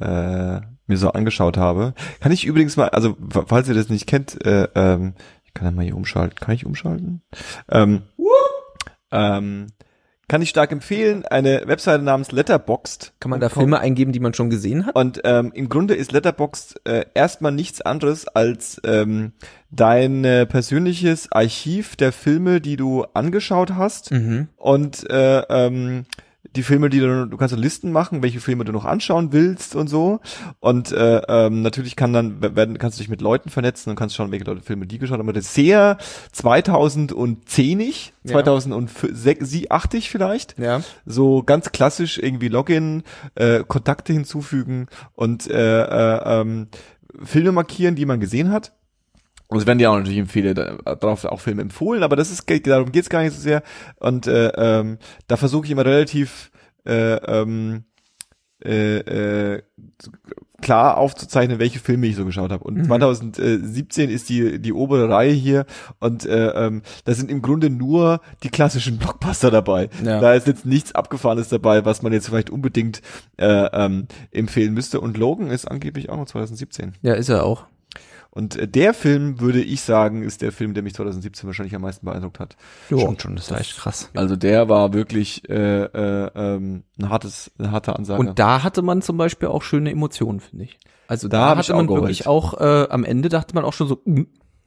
äh, 0.00 0.60
mir 0.86 0.96
so 0.96 1.10
angeschaut 1.10 1.56
habe. 1.56 1.94
Kann 2.20 2.32
ich 2.32 2.44
übrigens 2.44 2.76
mal, 2.76 2.90
also 2.90 3.16
falls 3.46 3.68
ihr 3.68 3.74
das 3.74 3.88
nicht 3.88 4.06
kennt, 4.06 4.44
äh, 4.46 4.68
ähm, 4.74 5.14
ich 5.44 5.54
kann 5.54 5.66
ja 5.66 5.72
mal 5.72 5.84
hier 5.84 5.96
umschalten. 5.96 6.38
Kann 6.38 6.54
ich 6.54 6.66
umschalten? 6.66 7.22
Ähm, 7.68 8.02
ähm, 9.10 9.66
kann 10.30 10.42
ich 10.42 10.50
stark 10.50 10.70
empfehlen. 10.70 11.24
Eine 11.26 11.64
Webseite 11.66 12.04
namens 12.04 12.30
Letterboxd. 12.30 13.14
Kann 13.18 13.30
man 13.30 13.40
da 13.40 13.48
Filme 13.48 13.80
eingeben, 13.80 14.12
die 14.12 14.20
man 14.20 14.32
schon 14.32 14.48
gesehen 14.48 14.86
hat? 14.86 14.94
Und 14.94 15.20
ähm, 15.24 15.50
im 15.52 15.68
Grunde 15.68 15.94
ist 15.94 16.12
Letterboxd 16.12 16.82
äh, 16.84 17.04
erstmal 17.14 17.50
nichts 17.50 17.80
anderes 17.80 18.28
als 18.28 18.80
ähm, 18.84 19.32
dein 19.72 20.24
äh, 20.24 20.46
persönliches 20.46 21.32
Archiv 21.32 21.96
der 21.96 22.12
Filme, 22.12 22.60
die 22.60 22.76
du 22.76 23.06
angeschaut 23.12 23.72
hast. 23.74 24.12
Mhm. 24.12 24.46
Und 24.56 25.10
äh, 25.10 25.40
ähm, 25.48 26.04
die 26.56 26.62
Filme, 26.62 26.90
die 26.90 26.98
du, 27.00 27.26
du 27.26 27.36
kannst 27.36 27.56
Listen 27.56 27.92
machen, 27.92 28.22
welche 28.22 28.40
Filme 28.40 28.64
du 28.64 28.72
noch 28.72 28.84
anschauen 28.84 29.32
willst 29.32 29.76
und 29.76 29.88
so. 29.88 30.20
Und 30.58 30.90
äh, 30.92 31.22
ähm, 31.28 31.62
natürlich 31.62 31.94
kann 31.96 32.12
dann 32.12 32.40
werden, 32.56 32.78
kannst 32.78 32.98
du 32.98 33.02
dich 33.02 33.08
mit 33.08 33.20
Leuten 33.20 33.50
vernetzen 33.50 33.90
und 33.90 33.96
kannst 33.96 34.16
schauen, 34.16 34.30
welche 34.32 34.44
Leute 34.44 34.62
Filme 34.62 34.86
die 34.86 34.98
geschaut 34.98 35.18
haben. 35.18 35.32
Das 35.32 35.44
ist 35.44 35.54
sehr 35.54 35.98
2010ig, 36.34 38.10
Ja. 38.24 38.32
2008 38.32 40.08
vielleicht 40.10 40.58
Ja. 40.58 40.80
so 41.06 41.42
ganz 41.42 41.72
klassisch 41.72 42.18
irgendwie 42.18 42.48
Login, 42.48 43.02
äh, 43.34 43.62
Kontakte 43.66 44.12
hinzufügen 44.12 44.86
und 45.14 45.48
äh, 45.50 45.82
äh, 45.82 46.40
ähm, 46.40 46.68
Filme 47.24 47.52
markieren, 47.52 47.94
die 47.96 48.06
man 48.06 48.20
gesehen 48.20 48.50
hat. 48.50 48.72
Und 49.50 49.58
es 49.58 49.66
werden 49.66 49.78
dir 49.78 49.90
auch 49.90 49.96
natürlich 49.96 50.18
empfehle, 50.18 50.54
da- 50.54 50.76
darauf 50.94 51.24
auch 51.24 51.40
Filme 51.40 51.62
empfohlen, 51.62 52.02
aber 52.02 52.16
das 52.16 52.30
ist 52.30 52.44
darum 52.66 52.92
geht's 52.92 53.08
gar 53.10 53.22
nicht 53.22 53.34
so 53.34 53.40
sehr. 53.42 53.62
Und 53.96 54.26
äh, 54.26 54.48
ähm, 54.56 54.98
da 55.26 55.36
versuche 55.36 55.66
ich 55.66 55.70
immer 55.72 55.84
relativ 55.84 56.50
äh, 56.86 57.14
ähm, 57.16 57.84
äh, 58.64 58.98
äh, 59.56 59.62
klar 60.60 60.98
aufzuzeichnen, 60.98 61.58
welche 61.58 61.78
Filme 61.78 62.06
ich 62.06 62.16
so 62.16 62.24
geschaut 62.26 62.50
habe. 62.52 62.62
Und 62.64 62.76
Mhm. 62.76 62.84
2017 62.84 64.10
ist 64.10 64.28
die 64.28 64.58
die 64.60 64.72
obere 64.74 65.08
Reihe 65.08 65.32
hier 65.32 65.64
und 66.00 66.26
äh, 66.26 66.48
ähm, 66.66 66.82
da 67.06 67.14
sind 67.14 67.30
im 67.30 67.40
Grunde 67.42 67.70
nur 67.70 68.20
die 68.42 68.50
klassischen 68.50 68.98
Blockbuster 68.98 69.50
dabei. 69.50 69.88
Ja. 70.04 70.20
Da 70.20 70.34
ist 70.34 70.46
jetzt 70.46 70.66
nichts 70.66 70.94
Abgefahrenes 70.94 71.48
dabei, 71.48 71.84
was 71.86 72.02
man 72.02 72.12
jetzt 72.12 72.28
vielleicht 72.28 72.50
unbedingt 72.50 73.00
äh, 73.38 73.46
ähm, 73.72 74.06
empfehlen 74.30 74.74
müsste. 74.74 75.00
Und 75.00 75.16
Logan 75.16 75.50
ist 75.50 75.64
angeblich 75.70 76.10
auch 76.10 76.18
noch 76.18 76.26
2017. 76.26 76.92
Ja, 77.02 77.14
ist 77.14 77.30
er 77.30 77.44
auch. 77.44 77.64
Und 78.30 78.56
äh, 78.56 78.68
der 78.68 78.94
Film, 78.94 79.40
würde 79.40 79.60
ich 79.60 79.80
sagen, 79.82 80.22
ist 80.22 80.40
der 80.42 80.52
Film, 80.52 80.74
der 80.74 80.82
mich 80.82 80.94
2017 80.94 81.46
wahrscheinlich 81.46 81.74
am 81.74 81.82
meisten 81.82 82.06
beeindruckt 82.06 82.38
hat. 82.38 82.56
stimmt 82.86 83.22
schon, 83.22 83.36
das 83.36 83.50
war 83.50 83.60
echt 83.60 83.76
krass. 83.76 84.10
Also 84.14 84.36
der 84.36 84.68
war 84.68 84.92
wirklich 84.92 85.48
äh, 85.48 85.82
äh, 85.84 86.30
ähm, 86.34 86.84
ein 86.98 87.08
hartes, 87.08 87.50
eine 87.58 87.72
harte 87.72 87.96
Ansage. 87.96 88.20
Und 88.20 88.38
da 88.38 88.62
hatte 88.62 88.82
man 88.82 89.02
zum 89.02 89.16
Beispiel 89.16 89.48
auch 89.48 89.62
schöne 89.62 89.90
Emotionen, 89.90 90.40
finde 90.40 90.64
ich. 90.64 90.78
Also 91.08 91.26
Da 91.28 91.54
da, 91.54 91.56
hatte 91.56 91.74
man 91.74 91.86
geheult. 91.88 92.02
wirklich 92.02 92.26
auch, 92.28 92.60
äh, 92.60 92.86
am 92.88 93.04
Ende 93.04 93.28
dachte 93.30 93.54
man 93.54 93.64
auch 93.64 93.72
schon 93.72 93.88
so, 93.88 94.00
mm, 94.04 94.22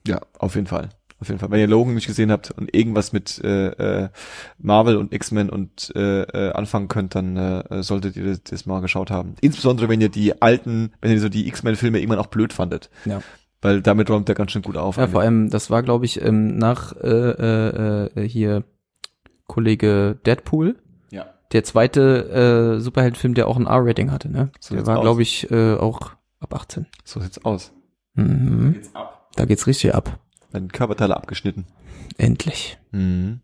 Ja, 0.06 0.20
auf 0.38 0.54
jeden 0.56 0.66
Fall. 0.66 0.90
Auf 1.20 1.28
jeden 1.28 1.38
Fall. 1.40 1.50
Wenn 1.50 1.60
ihr 1.60 1.68
Logan 1.68 1.94
nicht 1.94 2.06
gesehen 2.08 2.30
habt 2.30 2.50
und 2.50 2.74
irgendwas 2.76 3.12
mit 3.14 3.42
äh, 3.42 3.68
äh, 4.02 4.08
Marvel 4.58 4.96
und 4.96 5.14
X-Men 5.14 5.48
und 5.48 5.90
äh, 5.94 6.22
äh, 6.22 6.52
anfangen 6.52 6.88
könnt, 6.88 7.14
dann 7.14 7.36
äh, 7.38 7.82
solltet 7.82 8.16
ihr 8.16 8.26
das, 8.26 8.42
das 8.42 8.66
mal 8.66 8.80
geschaut 8.80 9.10
haben. 9.10 9.36
Insbesondere 9.40 9.88
wenn 9.88 10.02
ihr 10.02 10.10
die 10.10 10.42
alten, 10.42 10.92
wenn 11.00 11.12
ihr 11.12 11.20
so 11.20 11.30
die 11.30 11.46
X-Men-Filme 11.48 11.98
irgendwann 11.98 12.18
auch 12.18 12.26
blöd 12.26 12.52
fandet. 12.52 12.90
ja. 13.06 13.22
Weil 13.64 13.80
damit 13.80 14.10
räumt 14.10 14.28
er 14.28 14.34
ganz 14.34 14.50
schön 14.52 14.60
gut 14.60 14.76
auf. 14.76 14.98
Ja, 14.98 15.08
vor 15.08 15.22
allem, 15.22 15.48
das 15.48 15.70
war, 15.70 15.82
glaube 15.82 16.04
ich, 16.04 16.20
ähm, 16.20 16.58
nach 16.58 16.94
äh, 16.96 17.08
äh, 17.08 18.06
äh, 18.14 18.28
hier 18.28 18.62
Kollege 19.46 20.18
Deadpool, 20.26 20.76
ja. 21.10 21.24
der 21.52 21.64
zweite 21.64 22.76
äh, 22.76 22.80
Superheldenfilm, 22.80 23.32
der 23.32 23.48
auch 23.48 23.56
ein 23.56 23.64
R-Rating 23.64 24.10
hatte, 24.10 24.30
ne? 24.30 24.50
So 24.60 24.74
der 24.74 24.86
war, 24.86 25.00
glaube 25.00 25.22
ich, 25.22 25.50
äh, 25.50 25.76
auch 25.76 26.10
ab 26.40 26.54
18. 26.54 26.84
So 27.04 27.20
sieht's 27.20 27.42
aus. 27.46 27.72
Mhm. 28.12 28.74
Geht's 28.74 28.94
ab. 28.94 29.30
Da 29.34 29.46
geht's 29.46 29.66
richtig 29.66 29.94
ab. 29.94 30.20
Werden 30.52 30.68
Körperteile 30.68 31.16
abgeschnitten. 31.16 31.64
Endlich. 32.18 32.78
Mhm. 32.90 33.40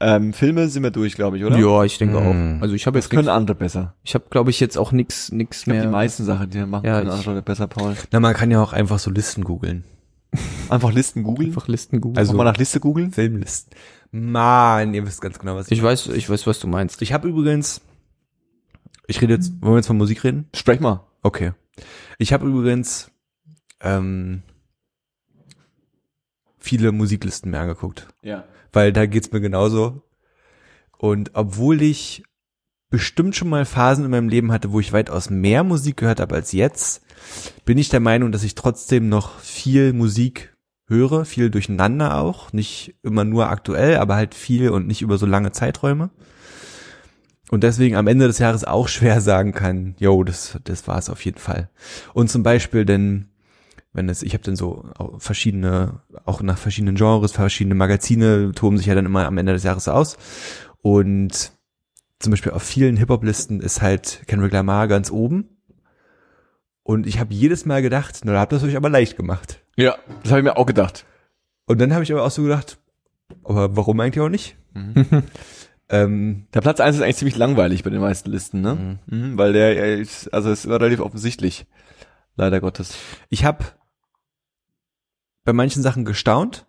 Ähm, 0.00 0.32
Filme 0.32 0.68
sind 0.68 0.82
wir 0.84 0.90
durch, 0.90 1.14
glaube 1.14 1.36
ich, 1.38 1.44
oder? 1.44 1.58
Ja, 1.58 1.82
ich 1.84 1.98
denke 1.98 2.20
Mhm. 2.20 2.58
auch. 2.58 2.62
Also 2.62 2.74
ich 2.74 2.86
habe 2.86 2.98
Das 2.98 3.06
jetzt 3.06 3.10
können 3.10 3.22
nix, 3.26 3.32
andere 3.36 3.56
besser. 3.56 3.94
ich 4.04 4.14
habe 4.14 4.24
glaube 4.30 4.50
ich 4.50 4.60
jetzt 4.60 4.76
auch 4.78 4.92
nix 4.92 5.32
nix 5.32 5.58
Ich 5.58 5.64
glaube, 5.64 5.78
mehr. 5.78 5.86
die 5.86 5.92
meisten 5.92 6.24
Sachen, 6.24 6.50
die 6.50 6.58
wir 6.58 6.66
machen, 6.66 6.86
Ja, 6.86 6.98
können 6.98 7.10
ich- 7.10 7.26
andere 7.26 7.42
besser, 7.42 7.66
Paul. 7.66 7.96
Na, 8.12 8.20
man 8.20 8.34
kann 8.34 8.50
ja 8.50 8.62
auch 8.62 8.72
einfach 8.72 8.98
so 8.98 9.10
Listen 9.10 9.42
googeln. 9.44 9.84
Einfach 10.68 10.92
Listen 10.92 11.22
googeln. 11.22 11.48
einfach 11.48 11.68
Listen 11.68 12.00
googeln. 12.02 12.18
Also- 12.18 12.34
mal 12.34 12.44
nach 12.44 12.56
Liste 12.58 12.80
googeln. 12.80 13.12
Filmlisten. 13.12 13.72
Mann, 14.10 14.92
ihr 14.94 15.06
wisst 15.06 15.20
ganz 15.22 15.38
genau, 15.38 15.56
was 15.56 15.70
ich 15.70 15.82
weiß, 15.82 16.08
ich 16.08 16.28
weiß, 16.28 16.46
was 16.46 16.60
du 16.60 16.66
meinst. 16.66 17.00
Ich 17.02 17.12
habe 17.14 17.28
übrigens, 17.28 17.80
ich 19.06 19.20
rede 19.22 19.34
jetzt, 19.34 19.52
wollen 19.62 19.72
wir 19.74 19.76
jetzt 19.78 19.86
von 19.86 19.96
Musik 19.96 20.22
reden? 20.24 20.46
Sprech 20.54 20.80
mal. 20.80 21.00
Okay. 21.22 21.52
Ich 22.18 22.32
habe 22.32 22.46
übrigens 22.46 23.10
ähm, 23.80 24.42
viele 26.58 26.92
Musiklisten 26.92 27.50
mir 27.50 27.60
angeguckt, 27.60 28.08
Ja. 28.22 28.44
weil 28.72 28.92
da 28.92 29.06
geht's 29.06 29.32
mir 29.32 29.40
genauso. 29.40 30.02
Und 30.98 31.30
obwohl 31.34 31.82
ich 31.82 32.24
bestimmt 32.90 33.36
schon 33.36 33.48
mal 33.50 33.64
Phasen 33.64 34.04
in 34.04 34.10
meinem 34.10 34.28
Leben 34.28 34.50
hatte, 34.50 34.72
wo 34.72 34.80
ich 34.80 34.92
weitaus 34.92 35.30
mehr 35.30 35.62
Musik 35.62 35.98
gehört 35.98 36.20
habe 36.20 36.34
als 36.34 36.52
jetzt, 36.52 37.02
bin 37.64 37.78
ich 37.78 37.88
der 37.90 38.00
Meinung, 38.00 38.32
dass 38.32 38.44
ich 38.44 38.54
trotzdem 38.54 39.08
noch 39.08 39.38
viel 39.40 39.92
Musik 39.92 40.56
höre, 40.86 41.26
viel 41.26 41.50
durcheinander 41.50 42.16
auch, 42.18 42.52
nicht 42.54 42.94
immer 43.02 43.24
nur 43.24 43.48
aktuell, 43.50 43.96
aber 43.98 44.14
halt 44.16 44.34
viel 44.34 44.70
und 44.70 44.86
nicht 44.86 45.02
über 45.02 45.18
so 45.18 45.26
lange 45.26 45.52
Zeiträume. 45.52 46.10
Und 47.50 47.62
deswegen 47.62 47.96
am 47.96 48.06
Ende 48.06 48.26
des 48.26 48.38
Jahres 48.38 48.64
auch 48.64 48.88
schwer 48.88 49.20
sagen 49.20 49.52
kann, 49.52 49.94
yo, 49.98 50.24
das, 50.24 50.58
das 50.64 50.88
war 50.88 50.98
es 50.98 51.10
auf 51.10 51.24
jeden 51.24 51.38
Fall. 51.38 51.68
Und 52.14 52.30
zum 52.30 52.42
Beispiel, 52.42 52.84
denn 52.86 53.28
wenn 53.98 54.08
es, 54.08 54.22
ich 54.22 54.32
habe 54.32 54.44
dann 54.44 54.54
so 54.54 54.84
verschiedene, 55.18 56.00
auch 56.24 56.40
nach 56.40 56.56
verschiedenen 56.56 56.94
Genres, 56.94 57.32
verschiedene 57.32 57.74
Magazine 57.74 58.52
toben 58.54 58.78
sich 58.78 58.86
ja 58.86 58.94
dann 58.94 59.06
immer 59.06 59.26
am 59.26 59.36
Ende 59.38 59.52
des 59.52 59.64
Jahres 59.64 59.88
aus. 59.88 60.16
Und 60.82 61.52
zum 62.20 62.30
Beispiel 62.30 62.52
auf 62.52 62.62
vielen 62.62 62.96
Hip-Hop-Listen 62.96 63.60
ist 63.60 63.82
halt 63.82 64.22
Kendrick 64.28 64.52
Lamar 64.52 64.86
ganz 64.86 65.10
oben. 65.10 65.48
Und 66.84 67.08
ich 67.08 67.18
habe 67.18 67.34
jedes 67.34 67.66
Mal 67.66 67.82
gedacht, 67.82 68.20
na, 68.22 68.32
da 68.32 68.40
habt 68.40 68.52
ihr 68.52 68.56
es 68.56 68.62
euch 68.62 68.76
aber 68.76 68.88
leicht 68.88 69.16
gemacht. 69.16 69.60
Ja, 69.76 69.96
das 70.22 70.30
habe 70.30 70.40
ich 70.40 70.44
mir 70.44 70.56
auch 70.56 70.66
gedacht. 70.66 71.04
Und 71.66 71.80
dann 71.80 71.92
habe 71.92 72.04
ich 72.04 72.12
aber 72.12 72.22
auch 72.22 72.30
so 72.30 72.44
gedacht, 72.44 72.78
aber 73.42 73.76
warum 73.76 73.98
eigentlich 73.98 74.24
auch 74.24 74.28
nicht? 74.28 74.56
ähm, 75.88 76.46
Der 76.54 76.60
Platz 76.60 76.78
1 76.78 76.96
ist 76.96 77.02
eigentlich 77.02 77.16
ziemlich 77.16 77.36
langweilig 77.36 77.82
bei 77.82 77.90
den 77.90 78.00
meisten 78.00 78.30
Listen, 78.30 78.60
ne? 78.60 79.00
Mhm. 79.06 79.36
weil 79.36 79.52
der 79.52 79.76
er 79.76 80.06
also 80.30 80.50
es 80.50 80.64
ist 80.64 80.70
relativ 80.70 81.00
offensichtlich. 81.00 81.66
Leider 82.36 82.60
Gottes. 82.60 82.96
ich 83.30 83.44
habe 83.44 83.64
bei 85.48 85.54
manchen 85.54 85.82
Sachen 85.82 86.04
gestaunt, 86.04 86.66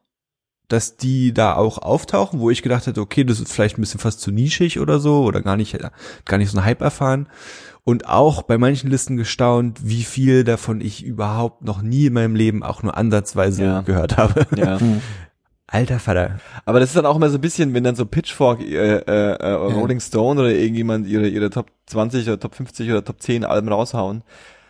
dass 0.70 0.96
die 0.96 1.34
da 1.34 1.56
auch 1.56 1.80
auftauchen, 1.80 2.40
wo 2.40 2.50
ich 2.50 2.62
gedacht 2.62 2.88
hätte, 2.88 3.02
okay, 3.02 3.26
das 3.26 3.42
ist 3.42 3.52
vielleicht 3.52 3.78
ein 3.78 3.82
bisschen 3.82 4.00
fast 4.00 4.22
zu 4.22 4.32
nischig 4.32 4.80
oder 4.80 5.00
so 5.00 5.24
oder 5.24 5.42
gar 5.42 5.58
nicht 5.58 5.78
gar 6.24 6.38
nicht 6.38 6.50
so 6.50 6.58
ein 6.58 6.64
Hype 6.64 6.80
erfahren 6.80 7.28
und 7.84 8.08
auch 8.08 8.42
bei 8.44 8.58
manchen 8.58 8.90
Listen 8.90 9.18
gestaunt, 9.18 9.82
wie 9.84 10.04
viel 10.04 10.46
davon 10.46 10.80
ich 10.80 11.04
überhaupt 11.04 11.62
noch 11.66 11.82
nie 11.82 12.06
in 12.06 12.14
meinem 12.14 12.38
Leben 12.38 12.64
auch 12.64 12.82
nur 12.82 12.96
ansatzweise 12.96 13.64
Ja. 13.66 13.82
gehört 13.82 14.16
habe. 14.16 14.48
Ja. 14.56 14.78
Alter 15.68 16.00
Vater. 16.00 16.40
Aber 16.64 16.80
das 16.80 16.92
ist 16.92 16.96
dann 16.96 17.06
auch 17.06 17.18
immer 17.18 17.30
so 17.30 17.38
ein 17.38 17.42
bisschen, 17.42 17.74
wenn 17.74 17.84
dann 17.84 17.96
so 17.98 18.06
Pitchfork, 18.06 18.62
äh, 18.62 18.96
äh, 19.00 19.34
äh, 19.34 19.52
Rolling 19.52 20.00
Stone 20.00 20.40
oder 20.40 20.52
irgendjemand 20.52 21.06
ihre, 21.06 21.28
ihre 21.28 21.50
Top 21.50 21.70
20 21.88 22.26
oder 22.30 22.40
Top 22.40 22.56
50 22.56 22.90
oder 22.90 23.04
Top 23.04 23.22
10 23.22 23.44
Alben 23.44 23.68
raushauen. 23.68 24.24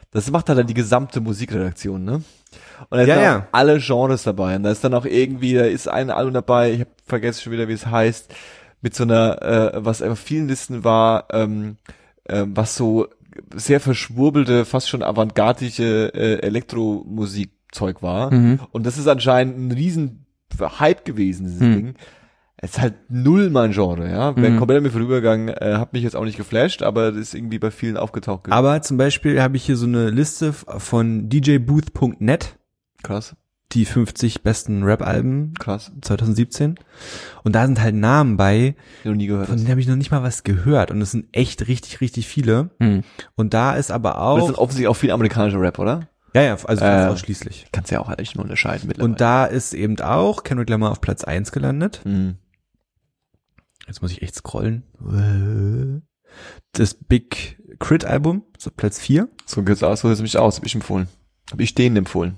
Das 0.09 0.31
macht 0.31 0.49
halt 0.49 0.57
dann 0.57 0.65
die 0.65 0.73
gesamte 0.73 1.21
Musikredaktion, 1.21 2.03
ne? 2.03 2.23
Und 2.89 2.97
da 2.97 3.03
Ja, 3.05 3.13
sind 3.15 3.23
ja. 3.23 3.47
alle 3.51 3.79
Genres 3.79 4.23
dabei. 4.23 4.55
Und 4.55 4.63
da 4.63 4.71
ist 4.71 4.83
dann 4.83 4.93
auch 4.93 5.05
irgendwie, 5.05 5.53
da 5.53 5.63
ist 5.65 5.87
ein 5.87 6.09
Album 6.09 6.33
dabei, 6.33 6.71
ich 6.71 6.79
habe 6.81 6.89
vergessen 7.05 7.41
schon 7.43 7.53
wieder, 7.53 7.67
wie 7.67 7.73
es 7.73 7.85
heißt, 7.87 8.33
mit 8.81 8.95
so 8.95 9.03
einer, 9.03 9.41
äh, 9.41 9.85
was 9.85 10.01
auf 10.01 10.19
vielen 10.19 10.47
Listen 10.47 10.83
war, 10.83 11.25
ähm, 11.31 11.77
äh, 12.25 12.45
was 12.47 12.75
so 12.75 13.07
sehr 13.55 13.79
verschwurbelte, 13.79 14.65
fast 14.65 14.89
schon 14.89 15.03
avantgardische 15.03 16.11
äh, 16.13 16.39
Elektromusikzeug 16.41 18.01
war. 18.01 18.33
Mhm. 18.33 18.59
Und 18.71 18.85
das 18.85 18.97
ist 18.97 19.07
anscheinend 19.07 19.57
ein 19.59 19.71
riesen 19.71 20.25
Hype 20.79 21.05
gewesen, 21.05 21.45
dieses 21.45 21.61
Hm. 21.61 21.73
Ding. 21.75 21.93
Es 22.57 22.71
ist 22.71 22.81
halt 22.81 22.95
null 23.07 23.49
mein 23.49 23.71
Genre, 23.71 24.09
ja. 24.11 24.35
Wäre 24.35 24.51
Mhm. 24.51 24.57
komplett 24.57 24.83
mir 24.83 24.89
vorübergegangen, 24.91 25.47
äh, 25.47 25.75
hat 25.77 25.93
mich 25.93 26.03
jetzt 26.03 26.17
auch 26.17 26.25
nicht 26.25 26.35
geflasht, 26.37 26.81
aber 26.81 27.11
das 27.11 27.21
ist 27.21 27.33
irgendwie 27.33 27.59
bei 27.59 27.71
vielen 27.71 27.95
aufgetaucht. 27.95 28.43
gewesen. 28.45 28.57
Aber 28.57 28.81
zum 28.81 28.97
Beispiel 28.97 29.41
habe 29.41 29.55
ich 29.55 29.63
hier 29.63 29.77
so 29.77 29.85
eine 29.85 30.09
Liste 30.09 30.51
von 30.51 31.29
djbooth.net, 31.29 32.57
krass, 33.03 33.35
die 33.71 33.85
50 33.85 34.41
besten 34.41 34.83
Rap-Alben 34.83 35.53
krass. 35.59 35.91
2017. 36.01 36.75
Und 37.43 37.53
da 37.53 37.65
sind 37.65 37.79
halt 37.81 37.95
Namen 37.95 38.35
bei, 38.37 38.75
Die 39.03 39.09
noch 39.09 39.15
nie 39.15 39.27
gehört 39.27 39.47
von 39.47 39.57
denen 39.57 39.69
habe 39.69 39.79
ich 39.79 39.87
noch 39.87 39.95
nicht 39.95 40.11
mal 40.11 40.23
was 40.23 40.43
gehört. 40.43 40.89
Und 40.91 41.01
es 41.01 41.11
sind 41.11 41.27
echt 41.31 41.67
richtig, 41.67 42.01
richtig 42.01 42.27
viele. 42.27 42.71
Mhm. 42.79 43.03
Und 43.35 43.53
da 43.53 43.75
ist 43.75 43.91
aber 43.91 44.15
Aber 44.15 44.35
das 44.35 44.43
auch, 44.43 44.47
sind 44.47 44.57
offensichtlich 44.57 44.87
auch 44.87 44.95
viel 44.95 45.11
amerikanischer 45.11 45.61
Rap, 45.61 45.77
oder? 45.77 46.07
Ja, 46.33 46.41
ja, 46.43 46.57
also 46.63 46.83
Äh, 46.85 47.05
ausschließlich. 47.07 47.67
Kannst 47.71 47.91
ja 47.91 47.99
auch 47.99 48.09
eigentlich 48.09 48.35
nur 48.35 48.43
unterscheiden 48.43 48.87
mittlerweile. 48.87 49.11
Und 49.13 49.21
da 49.21 49.45
ist 49.45 49.73
eben 49.73 49.99
auch 49.99 50.43
Kendrick 50.43 50.69
Lamar 50.69 50.91
auf 50.91 51.01
Platz 51.01 51.23
eins 51.23 51.51
gelandet. 51.51 52.01
Mhm. 52.05 52.35
Jetzt 53.87 54.01
muss 54.01 54.11
ich 54.11 54.21
echt 54.21 54.35
scrollen. 54.35 54.83
Das 56.73 56.93
Big 56.93 57.59
Crit 57.79 58.05
Album, 58.05 58.43
so 58.57 58.69
Platz 58.69 58.99
vier. 58.99 59.27
So 59.45 59.63
geht's 59.63 59.81
aus, 59.81 60.01
so 60.01 60.09
sieht's 60.09 60.21
mich 60.21 60.37
aus, 60.37 60.57
hab 60.57 60.65
ich 60.65 60.75
empfohlen. 60.75 61.07
Hab 61.51 61.59
ich 61.59 61.73
denen 61.73 61.97
empfohlen. 61.97 62.37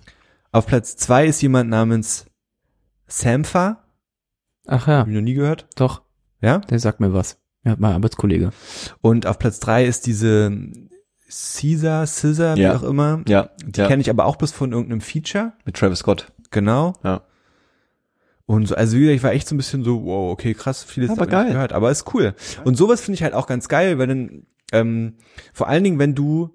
Auf 0.51 0.65
Platz 0.67 0.95
zwei 0.97 1.25
ist 1.27 1.41
jemand 1.41 1.69
namens 1.69 2.25
Sampha. 3.07 3.83
Ach 4.67 4.87
ja, 4.87 4.99
Hab 4.99 5.07
ich 5.07 5.13
noch 5.13 5.21
nie 5.21 5.33
gehört. 5.33 5.67
doch, 5.75 6.01
Ja? 6.41 6.59
der 6.59 6.79
sagt 6.79 6.99
mir 6.99 7.13
was. 7.13 7.37
Ja, 7.63 7.75
mein 7.77 7.93
Arbeitskollege. 7.93 8.51
Und 9.01 9.27
auf 9.27 9.37
Platz 9.39 9.59
drei 9.59 9.85
ist 9.85 10.05
diese 10.07 10.51
Caesar, 11.29 12.05
Scissor, 12.07 12.55
wie 12.57 12.61
Ja. 12.61 12.75
auch 12.75 12.83
immer. 12.83 13.21
Ja, 13.27 13.49
Die 13.65 13.79
ja. 13.79 13.87
kenne 13.87 14.01
ich 14.01 14.09
aber 14.09 14.25
auch 14.25 14.35
bis 14.35 14.51
von 14.51 14.71
irgendeinem 14.71 15.01
Feature. 15.01 15.53
mit 15.65 15.75
Travis 15.77 15.99
Scott. 15.99 16.31
Genau. 16.49 16.93
Ja. 17.03 17.21
Und 18.45 18.65
so, 18.67 18.75
also 18.75 18.97
wie 18.97 19.01
gesagt, 19.01 19.15
ich 19.15 19.23
war 19.23 19.31
echt 19.31 19.47
so 19.47 19.55
ein 19.55 19.57
bisschen 19.57 19.83
so, 19.83 20.03
wow, 20.03 20.31
okay, 20.33 20.53
krass, 20.53 20.83
vieles 20.83 21.11
Aber 21.11 21.27
geil. 21.27 21.53
gehört, 21.53 21.71
aber 21.71 21.89
ist 21.91 22.13
cool. 22.13 22.33
Und 22.65 22.75
sowas 22.75 22.99
finde 23.01 23.15
ich 23.15 23.23
halt 23.23 23.33
auch 23.33 23.47
ganz 23.47 23.69
geil, 23.69 23.97
weil 23.97 24.07
dann, 24.07 24.45
ähm, 24.73 25.15
vor 25.53 25.69
allen 25.69 25.83
Dingen, 25.85 25.99
wenn 25.99 26.15
du, 26.15 26.53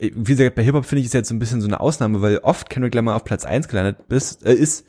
wie 0.00 0.36
gesagt, 0.36 0.54
bei 0.54 0.62
Hip-Hop 0.62 0.84
finde 0.84 1.00
ich 1.00 1.08
es 1.08 1.12
jetzt 1.12 1.28
so 1.28 1.34
ein 1.34 1.38
bisschen 1.38 1.60
so 1.60 1.66
eine 1.66 1.80
Ausnahme, 1.80 2.22
weil 2.22 2.38
oft 2.38 2.70
Kendrick 2.70 2.94
Lamar 2.94 3.16
auf 3.16 3.24
Platz 3.24 3.44
eins 3.44 3.68
gelandet 3.68 4.08
bist, 4.08 4.44
äh, 4.44 4.54
ist, 4.54 4.86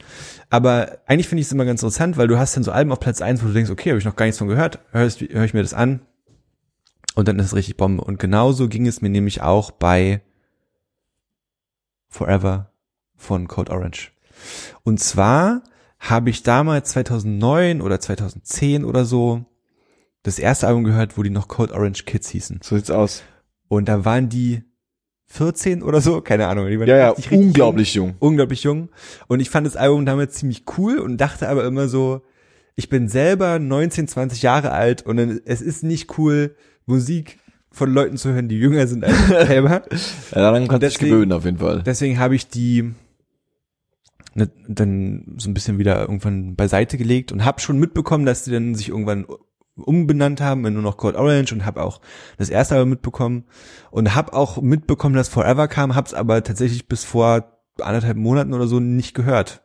aber 0.50 1.00
eigentlich 1.06 1.28
finde 1.28 1.42
ich 1.42 1.48
es 1.48 1.52
immer 1.52 1.66
ganz 1.66 1.82
interessant, 1.82 2.18
weil 2.18 2.28
du 2.28 2.38
hast 2.38 2.56
dann 2.56 2.64
so 2.64 2.72
Alben 2.72 2.92
auf 2.92 3.00
Platz 3.00 3.22
eins, 3.22 3.42
wo 3.42 3.48
du 3.48 3.54
denkst, 3.54 3.72
okay, 3.72 3.90
habe 3.90 4.00
ich 4.00 4.06
noch 4.06 4.16
gar 4.16 4.26
nichts 4.26 4.38
von 4.38 4.48
gehört, 4.48 4.80
hörst, 4.92 5.22
hör 5.22 5.44
ich 5.44 5.54
mir 5.54 5.62
das 5.64 5.74
an 5.74 6.02
und 7.16 7.28
dann 7.28 7.40
ist 7.40 7.48
es 7.48 7.56
richtig 7.56 7.78
Bombe. 7.78 8.04
Und 8.04 8.20
genauso 8.20 8.68
ging 8.68 8.88
es 8.88 9.02
mir 9.02 9.10
nämlich 9.10 9.42
auch 9.42 9.72
bei 9.72 10.22
Forever 12.08 12.72
von 13.16 13.48
Code 13.48 13.72
Orange. 13.72 14.12
Und 14.84 15.00
zwar 15.00 15.64
habe 16.00 16.30
ich 16.30 16.44
damals 16.44 16.92
2009 16.92 17.82
oder 17.82 18.00
2010 18.00 18.86
oder 18.86 19.06
so 19.06 19.46
das 20.24 20.40
erste 20.40 20.68
Album 20.68 20.84
gehört, 20.84 21.18
wo 21.18 21.24
die 21.24 21.30
noch 21.30 21.48
Code 21.48 21.74
Orange 21.74 22.06
Kids 22.06 22.30
hießen. 22.30 22.60
So 22.64 22.76
sieht's 22.76 22.92
aus. 22.92 23.24
Und 23.68 23.90
da 23.90 24.06
waren 24.06 24.30
die 24.30 24.64
14 25.32 25.84
oder 25.84 26.02
so, 26.02 26.22
keine 26.22 26.48
Ahnung. 26.48 26.68
Die 26.70 26.80
waren 26.80 26.88
Ja, 26.88 26.98
ja, 26.98 27.10
richtig, 27.12 27.38
unglaublich 27.38 27.94
jung. 27.94 28.08
Jung, 28.10 28.16
unglaublich 28.20 28.64
jung. 28.64 28.90
Und 29.28 29.40
ich 29.40 29.50
fand 29.50 29.66
das 29.68 29.76
Album 29.76 30.06
damals 30.06 30.34
ziemlich 30.36 30.64
cool 30.78 30.98
und 31.00 31.18
dachte 31.18 31.48
aber 31.50 31.66
immer 31.66 31.88
so, 31.88 32.22
ich 32.76 32.90
bin 32.90 33.08
selber 33.08 33.60
19, 33.60 34.08
20 34.08 34.42
Jahre 34.42 34.72
alt 34.72 35.04
und 35.06 35.18
dann, 35.18 35.40
es 35.46 35.62
ist 35.62 35.84
nicht 35.84 36.18
cool, 36.18 36.56
Musik 36.86 37.38
von 37.72 37.94
Leuten 37.94 38.18
zu 38.18 38.34
hören, 38.34 38.48
die 38.50 38.58
jünger 38.58 38.88
sind 38.88 39.04
als 39.06 39.14
ich 39.20 39.28
selber. 39.48 39.84
Ja, 40.32 40.42
daran 40.42 40.68
kannst 40.68 40.84
du 40.84 40.88
dich 40.88 40.94
Deswegen- 40.98 41.12
gewöhnen 41.12 41.32
auf 41.34 41.46
jeden 41.46 41.60
Fall. 41.60 41.84
Deswegen 41.86 42.18
habe 42.18 42.36
ich 42.36 42.48
die 42.48 42.94
ne, 44.34 44.50
dann 44.68 45.36
so 45.38 45.50
ein 45.50 45.54
bisschen 45.54 45.78
wieder 45.78 46.00
irgendwann 46.02 46.56
beiseite 46.56 46.98
gelegt 46.98 47.32
und 47.32 47.46
habe 47.46 47.60
schon 47.62 47.78
mitbekommen, 47.78 48.26
dass 48.26 48.44
die 48.46 48.52
dann 48.52 48.74
sich 48.74 48.90
irgendwann 48.90 49.26
umbenannt 49.82 50.42
haben 50.42 50.66
in 50.66 50.74
nur 50.74 50.84
noch 50.84 50.98
Code 50.98 51.18
Orange 51.18 51.54
und 51.54 51.66
habe 51.66 51.82
auch 51.84 52.02
das 52.38 52.50
erste 52.50 52.76
Album 52.76 52.90
mitbekommen 52.90 53.46
und 53.92 54.16
habe 54.16 54.34
auch 54.34 54.62
mitbekommen, 54.62 55.16
dass 55.16 55.30
Forever 55.30 55.68
kam, 55.68 55.96
habe 55.96 56.08
es 56.08 56.14
aber 56.14 56.44
tatsächlich 56.44 56.88
bis 56.88 57.04
vor 57.04 57.46
anderthalb 57.82 58.18
Monaten 58.18 58.54
oder 58.54 58.68
so 58.68 58.80
nicht 58.80 59.14
gehört 59.14 59.62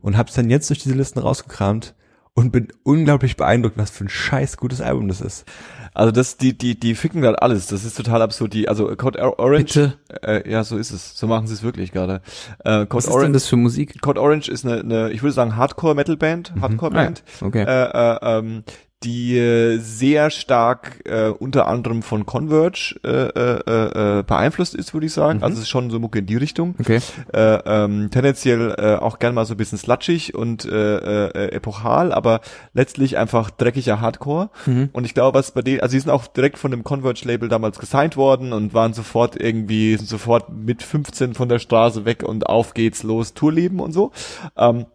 und 0.00 0.16
habe 0.16 0.28
es 0.28 0.34
dann 0.34 0.50
jetzt 0.50 0.68
durch 0.70 0.80
diese 0.82 0.94
Listen 0.94 1.18
rausgekramt 1.20 1.94
und 2.34 2.50
bin 2.52 2.68
unglaublich 2.82 3.36
beeindruckt, 3.36 3.78
was 3.78 3.90
für 3.90 4.04
ein 4.04 4.08
scheiß 4.10 4.58
gutes 4.58 4.80
Album 4.82 5.08
das 5.08 5.22
ist. 5.22 5.46
Also 5.94 6.12
das, 6.12 6.36
die, 6.36 6.56
die, 6.58 6.78
die 6.78 6.94
ficken 6.94 7.22
gerade 7.22 7.40
alles. 7.40 7.68
Das 7.68 7.82
ist 7.82 7.96
total 7.96 8.20
absurd. 8.20 8.52
Die, 8.52 8.68
also 8.68 8.94
Code 8.96 9.18
Or- 9.18 9.38
Orange. 9.38 9.64
Bitte. 9.64 9.94
Äh, 10.22 10.50
ja, 10.50 10.62
so 10.62 10.76
ist 10.76 10.90
es. 10.90 11.16
So 11.16 11.26
machen 11.26 11.46
sie 11.46 11.54
es 11.54 11.62
wirklich 11.62 11.92
gerade. 11.92 12.20
Äh, 12.62 12.84
Code 12.84 12.94
Was 12.96 13.04
ist 13.04 13.06
denn 13.06 13.14
Orange. 13.20 13.32
das 13.32 13.46
für 13.46 13.56
Musik? 13.56 14.02
Code 14.02 14.20
Orange 14.20 14.50
ist 14.50 14.66
eine, 14.66 14.80
eine 14.80 15.10
ich 15.12 15.22
würde 15.22 15.32
sagen 15.32 15.56
Hardcore 15.56 15.94
Metal 15.94 16.18
Band, 16.18 16.52
Hardcore 16.60 16.90
Band. 16.90 17.24
Ah, 17.26 17.30
ja. 17.40 17.46
Okay. 17.46 17.62
Äh, 17.62 17.84
äh, 18.26 18.38
ähm, 18.38 18.64
die 19.02 19.36
äh, 19.36 19.78
sehr 19.78 20.30
stark 20.30 21.02
äh, 21.04 21.28
unter 21.28 21.68
anderem 21.68 22.02
von 22.02 22.24
Converge 22.24 22.98
äh, 23.04 23.08
äh, 23.10 24.18
äh, 24.18 24.22
beeinflusst 24.22 24.74
ist, 24.74 24.94
würde 24.94 25.06
ich 25.06 25.12
sagen. 25.12 25.42
Also 25.42 25.56
es 25.56 25.62
ist 25.62 25.68
schon 25.68 25.90
so 25.90 26.00
Mucke 26.00 26.20
in 26.20 26.26
die 26.26 26.36
Richtung. 26.36 26.74
Okay. 26.80 27.00
Äh, 27.32 27.58
ähm, 27.66 28.08
tendenziell 28.10 28.74
äh, 28.78 28.94
auch 28.94 29.18
gern 29.18 29.34
mal 29.34 29.44
so 29.44 29.52
ein 29.54 29.58
bisschen 29.58 29.76
slutschig 29.76 30.34
und 30.34 30.64
äh, 30.64 31.26
äh, 31.26 31.52
epochal, 31.52 32.10
aber 32.12 32.40
letztlich 32.72 33.18
einfach 33.18 33.50
dreckiger 33.50 34.00
Hardcore. 34.00 34.48
Mhm. 34.64 34.88
Und 34.94 35.04
ich 35.04 35.12
glaube, 35.12 35.38
was 35.38 35.50
bei 35.50 35.60
denen, 35.60 35.80
also 35.80 35.92
sie 35.92 36.00
sind 36.00 36.10
auch 36.10 36.26
direkt 36.26 36.56
von 36.56 36.70
dem 36.70 36.82
Converge-Label 36.82 37.50
damals 37.50 37.78
gesigned 37.78 38.16
worden 38.16 38.54
und 38.54 38.72
waren 38.72 38.94
sofort 38.94 39.38
irgendwie, 39.38 39.96
sind 39.96 40.08
sofort 40.08 40.50
mit 40.50 40.82
15 40.82 41.34
von 41.34 41.50
der 41.50 41.58
Straße 41.58 42.06
weg 42.06 42.22
und 42.22 42.46
auf 42.46 42.72
geht's 42.72 43.02
los, 43.02 43.34
Tourleben 43.34 43.80
und 43.80 43.92
so. 43.92 44.12
Ähm, 44.56 44.86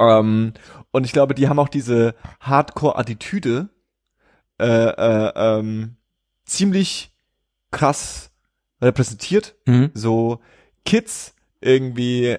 ähm, 0.00 0.52
und 0.92 1.04
ich 1.04 1.12
glaube, 1.12 1.34
die 1.34 1.48
haben 1.48 1.58
auch 1.58 1.68
diese 1.68 2.14
Hardcore-Attitüde 2.40 3.68
äh, 4.60 4.66
äh, 4.66 5.32
ähm, 5.34 5.96
ziemlich 6.44 7.10
krass 7.70 8.30
repräsentiert. 8.80 9.56
Mhm. 9.66 9.90
so 9.94 10.40
Kids 10.84 11.34
irgendwie 11.60 12.36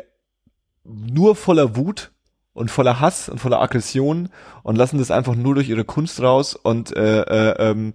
nur 0.83 1.35
voller 1.35 1.75
Wut 1.75 2.11
und 2.53 2.69
voller 2.69 2.99
Hass 2.99 3.29
und 3.29 3.39
voller 3.39 3.61
Aggression 3.61 4.29
und 4.61 4.75
lassen 4.75 4.99
das 4.99 5.11
einfach 5.11 5.35
nur 5.35 5.55
durch 5.55 5.69
ihre 5.69 5.85
Kunst 5.85 6.21
raus. 6.21 6.55
Und 6.55 6.95
äh, 6.95 7.21
äh, 7.21 7.71
ähm, 7.71 7.93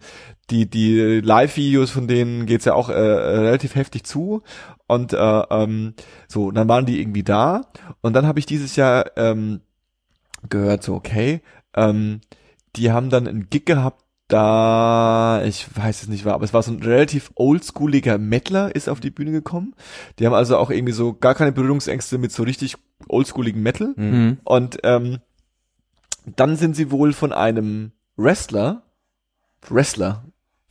die 0.50 0.68
die 0.68 1.20
Live-Videos 1.20 1.90
von 1.90 2.08
denen 2.08 2.46
geht's 2.46 2.64
ja 2.64 2.74
auch 2.74 2.88
äh, 2.88 2.94
äh, 2.94 3.38
relativ 3.38 3.74
heftig 3.74 4.04
zu. 4.04 4.42
Und 4.86 5.12
äh, 5.12 5.16
ähm, 5.16 5.94
so 6.26 6.46
und 6.46 6.54
dann 6.54 6.68
waren 6.68 6.86
die 6.86 7.00
irgendwie 7.00 7.22
da. 7.22 7.66
Und 8.00 8.14
dann 8.14 8.26
habe 8.26 8.38
ich 8.40 8.46
dieses 8.46 8.74
Jahr 8.74 9.16
ähm, 9.16 9.60
gehört 10.48 10.82
so 10.82 10.94
okay 10.94 11.40
ähm, 11.74 12.20
die 12.76 12.90
haben 12.90 13.10
dann 13.10 13.26
einen 13.26 13.50
Gig 13.50 13.66
gehabt 13.66 14.04
da, 14.28 15.42
ich 15.44 15.66
weiß 15.74 16.02
es 16.02 16.08
nicht 16.08 16.26
war, 16.26 16.34
aber 16.34 16.44
es 16.44 16.52
war 16.52 16.62
so 16.62 16.70
ein 16.70 16.82
relativ 16.82 17.30
oldschooliger 17.34 18.18
Mettler 18.18 18.74
ist 18.76 18.88
auf 18.88 19.00
die 19.00 19.10
Bühne 19.10 19.32
gekommen. 19.32 19.74
Die 20.18 20.26
haben 20.26 20.34
also 20.34 20.58
auch 20.58 20.70
irgendwie 20.70 20.92
so 20.92 21.14
gar 21.14 21.34
keine 21.34 21.50
Berührungsängste 21.50 22.18
mit 22.18 22.30
so 22.30 22.42
richtig 22.42 22.76
oldschooligen 23.08 23.62
Metal. 23.62 23.94
Mhm. 23.96 24.38
Und 24.44 24.80
ähm, 24.84 25.20
dann 26.26 26.56
sind 26.56 26.76
sie 26.76 26.90
wohl 26.90 27.14
von 27.14 27.32
einem 27.32 27.92
Wrestler, 28.16 28.82
Wrestler, 29.66 30.24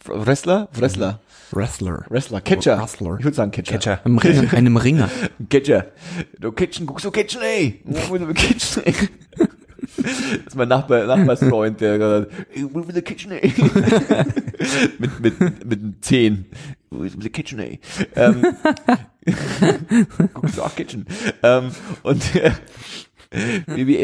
Wrestler, 0.05 0.69
Wrestler, 0.73 1.19
Wrestler. 1.49 2.05
Wrestler, 2.09 2.41
Catcher. 2.41 2.79
Wrestler. 2.79 3.17
Ich 3.17 3.23
würde 3.25 3.35
sagen 3.35 3.51
Catcher. 3.51 3.73
Catcher. 3.73 4.05
Einem 4.05 4.19
Ringer. 4.19 4.53
Einem 4.53 4.77
Ringer. 4.77 5.09
Catcher. 5.49 5.87
Du 6.39 6.51
Catchen, 6.51 6.85
guckst 6.85 7.05
du 7.05 7.11
Catchen, 7.11 7.41
ey. 7.41 7.81
Wo 7.85 8.17
du 8.19 8.31
Catchen, 8.35 8.83
ey? 8.85 8.93
Das 9.97 10.47
ist 10.47 10.55
mein 10.55 10.67
Nachbar, 10.67 11.05
Nachbarsfreund, 11.05 11.81
der 11.81 11.97
gerade, 11.97 12.29
wo 12.71 12.85
will 12.85 12.93
der 12.93 13.01
Kitchen, 13.01 13.31
ey? 13.31 13.53
mit, 14.99 15.19
mit, 15.19 15.39
mit 15.65 15.79
einem 15.79 16.01
Zehn. 16.01 16.45
Will 16.89 17.09
der 17.09 17.29
Kitchen, 17.31 17.59
ey? 17.59 17.79
Ähm, 18.15 18.45
guckst 20.33 20.57
du 20.57 20.61
auch 20.61 20.75
Kitchen. 20.75 21.05
Ähm, 21.43 21.71
und, 22.03 22.35
äh, 22.35 22.51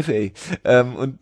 ey. 0.10 0.34
Ähm, 0.64 0.96
und 0.96 1.20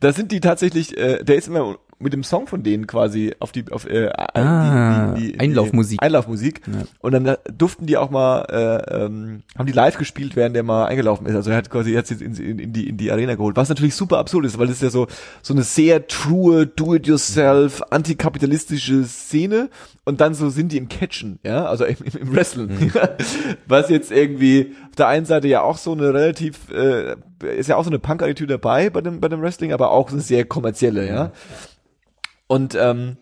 da 0.00 0.12
sind 0.12 0.32
die 0.32 0.40
tatsächlich, 0.40 0.96
äh, 0.96 1.24
der 1.24 1.36
ist 1.36 1.48
immer 1.48 1.78
mit 2.02 2.12
dem 2.12 2.24
Song 2.24 2.46
von 2.46 2.62
denen 2.62 2.86
quasi 2.86 3.34
auf 3.38 3.52
die, 3.52 3.64
auf, 3.70 3.88
äh, 3.88 4.08
Ah, 4.34 5.14
Einlaufmusik. 5.38 6.02
Einlaufmusik. 6.02 6.60
Ja. 6.66 6.84
Und 7.00 7.12
dann 7.12 7.36
durften 7.56 7.86
die 7.86 7.96
auch 7.96 8.10
mal, 8.10 8.42
äh, 8.50 9.04
ähm, 9.04 9.42
haben 9.56 9.66
die 9.66 9.72
live 9.72 9.98
gespielt, 9.98 10.36
während 10.36 10.56
der 10.56 10.62
mal 10.62 10.86
eingelaufen 10.86 11.26
ist. 11.26 11.34
Also 11.34 11.50
er 11.50 11.56
hat 11.56 11.70
quasi 11.70 11.92
jetzt 11.92 12.10
in, 12.10 12.34
in, 12.34 12.58
in, 12.58 12.72
die, 12.72 12.88
in 12.88 12.96
die 12.96 13.10
Arena 13.12 13.34
geholt. 13.34 13.56
Was 13.56 13.68
natürlich 13.68 13.94
super 13.94 14.18
absurd 14.18 14.44
ist, 14.46 14.58
weil 14.58 14.66
das 14.66 14.76
ist 14.76 14.82
ja 14.82 14.90
so, 14.90 15.06
so 15.42 15.54
eine 15.54 15.62
sehr 15.62 16.06
true, 16.06 16.66
do-it-yourself, 16.66 17.82
antikapitalistische 17.90 19.04
Szene. 19.04 19.68
Und 20.04 20.20
dann 20.20 20.34
so 20.34 20.50
sind 20.50 20.72
die 20.72 20.78
im 20.78 20.88
Catchen, 20.88 21.38
ja, 21.44 21.66
also 21.66 21.84
im, 21.84 21.96
im, 22.02 22.22
im 22.22 22.34
Wrestling. 22.34 22.92
Was 23.68 23.88
jetzt 23.88 24.10
irgendwie 24.10 24.74
auf 24.88 24.96
der 24.96 25.06
einen 25.06 25.26
Seite 25.26 25.46
ja 25.46 25.62
auch 25.62 25.78
so 25.78 25.92
eine 25.92 26.12
relativ, 26.12 26.70
äh, 26.72 27.14
ist 27.56 27.68
ja 27.68 27.76
auch 27.76 27.84
so 27.84 27.90
eine 27.90 28.00
Punk-Attitüde 28.00 28.54
dabei 28.54 28.90
bei 28.90 29.00
dem, 29.00 29.20
bei 29.20 29.28
dem 29.28 29.40
Wrestling, 29.42 29.72
aber 29.72 29.92
auch 29.92 30.10
eine 30.10 30.20
sehr 30.20 30.44
kommerzielle, 30.44 31.06
ja. 31.06 31.30
Und 32.52 32.74
ähm, 32.74 33.16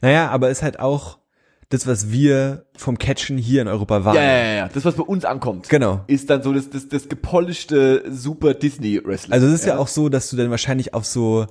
Naja, 0.00 0.28
aber 0.30 0.50
ist 0.50 0.62
halt 0.62 0.78
auch 0.80 1.18
das, 1.68 1.86
was 1.86 2.10
wir 2.12 2.66
vom 2.76 2.96
Catchen 2.98 3.38
hier 3.38 3.62
in 3.62 3.68
Europa 3.68 3.98
ja, 3.98 4.04
wahrnehmen. 4.04 4.24
ja, 4.24 4.36
ja, 4.44 4.54
ja, 4.54 4.68
das, 4.72 4.84
was 4.84 4.94
bei 4.94 5.02
uns 5.02 5.24
ankommt. 5.24 5.68
Genau. 5.68 6.04
ist 6.06 6.30
dann 6.30 6.42
so 6.42 6.52
das, 6.52 6.70
das, 6.70 6.88
das 6.88 7.08
gepolischte 7.08 8.04
Super 8.08 8.54
Disney 8.54 9.00
Wrestling. 9.04 9.32
Also 9.32 9.46
es 9.48 9.54
ist 9.54 9.66
ja. 9.66 9.76
auch 9.78 9.88
so, 9.88 10.08
dass 10.08 10.30
du 10.30 10.36
dann 10.36 10.50
wahrscheinlich 10.50 10.94
auf 10.94 11.04
so 11.06 11.46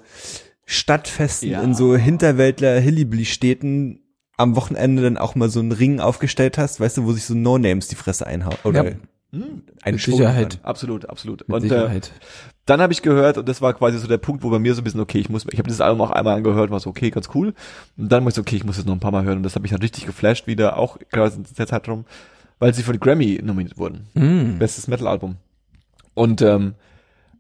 Stadtfesten 0.66 1.49
Ja. 1.49 1.61
in 1.61 1.74
so 1.76 1.95
Hinterwäldler 1.97 2.80
Hillbilly-Städten 2.80 3.99
am 4.38 4.55
Wochenende 4.55 5.01
dann 5.01 5.18
auch 5.18 5.36
mal 5.36 5.49
so 5.49 5.59
einen 5.59 5.72
Ring 5.72 5.99
aufgestellt 5.99 6.57
hast, 6.57 6.80
weißt 6.80 6.97
du, 6.97 7.05
wo 7.05 7.11
sich 7.13 7.26
so 7.26 7.34
No-Names 7.36 7.88
die 7.88 7.95
Fresse 7.95 8.26
einhauen. 8.28 8.57
Oder 8.63 8.84
Ja. 8.86 8.91
eine 9.84 9.95
Mit 9.97 10.01
Sicherheit. 10.01 10.59
absolut, 10.63 11.09
absolut. 11.09 11.47
Mit 11.47 11.55
Und 11.57 11.66
äh, 11.66 11.70
Sicherheit. 11.70 12.11
Dann 12.66 12.82
habe 12.82 12.93
ich 12.93 13.01
gehört 13.01 13.38
und 13.38 13.47
das 13.47 13.61
war 13.61 13.74
quasi 13.74 13.97
so 13.99 14.07
der 14.07 14.18
Punkt, 14.18 14.43
wo 14.43 14.49
bei 14.49 14.59
mir 14.59 14.74
so 14.74 14.82
ein 14.82 14.84
bisschen 14.84 14.99
okay, 15.01 15.20
ich 15.20 15.30
muss, 15.30 15.45
ich 15.51 15.57
habe 15.59 15.68
dieses 15.68 15.82
Album 15.82 16.01
auch 16.01 16.11
einmal 16.11 16.36
angehört, 16.36 16.72
war 16.72 16.80
so 16.80 16.89
okay, 16.89 17.11
ganz 17.11 17.30
cool. 17.36 17.53
Und 17.97 18.11
dann 18.11 18.24
war 18.24 18.30
ich 18.30 18.36
so 18.36 18.41
okay, 18.41 18.55
ich 18.55 18.63
muss 18.63 18.78
es 18.78 18.86
noch 18.86 18.93
ein 18.93 18.99
paar 18.99 19.11
Mal 19.11 19.24
hören 19.24 19.38
und 19.38 19.43
das 19.43 19.55
hat 19.55 19.61
mich 19.61 19.72
dann 19.72 19.82
richtig 19.82 20.05
geflasht 20.05 20.47
wieder, 20.47 20.78
auch 20.78 20.97
gerade 21.11 21.36
in 21.36 21.45
der 21.57 21.68
Zeit 21.68 21.88
rum. 21.88 22.05
weil 22.59 22.74
sie 22.74 22.84
für 22.84 22.93
die 22.93 22.99
Grammy 22.99 23.39
nominiert 23.43 23.78
wurden. 23.78 24.07
Mm. 24.13 24.57
Bestes 24.59 24.88
Metal-Album. 24.88 25.36
Und 26.13 26.41
ähm, 26.41 26.74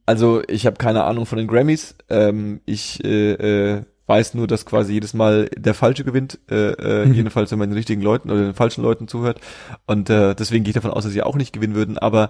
also 0.05 0.43
ich 0.47 0.65
habe 0.65 0.75
keine 0.77 1.05
Ahnung 1.05 1.25
von 1.25 1.37
den 1.37 1.47
Grammys. 1.47 1.95
Ähm, 2.09 2.59
ich 2.65 3.03
äh, 3.03 3.31
äh, 3.77 3.83
weiß 4.07 4.35
nur, 4.35 4.45
dass 4.45 4.65
quasi 4.67 4.93
jedes 4.93 5.13
Mal 5.15 5.49
der 5.57 5.73
Falsche 5.73 6.03
gewinnt, 6.03 6.37
äh, 6.51 6.73
äh, 6.73 7.05
Mhm. 7.07 7.13
jedenfalls 7.13 7.49
wenn 7.51 7.57
man 7.59 7.69
den 7.69 7.77
richtigen 7.77 8.01
Leuten 8.03 8.29
oder 8.29 8.41
den 8.43 8.53
falschen 8.53 8.83
Leuten 8.83 9.07
zuhört. 9.07 9.39
Und 9.87 10.09
äh, 10.11 10.35
deswegen 10.35 10.63
gehe 10.63 10.69
ich 10.71 10.75
davon 10.75 10.91
aus, 10.91 11.05
dass 11.05 11.13
sie 11.13 11.23
auch 11.23 11.35
nicht 11.37 11.53
gewinnen 11.53 11.73
würden. 11.73 11.97
Aber 11.97 12.29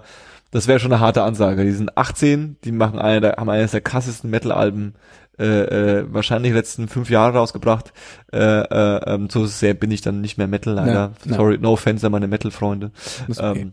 das 0.50 0.66
wäre 0.66 0.80
schon 0.80 0.92
eine 0.92 1.00
harte 1.00 1.22
Ansage. 1.22 1.64
Die 1.64 1.72
sind 1.72 1.96
18, 1.96 2.56
die 2.64 2.72
machen 2.72 2.98
eine 2.98 3.20
der, 3.20 3.36
haben 3.36 3.50
eines 3.50 3.72
der 3.72 3.80
krassesten 3.80 4.30
Metal-Alben 4.30 4.94
äh, 5.38 5.44
äh, 5.44 6.06
wahrscheinlich 6.08 6.52
die 6.52 6.56
letzten 6.56 6.88
fünf 6.88 7.10
Jahre 7.10 7.38
rausgebracht. 7.38 7.92
Äh, 8.32 8.38
äh, 8.38 9.14
ähm, 9.14 9.28
so 9.28 9.46
sehr 9.46 9.74
bin 9.74 9.90
ich 9.90 10.00
dann 10.00 10.20
nicht 10.20 10.38
mehr 10.38 10.46
Metal 10.46 10.72
leider. 10.72 10.92
Ja, 10.92 11.12
ja. 11.24 11.34
Sorry, 11.36 11.58
no 11.58 11.72
offense 11.72 12.06
an 12.06 12.12
meine 12.12 12.28
Metal-Freunde. 12.28 12.92
Okay. 13.28 13.60
Ähm, 13.60 13.72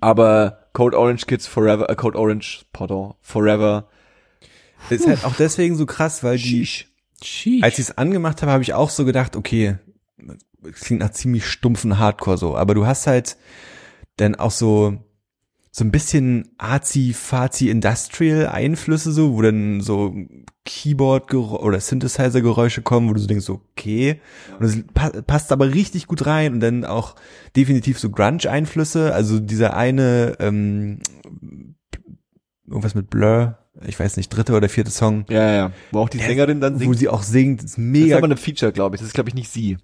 aber 0.00 0.66
Code 0.72 0.98
Orange 0.98 1.26
Kids 1.26 1.46
Forever, 1.46 1.88
äh, 1.88 1.94
Code 1.94 2.18
Orange, 2.18 2.64
pardon, 2.72 3.14
Forever. 3.20 3.88
Ist 4.90 5.06
halt 5.06 5.24
auch 5.24 5.34
deswegen 5.36 5.76
so 5.76 5.86
krass, 5.86 6.22
weil 6.22 6.36
die, 6.36 6.66
Sheesh. 7.22 7.62
als 7.62 7.78
ich 7.78 7.88
es 7.88 7.98
angemacht 7.98 8.42
habe, 8.42 8.52
habe 8.52 8.62
ich 8.62 8.74
auch 8.74 8.90
so 8.90 9.04
gedacht, 9.04 9.36
okay, 9.36 9.78
das 10.62 10.80
klingt 10.80 11.00
nach 11.00 11.12
ziemlich 11.12 11.46
stumpfen 11.46 11.98
Hardcore 11.98 12.38
so, 12.38 12.56
aber 12.56 12.74
du 12.74 12.86
hast 12.86 13.06
halt 13.06 13.36
dann 14.16 14.34
auch 14.34 14.50
so 14.50 14.98
so 15.78 15.84
ein 15.84 15.90
bisschen 15.90 16.48
arzi 16.56 17.12
fazi 17.12 17.68
industrial 17.68 18.46
Einflüsse 18.46 19.12
so, 19.12 19.34
wo 19.34 19.42
dann 19.42 19.82
so 19.82 20.14
Keyboard 20.64 21.34
oder 21.34 21.80
Synthesizer 21.80 22.40
Geräusche 22.40 22.80
kommen, 22.80 23.10
wo 23.10 23.12
du 23.12 23.20
so 23.20 23.26
denkst, 23.26 23.50
okay, 23.50 24.18
und 24.58 24.62
das 24.62 24.78
pa 24.94 25.10
passt 25.20 25.52
aber 25.52 25.74
richtig 25.74 26.06
gut 26.06 26.24
rein 26.24 26.54
und 26.54 26.60
dann 26.60 26.86
auch 26.86 27.14
definitiv 27.56 27.98
so 27.98 28.08
Grunge 28.08 28.48
Einflüsse, 28.50 29.12
also 29.12 29.38
dieser 29.38 29.76
eine 29.76 30.36
ähm, 30.40 31.00
irgendwas 32.66 32.94
mit 32.94 33.10
Blur, 33.10 33.58
ich 33.86 34.00
weiß 34.00 34.16
nicht, 34.16 34.30
dritte 34.30 34.54
oder 34.54 34.70
vierte 34.70 34.90
Song, 34.90 35.26
Ja, 35.28 35.52
ja. 35.52 35.72
Wo 35.92 36.00
auch 36.00 36.08
die 36.08 36.16
Der- 36.18 36.26
Sängerin 36.28 36.60
dann 36.62 36.76
wo 36.76 36.78
singt. 36.78 36.98
sie 36.98 37.08
auch 37.10 37.22
singt, 37.22 37.60
ist 37.60 37.64
Das 37.64 37.70
ist 37.72 37.78
mega. 37.78 38.16
aber 38.16 38.24
eine 38.24 38.38
Feature, 38.38 38.72
glaube 38.72 38.96
ich. 38.96 39.00
Das 39.00 39.08
ist, 39.08 39.14
glaube 39.14 39.28
ich, 39.28 39.34
nicht 39.34 39.50
sie. 39.50 39.76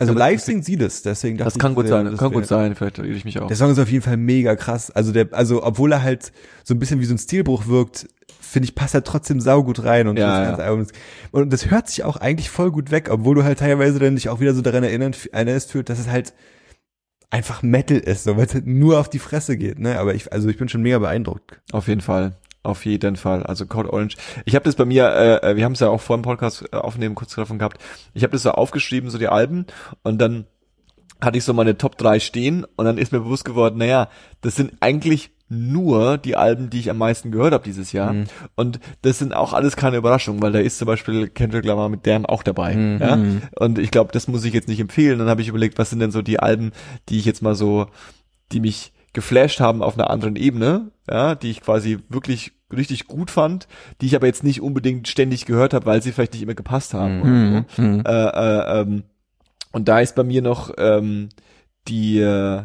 Also 0.00 0.12
aber- 0.12 0.18
live 0.20 0.40
singt 0.40 0.64
sie 0.64 0.76
das, 0.76 1.02
deswegen 1.02 1.36
dachte 1.38 1.52
Das 1.52 1.58
kann 1.58 1.72
ich, 1.72 1.76
gut 1.76 1.86
äh, 1.86 1.88
sein. 1.88 2.04
Das 2.06 2.18
kann 2.18 2.32
gut 2.32 2.46
sein. 2.46 2.74
Vielleicht 2.74 2.98
irre 2.98 3.08
ich 3.08 3.24
mich 3.24 3.38
auch. 3.40 3.46
Der 3.48 3.56
Song 3.56 3.70
ist 3.70 3.78
auf 3.78 3.90
jeden 3.90 4.02
Fall 4.04 4.16
mega 4.16 4.56
krass. 4.56 4.90
Also 4.90 5.12
der, 5.12 5.28
also 5.32 5.62
obwohl 5.64 5.92
er 5.92 6.02
halt 6.02 6.32
so 6.64 6.74
ein 6.74 6.78
bisschen 6.78 7.00
wie 7.00 7.04
so 7.04 7.14
ein 7.14 7.18
Stilbruch 7.18 7.66
wirkt, 7.66 8.08
finde 8.40 8.64
ich, 8.64 8.74
passt 8.74 8.94
er 8.94 9.04
trotzdem 9.04 9.40
saugut 9.40 9.84
rein 9.84 10.08
und 10.08 10.18
Ja, 10.18 10.50
das 10.50 10.58
ja. 10.58 10.64
Album 10.64 10.86
und 11.32 11.52
das 11.52 11.70
hört 11.70 11.88
sich 11.88 12.04
auch 12.04 12.16
eigentlich 12.16 12.48
voll 12.50 12.70
gut 12.70 12.90
weg, 12.90 13.08
obwohl 13.10 13.34
du 13.34 13.44
halt 13.44 13.58
teilweise 13.58 13.98
dann 13.98 14.14
dich 14.14 14.28
auch 14.28 14.40
wieder 14.40 14.54
so 14.54 14.62
daran 14.62 14.84
erinnern, 14.84 15.14
erinnerst 15.32 15.72
fühlt, 15.72 15.88
dass 15.90 15.98
es 15.98 16.08
halt 16.08 16.32
einfach 17.30 17.62
Metal 17.62 17.98
ist, 17.98 18.24
so, 18.24 18.36
weil 18.36 18.46
es 18.46 18.54
halt 18.54 18.66
nur 18.66 18.98
auf 18.98 19.10
die 19.10 19.18
Fresse 19.18 19.56
geht, 19.58 19.78
ne? 19.78 19.98
Aber 19.98 20.14
ich, 20.14 20.32
also 20.32 20.48
ich 20.48 20.56
bin 20.56 20.68
schon 20.68 20.80
mega 20.82 20.98
beeindruckt. 20.98 21.60
Auf 21.72 21.88
jeden 21.88 22.00
Fall. 22.00 22.36
Auf 22.62 22.84
jeden 22.84 23.16
Fall. 23.16 23.44
Also 23.44 23.66
Code 23.66 23.92
Orange. 23.92 24.16
Ich 24.44 24.54
habe 24.54 24.64
das 24.64 24.74
bei 24.74 24.84
mir, 24.84 25.14
äh, 25.42 25.56
wir 25.56 25.64
haben 25.64 25.72
es 25.72 25.80
ja 25.80 25.88
auch 25.88 26.00
vor 26.00 26.16
dem 26.16 26.22
Podcast 26.22 26.64
äh, 26.72 26.76
aufnehmen 26.76 27.14
kurz 27.14 27.34
davon 27.34 27.58
gehabt. 27.58 27.78
Ich 28.14 28.22
habe 28.22 28.32
das 28.32 28.42
so 28.42 28.50
aufgeschrieben, 28.50 29.10
so 29.10 29.18
die 29.18 29.28
Alben, 29.28 29.66
und 30.02 30.18
dann 30.18 30.46
hatte 31.20 31.38
ich 31.38 31.44
so 31.44 31.52
meine 31.52 31.78
Top 31.78 31.96
3 31.98 32.20
stehen 32.20 32.64
und 32.76 32.84
dann 32.84 32.98
ist 32.98 33.12
mir 33.12 33.20
bewusst 33.20 33.44
geworden, 33.44 33.78
naja, 33.78 34.08
das 34.40 34.54
sind 34.54 34.74
eigentlich 34.80 35.30
nur 35.48 36.18
die 36.18 36.36
Alben, 36.36 36.68
die 36.68 36.78
ich 36.78 36.90
am 36.90 36.98
meisten 36.98 37.30
gehört 37.30 37.54
habe 37.54 37.64
dieses 37.64 37.92
Jahr. 37.92 38.12
Mhm. 38.12 38.24
Und 38.54 38.80
das 39.02 39.18
sind 39.18 39.34
auch 39.34 39.54
alles 39.54 39.76
keine 39.76 39.96
Überraschungen, 39.96 40.42
weil 40.42 40.52
da 40.52 40.58
ist 40.58 40.78
zum 40.78 40.86
Beispiel 40.86 41.28
Kendrick 41.28 41.64
Lamar 41.64 41.88
mit 41.88 42.06
Damn 42.06 42.26
auch 42.26 42.42
dabei. 42.42 42.74
Mhm. 42.74 42.98
Ja? 43.00 43.18
Und 43.58 43.78
ich 43.78 43.90
glaube, 43.90 44.12
das 44.12 44.28
muss 44.28 44.44
ich 44.44 44.52
jetzt 44.52 44.68
nicht 44.68 44.80
empfehlen. 44.80 45.18
Dann 45.18 45.28
habe 45.28 45.40
ich 45.40 45.48
überlegt, 45.48 45.78
was 45.78 45.90
sind 45.90 46.00
denn 46.00 46.10
so 46.10 46.20
die 46.20 46.38
Alben, 46.38 46.72
die 47.08 47.18
ich 47.18 47.24
jetzt 47.24 47.40
mal 47.40 47.54
so, 47.54 47.86
die 48.52 48.60
mich 48.60 48.92
geflasht 49.12 49.60
haben 49.60 49.82
auf 49.82 49.94
einer 49.94 50.10
anderen 50.10 50.36
Ebene, 50.36 50.90
ja, 51.10 51.34
die 51.34 51.50
ich 51.50 51.60
quasi 51.60 51.98
wirklich 52.08 52.52
richtig 52.72 53.06
gut 53.06 53.30
fand, 53.30 53.66
die 54.00 54.06
ich 54.06 54.16
aber 54.16 54.26
jetzt 54.26 54.44
nicht 54.44 54.60
unbedingt 54.60 55.08
ständig 55.08 55.46
gehört 55.46 55.72
habe, 55.72 55.86
weil 55.86 56.02
sie 56.02 56.12
vielleicht 56.12 56.34
nicht 56.34 56.42
immer 56.42 56.54
gepasst 56.54 56.94
haben. 56.94 57.22
oder 57.22 57.66
so. 57.76 57.82
Mhm. 57.82 58.02
Äh, 58.06 58.10
äh, 58.10 58.80
ähm, 58.80 59.02
und 59.72 59.88
da 59.88 60.00
ist 60.00 60.14
bei 60.14 60.24
mir 60.24 60.42
noch 60.42 60.72
ähm, 60.76 61.30
die 61.88 62.18
äh, 62.20 62.62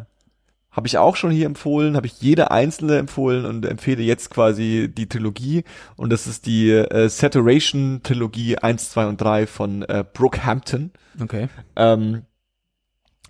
habe 0.74 0.88
ich 0.88 0.98
auch 0.98 1.14
schon 1.14 1.30
hier 1.30 1.46
empfohlen, 1.46 1.94
habe 1.94 2.06
ich 2.06 2.20
jede 2.20 2.50
einzelne 2.50 2.98
empfohlen 2.98 3.44
und 3.44 3.64
empfehle 3.64 4.02
jetzt 4.02 4.30
quasi 4.30 4.90
die 4.92 5.08
Trilogie 5.08 5.62
und 5.96 6.10
das 6.10 6.26
ist 6.26 6.46
die 6.46 6.70
äh, 6.70 7.08
Saturation 7.08 8.00
Trilogie 8.02 8.58
1, 8.58 8.90
2 8.90 9.06
und 9.06 9.20
3 9.20 9.46
von 9.46 9.82
äh, 9.82 10.04
Brookhampton. 10.12 10.90
Okay. 11.22 11.48
Ähm, 11.76 12.22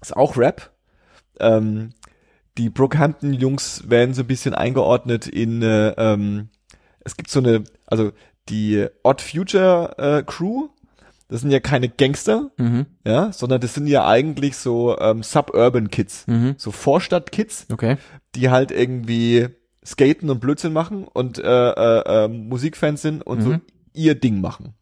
ist 0.01 0.17
auch 0.17 0.39
Rap. 0.39 0.71
Ähm, 1.39 1.91
die 2.59 2.70
Brookhampton-Jungs 2.70 3.88
werden 3.88 4.14
so 4.14 4.22
ein 4.22 4.26
bisschen 4.26 4.55
eingeordnet 4.55 5.26
in, 5.26 5.62
äh, 5.62 5.88
ähm, 5.96 6.48
es 7.00 7.16
gibt 7.16 7.30
so 7.30 7.40
eine, 7.40 7.64
also 7.86 8.12
die 8.48 8.86
Odd 9.02 9.22
Future 9.22 9.94
äh, 9.98 10.22
Crew, 10.24 10.68
das 11.28 11.40
sind 11.40 11.50
ja 11.50 11.61
keine 11.61 11.88
Gangster, 11.88 12.50
Mhm. 12.59 12.86
ja, 13.05 13.32
sondern 13.32 13.61
das 13.61 13.74
sind 13.74 13.86
ja 13.86 14.07
eigentlich 14.07 14.57
so 14.57 14.96
ähm, 14.98 15.22
Suburban 15.22 15.88
Kids, 15.90 16.26
Mhm. 16.26 16.55
so 16.59 16.70
Vorstadt-Kids, 16.70 17.66
Okay. 17.72 17.96
die 18.34 18.50
halt 18.50 18.70
irgendwie 18.70 19.48
skaten 19.84 20.30
und 20.30 20.40
Blödsinn 20.40 20.72
machen 20.72 21.05
und 21.12 21.38
äh, 21.38 21.42
äh, 21.70 22.24
äh, 22.24 22.28
Musikfans 22.28 23.02
sind 23.02 23.22
und 23.26 23.42
so 23.42 23.48
Mhm. 23.50 23.61
ihr 23.94 24.14
Ding 24.14 24.40
machen. 24.40 24.74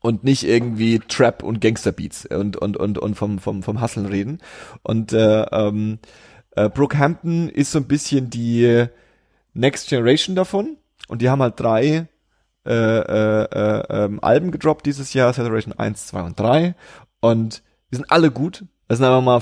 Und 0.00 0.24
nicht 0.24 0.44
irgendwie 0.44 1.00
Trap 1.00 1.42
und 1.42 1.60
Gangsterbeats 1.60 2.26
und, 2.26 2.56
und, 2.56 2.76
und, 2.76 2.98
und 2.98 3.14
vom, 3.16 3.38
vom, 3.38 3.62
vom 3.62 3.80
Hustlen 3.80 4.06
reden. 4.06 4.38
Und 4.82 5.12
äh, 5.12 5.42
ähm, 5.50 5.98
äh, 6.56 6.68
Brookhampton 6.68 7.48
ist 7.48 7.70
so 7.72 7.78
ein 7.78 7.86
bisschen 7.86 8.28
die 8.30 8.86
Next 9.54 9.88
Generation 9.88 10.34
davon. 10.34 10.76
Und 11.08 11.22
die 11.22 11.30
haben 11.30 11.40
halt 11.42 11.58
drei 11.60 12.08
äh, 12.66 12.72
äh, 12.72 13.42
äh, 13.44 13.82
ähm, 13.90 14.18
Alben 14.22 14.50
gedroppt 14.50 14.86
dieses 14.86 15.14
Jahr, 15.14 15.32
Saturation 15.32 15.72
1, 15.72 16.08
2 16.08 16.22
und 16.22 16.40
3. 16.40 16.74
Und 17.20 17.62
die 17.92 17.96
sind 17.96 18.10
alle 18.10 18.30
gut. 18.32 18.64
Das 18.88 18.98
sind 18.98 19.06
einfach 19.06 19.22
mal, 19.22 19.40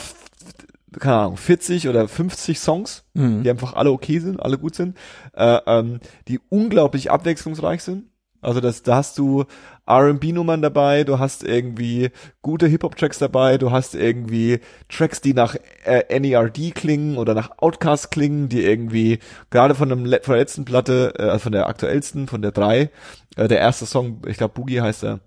keine 1.01 1.17
Ahnung, 1.17 1.37
40 1.39 1.89
oder 1.89 2.07
50 2.07 2.59
Songs 2.61 3.05
Mhm. 3.15 3.45
die 3.45 3.51
einfach 3.51 3.75
alle 3.75 3.93
okay 3.93 4.19
sind, 4.19 4.43
alle 4.43 4.59
gut 4.59 4.75
sind, 4.75 4.97
äh, 5.35 5.59
ähm, 5.67 6.01
die 6.29 6.41
unglaublich 6.51 7.11
abwechslungsreich 7.11 7.83
sind. 7.83 8.05
Also 8.45 8.61
das, 8.61 8.83
da 8.83 8.97
hast 8.97 9.19
du 9.19 9.45
R&B-Nummern 9.87 10.63
dabei, 10.63 11.05
du 11.05 11.19
hast 11.19 11.45
irgendwie 11.45 12.11
gute 12.43 12.67
Hip-Hop-Tracks 12.67 13.19
dabei, 13.19 13.59
du 13.59 13.71
hast 13.71 13.95
irgendwie 13.95 14.61
Tracks, 14.89 15.21
die 15.21 15.35
nach 15.35 15.57
äh, 15.85 16.19
NERD 16.21 16.75
klingen 16.75 17.17
oder 17.19 17.35
nach 17.35 17.51
Outcast 17.59 18.11
klingen, 18.11 18.49
die 18.49 18.63
irgendwie 18.65 19.19
gerade 19.51 19.75
von, 19.75 19.91
von 19.91 20.05
der 20.11 20.37
letzten 20.39 20.65
Platte, 20.65 21.15
äh, 21.19 21.39
von 21.39 21.53
der 21.53 21.67
aktuellsten, 21.69 22.29
von 22.29 22.43
der 22.43 22.53
drei, 22.53 22.91
äh, 23.37 23.49
der 23.49 23.59
erste 23.59 23.87
Song, 23.87 24.23
ich 24.27 24.39
glaube 24.39 24.55
Boogie 24.55 24.81
heißt 24.81 25.05
er, 25.05 25.21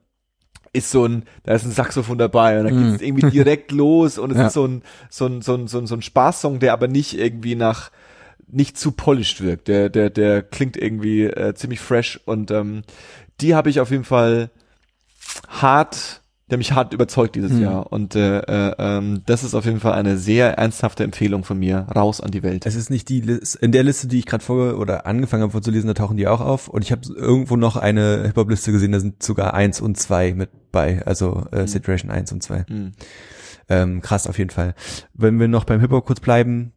ist 0.74 0.92
so 0.92 1.06
ein, 1.06 1.24
da 1.44 1.54
ist 1.54 1.66
ein 1.66 1.72
Saxophon 1.72 2.18
dabei 2.18 2.60
und 2.60 2.66
da 2.66 2.72
geht's 2.72 3.02
irgendwie 3.02 3.30
direkt 3.32 3.72
los 3.72 4.18
und 4.18 4.32
es 4.32 4.38
Ja. 4.38 4.48
ist 4.48 4.54
so 4.54 4.66
ein, 4.66 4.84
so 5.10 5.26
ein, 5.26 5.42
so 5.42 5.56
ein, 5.56 5.68
so 5.68 5.80
ein, 5.80 5.88
so 5.88 5.96
ein 5.96 6.02
Spaßsong, 6.02 6.60
der 6.60 6.74
aber 6.74 6.88
nicht 6.88 7.18
irgendwie 7.18 7.56
nach, 7.56 7.92
nicht 8.48 8.78
zu 8.78 8.92
polished 8.92 9.42
wirkt. 9.42 9.68
Der, 9.68 9.90
der, 9.90 10.10
der 10.10 10.42
klingt 10.42 10.78
irgendwie 10.78 11.24
äh, 11.26 11.54
ziemlich 11.54 11.80
fresh 11.80 12.20
und 12.26 12.52
ähm, 12.52 12.84
die 13.42 13.56
habe 13.56 13.70
ich 13.70 13.80
auf 13.80 13.92
jeden 13.92 14.04
Fall 14.06 14.50
hart, 15.48 16.22
der 16.50 16.58
mich 16.58 16.72
hart 16.72 16.94
überzeugt 16.94 17.36
dieses 17.36 17.52
Mhm. 17.52 17.62
Jahr 17.62 17.92
und 17.92 18.16
äh, 18.16 18.40
äh, 18.40 18.76
ähm, 18.80 19.22
das 19.26 19.44
ist 19.44 19.54
auf 19.54 19.66
jeden 19.66 19.82
Fall 19.82 19.94
eine 19.94 20.18
sehr 20.18 20.58
ernsthafte 20.58 21.04
Empfehlung 21.04 21.44
von 21.44 21.60
mir, 21.60 21.88
raus 21.94 22.22
an 22.22 22.32
die 22.32 22.42
Welt. 22.42 22.66
Es 22.66 22.76
ist 22.76 22.90
nicht 22.90 23.10
die 23.10 23.20
Liste, 23.20 23.60
in 23.60 23.74
der 23.74 23.84
Liste, 23.84 24.08
die 24.08 24.20
ich 24.20 24.26
gerade 24.26 24.44
vor 24.44 24.80
oder 24.80 25.06
angefangen 25.06 25.44
habe 25.44 25.52
vorzulesen, 25.52 25.88
da 25.90 25.94
tauchen 25.94 26.16
die 26.16 26.28
auch 26.28 26.40
auf. 26.40 26.70
Und 26.70 26.84
ich 26.84 26.92
habe 26.94 27.02
irgendwo 27.14 27.58
noch 27.58 27.76
eine 27.76 28.24
Hip-Hop-Liste 28.28 28.72
gesehen, 28.72 28.94
da 28.94 29.02
sind 29.02 29.22
sogar 29.22 29.54
eins 29.54 29.82
und 29.82 29.98
zwei 29.98 30.34
mit 30.34 30.50
bei, 30.72 31.06
also 31.06 31.46
äh, 31.52 31.68
Situation 31.68 32.12
eins 32.12 32.32
und 32.32 32.42
zwei. 32.42 32.66
Mhm. 32.70 32.94
Ähm, 33.68 34.02
krass 34.02 34.28
auf 34.28 34.38
jeden 34.38 34.52
Fall. 34.52 34.74
Wenn 35.14 35.42
wir 35.42 35.50
noch 35.50 35.66
beim 35.66 35.82
Hip-Hop 35.82 36.06
kurz 36.06 36.22
bleiben, 36.22 36.72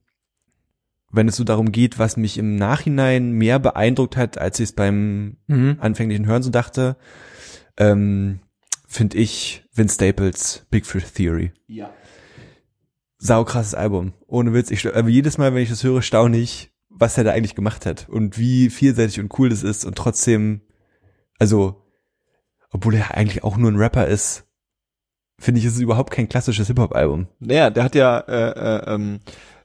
wenn 1.12 1.28
es 1.28 1.36
so 1.36 1.44
darum 1.44 1.72
geht, 1.72 1.98
was 1.98 2.16
mich 2.16 2.38
im 2.38 2.56
Nachhinein 2.56 3.32
mehr 3.32 3.58
beeindruckt 3.58 4.16
hat, 4.16 4.38
als 4.38 4.60
ich 4.60 4.70
es 4.70 4.72
beim 4.74 5.36
Mhm. 5.46 5.76
anfänglichen 5.80 6.26
Hören 6.26 6.42
so 6.42 6.50
dachte, 6.50 6.96
ähm, 7.76 8.40
finde 8.86 9.18
ich 9.18 9.64
Vince 9.72 9.94
Staples 9.94 10.66
Big 10.70 10.86
Fish 10.86 11.04
Theory. 11.12 11.52
Ja. 11.66 11.90
Saukrasses 13.18 13.74
Album. 13.74 14.12
Ohne 14.26 14.52
Witz. 14.54 14.70
Ich, 14.70 14.86
aber 14.86 15.08
jedes 15.08 15.36
Mal, 15.38 15.54
wenn 15.54 15.62
ich 15.62 15.68
das 15.68 15.84
höre, 15.84 16.02
staune 16.02 16.38
ich, 16.38 16.70
was 16.88 17.18
er 17.18 17.24
da 17.24 17.32
eigentlich 17.32 17.54
gemacht 17.54 17.86
hat 17.86 18.08
und 18.08 18.38
wie 18.38 18.70
vielseitig 18.70 19.20
und 19.20 19.38
cool 19.38 19.48
das 19.50 19.62
ist 19.62 19.84
und 19.84 19.96
trotzdem, 19.96 20.62
also, 21.38 21.82
obwohl 22.70 22.94
er 22.94 23.14
eigentlich 23.16 23.44
auch 23.44 23.56
nur 23.56 23.70
ein 23.70 23.76
Rapper 23.76 24.06
ist, 24.06 24.44
finde 25.38 25.58
ich, 25.60 25.64
ist 25.66 25.74
es 25.74 25.80
überhaupt 25.80 26.10
kein 26.12 26.28
klassisches 26.28 26.66
Hip-Hop-Album. 26.66 27.26
Naja, 27.40 27.70
der 27.70 27.84
hat 27.84 27.94
ja, 27.94 28.18
äh, 28.20 28.50
äh, 28.50 28.94
ähm, 28.94 29.20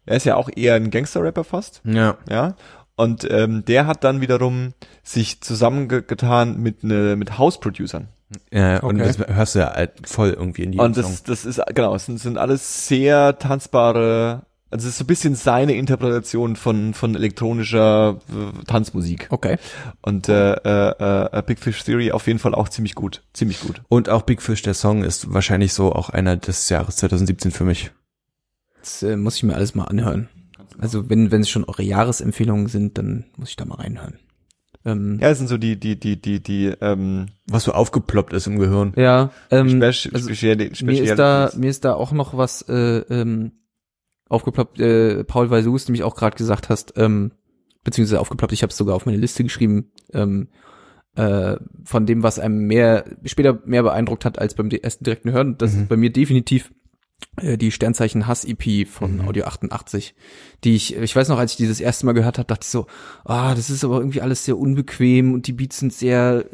er 0.05 0.17
ist 0.17 0.25
ja 0.25 0.35
auch 0.35 0.49
eher 0.55 0.75
ein 0.75 0.91
Gangster-Rapper 0.91 1.43
fast. 1.43 1.81
Ja. 1.85 2.17
ja. 2.29 2.55
Und 2.95 3.27
ähm, 3.29 3.65
der 3.65 3.87
hat 3.87 4.03
dann 4.03 4.21
wiederum 4.21 4.73
sich 5.03 5.41
zusammengetan 5.41 6.57
mit 6.61 6.83
ne, 6.83 7.15
mit 7.17 7.37
House-Producern. 7.37 8.07
Ja, 8.51 8.79
und 8.79 8.99
Okay. 9.01 9.13
das 9.17 9.27
hörst 9.35 9.55
du 9.55 9.59
ja 9.59 9.73
halt 9.73 10.07
voll 10.07 10.29
irgendwie 10.31 10.63
in 10.63 10.71
jedem 10.73 10.85
Und 10.85 10.95
Song. 10.95 11.03
das, 11.03 11.23
das 11.23 11.45
ist, 11.45 11.61
genau, 11.75 11.93
es 11.95 12.05
sind, 12.05 12.19
sind 12.19 12.37
alles 12.37 12.87
sehr 12.87 13.37
tanzbare, 13.37 14.43
also 14.71 14.87
es 14.87 14.93
ist 14.93 14.97
so 14.97 15.03
ein 15.03 15.07
bisschen 15.07 15.35
seine 15.35 15.73
Interpretation 15.75 16.55
von, 16.55 16.93
von 16.93 17.15
elektronischer 17.15 18.19
äh, 18.29 18.63
Tanzmusik. 18.65 19.27
Okay. 19.29 19.57
Und 20.01 20.27
äh, 20.27 20.53
äh, 20.53 21.37
äh, 21.37 21.43
Big 21.45 21.59
Fish 21.59 21.83
Theory 21.83 22.11
auf 22.11 22.27
jeden 22.27 22.39
Fall 22.39 22.55
auch 22.55 22.69
ziemlich 22.69 22.95
gut. 22.95 23.21
Ziemlich 23.33 23.59
gut. 23.59 23.81
Und 23.89 24.09
auch 24.09 24.23
Big 24.23 24.41
Fish, 24.41 24.61
der 24.63 24.73
Song, 24.73 25.03
ist 25.03 25.33
wahrscheinlich 25.33 25.73
so 25.73 25.91
auch 25.93 26.09
einer 26.09 26.35
des 26.35 26.69
Jahres 26.69 26.95
2017 26.97 27.51
für 27.51 27.63
mich. 27.63 27.91
Das 28.85 29.01
äh, 29.01 29.17
muss 29.17 29.35
ich 29.37 29.43
mir 29.43 29.55
alles 29.55 29.73
mal 29.73 29.85
anhören. 29.85 30.29
Also 30.77 31.09
wenn 31.09 31.31
wenn 31.31 31.41
es 31.41 31.49
schon 31.49 31.63
eure 31.63 31.81
Jahresempfehlungen 31.81 32.67
sind, 32.67 32.97
dann 32.99 33.25
muss 33.35 33.49
ich 33.49 33.55
da 33.55 33.65
mal 33.65 33.75
reinhören. 33.75 34.19
Ähm, 34.85 35.17
Ja, 35.19 35.29
es 35.29 35.39
sind 35.39 35.47
so 35.47 35.57
die, 35.57 35.79
die, 35.79 35.99
die, 35.99 36.21
die, 36.21 36.39
die, 36.43 36.67
ähm, 36.81 37.25
Was 37.47 37.63
so 37.63 37.71
aufgeploppt 37.71 38.33
ist 38.33 38.45
im 38.45 38.59
Gehirn. 38.59 38.93
ja. 38.95 39.31
Ähm, 39.49 39.69
Speci 39.81 40.11
also 40.13 40.27
Speziali 40.29 40.71
mir 40.83 41.01
ist 41.03 41.15
da 41.17 41.49
mir 41.57 41.69
ist 41.71 41.83
da 41.83 41.95
auch 41.95 42.11
noch 42.11 42.37
was 42.37 42.61
äh, 42.69 42.99
ähm, 43.09 43.53
aufgeploppt. 44.29 44.79
Äh, 44.79 45.23
Paul, 45.23 45.49
weil 45.49 45.63
du 45.63 45.75
es 45.75 45.87
nämlich 45.87 46.03
auch 46.03 46.15
gerade 46.15 46.35
gesagt 46.37 46.69
hast, 46.69 46.93
ähm, 46.97 47.31
beziehungsweise 47.83 48.19
aufgeploppt. 48.19 48.53
Ich 48.53 48.61
habe 48.61 48.69
es 48.71 48.77
sogar 48.77 48.95
auf 48.95 49.05
meine 49.07 49.17
Liste 49.17 49.43
geschrieben. 49.43 49.91
Ähm, 50.13 50.49
äh, 51.15 51.55
von 51.85 52.05
dem, 52.05 52.21
was 52.23 52.37
einem 52.39 52.67
mehr 52.67 53.05
später 53.23 53.59
mehr 53.65 53.81
beeindruckt 53.83 54.25
hat 54.25 54.37
als 54.37 54.53
beim 54.53 54.69
ersten 54.69 55.05
direkten 55.05 55.31
Hören. 55.31 55.57
Das 55.57 55.73
Mhm. 55.73 55.81
ist 55.83 55.89
bei 55.89 55.97
mir 55.97 56.11
definitiv 56.11 56.71
die 57.41 57.71
Sternzeichen 57.71 58.27
Hass 58.27 58.45
EP 58.45 58.87
von 58.87 59.17
Mhm. 59.17 59.27
Audio 59.27 59.45
88, 59.45 60.15
die 60.63 60.75
ich 60.75 60.95
ich 60.95 61.15
weiß 61.15 61.27
noch, 61.29 61.37
als 61.37 61.51
ich 61.51 61.57
die 61.57 61.67
das 61.67 61.79
erste 61.81 62.05
Mal 62.05 62.13
gehört 62.13 62.37
habe, 62.37 62.47
dachte 62.47 62.63
ich 62.63 62.69
so, 62.69 62.87
ah, 63.25 63.53
das 63.55 63.69
ist 63.69 63.83
aber 63.83 63.97
irgendwie 63.97 64.21
alles 64.21 64.45
sehr 64.45 64.57
unbequem 64.57 65.33
und 65.33 65.47
die 65.47 65.53
Beats 65.53 65.79
sind 65.79 65.93
sehr 65.93 66.45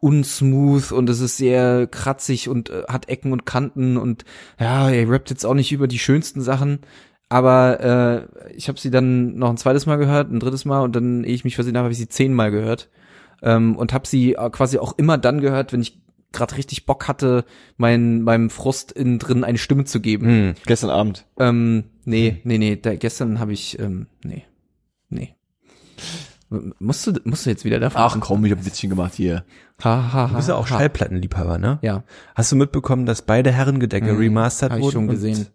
unsmooth 0.00 0.92
und 0.92 1.08
es 1.08 1.20
ist 1.20 1.36
sehr 1.36 1.86
kratzig 1.86 2.48
und 2.48 2.70
äh, 2.70 2.82
hat 2.88 3.08
Ecken 3.08 3.32
und 3.32 3.46
Kanten 3.46 3.96
und 3.96 4.24
ja, 4.60 4.90
er 4.90 5.08
rappt 5.08 5.30
jetzt 5.30 5.46
auch 5.46 5.54
nicht 5.54 5.72
über 5.72 5.86
die 5.88 5.98
schönsten 5.98 6.40
Sachen, 6.40 6.80
aber 7.28 8.28
äh, 8.48 8.52
ich 8.54 8.68
habe 8.68 8.78
sie 8.78 8.90
dann 8.90 9.36
noch 9.36 9.50
ein 9.50 9.56
zweites 9.56 9.86
Mal 9.86 9.96
gehört, 9.96 10.30
ein 10.30 10.40
drittes 10.40 10.64
Mal 10.64 10.80
und 10.82 10.94
dann, 10.94 11.24
ehe 11.24 11.34
ich 11.34 11.44
mich 11.44 11.54
versehen 11.54 11.76
habe, 11.76 11.84
habe 11.84 11.92
ich 11.92 11.98
sie 11.98 12.08
zehnmal 12.08 12.50
gehört 12.50 12.88
ähm, 13.42 13.76
und 13.76 13.92
habe 13.92 14.06
sie 14.06 14.34
äh, 14.34 14.50
quasi 14.50 14.78
auch 14.78 14.96
immer 14.98 15.18
dann 15.18 15.40
gehört, 15.40 15.72
wenn 15.72 15.80
ich 15.82 15.98
gerade 16.36 16.56
richtig 16.56 16.86
Bock 16.86 17.08
hatte, 17.08 17.44
mein, 17.76 18.22
meinem 18.22 18.50
Frust 18.50 18.92
innen 18.92 19.18
drin 19.18 19.42
eine 19.44 19.58
Stimme 19.58 19.84
zu 19.84 20.00
geben. 20.00 20.26
Hm. 20.26 20.54
Gestern 20.66 20.90
Abend. 20.90 21.26
Ähm, 21.38 21.84
nee, 22.04 22.40
nee, 22.44 22.58
nee, 22.58 22.76
da, 22.76 22.94
gestern 22.94 23.40
habe 23.40 23.52
ich, 23.52 23.78
ähm, 23.80 24.06
nee, 24.22 24.44
nee. 25.08 25.34
Musst 26.78 27.04
du, 27.06 27.12
musst 27.24 27.44
du 27.44 27.50
jetzt 27.50 27.64
wieder 27.64 27.80
davon? 27.80 28.00
Ach 28.00 28.16
komm, 28.20 28.44
ich 28.44 28.52
hab 28.52 28.58
ein 28.58 28.64
bisschen 28.64 28.88
gemacht 28.88 29.14
hier. 29.14 29.44
Ha, 29.82 29.90
ha, 29.90 30.12
ha, 30.12 30.26
Du 30.28 30.36
bist 30.36 30.48
ja 30.48 30.54
auch 30.54 30.64
ha. 30.70 30.76
Schallplattenliebhaber, 30.78 31.58
ne? 31.58 31.78
Ja, 31.82 32.04
Hast 32.36 32.52
du 32.52 32.56
mitbekommen, 32.56 33.04
dass 33.04 33.22
beide 33.22 33.50
Herrengedecke 33.50 34.12
Mhm, 34.12 34.18
remastert 34.18 34.70
habe 34.70 34.80
wurden? 34.82 34.88
ich 34.88 34.92
schon 34.94 35.04
und- 35.08 35.10
gesehen. 35.14 35.46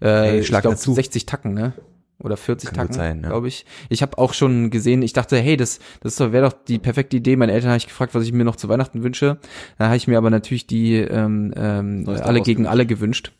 Äh, 0.00 0.30
Ey, 0.30 0.38
ich 0.40 0.46
schlag 0.46 0.62
glaube 0.62 0.76
dazu. 0.76 0.94
60 0.94 1.26
Tacken, 1.26 1.52
ne? 1.52 1.74
Oder 2.22 2.36
40 2.36 2.72
Kann 2.72 2.90
Tacken, 2.90 3.22
ja. 3.22 3.28
glaube 3.28 3.48
ich. 3.48 3.64
Ich 3.88 4.02
habe 4.02 4.18
auch 4.18 4.34
schon 4.34 4.70
gesehen, 4.70 5.02
ich 5.02 5.12
dachte, 5.12 5.38
hey, 5.38 5.56
das, 5.56 5.80
das 6.00 6.20
wäre 6.20 6.42
doch 6.42 6.52
die 6.52 6.78
perfekte 6.78 7.16
Idee. 7.16 7.36
Meine 7.36 7.52
Eltern 7.52 7.70
habe 7.70 7.78
ich 7.78 7.86
gefragt, 7.86 8.14
was 8.14 8.24
ich 8.24 8.32
mir 8.32 8.44
noch 8.44 8.56
zu 8.56 8.68
Weihnachten 8.68 9.02
wünsche. 9.02 9.38
Da 9.78 9.86
habe 9.86 9.96
ich 9.96 10.06
mir 10.06 10.18
aber 10.18 10.30
natürlich 10.30 10.66
die 10.66 10.96
ähm, 10.96 11.52
ähm, 11.56 12.04
alle 12.06 12.42
gegen 12.42 12.66
alle 12.66 12.86
gewünscht. 12.86 13.32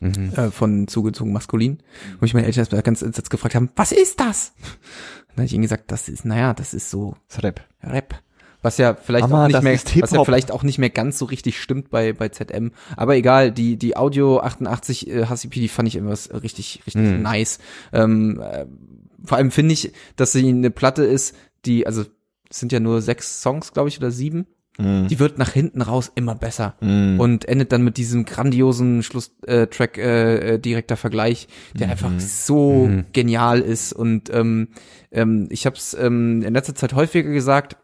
Mhm. 0.00 0.32
äh, 0.36 0.50
von 0.50 0.88
zugezogen 0.88 1.32
maskulin. 1.32 1.78
Wo 2.20 2.26
ich 2.26 2.34
meine 2.34 2.46
Eltern 2.46 2.60
erstmal 2.60 2.82
ganz 2.82 3.00
entsetzt 3.00 3.30
gefragt 3.30 3.54
haben, 3.54 3.70
was 3.76 3.92
ist 3.92 4.20
das? 4.20 4.52
Dann 5.28 5.36
habe 5.36 5.46
ich 5.46 5.54
ihnen 5.54 5.62
gesagt, 5.62 5.90
das 5.90 6.08
ist, 6.08 6.24
naja, 6.24 6.52
das 6.52 6.74
ist 6.74 6.90
so 6.90 7.16
Das 7.28 7.38
ist 7.38 7.44
Rap. 7.44 7.60
Rap. 7.82 8.22
Was 8.66 8.78
ja 8.78 8.94
vielleicht 8.94 9.28
Mama, 9.28 9.44
auch 9.44 9.48
nicht 9.48 9.62
mehr, 9.62 9.74
was 10.02 10.10
ja 10.10 10.24
vielleicht 10.24 10.50
auch 10.50 10.64
nicht 10.64 10.78
mehr 10.78 10.90
ganz 10.90 11.18
so 11.18 11.24
richtig 11.26 11.60
stimmt 11.62 11.88
bei, 11.90 12.12
bei 12.12 12.28
ZM. 12.30 12.72
Aber 12.96 13.14
egal, 13.14 13.52
die, 13.52 13.76
die 13.76 13.96
Audio 13.96 14.40
88 14.40 15.08
äh, 15.08 15.26
HCP, 15.26 15.60
die 15.60 15.68
fand 15.68 15.86
ich 15.86 15.94
immer 15.94 16.10
was 16.10 16.28
richtig, 16.42 16.82
richtig 16.84 17.02
Mhm. 17.02 17.22
nice. 17.22 17.60
Ähm, 17.92 18.40
äh, 18.40 18.66
vor 19.24 19.38
allem 19.38 19.52
finde 19.52 19.72
ich, 19.72 19.92
dass 20.16 20.32
sie 20.32 20.48
eine 20.48 20.70
Platte 20.72 21.04
ist, 21.04 21.36
die, 21.64 21.86
also, 21.86 22.02
es 22.50 22.58
sind 22.58 22.72
ja 22.72 22.80
nur 22.80 23.02
sechs 23.02 23.40
Songs, 23.40 23.72
glaube 23.72 23.88
ich, 23.88 23.98
oder 23.98 24.10
sieben. 24.10 24.46
Mhm. 24.78 25.06
Die 25.08 25.18
wird 25.20 25.38
nach 25.38 25.52
hinten 25.52 25.80
raus 25.80 26.10
immer 26.16 26.34
besser 26.34 26.74
Mhm. 26.80 27.18
und 27.20 27.44
endet 27.48 27.70
dann 27.72 27.82
mit 27.82 27.96
diesem 27.96 28.24
grandiosen 28.24 29.02
Schlusstrack 29.02 29.96
äh, 29.96 30.34
äh, 30.34 30.54
äh, 30.54 30.58
direkter 30.58 30.96
Vergleich, 30.96 31.46
der 31.78 31.88
einfach 31.88 32.10
so 32.18 32.86
Mhm. 32.88 33.04
genial 33.12 33.60
ist 33.60 33.92
und 33.92 34.28
ähm, 34.34 34.68
ähm, 35.12 35.46
ich 35.50 35.64
habe 35.66 35.76
es 35.76 35.94
ähm, 35.94 36.42
in 36.42 36.52
letzter 36.52 36.74
Zeit 36.74 36.92
häufiger 36.94 37.30
gesagt 37.30 37.76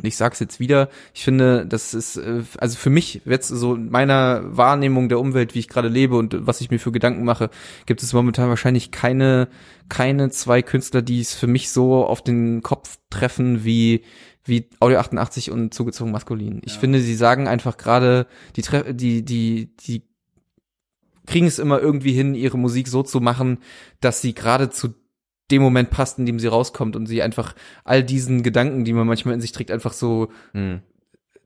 und 0.00 0.06
ich 0.06 0.16
sag's 0.16 0.40
jetzt 0.40 0.60
wieder, 0.60 0.88
ich 1.12 1.24
finde, 1.24 1.66
das 1.66 1.92
ist 1.92 2.16
äh, 2.16 2.42
also 2.58 2.78
für 2.78 2.90
mich 2.90 3.20
jetzt 3.24 3.48
so 3.48 3.74
in 3.74 3.90
meiner 3.90 4.56
Wahrnehmung 4.56 5.08
der 5.08 5.20
Umwelt, 5.20 5.54
wie 5.54 5.58
ich 5.58 5.68
gerade 5.68 5.88
lebe 5.88 6.16
und 6.16 6.46
was 6.46 6.60
ich 6.60 6.70
mir 6.70 6.78
für 6.78 6.92
Gedanken 6.92 7.24
mache, 7.24 7.50
gibt 7.86 8.02
es 8.02 8.12
momentan 8.12 8.48
wahrscheinlich 8.48 8.90
keine 8.90 9.48
keine 9.88 10.30
zwei 10.30 10.62
Künstler, 10.62 11.02
die 11.02 11.20
es 11.20 11.34
für 11.34 11.46
mich 11.46 11.70
so 11.70 12.04
auf 12.06 12.22
den 12.22 12.62
Kopf 12.62 12.98
treffen 13.10 13.64
wie 13.64 14.02
wie 14.44 14.70
Audio 14.80 14.98
88 14.98 15.50
und 15.50 15.74
zugezogen 15.74 16.12
maskulin. 16.12 16.62
Ich 16.64 16.78
finde, 16.78 17.00
sie 17.00 17.14
sagen 17.14 17.46
einfach 17.46 17.76
gerade 17.76 18.26
die 18.56 18.62
die 18.94 19.24
die 19.24 19.76
die 19.76 20.10
kriegen 21.26 21.46
es 21.46 21.58
immer 21.58 21.80
irgendwie 21.80 22.12
hin, 22.12 22.34
ihre 22.34 22.58
Musik 22.58 22.88
so 22.88 23.02
zu 23.02 23.20
machen, 23.20 23.58
dass 24.00 24.20
sie 24.20 24.34
gerade 24.34 24.70
zu 24.70 24.94
dem 25.50 25.62
Moment 25.62 25.90
passt, 25.90 26.18
in 26.18 26.26
dem 26.26 26.38
sie 26.38 26.46
rauskommt 26.48 26.96
und 26.96 27.06
sie 27.06 27.22
einfach 27.22 27.54
all 27.84 28.02
diesen 28.02 28.42
Gedanken, 28.42 28.84
die 28.84 28.92
man 28.92 29.06
manchmal 29.06 29.34
in 29.34 29.40
sich 29.40 29.52
trägt, 29.52 29.70
einfach 29.70 29.92
so 29.92 30.28
Mhm. 30.52 30.82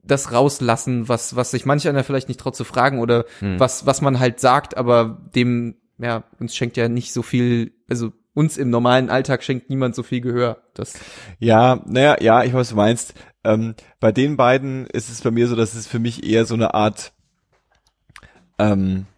das 0.03 0.31
rauslassen, 0.31 1.09
was, 1.09 1.35
was 1.35 1.51
sich 1.51 1.65
manch 1.65 1.87
einer 1.87 2.03
vielleicht 2.03 2.27
nicht 2.27 2.39
traut 2.39 2.55
zu 2.55 2.63
fragen 2.63 2.99
oder 2.99 3.25
Mhm. 3.41 3.59
was, 3.59 3.85
was 3.85 4.01
man 4.01 4.19
halt 4.19 4.39
sagt, 4.39 4.77
aber 4.77 5.21
dem, 5.35 5.75
ja, 5.97 6.23
uns 6.39 6.55
schenkt 6.55 6.77
ja 6.77 6.87
nicht 6.89 7.11
so 7.11 7.21
viel, 7.23 7.73
also 7.89 8.11
uns 8.33 8.57
im 8.57 8.69
normalen 8.69 9.09
Alltag 9.09 9.43
schenkt 9.43 9.69
niemand 9.69 9.95
so 9.95 10.03
viel 10.03 10.19
Gehör. 10.21 10.61
Das, 10.73 10.93
Ja, 11.39 11.81
naja, 11.85 12.17
ja, 12.21 12.43
ich 12.43 12.51
weiß, 12.53 12.59
was 12.59 12.69
du 12.69 12.75
meinst. 12.75 13.13
Ähm, 13.45 13.75
bei 13.99 14.11
den 14.11 14.35
beiden 14.37 14.87
ist 14.87 15.09
es 15.09 15.21
bei 15.21 15.31
mir 15.31 15.47
so, 15.47 15.55
dass 15.55 15.73
es 15.73 15.87
für 15.87 15.99
mich 15.99 16.23
eher 16.29 16.45
so 16.45 16.53
eine 16.55 16.73
Art, 16.73 17.13
ähm, 18.59 19.05
äh, 19.07 19.14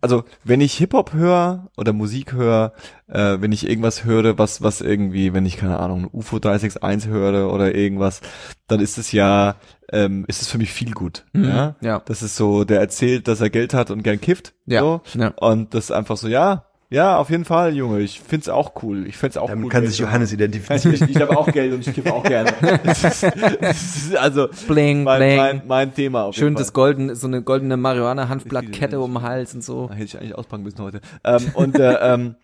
also 0.00 0.24
wenn 0.44 0.60
ich 0.60 0.74
Hip-Hop 0.74 1.12
höre 1.12 1.68
oder 1.76 1.92
Musik 1.92 2.32
höre, 2.32 2.72
äh, 3.08 3.36
wenn 3.40 3.52
ich 3.52 3.68
irgendwas 3.68 4.04
höre, 4.04 4.38
was, 4.38 4.62
was 4.62 4.80
irgendwie, 4.80 5.32
wenn 5.32 5.46
ich, 5.46 5.56
keine 5.56 5.78
Ahnung, 5.80 6.08
UFO 6.12 6.38
361 6.38 7.10
höre 7.10 7.52
oder 7.52 7.74
irgendwas, 7.74 8.20
dann 8.66 8.80
ist 8.80 8.98
es 8.98 9.12
ja, 9.12 9.56
ähm, 9.92 10.24
ist 10.28 10.42
es 10.42 10.48
für 10.48 10.58
mich 10.58 10.72
viel 10.72 10.92
gut. 10.92 11.24
Ja? 11.34 11.76
ja, 11.80 12.00
Das 12.04 12.22
ist 12.22 12.36
so, 12.36 12.64
der 12.64 12.80
erzählt, 12.80 13.28
dass 13.28 13.40
er 13.40 13.50
Geld 13.50 13.74
hat 13.74 13.90
und 13.90 14.02
gern 14.02 14.20
kifft. 14.20 14.54
ja, 14.66 14.80
So. 14.80 15.00
ja. 15.14 15.28
Und 15.40 15.74
das 15.74 15.86
ist 15.86 15.92
einfach 15.92 16.16
so, 16.16 16.28
ja, 16.28 16.64
ja, 16.90 17.18
auf 17.18 17.28
jeden 17.28 17.44
Fall, 17.44 17.74
Junge. 17.74 18.00
Ich 18.00 18.20
find's 18.20 18.48
auch 18.48 18.82
cool. 18.82 19.06
Ich 19.06 19.16
find's 19.16 19.36
auch 19.36 19.48
Damit 19.48 19.66
cool. 19.66 19.70
kann 19.70 19.82
Geld 19.82 19.92
sich. 19.92 20.00
Johannes 20.00 20.32
identifizieren. 20.32 20.94
ich, 20.94 21.02
ich 21.02 21.20
habe 21.20 21.36
auch 21.36 21.46
Geld 21.46 21.74
und 21.74 21.86
ich 21.86 21.94
kiffe 21.94 22.12
auch 22.12 22.22
gerne. 22.22 22.52
Das 22.84 23.04
ist, 23.04 23.22
das 23.60 23.96
ist 23.96 24.16
also 24.16 24.48
Bling, 24.66 25.02
mein, 25.02 25.20
bling. 25.20 25.36
mein, 25.36 25.62
mein 25.66 25.94
Thema. 25.94 26.24
Auf 26.24 26.34
Schön 26.34 26.48
jeden 26.48 26.56
das 26.56 26.72
golden, 26.72 27.14
so 27.14 27.26
eine 27.26 27.42
goldene 27.42 27.76
Marihuana-Hanfblattkette 27.76 29.00
um 29.00 29.14
den 29.14 29.22
Hals 29.22 29.54
und 29.54 29.62
so. 29.62 29.88
Da 29.88 29.94
hätte 29.94 30.04
ich 30.04 30.18
eigentlich 30.18 30.34
auspacken 30.34 30.62
müssen 30.62 30.82
heute. 30.82 31.00
Ähm, 31.24 31.50
und 31.54 31.78
äh, 31.78 31.94
ähm, 32.14 32.36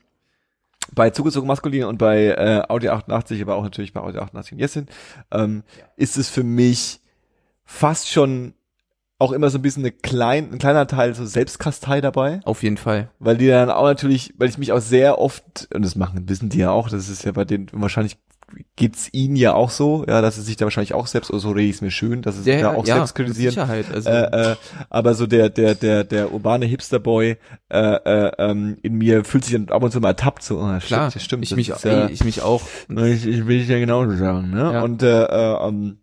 bei 0.95 1.11
zugezogen 1.11 1.49
maskulin 1.49 1.85
und 1.85 1.99
bei 1.99 2.27
äh, 2.27 2.63
Audi 2.69 2.89
88, 2.89 3.41
aber 3.41 3.57
auch 3.57 3.63
natürlich 3.65 3.93
bei 3.93 4.01
Audi 4.01 4.19
88 4.19 4.53
und 4.53 4.59
Jessin, 4.59 4.87
ähm, 5.31 5.63
ist 5.97 6.19
es 6.19 6.29
für 6.29 6.45
mich 6.45 7.01
fast 7.65 8.11
schon 8.11 8.55
auch 9.19 9.33
immer 9.33 9.49
so 9.51 9.59
ein 9.59 9.63
bisschen 9.63 9.83
eine 9.83 9.93
klein, 9.93 10.51
ein 10.53 10.59
kleiner 10.59 10.87
Teil 10.87 11.15
so 11.15 11.25
Selbstkastei 11.25 12.01
dabei. 12.01 12.41
Auf 12.45 12.63
jeden 12.63 12.77
Fall. 12.77 13.11
weil 13.19 13.37
die 13.37 13.47
dann 13.47 13.71
auch 13.71 13.85
natürlich, 13.85 14.35
weil 14.39 14.49
ich 14.49 14.59
mich 14.59 14.73
auch 14.73 14.81
sehr 14.81 15.19
oft, 15.19 15.69
und 15.73 15.85
das 15.85 15.97
machen, 15.97 16.29
wissen 16.29 16.49
die 16.49 16.59
ja 16.59 16.71
auch, 16.71 16.89
das 16.89 17.09
ist 17.09 17.25
ja 17.25 17.33
bei 17.33 17.45
denen, 17.45 17.69
wahrscheinlich 17.73 18.19
geht's 18.77 19.09
ihnen 19.13 19.37
ja 19.37 19.55
auch 19.55 19.71
so, 19.71 20.05
ja, 20.07 20.21
dass 20.21 20.37
sie 20.37 20.43
sich 20.43 20.57
da 20.57 20.65
wahrscheinlich 20.67 20.95
auch 20.95 21.07
selbst, 21.07 21.31
oder 21.31 21.41
so 21.41 21.51
rede 21.51 21.69
ich 21.69 21.77
es 21.77 21.81
mir 21.81 21.91
schön, 21.91 22.23
dass 22.23 22.37
sie 22.37 22.43
sich 22.43 22.61
da 22.61 22.75
auch 22.75 22.85
selbst 22.85 23.17
mit 23.17 23.27
kritisieren. 23.27 23.53
Sicherheit. 23.53 23.87
Also, 23.93 24.11
Äh, 24.11 24.53
äh, 24.53 24.57
aber 24.91 25.15
so 25.15 25.27
der, 25.27 25.49
der, 25.49 25.75
der, 25.75 26.05
der 26.05 26.33
urbane 26.33 26.67
Hipsterboy 26.67 27.37
äh, 27.71 27.79
äh, 27.79 28.33
ähm, 28.39 28.77
in 28.83 28.95
mir 28.95 29.25
fühlt 29.25 29.45
sich 29.45 29.55
dann 29.55 29.71
ab 29.71 29.83
und 29.83 29.93
zu 29.93 30.01
mal 30.01 30.09
ertappt, 30.09 30.43
so, 30.43 30.61
oh, 30.61 30.79
klar, 30.81 31.11
stimmt, 31.11 31.25
stimmt, 31.25 31.45
ich, 31.45 31.51
das 31.51 31.57
mich, 31.57 31.69
ist 31.71 31.85
ja, 31.85 32.07
ey, 32.07 32.13
ich 32.13 32.25
mich 32.25 32.43
auch. 32.43 32.63
ich, 32.89 33.27
ich 33.27 33.47
will 33.47 33.61
ich 33.61 33.69
ja 33.69 33.79
genauso 33.79 34.15
sagen, 34.17 34.51
ne? 34.51 34.73
Ja. 34.73 34.83
Und 34.83 35.03
äh, 35.03 35.25
äh, 35.25 35.69
ähm, 35.69 35.99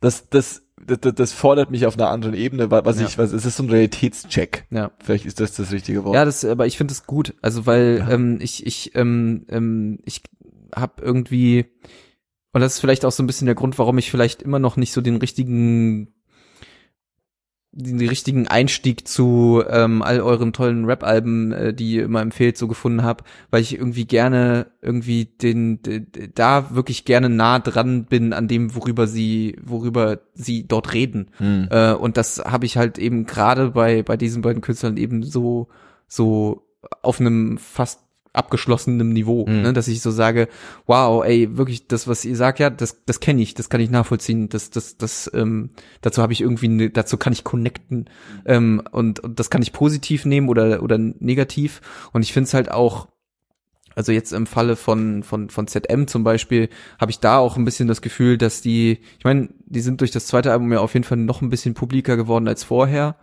das, 0.00 0.28
das, 0.28 0.62
das, 0.86 1.14
das 1.14 1.32
fordert 1.32 1.70
mich 1.70 1.86
auf 1.86 1.94
einer 1.98 2.08
anderen 2.10 2.34
Ebene, 2.34 2.70
wa- 2.70 2.84
was 2.84 3.00
Ja. 3.00 3.06
ich, 3.06 3.18
was, 3.18 3.32
es 3.32 3.44
ist 3.44 3.56
so 3.56 3.62
ein 3.64 3.70
Realitätscheck. 3.70 4.66
Ja. 4.70 4.90
Vielleicht 5.02 5.26
ist 5.26 5.40
das 5.40 5.54
das 5.54 5.72
richtige 5.72 6.04
Wort. 6.04 6.14
Ja, 6.14 6.24
das, 6.24 6.44
aber 6.44 6.66
ich 6.66 6.76
finde 6.78 6.92
es 6.92 7.06
gut. 7.06 7.34
Also 7.42 7.66
weil 7.66 7.98
Ja. 7.98 8.10
ähm, 8.10 8.38
ich 8.40 8.66
ich 8.66 8.94
ähm, 8.94 9.44
ähm, 9.48 9.98
ich 10.04 10.22
habe 10.74 11.02
irgendwie 11.02 11.66
und 12.52 12.60
das 12.60 12.74
ist 12.74 12.80
vielleicht 12.80 13.04
auch 13.04 13.12
so 13.12 13.22
ein 13.22 13.26
bisschen 13.26 13.46
der 13.46 13.54
Grund, 13.54 13.78
warum 13.78 13.98
ich 13.98 14.10
vielleicht 14.10 14.40
immer 14.42 14.58
noch 14.58 14.76
nicht 14.76 14.92
so 14.92 15.00
den 15.00 15.16
richtigen 15.16 16.14
den 17.78 18.08
richtigen 18.08 18.48
Einstieg 18.48 19.06
zu 19.06 19.62
ähm, 19.68 20.00
all 20.00 20.20
euren 20.20 20.52
tollen 20.54 20.86
Rap-Alben, 20.86 21.52
äh, 21.52 21.74
die 21.74 21.92
ihr 21.92 22.04
immer 22.04 22.22
empfehlt, 22.22 22.56
so 22.56 22.68
gefunden 22.68 23.02
habe, 23.02 23.24
weil 23.50 23.60
ich 23.60 23.74
irgendwie 23.74 24.06
gerne 24.06 24.68
irgendwie 24.80 25.26
den, 25.26 25.82
den 25.82 26.06
da 26.34 26.74
wirklich 26.74 27.04
gerne 27.04 27.28
nah 27.28 27.58
dran 27.58 28.06
bin 28.06 28.32
an 28.32 28.48
dem, 28.48 28.74
worüber 28.74 29.06
sie, 29.06 29.58
worüber 29.62 30.20
sie 30.32 30.66
dort 30.66 30.94
reden. 30.94 31.30
Hm. 31.36 31.68
Äh, 31.70 31.92
und 31.92 32.16
das 32.16 32.42
habe 32.44 32.64
ich 32.64 32.78
halt 32.78 32.98
eben 32.98 33.26
gerade 33.26 33.70
bei 33.70 34.02
bei 34.02 34.16
diesen 34.16 34.42
beiden 34.42 34.62
Künstlern 34.62 34.96
eben 34.96 35.22
so 35.22 35.68
so 36.08 36.66
auf 37.02 37.20
einem 37.20 37.58
fast 37.58 38.05
abgeschlossenem 38.36 39.12
Niveau, 39.12 39.46
Mhm. 39.46 39.62
ne, 39.62 39.72
dass 39.72 39.88
ich 39.88 40.00
so 40.00 40.10
sage, 40.10 40.48
wow, 40.86 41.24
ey, 41.24 41.56
wirklich 41.56 41.88
das, 41.88 42.06
was 42.06 42.24
ihr 42.24 42.36
sagt, 42.36 42.58
ja, 42.58 42.70
das, 42.70 43.04
das 43.04 43.20
kenne 43.20 43.42
ich, 43.42 43.54
das 43.54 43.68
kann 43.68 43.80
ich 43.80 43.90
nachvollziehen, 43.90 44.48
das, 44.48 44.70
das, 44.70 44.96
das, 44.96 45.30
ähm, 45.34 45.70
dazu 46.02 46.22
habe 46.22 46.32
ich 46.32 46.40
irgendwie, 46.40 46.68
ne, 46.68 46.90
dazu 46.90 47.16
kann 47.16 47.32
ich 47.32 47.44
connecten 47.44 48.10
ähm, 48.44 48.82
und, 48.92 49.20
und 49.20 49.40
das 49.40 49.50
kann 49.50 49.62
ich 49.62 49.72
positiv 49.72 50.24
nehmen 50.24 50.48
oder 50.48 50.82
oder 50.82 50.98
negativ 50.98 51.80
und 52.12 52.22
ich 52.22 52.32
finde 52.32 52.48
es 52.48 52.54
halt 52.54 52.70
auch 52.70 53.08
also 53.94 54.12
jetzt 54.12 54.32
im 54.32 54.46
Falle 54.46 54.76
von 54.76 55.22
von 55.22 55.48
von 55.48 55.66
ZM 55.66 56.06
zum 56.06 56.22
Beispiel 56.22 56.68
habe 57.00 57.10
ich 57.10 57.18
da 57.18 57.38
auch 57.38 57.56
ein 57.56 57.64
bisschen 57.64 57.88
das 57.88 58.02
Gefühl, 58.02 58.36
dass 58.36 58.60
die, 58.60 58.98
ich 59.18 59.24
meine, 59.24 59.48
die 59.64 59.80
sind 59.80 60.02
durch 60.02 60.10
das 60.10 60.26
zweite 60.26 60.52
Album 60.52 60.70
ja 60.70 60.80
auf 60.80 60.92
jeden 60.92 61.04
Fall 61.04 61.16
noch 61.16 61.40
ein 61.40 61.48
bisschen 61.48 61.72
publiker 61.72 62.18
geworden 62.18 62.46
als 62.46 62.62
vorher. 62.62 63.16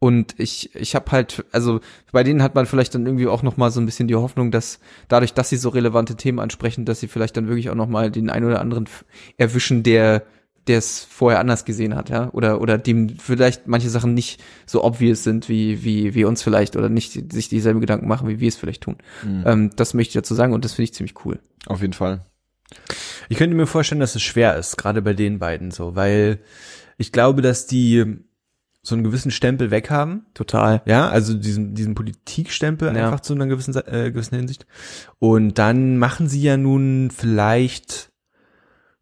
Und 0.00 0.34
ich 0.38 0.74
ich 0.74 0.94
habe 0.94 1.12
halt, 1.12 1.44
also 1.52 1.80
bei 2.10 2.24
denen 2.24 2.42
hat 2.42 2.54
man 2.54 2.64
vielleicht 2.64 2.94
dann 2.94 3.04
irgendwie 3.04 3.28
auch 3.28 3.42
noch 3.42 3.58
mal 3.58 3.70
so 3.70 3.80
ein 3.80 3.86
bisschen 3.86 4.08
die 4.08 4.16
Hoffnung, 4.16 4.50
dass 4.50 4.80
dadurch, 5.08 5.34
dass 5.34 5.50
sie 5.50 5.58
so 5.58 5.68
relevante 5.68 6.16
Themen 6.16 6.40
ansprechen, 6.40 6.86
dass 6.86 7.00
sie 7.00 7.06
vielleicht 7.06 7.36
dann 7.36 7.48
wirklich 7.48 7.68
auch 7.68 7.74
noch 7.74 7.86
mal 7.86 8.10
den 8.10 8.30
einen 8.30 8.46
oder 8.46 8.60
anderen 8.60 8.88
erwischen, 9.36 9.82
der 9.82 10.24
der 10.66 10.78
es 10.78 11.04
vorher 11.04 11.40
anders 11.40 11.64
gesehen 11.64 11.96
hat, 11.96 12.08
ja, 12.10 12.30
oder 12.32 12.62
oder 12.62 12.78
dem 12.78 13.10
vielleicht 13.10 13.66
manche 13.66 13.90
Sachen 13.90 14.14
nicht 14.14 14.42
so 14.66 14.82
obvious 14.84 15.22
sind 15.22 15.50
wie 15.50 15.84
wie 15.84 16.14
wie 16.14 16.24
uns 16.24 16.42
vielleicht 16.42 16.76
oder 16.76 16.88
nicht 16.88 17.32
sich 17.32 17.48
dieselben 17.50 17.80
Gedanken 17.80 18.08
machen, 18.08 18.28
wie 18.28 18.40
wir 18.40 18.48
es 18.48 18.56
vielleicht 18.56 18.82
tun. 18.82 18.96
Ähm, 19.44 19.70
das 19.76 19.92
möchte 19.92 20.10
ich 20.10 20.14
dazu 20.14 20.34
sagen 20.34 20.54
und 20.54 20.64
das 20.64 20.72
finde 20.72 20.84
ich 20.84 20.94
ziemlich 20.94 21.24
cool. 21.26 21.40
Auf 21.66 21.82
jeden 21.82 21.92
Fall. 21.92 22.24
Ich 23.28 23.36
könnte 23.36 23.54
mir 23.54 23.66
vorstellen, 23.66 24.00
dass 24.00 24.14
es 24.14 24.22
schwer 24.22 24.56
ist, 24.56 24.78
gerade 24.78 25.02
bei 25.02 25.12
den 25.12 25.38
beiden 25.38 25.70
so, 25.70 25.94
weil 25.94 26.40
ich 26.96 27.12
glaube, 27.12 27.42
dass 27.42 27.66
die 27.66 28.18
so 28.82 28.94
einen 28.94 29.04
gewissen 29.04 29.30
Stempel 29.30 29.70
weghaben. 29.70 30.26
Total. 30.34 30.82
Ja, 30.86 31.08
also 31.08 31.34
diesen, 31.34 31.74
diesen 31.74 31.94
Politikstempel 31.94 32.94
Ja. 32.96 33.04
einfach 33.06 33.20
zu 33.20 33.34
einer 33.34 33.46
gewissen, 33.46 33.74
äh, 33.76 34.10
gewissen 34.10 34.36
Hinsicht. 34.36 34.66
Und 35.18 35.58
dann 35.58 35.98
machen 35.98 36.28
sie 36.28 36.42
ja 36.42 36.56
nun 36.56 37.10
vielleicht 37.10 38.10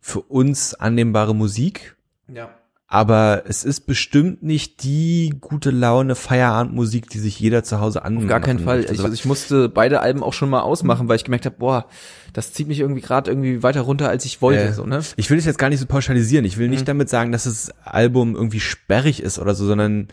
für 0.00 0.20
uns 0.20 0.74
annehmbare 0.74 1.34
Musik, 1.34 1.96
Ja. 2.32 2.50
Aber 2.90 3.42
es 3.46 3.64
ist 3.64 3.80
bestimmt 3.80 4.42
nicht 4.42 4.82
die 4.82 5.34
gute 5.40 5.70
Laune 5.70 6.14
Feierabendmusik, 6.14 7.10
die 7.10 7.18
sich 7.18 7.38
jeder 7.38 7.62
zu 7.62 7.80
Hause 7.80 8.02
anmacht. 8.02 8.24
Auf 8.24 8.28
gar 8.30 8.40
keinen 8.40 8.58
Fall. 8.60 8.80
Ich, 8.80 8.88
Also, 8.88 9.02
also 9.04 9.14
ich 9.14 9.26
musste 9.26 9.68
beide 9.68 10.00
Alben 10.00 10.22
auch 10.22 10.32
schon 10.32 10.48
mal 10.48 10.60
ausmachen, 10.62 11.06
weil 11.06 11.16
ich 11.16 11.24
gemerkt 11.24 11.44
habe, 11.44 11.56
boah, 11.58 11.86
das 12.32 12.54
zieht 12.54 12.66
mich 12.66 12.80
irgendwie 12.80 13.02
gerade 13.02 13.30
irgendwie 13.30 13.62
weiter 13.62 13.82
runter, 13.82 14.08
als 14.08 14.24
ich 14.24 14.40
wollte. 14.40 14.62
Äh, 14.64 14.72
so, 14.72 14.86
ne? 14.86 15.00
Ich 15.16 15.28
will 15.28 15.36
das 15.36 15.44
jetzt 15.44 15.58
gar 15.58 15.68
nicht 15.68 15.80
so 15.80 15.86
pauschalisieren. 15.86 16.46
Ich 16.46 16.56
will 16.56 16.68
nicht 16.68 16.80
Mhm. 16.82 16.86
damit 16.86 17.10
sagen, 17.10 17.30
dass 17.30 17.44
das 17.44 17.70
Album 17.84 18.34
irgendwie 18.34 18.60
sperrig 18.60 19.22
ist 19.22 19.38
oder 19.38 19.54
so, 19.54 19.66
sondern 19.66 20.08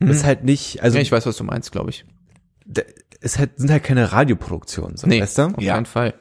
ist 0.00 0.24
halt 0.24 0.42
nicht, 0.42 0.82
also 0.82 0.94
Mhm. 0.94 0.98
ja, 0.98 1.02
ich 1.02 1.12
weiß, 1.12 1.26
was 1.26 1.36
du 1.36 1.44
meinst, 1.44 1.70
glaube 1.72 1.90
ich. 1.90 2.04
es 3.20 3.38
halt, 3.38 3.50
sind 3.56 3.70
halt 3.70 3.82
keine 3.84 4.12
Radioproduktionen, 4.12 4.96
so, 4.96 5.06
Nee, 5.06 5.20
weißt 5.22 5.38
du? 5.38 5.42
auf 5.46 5.56
keinen 5.64 5.86
Fall. 5.86 6.14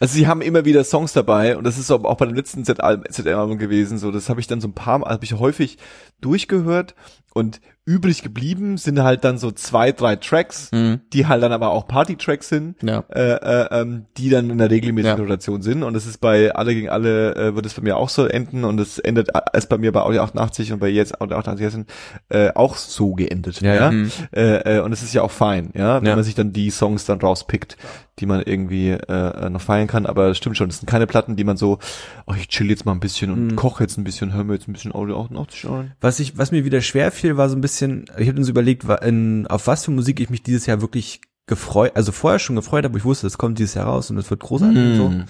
Also 0.00 0.14
sie 0.14 0.26
haben 0.26 0.42
immer 0.42 0.64
wieder 0.64 0.84
Songs 0.84 1.12
dabei 1.12 1.56
und 1.56 1.64
das 1.64 1.78
ist 1.78 1.90
auch 1.90 2.16
bei 2.16 2.26
dem 2.26 2.34
letzten 2.34 2.64
ZM-Album 2.64 3.58
gewesen, 3.58 3.98
so 3.98 4.10
das 4.10 4.28
habe 4.28 4.40
ich 4.40 4.46
dann 4.46 4.60
so 4.60 4.68
ein 4.68 4.74
paar 4.74 4.98
Mal, 4.98 5.10
habe 5.10 5.24
ich 5.24 5.34
häufig 5.34 5.78
durchgehört 6.20 6.94
und 7.34 7.60
übrig 7.84 8.22
geblieben 8.22 8.78
sind 8.78 9.00
halt 9.02 9.22
dann 9.22 9.36
so 9.38 9.50
zwei, 9.52 9.92
drei 9.92 10.16
Tracks, 10.16 10.70
Mhm. 10.72 11.02
die 11.12 11.26
halt 11.26 11.42
dann 11.42 11.52
aber 11.52 11.70
auch 11.70 11.86
Party-Tracks 11.86 12.48
sind, 12.48 12.82
Ja. 12.82 13.04
äh, 13.14 13.34
äh, 13.34 13.68
ähm, 13.82 14.06
die 14.16 14.28
dann 14.30 14.48
in 14.50 14.58
der 14.58 14.70
regelmäßigen 14.70 15.18
Ja. 15.18 15.22
Rotation 15.22 15.62
sind 15.62 15.82
und 15.82 15.92
das 15.94 16.06
ist 16.06 16.18
bei 16.18 16.52
Alle 16.54 16.74
gegen 16.74 16.88
Alle 16.88 17.34
äh, 17.36 17.54
wird 17.54 17.66
es 17.66 17.74
bei 17.74 17.82
mir 17.82 17.96
auch 17.98 18.08
so 18.08 18.24
enden 18.26 18.64
und 18.64 18.80
es 18.80 18.98
endet 18.98 19.28
ist 19.52 19.68
bei 19.68 19.78
mir 19.78 19.92
bei 19.92 20.00
Audi 20.00 20.18
88 20.18 20.72
und 20.72 20.80
bei 20.80 20.88
jetzt 20.88 21.20
Audi 21.20 21.34
88 21.34 21.84
äh, 22.30 22.50
auch 22.54 22.76
so 22.76 23.14
geendet, 23.14 23.60
Ja, 23.60 23.74
ja. 23.74 23.90
Mhm. 23.90 24.10
Äh, 24.34 24.78
äh, 24.78 24.80
und 24.80 24.92
es 24.92 25.02
ist 25.02 25.14
ja 25.14 25.22
auch 25.22 25.30
fein, 25.30 25.70
ja, 25.74 26.02
wenn 26.02 26.14
man 26.16 26.24
sich 26.24 26.34
dann 26.34 26.52
die 26.52 26.70
Songs 26.70 27.04
dann 27.04 27.20
rauspickt, 27.20 27.76
die 28.18 28.26
man 28.26 28.40
irgendwie 28.42 28.90
äh, 28.90 29.50
noch 29.50 29.60
feiern 29.60 29.86
kann, 29.88 30.06
aber 30.06 30.28
es 30.30 30.38
stimmt 30.38 30.56
schon, 30.56 30.68
das 30.68 30.78
sind 30.78 30.88
keine 30.88 31.06
Platten, 31.06 31.36
die 31.36 31.44
man 31.44 31.56
so, 31.58 31.78
oh, 32.26 32.32
ich 32.34 32.48
chill 32.48 32.70
jetzt 32.70 32.86
mal 32.86 32.92
ein 32.92 33.00
bisschen 33.00 33.30
und 33.30 33.46
Mhm. 33.48 33.56
koche 33.56 33.84
jetzt 33.84 33.98
ein 33.98 34.04
bisschen, 34.04 34.32
hör 34.32 34.42
mir 34.44 34.54
jetzt 34.54 34.68
ein 34.68 34.72
bisschen 34.72 34.94
Audi 34.94 35.12
88 35.12 35.66
an. 35.68 35.92
Was 36.00 36.18
ich, 36.18 36.38
was 36.38 36.50
mir 36.50 36.64
wieder 36.64 36.80
schwer 36.80 37.10
fiel, 37.12 37.36
war 37.36 37.48
so 37.50 37.56
ein 37.56 37.60
bisschen, 37.60 38.06
ich 38.16 38.26
habe 38.28 38.34
dann 38.36 38.44
so 38.44 38.50
überlegt, 38.50 38.84
in, 39.02 39.46
auf 39.48 39.66
was 39.66 39.84
für 39.84 39.90
Musik 39.90 40.18
ich 40.20 40.30
mich 40.30 40.42
dieses 40.42 40.64
Jahr 40.66 40.80
wirklich 40.80 41.20
gefreut, 41.46 41.92
also 41.94 42.10
vorher 42.10 42.38
schon 42.38 42.56
gefreut 42.56 42.84
habe, 42.84 42.96
ich 42.98 43.04
wusste, 43.04 43.26
es 43.26 43.38
kommt 43.38 43.58
dieses 43.58 43.74
Jahr 43.74 43.86
raus 43.86 44.10
und 44.10 44.16
es 44.18 44.30
wird 44.30 44.40
großartig 44.40 44.76
und 44.78 44.96
so. 44.96 45.08
Mhm. 45.10 45.24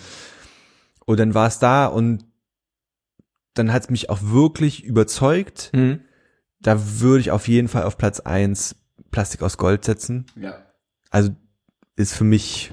Und 1.06 1.20
dann 1.20 1.34
war 1.34 1.46
es 1.48 1.58
da 1.58 1.86
und 1.86 2.24
dann 3.54 3.72
hat 3.72 3.82
es 3.84 3.90
mich 3.90 4.10
auch 4.10 4.18
wirklich 4.22 4.84
überzeugt. 4.84 5.70
Mhm. 5.74 6.00
Da 6.60 7.00
würde 7.00 7.20
ich 7.20 7.30
auf 7.32 7.48
jeden 7.48 7.68
Fall 7.68 7.82
auf 7.84 7.98
Platz 7.98 8.20
eins 8.20 8.76
Plastik 9.10 9.42
aus 9.42 9.56
Gold 9.58 9.84
setzen. 9.84 10.26
Ja. 10.36 10.54
Also 11.10 11.30
ist 11.96 12.14
für 12.14 12.24
mich 12.24 12.72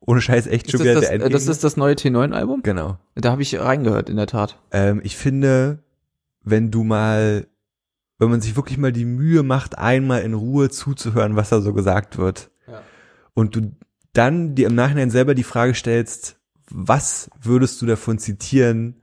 ohne 0.00 0.20
Scheiß 0.20 0.46
echt 0.48 0.66
Ist 0.66 0.72
schon 0.72 0.80
wieder 0.80 0.94
das, 0.94 1.02
der 1.04 1.12
Endgegner. 1.12 1.32
das 1.38 1.46
ist 1.46 1.62
das 1.64 1.76
neue 1.76 1.94
T9-Album? 1.94 2.62
genau. 2.62 2.98
Da 3.14 3.30
habe 3.30 3.42
ich 3.42 3.58
reingehört, 3.58 4.08
in 4.10 4.16
der 4.16 4.26
Tat. 4.26 4.58
Ähm, 4.72 5.00
ich 5.04 5.16
finde, 5.16 5.78
wenn 6.42 6.70
du 6.72 6.82
mal, 6.82 7.46
wenn 8.18 8.30
man 8.30 8.40
sich 8.40 8.56
wirklich 8.56 8.78
mal 8.78 8.92
die 8.92 9.04
Mühe 9.04 9.42
macht, 9.44 9.78
einmal 9.78 10.22
in 10.22 10.34
Ruhe 10.34 10.70
zuzuhören, 10.70 11.36
was 11.36 11.50
da 11.50 11.60
so 11.60 11.72
gesagt 11.72 12.18
wird, 12.18 12.50
Ja. 12.66 12.82
und 13.34 13.54
du 13.54 13.72
dann 14.12 14.54
dir 14.56 14.66
im 14.66 14.74
Nachhinein 14.74 15.10
selber 15.10 15.34
die 15.36 15.44
Frage 15.44 15.74
stellst, 15.74 16.36
was 16.68 17.30
würdest 17.40 17.80
du 17.80 17.86
davon 17.86 18.18
zitieren, 18.18 19.00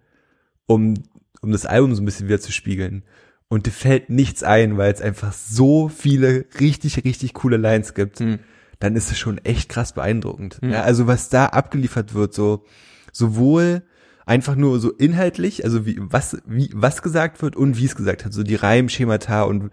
um, 0.66 0.96
um 1.42 1.52
das 1.52 1.66
Album 1.66 1.96
so 1.96 2.02
ein 2.02 2.06
bisschen 2.06 2.28
wieder 2.28 2.40
zu 2.42 2.52
spiegeln? 2.52 3.04
Und 3.48 3.66
dir 3.66 3.72
fällt 3.72 4.10
nichts 4.10 4.44
ein, 4.44 4.78
weil 4.78 4.94
es 4.94 5.02
einfach 5.02 5.32
so 5.34 5.88
viele 5.88 6.46
richtig, 6.60 7.04
richtig 7.06 7.34
coole 7.34 7.58
Lines 7.58 7.94
gibt 7.94 8.20
Mhm. 8.20 8.40
Dann 8.80 8.96
ist 8.96 9.12
es 9.12 9.20
schon 9.20 9.38
echt 9.40 9.70
krass 9.70 9.94
beeindruckend. 9.94 10.62
Mhm. 10.62 10.72
Ja, 10.72 10.82
also 10.82 11.08
was 11.08 11.30
da 11.30 11.48
abgeliefert 11.48 12.14
wird, 12.14 12.34
so 12.34 12.66
sowohl 13.12 13.84
einfach 14.26 14.56
nur 14.56 14.80
so 14.80 14.92
inhaltlich, 14.92 15.64
also 15.66 15.86
wie 15.86 15.98
was 16.00 16.38
wie 16.46 16.70
was 16.74 17.02
gesagt 17.02 17.42
wird 17.42 17.56
und 17.56 17.78
wie 17.78 17.86
es 17.86 17.96
gesagt 17.96 18.26
hat, 18.26 18.34
so 18.34 18.44
die 18.44 18.56
Reimschemata 18.56 19.44
und 19.44 19.72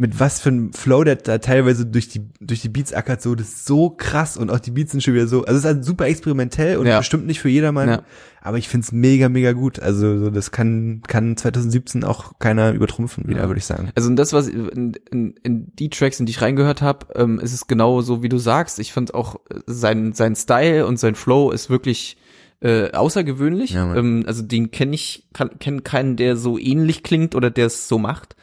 mit 0.00 0.18
was 0.18 0.40
für 0.40 0.48
einem 0.48 0.72
Flow 0.72 1.04
der 1.04 1.16
da 1.16 1.36
teilweise 1.36 1.84
durch 1.84 2.08
die 2.08 2.22
durch 2.40 2.62
die 2.62 2.70
Beats 2.70 2.94
ackert, 2.94 3.20
so 3.20 3.34
das 3.34 3.48
ist 3.48 3.66
so 3.66 3.90
krass 3.90 4.38
und 4.38 4.50
auch 4.50 4.58
die 4.58 4.70
Beats 4.70 4.92
sind 4.92 5.02
schon 5.02 5.12
wieder 5.12 5.26
so, 5.26 5.44
also 5.44 5.52
es 5.52 5.58
ist 5.58 5.64
halt 5.66 5.84
super 5.84 6.06
experimentell 6.06 6.78
und 6.78 6.86
Ja. 6.86 6.98
bestimmt 6.98 7.26
nicht 7.26 7.38
für 7.40 7.50
jedermann, 7.50 7.88
Ja. 7.88 8.02
aber 8.40 8.56
ich 8.56 8.68
find's 8.70 8.92
mega 8.92 9.28
mega 9.28 9.52
gut. 9.52 9.78
Also 9.78 10.18
so, 10.18 10.30
das 10.30 10.52
kann 10.52 11.02
kann 11.06 11.36
2017 11.36 12.02
auch 12.02 12.38
keiner 12.38 12.72
übertrumpfen 12.72 13.28
wieder, 13.28 13.40
Ja. 13.42 13.46
würde 13.48 13.58
ich 13.58 13.66
sagen. 13.66 13.90
Also 13.94 14.08
in 14.08 14.16
das, 14.16 14.32
was 14.32 14.48
in, 14.48 14.94
in, 15.10 15.34
in 15.42 15.66
die 15.78 15.90
Tracks, 15.90 16.18
in 16.18 16.24
die 16.24 16.30
ich 16.30 16.40
reingehört 16.40 16.80
habe, 16.80 17.06
ähm, 17.14 17.38
ist 17.38 17.52
es 17.52 17.66
genau 17.66 18.00
so, 18.00 18.22
wie 18.22 18.30
du 18.30 18.38
sagst. 18.38 18.78
Ich 18.78 18.94
fand 18.94 19.12
auch 19.12 19.34
äh, 19.50 19.58
sein 19.66 20.14
sein 20.14 20.34
Style 20.34 20.86
und 20.86 20.98
sein 20.98 21.14
Flow 21.14 21.50
ist 21.50 21.68
wirklich 21.68 22.16
äh, 22.62 22.90
außergewöhnlich. 22.92 23.72
Ja, 23.72 23.94
ähm, 23.94 24.24
also 24.26 24.42
den 24.42 24.70
kenne 24.70 24.94
ich, 24.94 25.26
kann, 25.34 25.58
kenn 25.58 25.82
keinen, 25.84 26.16
der 26.16 26.36
so 26.36 26.56
ähnlich 26.58 27.02
klingt 27.02 27.34
oder 27.34 27.50
der 27.50 27.66
es 27.66 27.86
so 27.88 27.98
macht. 27.98 28.34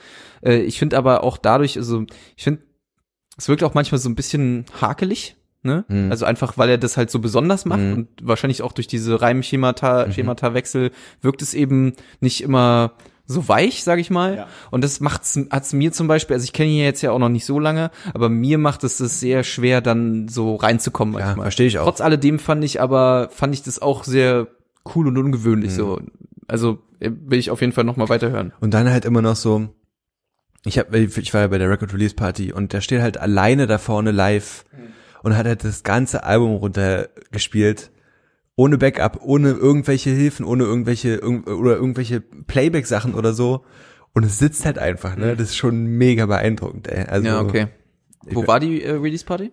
Äh, 0.43 0.57
ich 0.59 0.79
finde 0.79 0.97
aber 0.97 1.23
auch 1.23 1.37
dadurch, 1.37 1.77
also 1.77 2.05
ich 2.35 2.43
finde, 2.43 2.61
es 3.37 3.47
wirkt 3.49 3.63
auch 3.63 3.73
manchmal 3.73 3.99
so 3.99 4.09
ein 4.09 4.15
bisschen 4.15 4.65
hakelig. 4.81 5.35
Ne? 5.63 5.85
Mhm. 5.87 6.11
Also 6.11 6.25
einfach, 6.25 6.57
weil 6.57 6.69
er 6.69 6.77
das 6.77 6.97
halt 6.97 7.09
so 7.11 7.19
besonders 7.19 7.65
macht 7.65 7.79
Mhm. 7.81 7.93
und 7.93 8.07
wahrscheinlich 8.21 8.61
auch 8.61 8.71
durch 8.71 8.87
diese 8.87 9.21
Reimschemata, 9.21 10.11
Schemata-Wechsel 10.11 10.91
wirkt 11.21 11.41
es 11.41 11.53
eben 11.53 11.93
nicht 12.19 12.41
immer 12.41 12.93
so 13.25 13.49
weich, 13.49 13.83
sag 13.83 13.99
ich 13.99 14.09
mal. 14.09 14.35
Ja. 14.37 14.47
Und 14.71 14.83
das 14.85 15.01
macht's, 15.01 15.37
hat's 15.49 15.73
mir 15.73 15.91
zum 15.91 16.07
Beispiel, 16.07 16.35
also 16.35 16.45
ich 16.45 16.53
kenne 16.53 16.69
ihn 16.69 16.77
jetzt 16.83 17.01
ja 17.01 17.11
auch 17.11 17.19
noch 17.19 17.27
nicht 17.27 17.45
so 17.45 17.59
lange, 17.59 17.91
aber 18.13 18.29
mir 18.29 18.57
macht 18.57 18.85
es 18.85 19.01
es 19.01 19.19
sehr 19.19 19.43
schwer, 19.43 19.81
dann 19.81 20.29
so 20.29 20.55
reinzukommen 20.55 21.19
Ja, 21.19 21.33
verstehe 21.35 21.67
ich 21.67 21.77
auch. 21.79 21.83
Trotz 21.85 21.99
alledem 22.01 22.39
fand 22.39 22.63
ich 22.63 22.79
aber, 22.79 23.27
fand 23.31 23.53
ich 23.53 23.63
das 23.63 23.81
auch 23.81 24.05
sehr 24.05 24.47
cool 24.95 25.07
und 25.07 25.17
ungewöhnlich 25.17 25.71
Mhm. 25.71 25.75
so. 25.75 25.99
Also 26.47 26.77
äh, 27.01 27.11
will 27.25 27.39
ich 27.39 27.51
auf 27.51 27.59
jeden 27.59 27.73
Fall 27.73 27.83
noch 27.83 27.97
mal 27.97 28.07
weiterhören. 28.07 28.53
Und 28.61 28.73
dann 28.73 28.89
halt 28.89 29.03
immer 29.03 29.21
noch 29.21 29.35
so, 29.35 29.67
ich 30.65 30.79
hab, 30.79 30.93
ich 30.93 31.33
war 31.33 31.41
ja 31.41 31.47
bei 31.47 31.57
der 31.57 31.69
Record 31.69 31.93
Release 31.93 32.15
Party 32.15 32.51
und 32.51 32.73
der 32.73 32.81
steht 32.81 33.01
halt 33.01 33.17
alleine 33.17 33.67
da 33.67 33.77
vorne 33.77 34.11
live 34.11 34.65
und 35.23 35.35
hat 35.37 35.45
halt 35.45 35.63
das 35.63 35.83
ganze 35.83 36.23
Album 36.23 36.55
runtergespielt. 36.55 37.91
Ohne 38.55 38.77
Backup, 38.79 39.19
ohne 39.21 39.51
irgendwelche 39.51 40.09
Hilfen, 40.09 40.43
ohne 40.43 40.63
irgendwelche, 40.63 41.15
irg 41.15 41.47
oder 41.47 41.75
irgendwelche 41.75 42.21
Playback-Sachen 42.21 43.13
oder 43.13 43.33
so. 43.33 43.63
Und 44.13 44.23
es 44.25 44.39
sitzt 44.39 44.65
halt 44.65 44.79
einfach, 44.79 45.15
ne? 45.15 45.35
Das 45.35 45.49
ist 45.49 45.57
schon 45.57 45.85
mega 45.85 46.25
beeindruckend, 46.25 46.87
ey. 46.87 47.05
Also, 47.05 47.27
ja, 47.27 47.39
okay. 47.39 47.67
Wo 48.23 48.47
war 48.47 48.59
die 48.59 48.81
äh, 48.81 48.93
Release 48.93 49.23
Party? 49.23 49.51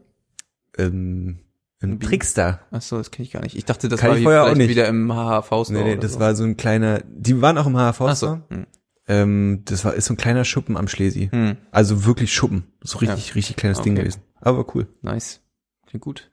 Ähm, 0.78 1.40
Im 1.80 2.00
Wie? 2.00 2.06
Trickster. 2.06 2.60
Ach 2.70 2.80
so, 2.80 2.96
das 2.96 3.10
kenne 3.10 3.26
ich 3.26 3.32
gar 3.32 3.42
nicht. 3.42 3.56
Ich 3.56 3.66
dachte, 3.66 3.88
das 3.88 4.00
Kann 4.00 4.10
war 4.10 4.16
ich 4.16 4.22
vorher 4.22 4.44
auch 4.44 4.54
nicht. 4.54 4.70
wieder 4.70 4.88
im 4.88 5.12
HHV 5.12 5.46
Store. 5.46 5.72
Nee, 5.72 5.84
nee, 5.84 5.92
oder 5.92 6.00
das 6.00 6.14
so. 6.14 6.20
war 6.20 6.34
so 6.34 6.44
ein 6.44 6.56
kleiner, 6.56 7.02
die 7.06 7.42
waren 7.42 7.58
auch 7.58 7.66
im 7.66 7.76
HHV 7.76 8.00
Ach 8.00 8.16
so. 8.16 8.40
Hm. 8.48 8.66
Ähm, 9.06 9.62
das 9.66 9.84
war 9.84 9.94
ist 9.94 10.06
so 10.06 10.14
ein 10.14 10.16
kleiner 10.16 10.44
Schuppen 10.44 10.76
am 10.76 10.88
Schlesi. 10.88 11.28
Hm, 11.30 11.56
Also 11.70 12.04
wirklich 12.06 12.32
Schuppen. 12.32 12.64
So 12.82 12.98
richtig, 12.98 13.34
richtig 13.34 13.56
kleines 13.56 13.82
Ding 13.82 13.92
Okay. 13.94 14.02
gewesen. 14.02 14.22
Aber 14.40 14.64
cool. 14.74 14.86
nice. 15.02 15.40
Klingt 15.86 16.02
gut. 16.04 16.30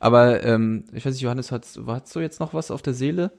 Aber 0.00 0.42
ähm, 0.44 0.84
ich 0.92 1.04
weiß 1.06 1.12
nicht, 1.14 1.22
Johannes, 1.22 1.52
hast, 1.52 1.78
hast 1.86 2.14
du 2.16 2.20
jetzt 2.20 2.40
noch 2.40 2.52
was 2.54 2.70
auf 2.70 2.82
der 2.82 2.94
Seele? 2.94 3.32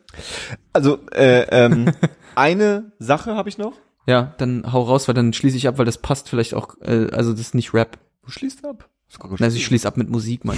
Also, 0.73 0.99
äh, 1.11 1.41
ähm, 1.51 1.91
eine 2.35 2.91
Sache 2.99 3.35
habe 3.35 3.49
ich 3.49 3.57
noch. 3.57 3.73
Ja, 4.05 4.33
dann 4.37 4.71
hau 4.71 4.83
raus, 4.83 5.07
weil 5.07 5.15
dann 5.15 5.33
schließe 5.33 5.57
ich 5.57 5.67
ab, 5.67 5.77
weil 5.77 5.85
das 5.85 5.97
passt 5.97 6.29
vielleicht 6.29 6.53
auch, 6.53 6.75
äh, 6.81 7.09
also 7.11 7.31
das 7.31 7.41
ist 7.41 7.55
nicht 7.55 7.73
Rap. 7.73 7.97
Du 8.23 8.31
schließt 8.31 8.65
ab. 8.65 8.89
Das 9.07 9.15
ist 9.15 9.19
gar 9.19 9.29
kein 9.29 9.43
Also 9.43 9.57
ich 9.57 9.65
schließe 9.65 9.87
ab 9.87 9.97
mit 9.97 10.09
Musik, 10.09 10.45
Mann. 10.45 10.57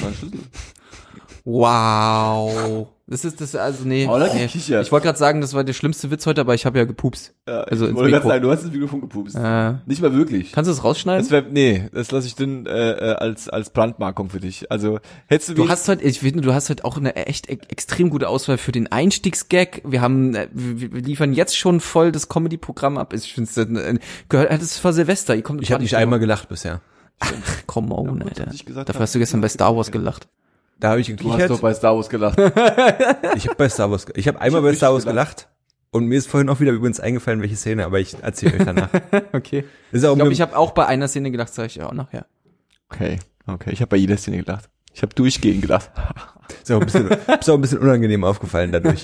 Wow. 1.43 2.88
Das 3.11 3.25
ist 3.25 3.41
das, 3.41 3.55
also 3.57 3.83
nee. 3.83 4.07
Oh, 4.09 4.17
nee. 4.17 4.43
gekichert. 4.43 4.85
Ich 4.85 4.91
wollte 4.93 5.07
gerade 5.07 5.19
sagen, 5.19 5.41
das 5.41 5.53
war 5.53 5.65
der 5.65 5.73
schlimmste 5.73 6.09
Witz 6.11 6.25
heute, 6.25 6.39
aber 6.39 6.55
ich 6.55 6.65
habe 6.65 6.79
ja 6.79 6.85
gepupst. 6.85 7.33
Ja, 7.45 7.59
Also 7.63 7.83
ich 7.83 7.89
ins 7.91 7.99
wollte 7.99 8.11
gerade 8.11 8.25
sagen, 8.25 8.41
du 8.41 8.49
hast 8.49 8.63
das 8.63 8.71
Mikrofon 8.71 9.01
gepupst. 9.01 9.35
Äh, 9.35 9.73
Nicht 9.85 10.01
mal 10.01 10.13
wirklich. 10.13 10.53
kannst 10.53 10.69
du 10.69 10.71
das 10.73 10.85
rausschneiden? 10.85 11.21
Das 11.21 11.29
wär, 11.29 11.41
nee, 11.41 11.89
das 11.91 12.11
lasse 12.11 12.27
ich 12.27 12.35
dann 12.35 12.65
äh, 12.65 12.91
äh, 12.91 13.15
als 13.15 13.49
als 13.49 13.71
Brandmarkung 13.71 14.29
für 14.29 14.39
dich. 14.39 14.71
Also 14.71 14.99
hättest 15.27 15.49
du, 15.49 15.53
Du 15.55 15.67
hast 15.67 15.89
heute, 15.89 16.05
ich 16.05 16.21
finde, 16.21 16.39
du 16.39 16.53
hast 16.53 16.69
heute 16.69 16.85
auch 16.85 16.95
eine 16.95 17.17
echt 17.17 17.49
e 17.49 17.57
extrem 17.67 18.09
gute 18.09 18.29
Auswahl 18.29 18.57
für 18.57 18.71
den 18.71 18.89
Einstiegsgag. 18.89 19.81
Wir 19.83 19.99
haben, 19.99 20.33
äh, 20.33 20.47
wir 20.53 20.93
wir 20.93 21.01
liefern 21.01 21.33
jetzt 21.33 21.57
schon 21.57 21.81
voll 21.81 22.13
das 22.13 22.29
Comedy-Programm 22.29 22.97
ab. 22.97 23.11
Ich 23.13 23.33
finde 23.33 23.49
es 23.49 23.57
äh, 23.57 23.99
gehört, 24.29 24.51
das 24.53 24.61
ist 24.61 24.77
vor 24.77 24.93
Silvester. 24.93 25.35
Ihr 25.35 25.43
kommt 25.43 25.61
Ich 25.61 25.73
habe 25.73 25.83
nicht 25.83 25.97
einmal 25.97 26.19
gelacht 26.19 26.47
bisher. 26.47 26.79
Come 27.67 27.93
on, 27.93 28.05
Ja, 28.05 28.11
gut, 28.23 28.39
Alter. 28.39 28.85
Dafür 28.85 29.01
hast 29.01 29.15
du 29.15 29.19
gestern 29.19 29.41
bei 29.41 29.49
Star 29.49 29.75
Wars 29.75 29.91
gelacht. 29.91 30.29
Da 30.82 30.90
habe 30.90 30.99
ich 30.99 31.08
du 31.08 31.14
hast 31.14 31.24
gekichert. 31.24 31.49
doch 31.52 31.62
bei 31.62 31.74
Star 31.74 31.95
Wars 31.95 32.10
gelacht. 32.10 32.38
Ich 33.38 33.48
habe 33.48 33.56
bei 33.56 33.70
Star 33.70 33.90
Wars, 33.91 34.06
ich 34.16 34.28
habe 34.28 34.41
einmal 34.41 34.62
hab 34.62 34.70
bei 34.70 34.76
Star 34.76 34.90
Wars 34.91 35.03
richtig 35.06 35.12
gelacht. 35.14 35.48
Und 35.91 36.08
mir 36.08 36.18
ist 36.18 36.28
vorhin 36.28 36.49
auch 36.49 36.60
wieder 36.60 36.72
übrigens 36.72 36.99
eingefallen, 36.99 37.41
welche 37.41 37.56
Szene, 37.56 37.86
aber 37.86 37.99
ich 37.99 38.16
erzähle 38.22 38.58
euch 38.58 38.66
danach. 38.66 38.90
Okay. 39.34 39.64
Ist 39.91 40.03
auch 40.06 40.14
Ich 40.14 40.16
glaube, 40.18 40.34
ich 40.34 40.41
habe 40.41 40.58
auch 40.58 40.72
bei 40.72 40.86
einer 40.88 41.08
Szene 41.08 41.32
gelacht, 41.32 41.53
sage 41.53 41.68
ich 41.68 41.76
ja 41.76 41.88
auch 41.88 41.94
nachher. 41.94 42.26
Okay, 42.90 43.20
okay. 43.45 43.72
Ich 43.72 43.82
habe 43.82 43.90
bei 43.90 43.98
jeder 43.98 44.18
Szene 44.18 44.38
gelacht. 44.44 44.70
Ich 44.94 45.02
habe 45.03 45.14
durchgehend 45.14 45.62
gelacht. 45.62 45.91
ist 46.61 46.72
auch 46.72 46.80
ein 46.80 46.86
bisschen, 46.86 47.10
ist 47.10 47.49
auch 47.49 47.56
ein 47.56 47.61
bisschen 47.61 47.80
unangenehm 47.80 48.23
aufgefallen 48.23 48.72
dadurch. 48.72 49.03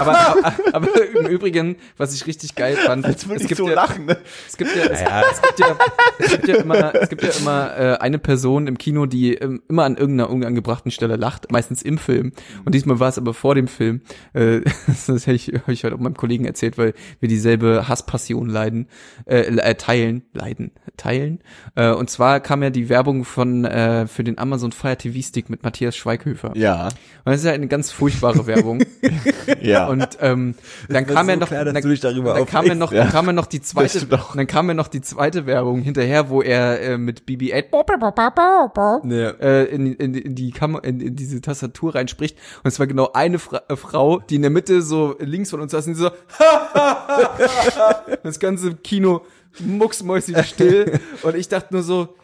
Aber, 0.00 0.18
aber, 0.18 0.52
aber 0.72 0.88
im 1.18 1.26
Übrigen, 1.26 1.76
was 1.96 2.14
ich 2.14 2.26
richtig 2.26 2.54
geil 2.54 2.76
fand, 2.76 3.04
Als 3.04 3.26
würde 3.26 3.36
es 3.36 3.42
ich 3.42 3.48
gibt 3.48 3.58
so 3.58 3.68
ja, 3.68 3.74
lachen. 3.74 4.06
Ne? 4.06 4.18
es 4.48 4.56
gibt 4.56 4.74
ja, 4.74 4.84
es, 4.84 5.00
Ja. 5.00 5.22
es 5.30 5.42
gibt 5.42 5.58
ja, 5.60 5.76
es 6.18 6.30
gibt 6.30 6.48
ja 6.48 6.56
immer, 6.56 6.94
es 6.94 7.08
gibt 7.08 7.22
ja 7.22 7.30
immer 7.30 7.76
äh, 7.78 7.96
eine 7.98 8.18
Person 8.18 8.66
im 8.66 8.78
Kino, 8.78 9.06
die 9.06 9.34
ähm, 9.34 9.62
immer 9.68 9.84
an 9.84 9.96
irgendeiner 9.96 10.30
unangebrachten 10.30 10.90
Stelle 10.90 11.16
lacht, 11.16 11.50
meistens 11.52 11.82
im 11.82 11.98
Film. 11.98 12.32
Und 12.64 12.74
diesmal 12.74 13.00
war 13.00 13.08
es 13.08 13.18
aber 13.18 13.34
vor 13.34 13.54
dem 13.54 13.68
Film. 13.68 14.02
Äh, 14.32 14.60
das 14.86 15.08
hätte 15.08 15.32
ich, 15.32 15.48
hab 15.48 15.68
ich 15.68 15.84
heute 15.84 15.94
auch 15.94 16.00
meinem 16.00 16.16
Kollegen 16.16 16.44
erzählt, 16.44 16.78
weil 16.78 16.94
wir 17.20 17.28
dieselbe 17.28 17.88
Hasspassion 17.88 18.48
leiden, 18.48 18.88
äh, 19.26 19.40
äh, 19.40 19.74
teilen, 19.74 20.22
leiden, 20.32 20.72
teilen. 20.96 21.40
Äh, 21.74 21.90
und 21.90 22.10
zwar 22.10 22.40
kam 22.40 22.62
ja 22.62 22.70
die 22.70 22.88
Werbung 22.88 23.24
von 23.24 23.64
äh, 23.64 24.06
für 24.06 24.24
den 24.24 24.38
Amazon 24.38 24.72
Fire 24.72 24.96
TV 24.96 25.20
Stick 25.20 25.50
mit 25.50 25.62
Matthias 25.62 25.96
Schweighöfer. 26.18 26.52
Ja, 26.56 26.86
Und 26.86 26.92
das 27.26 27.36
ist 27.36 27.44
ja 27.44 27.52
eine 27.52 27.68
ganz 27.68 27.90
furchtbare 27.92 28.46
Werbung. 28.46 28.82
ja. 29.62 29.86
Und 29.88 30.18
ähm, 30.20 30.54
dann 30.88 31.06
kam 31.06 31.28
ja 31.28 31.34
so 31.34 31.40
noch, 31.40 31.48
klar, 31.48 31.64
dann, 31.64 31.74
dann 32.34 32.46
kam 32.46 32.66
ja 32.66 32.74
noch, 32.74 32.92
Ja. 32.92 33.06
kam 33.06 33.26
ja 33.26 33.32
noch 33.32 33.46
die 33.46 33.60
zweite, 33.60 34.06
dann 34.34 34.46
kam 34.46 34.68
ja 34.68 34.74
noch 34.74 34.88
die 34.88 35.00
zweite 35.00 35.46
Werbung 35.46 35.82
hinterher, 35.82 36.28
wo 36.30 36.42
er 36.42 36.80
äh, 36.80 36.98
mit 36.98 37.24
BB-8 37.26 37.70
Ja. 39.04 39.30
äh, 39.40 39.64
in, 39.66 39.94
in, 39.94 40.14
in 40.14 40.34
die 40.34 40.50
Kam 40.50 40.78
in, 40.82 41.00
in 41.00 41.16
diese 41.16 41.40
Tastatur 41.40 41.94
reinspricht. 41.94 42.36
Und 42.64 42.68
es 42.68 42.78
war 42.80 42.86
genau 42.86 43.10
eine 43.12 43.38
Fra 43.38 43.62
äh, 43.68 43.76
Frau, 43.76 44.18
die 44.18 44.36
in 44.36 44.42
der 44.42 44.50
Mitte 44.50 44.82
so 44.82 45.16
links 45.20 45.50
von 45.50 45.60
uns 45.60 45.72
saß 45.72 45.86
und 45.86 45.94
so 45.94 46.10
das 48.22 48.38
ganze 48.40 48.74
Kino 48.76 49.22
mucksmäusig 49.60 50.36
still. 50.46 51.00
Und 51.22 51.36
ich 51.36 51.48
dachte 51.48 51.74
nur 51.74 51.82
so, 51.82 52.14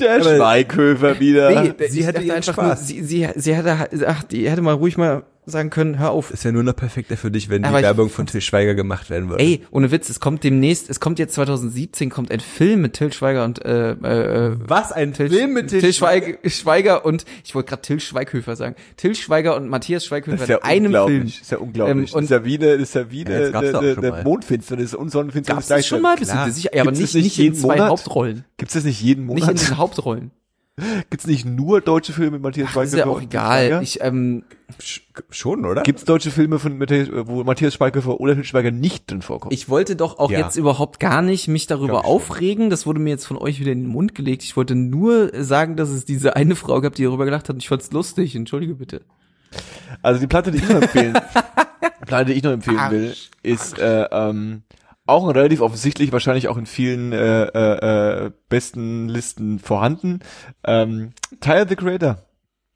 der 0.00 0.16
Aber- 0.16 0.36
Schweighöfer 0.36 1.20
wieder. 1.20 1.62
nee, 1.62 1.86
sie 1.88 2.04
ihren 2.26 2.36
einfach 2.36 2.52
Spaß. 2.54 2.66
Nur, 2.66 2.76
sie, 2.86 3.02
sie, 3.02 3.28
sie 3.36 3.54
hätte, 3.54 3.88
ach, 4.06 4.22
die 4.24 4.48
hätte 4.50 4.62
mal 4.62 4.74
ruhig 4.74 4.96
mal 4.96 5.22
sagen 5.48 5.70
können, 5.70 5.98
hör 5.98 6.10
auf. 6.10 6.30
Ist 6.32 6.44
ja 6.44 6.50
nur 6.52 6.62
noch 6.64 6.74
perfekter 6.74 7.16
für 7.16 7.30
dich, 7.30 7.48
wenn 7.48 7.62
die 7.62 7.68
Aber 7.68 7.78
ich- 7.78 7.84
Werbung 7.84 8.10
von 8.10 8.26
Till 8.26 8.40
Schweiger 8.40 8.74
gemacht 8.74 9.10
werden 9.10 9.28
würde. 9.28 9.42
Ey, 9.42 9.62
ohne 9.70 9.90
Witz, 9.92 10.08
es 10.08 10.18
kommt 10.20 10.42
demnächst, 10.44 10.90
es 10.90 10.98
kommt 11.00 11.18
jetzt 11.20 11.34
2017, 11.34 12.10
kommt 12.10 12.30
ein 12.32 12.40
Film 12.40 12.80
mit 12.82 12.94
Till 12.94 13.12
Schweiger 13.12 13.44
und 13.44 13.64
äh, 13.64 13.92
äh, 13.92 13.94
äh, 14.52 14.56
Was 14.66 14.90
ein 14.92 15.12
Till, 15.12 15.30
Film 15.30 15.52
mit 15.54 15.68
Till, 15.68 15.92
Schweiger, 15.92 16.36
Schweiger 16.48 17.04
und 17.04 17.24
ich 17.44 17.54
wollte 17.54 17.68
gerade 17.70 17.82
Till 17.82 18.00
Schweighöfer 18.00 18.56
sagen. 18.56 18.74
Till 18.96 19.14
Schweiger 19.14 19.56
und 19.56 19.68
Matthias 19.68 20.02
Das 20.02 20.08
Schweighöfer 20.08 20.42
ist 20.42 20.48
ja 20.48 20.56
in 20.56 20.62
einem 20.64 20.92
Film. 20.92 21.04
unglaublich. 21.04 21.40
ist 21.40 21.50
ja 21.52 21.58
unglaublich. 21.58 21.92
Ähm, 21.92 21.98
und- 22.00 22.14
das 22.14 22.22
ist 22.24 22.30
ja 22.30 22.44
wie 22.44 22.56
eine, 22.58 22.66
ist 22.72 22.94
ja 22.94 23.10
wie 23.10 23.22
Ja, 23.22 23.26
eine, 23.28 23.50
doch 23.52 23.60
eine, 23.62 23.70
schon 23.94 23.98
eine 24.04 24.10
mal. 24.10 24.22
Mondfinsternis 24.24 24.94
und 24.94 25.10
Sonnenfinsternis. 25.10 25.68
Gab's 25.68 25.78
das 25.78 25.86
schon 25.86 26.02
mal? 26.02 26.16
Bist 26.16 26.32
du 26.34 26.50
sicher? 26.52 26.70
Ja, 26.74 26.82
aber 26.82 26.90
nicht, 26.90 27.00
nicht 27.02 27.14
nicht 27.14 27.38
in 27.38 27.44
jeden 27.44 27.56
zwei 27.56 27.74
Monat? 27.76 27.90
Hauptrollen. 27.90 28.44
Gibt's 28.56 28.74
das 28.74 28.84
nicht 28.84 29.00
jeden 29.00 29.26
Nicht 29.26 29.38
in 29.42 29.46
Monat? 29.54 29.68
den 29.70 29.76
Hauptrollen. 29.78 30.30
Gibt's 31.10 31.26
nicht 31.26 31.46
nur 31.46 31.80
deutsche 31.80 32.12
Filme 32.12 32.32
mit 32.32 32.42
Matthias 32.42 32.72
Das 32.74 32.84
ist 32.84 32.90
Schweighöfer? 32.92 33.10
ja 33.10 33.16
auch 33.16 33.22
egal. 33.22 33.80
Ich, 33.82 34.02
ähm, 34.02 34.44
Sch- 34.80 35.00
Schon, 35.30 35.64
oder? 35.64 35.82
Gibt's 35.82 36.04
deutsche 36.04 36.30
Filme 36.30 36.58
von 36.58 36.76
Matthias, 36.76 37.08
wo 37.12 37.44
Matthias 37.44 37.74
Schweighöfer 37.74 38.20
oder 38.20 38.42
Schweiger 38.44 38.70
nicht 38.70 39.10
drin 39.10 39.22
vorkommt? 39.22 39.54
ich 39.54 39.68
wollte 39.70 39.96
doch 39.96 40.18
auch 40.18 40.30
Ja. 40.30 40.40
jetzt 40.40 40.56
überhaupt 40.56 41.00
gar 41.00 41.22
nicht 41.22 41.48
mich 41.48 41.66
darüber 41.66 41.94
ich 42.00 42.00
schon. 42.02 42.10
aufregen. 42.10 42.68
Das 42.70 42.84
wurde 42.84 43.00
mir 43.00 43.10
jetzt 43.10 43.26
von 43.26 43.38
euch 43.38 43.58
wieder 43.60 43.72
in 43.72 43.84
den 43.84 43.88
Mund 43.88 44.14
gelegt. 44.14 44.42
Ich 44.42 44.56
wollte 44.56 44.74
nur 44.74 45.30
sagen, 45.42 45.76
dass 45.76 45.88
es 45.88 46.04
diese 46.04 46.36
eine 46.36 46.56
Frau 46.56 46.80
gab, 46.82 46.94
die 46.94 47.04
darüber 47.04 47.24
gelacht 47.24 47.48
hat. 47.48 47.54
Und 47.54 47.62
ich 47.62 47.68
fand's 47.68 47.90
lustig. 47.92 48.34
Entschuldige 48.36 48.74
bitte. 48.74 49.00
Also 50.02 50.20
die 50.20 50.26
Platte, 50.26 50.50
die 50.50 50.58
ich 50.58 50.68
noch 50.68 50.82
empfehlen, 50.82 51.14
die 51.14 52.04
Platte, 52.06 52.24
die 52.26 52.32
ich 52.34 52.42
noch 52.42 52.52
empfehlen 52.52 52.90
will, 52.90 53.14
ist 53.42 53.78
äh, 53.78 54.02
ähm, 54.10 54.62
auch 55.06 55.28
relativ 55.28 55.60
offensichtlich, 55.60 56.12
wahrscheinlich 56.12 56.48
auch 56.48 56.56
in 56.56 56.66
vielen 56.66 57.12
äh, 57.12 57.44
äh, 57.44 58.26
äh, 58.26 58.30
besten 58.48 59.08
Listen 59.08 59.58
vorhanden. 59.58 60.20
Ähm, 60.64 61.12
Tyler 61.40 61.66
the 61.68 61.76
Creator, 61.76 62.18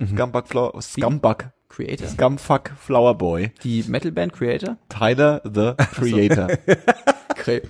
Scumbag, 0.04 0.48
Flower, 0.48 0.80
Scumbag, 0.80 1.52
Creator. 1.68 2.08
Scumfuck 2.08 2.70
Flower 2.76 3.14
Boy, 3.16 3.52
Die 3.62 3.82
Metalband 3.84 4.32
Creator? 4.32 4.76
Tyler 4.88 5.40
the 5.44 5.74
Creator. 5.94 6.48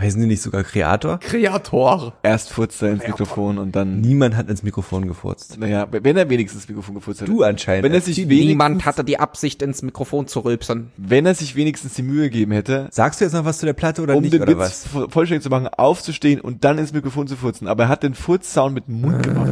Heißen 0.00 0.20
die 0.20 0.26
nicht 0.26 0.40
sogar 0.40 0.64
Kreator? 0.64 1.18
Kreator. 1.20 2.14
Erst 2.22 2.50
furzt 2.50 2.80
er 2.82 2.92
ins 2.92 3.06
Mikrofon 3.06 3.58
und 3.58 3.76
dann, 3.76 4.00
Niemand 4.00 4.34
hat 4.36 4.48
ins 4.48 4.62
Mikrofon 4.62 5.06
gefurzt. 5.06 5.58
naja, 5.58 5.86
wenn 5.90 6.16
er 6.16 6.30
wenigstens 6.30 6.62
ins 6.62 6.68
Mikrofon 6.70 6.94
gefurzt 6.94 7.20
hätte. 7.20 7.30
Du 7.30 7.42
anscheinend. 7.42 7.84
Wenn 7.84 7.92
er 7.92 8.00
sich 8.00 8.16
wenigstens, 8.16 8.46
Niemand 8.48 8.86
hatte 8.86 9.04
die 9.04 9.18
Absicht, 9.20 9.60
ins 9.62 9.82
Mikrofon 9.82 10.26
zu 10.26 10.40
rülpsen. 10.40 10.90
wenn 10.96 11.26
er 11.26 11.34
sich 11.34 11.54
wenigstens 11.54 11.94
die 11.94 12.02
Mühe 12.02 12.30
gegeben 12.30 12.52
hätte, 12.52 12.88
Sagst 12.90 13.20
du 13.20 13.24
jetzt 13.26 13.34
noch 13.34 13.44
was 13.44 13.58
zu 13.58 13.66
der 13.66 13.74
Platte 13.74 14.00
oder 14.02 14.16
um 14.16 14.22
nicht, 14.22 14.32
den 14.32 14.42
oder 14.42 14.52
Witz 14.52 14.58
was? 14.58 14.86
vo- 14.94 15.10
vollständig 15.10 15.42
zu 15.42 15.50
machen, 15.50 15.68
aufzustehen 15.68 16.40
und 16.40 16.64
dann 16.64 16.78
ins 16.78 16.92
Mikrofon 16.92 17.26
zu 17.28 17.36
furzen. 17.36 17.68
Aber 17.68 17.84
er 17.84 17.88
hat 17.90 18.02
den 18.02 18.14
Furzsound 18.14 18.74
mit 18.74 18.88
dem 18.88 19.02
Mund 19.02 19.22
gemacht. 19.22 19.50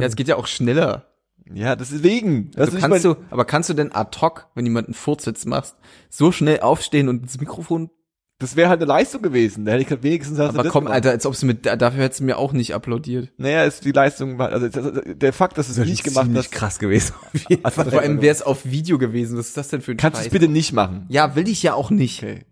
Ja, 0.00 0.06
es 0.08 0.16
geht 0.16 0.26
ja 0.28 0.36
auch 0.36 0.46
schneller. 0.48 1.06
Ja, 1.52 1.76
deswegen. 1.76 2.50
Das 2.56 2.70
Du 2.70 2.76
ist 2.76 2.80
kannst 2.82 3.04
nicht 3.04 3.04
du, 3.04 3.22
aber 3.30 3.44
kannst 3.44 3.68
du 3.68 3.74
denn 3.74 3.92
ad 3.94 4.18
hoc, 4.20 4.48
wenn 4.54 4.64
jemand 4.66 4.88
einen 4.88 4.94
Furzsitz 4.94 5.44
machst, 5.44 5.76
so 6.10 6.32
schnell 6.32 6.60
aufstehen 6.60 7.08
und 7.08 7.22
ins 7.22 7.38
Mikrofon? 7.38 7.90
Das 8.38 8.56
wäre 8.56 8.68
halt 8.68 8.80
eine 8.80 8.88
Leistung 8.88 9.22
gewesen. 9.22 9.64
Da 9.64 9.72
hätte 9.72 9.82
ich 9.82 9.86
gesagt, 9.88 10.02
wenigstens 10.02 10.38
hast 10.38 10.48
du 10.48 10.54
Aber 10.54 10.62
das 10.64 10.72
komm. 10.72 10.86
Alter, 10.88 11.10
als 11.10 11.24
ob 11.24 11.38
du 11.38 11.46
mit, 11.46 11.64
dafür 11.66 12.02
hättest 12.02 12.20
du 12.20 12.24
mir 12.24 12.36
auch 12.36 12.52
nicht 12.52 12.74
applaudiert. 12.74 13.30
Naja, 13.36 13.64
ist 13.64 13.84
die 13.84 13.92
Leistung, 13.92 14.40
also 14.40 14.68
das- 14.68 15.02
der 15.06 15.32
Fakt, 15.32 15.56
dass 15.56 15.66
du 15.66 15.70
es 15.72 15.76
Das 15.78 15.86
nicht 15.86 16.04
ist 16.06 16.14
gemacht 16.14 16.30
hast, 16.34 16.50
krass 16.52 16.78
gewesen. 16.78 17.14
Auf 17.32 17.48
jeden 17.48 17.62
Fall. 17.70 17.90
Vor 17.90 18.00
allem 18.00 18.20
wäre 18.22 18.32
es 18.32 18.42
auf 18.42 18.64
Video 18.64 18.98
gewesen. 18.98 19.38
Was 19.38 19.48
ist 19.48 19.56
das 19.56 19.68
denn 19.68 19.80
für 19.80 19.92
ein 19.92 19.96
kannst 19.96 20.20
du 20.20 20.26
es 20.26 20.30
bitte 20.32 20.48
nicht 20.48 20.72
machen. 20.72 21.06
Ja, 21.08 21.36
will 21.36 21.48
ich 21.48 21.62
ja 21.62 21.74
auch 21.74 21.90
nicht. 21.90 22.22
Okay. 22.22 22.44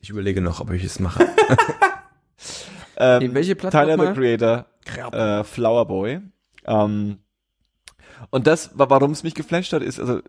Ich 0.00 0.10
überlege 0.10 0.40
noch, 0.40 0.60
ob 0.60 0.70
ich 0.72 0.84
es 0.84 0.98
mache. 1.00 1.26
Ähm, 3.02 3.16
Okay, 3.22 3.34
welche 3.34 3.54
Plattform 3.56 3.86
Tyler 3.86 4.06
the? 4.08 4.12
Creator, 4.20 4.66
äh, 5.40 5.44
Flower 5.44 5.86
Boy. 5.86 6.20
Ähm, 6.66 7.18
und 8.30 8.46
das, 8.46 8.70
wa- 8.78 8.90
warum 8.90 9.12
es 9.12 9.22
mich 9.22 9.34
geflasht 9.34 9.72
hat, 9.72 9.82
ist, 9.82 9.98
also 9.98 10.20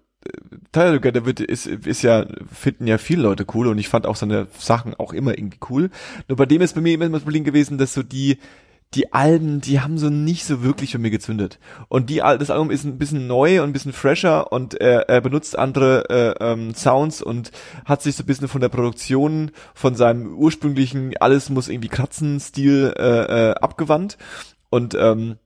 Tyler 0.72 0.94
the 0.94 1.00
Creator 1.00 1.26
wird, 1.26 1.40
ist, 1.40 1.66
ist 1.66 2.02
ja, 2.02 2.26
finden 2.52 2.88
ja 2.88 2.98
viele 2.98 3.24
Leute 3.24 3.46
cool 3.54 3.68
und 3.68 3.78
ich 3.78 3.90
fand 3.90 4.06
auch 4.06 4.16
seine 4.16 4.48
Sachen 4.58 4.94
auch 4.96 5.14
immer 5.14 5.38
irgendwie 5.38 5.60
cool. 5.70 5.90
Nur 6.28 6.38
bei 6.38 6.46
dem 6.46 6.62
ist 6.62 6.76
bei 6.76 6.82
mir 6.82 6.94
immer 6.94 7.10
das 7.10 7.24
Problem 7.24 7.44
gewesen, 7.44 7.78
dass 7.78 7.94
so 7.94 8.04
die, 8.04 8.38
die 8.94 9.14
Alben, 9.14 9.62
die 9.62 9.80
haben 9.80 9.98
so 9.98 10.10
nicht 10.10 10.46
so 10.46 10.64
wirklich 10.64 10.92
für 10.92 11.00
mir 11.00 11.12
gezündet. 11.12 11.60
Und 11.88 12.10
die, 12.10 12.18
das 12.18 12.50
Album 12.50 12.72
ist 12.72 12.84
ein 12.84 12.98
bisschen 12.98 13.26
neu 13.26 13.62
und 13.62 13.70
ein 13.70 13.74
bisschen 13.74 13.94
fresher 13.94 14.52
und 14.52 14.76
er, 14.76 15.10
er 15.10 15.22
benutzt 15.22 15.58
andere 15.58 16.10
äh, 16.10 16.52
ähm, 16.52 16.76
Sounds 16.76 17.22
und 17.22 17.52
hat 17.86 18.02
sich 18.02 18.16
so 18.16 18.24
ein 18.24 18.26
bisschen 18.28 18.48
von 18.48 18.62
der 18.62 18.70
Produktion, 18.70 19.52
von 19.74 19.96
seinem 19.96 20.36
ursprünglichen 20.36 21.16
alles 21.20 21.50
muss 21.50 21.70
irgendwie 21.70 21.90
kratzen 21.90 22.40
Stil 22.40 22.94
äh, 22.98 23.50
äh, 23.50 23.54
abgewandt. 23.56 24.18
Und 24.70 24.94
ähm, 24.96 25.38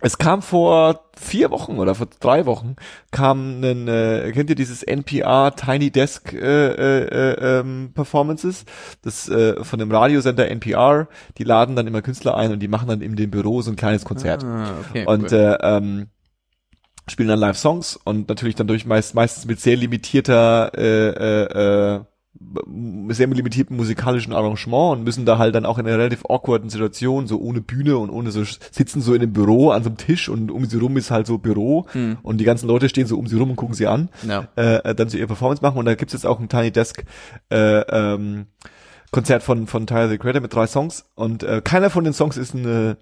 es 0.00 0.18
kam 0.18 0.42
vor 0.42 1.00
vier 1.16 1.50
Wochen 1.50 1.78
oder 1.78 1.94
vor 1.94 2.08
drei 2.20 2.46
Wochen 2.46 2.76
kam 3.10 3.60
ein, 3.60 3.88
äh, 3.88 4.30
kennt 4.32 4.48
ihr 4.50 4.56
dieses 4.56 4.82
NPR 4.82 5.54
Tiny 5.56 5.90
Desk 5.90 6.32
äh, 6.32 6.38
äh, 6.38 7.04
äh, 7.08 7.60
ähm, 7.60 7.90
Performances, 7.94 8.64
das 9.02 9.28
äh, 9.28 9.62
von 9.64 9.78
dem 9.78 9.90
Radiosender 9.90 10.48
NPR, 10.48 11.08
die 11.36 11.44
laden 11.44 11.74
dann 11.74 11.86
immer 11.86 12.02
Künstler 12.02 12.36
ein 12.36 12.52
und 12.52 12.60
die 12.60 12.68
machen 12.68 12.88
dann 12.88 13.00
in 13.00 13.16
dem 13.16 13.30
Büro 13.30 13.60
so 13.62 13.70
ein 13.70 13.76
kleines 13.76 14.04
Konzert. 14.04 14.44
Ah, 14.44 14.70
okay, 14.88 15.04
Und 15.06 15.32
cool. 15.32 15.38
äh, 15.38 15.76
ähm, 15.76 16.06
spielen 17.08 17.28
dann 17.28 17.38
Live-Songs 17.38 17.98
und 18.04 18.28
natürlich 18.28 18.54
dann 18.54 18.66
durch 18.66 18.86
meist, 18.86 19.14
meistens 19.14 19.46
mit 19.46 19.60
sehr 19.60 19.76
limitierter, 19.76 20.72
äh, 20.76 21.08
äh, 21.08 21.94
äh, 21.96 22.00
sehr 23.08 23.26
limitierten 23.26 23.76
musikalischen 23.76 24.32
Arrangement 24.32 24.98
und 24.98 25.04
müssen 25.04 25.26
da 25.26 25.38
halt 25.38 25.54
dann 25.54 25.66
auch 25.66 25.78
in 25.78 25.86
einer 25.86 25.98
relativ 25.98 26.24
awkwarden 26.28 26.70
Situation, 26.70 27.26
so 27.26 27.40
ohne 27.40 27.60
Bühne 27.60 27.98
und 27.98 28.10
ohne 28.10 28.30
so, 28.30 28.44
sitzen 28.44 29.00
so 29.00 29.14
in 29.14 29.22
einem 29.22 29.32
Büro 29.32 29.70
an 29.70 29.82
so 29.82 29.88
einem 29.90 29.96
Tisch 29.96 30.28
und 30.28 30.50
um 30.50 30.64
sie 30.66 30.78
rum 30.78 30.96
ist 30.96 31.10
halt 31.10 31.26
so 31.26 31.38
Büro 31.38 31.86
Hm. 31.92 32.18
und 32.22 32.38
die 32.38 32.44
ganzen 32.44 32.68
Leute 32.68 32.88
stehen 32.88 33.06
so 33.06 33.18
um 33.18 33.26
sie 33.26 33.36
rum 33.36 33.50
und 33.50 33.56
gucken 33.56 33.74
sie 33.74 33.86
an, 33.86 34.08
Ja. 34.26 34.46
äh, 34.56 34.94
dann 34.94 35.08
so 35.08 35.18
ihre 35.18 35.26
Performance 35.26 35.62
machen 35.62 35.78
und 35.78 35.84
da 35.84 35.94
gibt's 35.94 36.12
jetzt 36.12 36.26
auch 36.26 36.38
ein 36.38 36.48
Tiny 36.48 36.70
Desk 36.70 37.02
äh, 37.50 37.80
ähm, 37.80 38.46
Konzert 39.10 39.42
von, 39.42 39.66
von 39.66 39.86
Tyler 39.86 40.08
the 40.08 40.18
Creator 40.18 40.40
mit 40.42 40.54
drei 40.54 40.66
Songs 40.66 41.06
und 41.14 41.42
äh, 41.42 41.60
keiner 41.64 41.90
von 41.90 42.04
den 42.04 42.12
Songs 42.12 42.36
ist 42.36 42.54
eine 42.54 42.98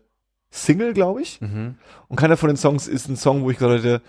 Single, 0.51 0.95
glaube 0.95 1.21
ich. 1.23 1.41
Mhm. 1.41 1.75
Und 2.09 2.17
keiner 2.17 2.37
von 2.37 2.49
den 2.49 2.57
Songs 2.57 2.87
ist 2.87 3.09
ein 3.09 3.17
Song, 3.17 3.43
wo 3.43 3.51
ich 3.51 3.61
hätte, 3.61 4.01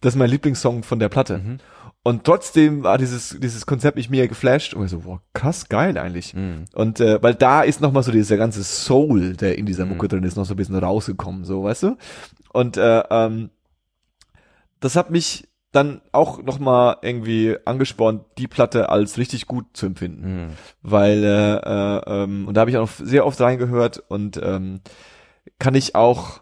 das 0.00 0.14
ist 0.14 0.18
mein 0.18 0.30
Lieblingssong 0.30 0.84
von 0.84 0.98
der 1.00 1.08
Platte. 1.08 1.38
Mhm. 1.38 1.58
Und 2.02 2.24
trotzdem 2.24 2.82
war 2.82 2.96
dieses, 2.96 3.36
dieses 3.40 3.66
Konzept 3.66 3.96
mich 3.96 4.08
mega 4.08 4.26
geflasht. 4.26 4.72
Und 4.72 4.84
ich 4.86 4.90
so, 4.90 5.04
wow, 5.04 5.20
krass, 5.34 5.68
geil 5.68 5.98
eigentlich. 5.98 6.32
Mhm. 6.34 6.64
Und 6.74 6.98
äh, 7.00 7.22
weil 7.22 7.34
da 7.34 7.60
ist 7.62 7.80
noch 7.82 7.92
mal 7.92 8.02
so 8.02 8.10
dieser 8.10 8.38
ganze 8.38 8.64
Soul, 8.64 9.36
der 9.36 9.58
in 9.58 9.66
dieser 9.66 9.84
Mhm. 9.84 9.92
Mucke 9.92 10.08
drin 10.08 10.24
ist, 10.24 10.36
noch 10.36 10.46
so 10.46 10.54
ein 10.54 10.56
bisschen 10.56 10.76
rausgekommen, 10.76 11.44
so, 11.44 11.64
weißt 11.64 11.82
du? 11.82 11.96
Und 12.52 12.78
äh, 12.78 13.02
ähm, 13.10 13.50
das 14.80 14.96
hat 14.96 15.10
mich 15.10 15.46
dann 15.72 16.00
auch 16.10 16.42
noch 16.42 16.58
mal 16.58 16.96
irgendwie 17.02 17.56
angespornt, 17.64 18.24
die 18.38 18.48
Platte 18.48 18.88
als 18.88 19.18
richtig 19.18 19.46
gut 19.46 19.66
zu 19.74 19.86
empfinden 19.86 20.46
Mhm. 20.46 20.48
weil 20.82 21.22
äh, 21.22 21.56
äh, 21.58 22.02
ähm, 22.24 22.48
und 22.48 22.54
da 22.54 22.62
habe 22.62 22.70
ich 22.70 22.76
auch 22.78 22.88
sehr 22.88 23.24
oft 23.26 23.40
reingehört 23.40 24.02
und 24.08 24.40
ähm, 24.42 24.80
kann 25.60 25.74
ich 25.76 25.94
auch 25.94 26.40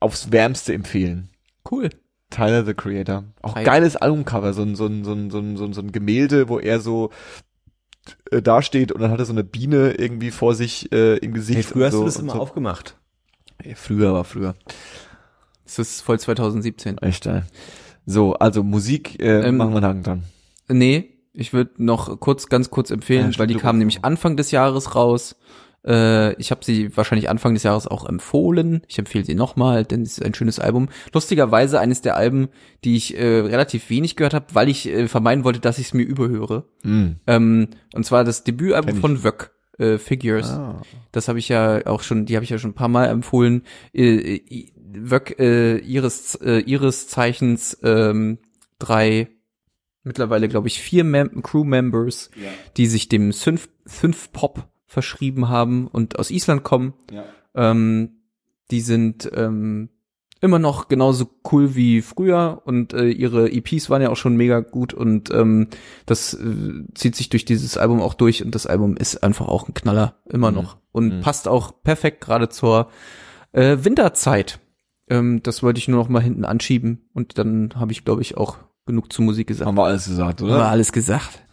aufs 0.00 0.32
Wärmste 0.32 0.72
empfehlen. 0.72 1.28
Cool. 1.70 1.90
Tyler 2.34 2.64
the 2.64 2.74
Creator. 2.74 3.24
Auch 3.42 3.54
Tyler. 3.54 3.64
geiles 3.64 3.96
Albumcover, 3.96 4.52
so 4.52 4.62
ein, 4.62 4.74
so 4.76 4.86
ein, 4.86 5.04
so 5.04 5.12
ein, 5.12 5.30
so 5.30 5.38
ein, 5.38 5.56
so 5.56 5.64
ein, 5.64 5.72
so 5.72 5.80
ein 5.80 5.92
Gemälde, 5.92 6.48
wo 6.48 6.58
er 6.58 6.80
so 6.80 7.10
äh, 8.30 8.42
dasteht 8.42 8.92
und 8.92 9.00
dann 9.00 9.10
hat 9.10 9.18
er 9.18 9.24
so 9.26 9.32
eine 9.32 9.44
Biene 9.44 9.92
irgendwie 9.92 10.30
vor 10.30 10.54
sich 10.54 10.90
äh, 10.92 11.16
im 11.18 11.32
Gesicht. 11.34 11.56
Hey, 11.58 11.62
früher 11.64 11.82
und 11.82 11.86
hast 11.86 11.92
so, 11.94 12.00
du 12.00 12.06
das 12.06 12.16
immer 12.18 12.32
so. 12.34 12.40
aufgemacht. 12.40 12.96
Ey, 13.62 13.74
Früher 13.74 14.12
war 14.12 14.24
früher. 14.24 14.54
Das 15.64 15.78
ist 15.78 16.00
voll 16.02 16.18
2017. 16.20 16.98
Echt, 16.98 17.26
ey. 17.26 17.42
So, 18.04 18.34
also 18.34 18.62
Musik 18.62 19.20
äh, 19.22 19.40
Ähm, 19.48 19.56
machen 19.56 19.70
wir 19.72 19.76
einen 19.78 19.86
Haken 19.86 20.02
dran. 20.02 20.24
Nee, 20.68 21.10
ich 21.32 21.52
würde 21.52 21.72
noch 21.82 22.20
kurz, 22.20 22.48
ganz 22.48 22.68
kurz 22.70 22.90
empfehlen, 22.90 23.30
Ja, 23.32 23.38
weil 23.38 23.46
die 23.46 23.54
du- 23.54 23.60
kam 23.60 23.78
nämlich 23.78 24.04
Anfang 24.04 24.36
des 24.36 24.50
Jahres 24.50 24.94
raus. 24.94 25.36
Äh, 25.86 26.34
ich 26.34 26.50
habe 26.50 26.64
sie 26.64 26.96
wahrscheinlich 26.96 27.28
Anfang 27.28 27.54
des 27.54 27.62
Jahres 27.62 27.86
auch 27.86 28.08
empfohlen. 28.08 28.82
Ich 28.88 28.98
empfehle 28.98 29.24
sie 29.24 29.34
nochmal, 29.34 29.84
denn 29.84 30.02
es 30.02 30.18
ist 30.18 30.24
ein 30.24 30.34
schönes 30.34 30.58
Album. 30.58 30.88
Lustigerweise 31.12 31.80
eines 31.80 32.00
der 32.00 32.16
Alben, 32.16 32.48
die 32.84 32.96
ich 32.96 33.18
äh, 33.18 33.40
relativ 33.40 33.90
wenig 33.90 34.16
gehört 34.16 34.34
habe, 34.34 34.46
weil 34.52 34.68
ich 34.68 34.88
äh, 34.88 35.08
vermeiden 35.08 35.44
wollte, 35.44 35.60
dass 35.60 35.78
ich 35.78 35.88
es 35.88 35.94
mir 35.94 36.04
überhöre. 36.04 36.64
Mm. 36.82 37.12
Ähm, 37.26 37.68
und 37.94 38.06
zwar 38.06 38.24
das 38.24 38.44
Debütalbum 38.44 38.96
von 39.00 39.24
Wöck, 39.24 39.52
äh, 39.78 39.98
Figures. 39.98 40.50
Ah. 40.50 40.80
Das 41.12 41.28
habe 41.28 41.38
ich 41.38 41.48
ja 41.48 41.86
auch 41.86 42.02
schon, 42.02 42.26
die 42.26 42.36
habe 42.36 42.44
ich 42.44 42.50
ja 42.50 42.58
schon 42.58 42.70
ein 42.70 42.74
paar 42.74 42.88
Mal 42.88 43.06
empfohlen. 43.06 43.62
Äh, 43.92 44.36
äh, 44.36 44.68
Wöck, 44.96 45.38
äh, 45.38 45.78
ihres, 45.78 46.36
äh, 46.36 46.60
ihres 46.60 47.08
Zeichens 47.08 47.78
ähm, 47.82 48.38
drei, 48.78 49.28
mittlerweile 50.04 50.48
glaube 50.48 50.68
ich 50.68 50.80
vier 50.80 51.04
Mem 51.04 51.42
Crew-Members, 51.42 52.30
die 52.76 52.86
sich 52.86 53.08
dem 53.08 53.32
Synth, 53.32 53.68
Synth-Pop 53.86 54.68
verschrieben 54.86 55.48
haben 55.48 55.86
und 55.88 56.18
aus 56.18 56.30
Island 56.30 56.62
kommen. 56.64 56.94
Ja. 57.10 57.24
Ähm, 57.54 58.10
die 58.70 58.80
sind 58.80 59.30
ähm, 59.34 59.88
immer 60.40 60.58
noch 60.58 60.88
genauso 60.88 61.30
cool 61.52 61.74
wie 61.74 62.02
früher 62.02 62.62
und 62.64 62.92
äh, 62.92 63.08
ihre 63.08 63.50
EPs 63.50 63.88
waren 63.88 64.02
ja 64.02 64.10
auch 64.10 64.16
schon 64.16 64.36
mega 64.36 64.60
gut 64.60 64.92
und 64.92 65.30
ähm, 65.30 65.68
das 66.06 66.34
äh, 66.34 66.84
zieht 66.94 67.16
sich 67.16 67.28
durch 67.30 67.44
dieses 67.44 67.78
Album 67.78 68.02
auch 68.02 68.14
durch 68.14 68.44
und 68.44 68.54
das 68.54 68.66
Album 68.66 68.96
ist 68.96 69.22
einfach 69.22 69.48
auch 69.48 69.68
ein 69.68 69.74
Knaller 69.74 70.16
immer 70.28 70.50
Mhm. 70.50 70.56
noch 70.56 70.76
und 70.92 71.16
Mhm. 71.16 71.20
passt 71.20 71.48
auch 71.48 71.82
perfekt 71.82 72.20
gerade 72.20 72.48
zur 72.50 72.88
äh, 73.52 73.78
Winterzeit. 73.82 74.58
Ähm, 75.08 75.42
das 75.42 75.62
wollte 75.62 75.78
ich 75.78 75.88
nur 75.88 75.98
noch 75.98 76.08
mal 76.08 76.22
hinten 76.22 76.44
anschieben 76.44 77.08
und 77.14 77.38
dann 77.38 77.70
habe 77.76 77.92
ich 77.92 78.04
glaube 78.04 78.20
ich 78.22 78.36
auch 78.36 78.58
genug 78.86 79.12
zur 79.12 79.24
Musik 79.24 79.46
gesagt. 79.46 79.66
Haben 79.66 79.76
wir 79.78 79.84
alles 79.84 80.06
gesagt, 80.06 80.42
oder? 80.42 80.58
War 80.58 80.68
alles 80.70 80.92
gesagt. 80.92 81.43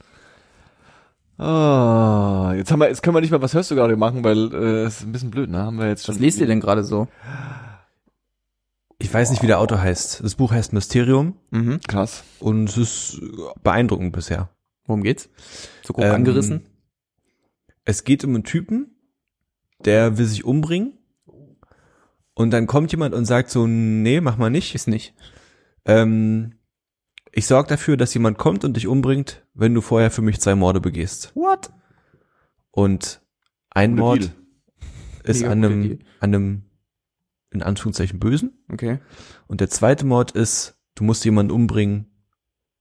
Ah, 1.41 2.53
jetzt 2.55 2.71
haben 2.71 2.79
wir, 2.79 2.87
jetzt 2.87 3.01
können 3.01 3.15
wir 3.15 3.21
nicht 3.21 3.31
mal, 3.31 3.41
was 3.41 3.53
hörst 3.53 3.71
du 3.71 3.75
gerade 3.75 3.95
machen, 3.95 4.23
weil 4.23 4.53
äh, 4.53 4.83
es 4.83 4.97
ist 4.97 5.03
ein 5.07 5.11
bisschen 5.11 5.31
blöd, 5.31 5.49
ne? 5.49 5.59
Haben 5.59 5.79
wir 5.79 5.87
jetzt 5.87 6.05
schon. 6.05 6.13
Was 6.15 6.21
lest 6.21 6.39
ihr 6.39 6.47
denn 6.47 6.59
gerade 6.59 6.83
so? 6.83 7.07
Ich 8.99 9.11
weiß 9.11 9.31
nicht, 9.31 9.41
wie 9.41 9.47
der 9.47 9.59
Autor 9.59 9.81
heißt. 9.81 10.23
Das 10.23 10.35
Buch 10.35 10.51
heißt 10.51 10.73
Mysterium 10.73 11.35
Mhm. 11.49 11.79
Krass. 11.87 12.23
und 12.39 12.69
es 12.69 12.77
ist 12.77 13.21
beeindruckend 13.63 14.13
bisher. 14.13 14.49
Worum 14.85 15.01
geht's? 15.01 15.29
So 15.83 15.93
grob 15.93 16.05
Ähm, 16.05 16.13
angerissen? 16.13 16.65
Es 17.85 18.03
geht 18.03 18.23
um 18.23 18.35
einen 18.35 18.43
Typen, 18.43 18.95
der 19.83 20.19
will 20.19 20.25
sich 20.25 20.45
umbringen. 20.45 20.93
Und 22.35 22.51
dann 22.51 22.67
kommt 22.67 22.91
jemand 22.91 23.15
und 23.15 23.25
sagt 23.25 23.49
so, 23.49 23.65
nee, 23.67 24.21
mach 24.21 24.37
mal 24.37 24.49
nicht. 24.51 24.75
Ist 24.75 24.87
nicht. 24.87 25.15
Ähm, 25.85 26.53
ich 27.31 27.45
sorge 27.47 27.69
dafür, 27.69 27.97
dass 27.97 28.13
jemand 28.13 28.37
kommt 28.37 28.63
und 28.63 28.75
dich 28.75 28.87
umbringt, 28.87 29.45
wenn 29.53 29.73
du 29.73 29.81
vorher 29.81 30.11
für 30.11 30.21
mich 30.21 30.39
zwei 30.41 30.55
Morde 30.55 30.81
begehst. 30.81 31.31
What? 31.35 31.71
Und 32.71 33.21
ein 33.69 33.91
Guter 33.91 34.01
Mord 34.01 34.19
Deal. 34.19 34.31
ist 35.23 35.41
Mega 35.41 35.51
an 35.51 35.63
einem, 35.63 35.81
Deal. 35.83 35.99
an 36.19 36.35
einem, 36.35 36.63
in 37.51 37.63
Anführungszeichen, 37.63 38.19
Bösen. 38.19 38.63
Okay. 38.71 38.99
Und 39.47 39.61
der 39.61 39.69
zweite 39.69 40.05
Mord 40.05 40.31
ist, 40.31 40.75
du 40.95 41.03
musst 41.03 41.23
jemanden 41.23 41.51
umbringen, 41.51 42.07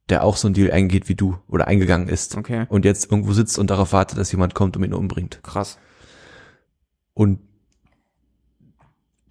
der 0.09 0.25
auch 0.25 0.37
so 0.37 0.49
ein 0.49 0.55
Deal 0.55 0.73
eingeht 0.73 1.09
wie 1.09 1.15
du 1.15 1.39
oder 1.47 1.69
eingegangen 1.69 2.09
ist. 2.09 2.37
Okay. 2.37 2.67
Und 2.69 2.85
jetzt 2.85 3.11
irgendwo 3.11 3.33
sitzt 3.33 3.59
und 3.59 3.71
darauf 3.71 3.93
wartet, 3.93 4.19
dass 4.19 4.33
jemand 4.33 4.55
kommt 4.55 4.77
und 4.77 4.83
ihn 4.83 4.95
umbringt. 4.95 5.41
Krass. 5.43 5.79
Und 7.15 7.39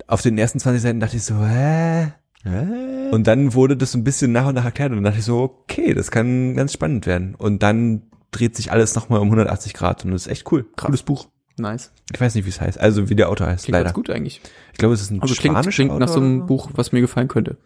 auf 0.08 0.22
den 0.22 0.38
ersten 0.38 0.60
20 0.60 0.82
Seiten 0.82 1.00
dachte 1.00 1.18
ich 1.18 1.24
so, 1.24 1.36
hä? 1.46 2.14
Und 2.46 3.24
dann 3.28 3.54
wurde 3.54 3.76
das 3.76 3.94
ein 3.96 4.04
bisschen 4.04 4.32
nach 4.32 4.48
und 4.48 4.56
nach 4.56 4.66
erklärt 4.66 4.92
und 4.92 4.98
dann 4.98 5.04
dachte 5.06 5.20
ich 5.20 5.26
so, 5.26 5.42
okay, 5.42 5.94
das 5.94 6.10
kann 6.10 6.56
ganz 6.56 6.72
spannend 6.72 7.06
werden. 7.06 7.36
Und 7.36 7.64
dann 7.64 8.04
dreht 8.32 8.56
sich 8.56 8.72
alles 8.72 8.96
nochmal 8.96 9.20
um 9.20 9.28
180 9.28 9.74
Grad 9.74 10.06
und 10.06 10.12
das 10.12 10.26
ist 10.26 10.32
echt 10.32 10.52
cool. 10.52 10.64
Krass. 10.76 10.86
Cooles 10.86 11.04
Buch. 11.04 11.28
Nice. 11.58 11.92
Ich 12.14 12.22
weiß 12.22 12.36
nicht, 12.36 12.46
wie 12.46 12.50
es 12.50 12.62
heißt. 12.62 12.80
Also 12.80 13.10
wie 13.10 13.16
der 13.16 13.30
Autor 13.30 13.48
heißt, 13.48 13.66
Klingt 13.66 13.74
leider. 13.74 13.86
ganz 13.86 13.96
gut 13.96 14.10
eigentlich. 14.10 14.42
Ich 14.72 14.78
glaube, 14.78 14.94
es 14.94 15.02
ist 15.02 15.12
ein 15.12 15.22
Also 15.22 15.36
klingt, 15.36 15.56
spanischer 15.58 15.84
klingt 15.84 16.00
nach 16.00 16.08
so 16.08 16.16
Autor 16.16 16.24
einem 16.24 16.46
Buch, 16.46 16.70
was 16.76 16.94
mir 16.94 17.02
gefallen 17.02 17.28
könnte. 17.28 17.58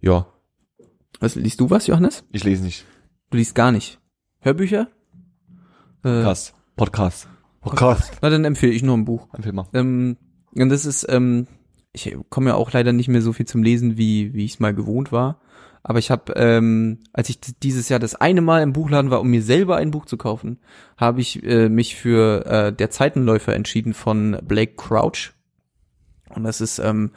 Ja. 0.00 0.26
Was, 1.20 1.36
liest 1.36 1.60
du 1.60 1.70
was, 1.70 1.86
Johannes? 1.86 2.24
Ich 2.32 2.42
lese 2.42 2.64
nicht. 2.64 2.84
Du 3.30 3.36
liest 3.38 3.54
gar 3.54 3.70
nicht. 3.70 4.00
Hörbücher? 4.40 4.88
Äh, 6.02 6.22
Podcast. 6.22 6.54
Podcast. 6.76 7.28
Podcast. 7.60 8.12
na, 8.22 8.30
dann 8.30 8.44
empfehle 8.44 8.72
ich 8.72 8.82
nur 8.82 8.96
ein 8.96 9.04
Buch. 9.04 9.28
Empfehl 9.32 9.52
mal. 9.52 9.68
Ähm, 9.74 10.16
und 10.54 10.68
das 10.70 10.84
ist, 10.84 11.06
ähm, 11.08 11.46
ich 11.92 12.16
komme 12.28 12.50
ja 12.50 12.56
auch 12.56 12.72
leider 12.72 12.92
nicht 12.92 13.08
mehr 13.08 13.22
so 13.22 13.32
viel 13.32 13.46
zum 13.46 13.62
Lesen, 13.62 13.96
wie, 13.96 14.34
wie 14.34 14.44
ich 14.44 14.54
es 14.54 14.60
mal 14.60 14.74
gewohnt 14.74 15.12
war. 15.12 15.40
Aber 15.82 15.98
ich 15.98 16.10
habe, 16.10 16.32
ähm, 16.36 16.98
als 17.12 17.28
ich 17.30 17.40
dieses 17.40 17.88
Jahr 17.88 17.98
das 17.98 18.14
eine 18.14 18.40
Mal 18.40 18.62
im 18.62 18.72
Buchladen 18.72 19.10
war, 19.10 19.20
um 19.20 19.28
mir 19.28 19.42
selber 19.42 19.76
ein 19.76 19.90
Buch 19.90 20.06
zu 20.06 20.16
kaufen, 20.16 20.58
habe 20.96 21.20
ich 21.20 21.42
äh, 21.44 21.68
mich 21.68 21.96
für 21.96 22.44
äh, 22.46 22.72
Der 22.72 22.90
Zeitenläufer 22.90 23.54
entschieden 23.54 23.94
von 23.94 24.38
Blake 24.42 24.74
Crouch. 24.76 25.32
Und 26.34 26.44
das 26.44 26.60
ist 26.60 26.78
ähm, 26.78 27.12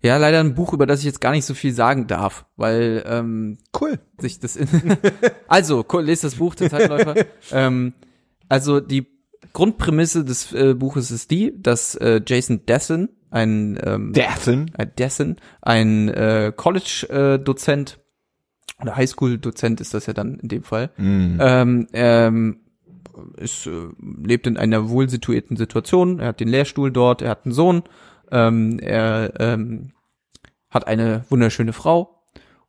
ja 0.00 0.16
leider 0.16 0.40
ein 0.40 0.54
Buch, 0.54 0.72
über 0.72 0.86
das 0.86 1.00
ich 1.00 1.06
jetzt 1.06 1.20
gar 1.20 1.32
nicht 1.32 1.44
so 1.44 1.54
viel 1.54 1.72
sagen 1.72 2.06
darf, 2.06 2.46
weil 2.56 3.04
ähm, 3.06 3.58
Cool. 3.78 3.98
sich 4.18 4.38
das 4.38 4.58
also 5.48 5.84
cool, 5.92 6.04
lest 6.04 6.24
das 6.24 6.36
Buch 6.36 6.54
der 6.54 6.70
Zeitläufer. 6.70 7.14
ähm, 7.52 7.94
also 8.48 8.80
die 8.80 9.06
Grundprämisse 9.52 10.24
des 10.24 10.52
äh, 10.52 10.74
Buches 10.74 11.10
ist 11.10 11.30
die, 11.30 11.52
dass 11.60 11.94
äh, 11.96 12.20
Jason 12.26 12.66
Dessen, 12.66 13.10
ein 13.34 13.78
ähm, 13.84 14.12
Dathen. 14.12 14.70
äh, 14.78 14.86
Dessen, 14.86 15.36
ein 15.60 16.08
äh, 16.08 16.52
College-Dozent 16.54 17.98
oder 18.80 18.96
Highschool-Dozent 18.96 19.80
ist 19.80 19.94
das 19.94 20.06
ja 20.06 20.12
dann 20.12 20.38
in 20.40 20.48
dem 20.48 20.62
Fall, 20.62 20.90
Mm. 20.96 21.38
ähm, 21.40 21.86
ähm, 21.92 22.60
ist, 23.36 23.66
äh, 23.66 23.70
lebt 24.22 24.46
in 24.46 24.56
einer 24.56 24.88
wohlsituierten 24.88 25.56
Situation. 25.56 26.18
Er 26.18 26.28
hat 26.28 26.40
den 26.40 26.48
Lehrstuhl 26.48 26.90
dort, 26.90 27.22
er 27.22 27.30
hat 27.30 27.44
einen 27.44 27.52
Sohn, 27.54 27.82
ähm, 28.32 28.78
er 28.80 29.32
ähm, 29.38 29.92
hat 30.70 30.86
eine 30.88 31.24
wunderschöne 31.28 31.72
Frau 31.72 32.22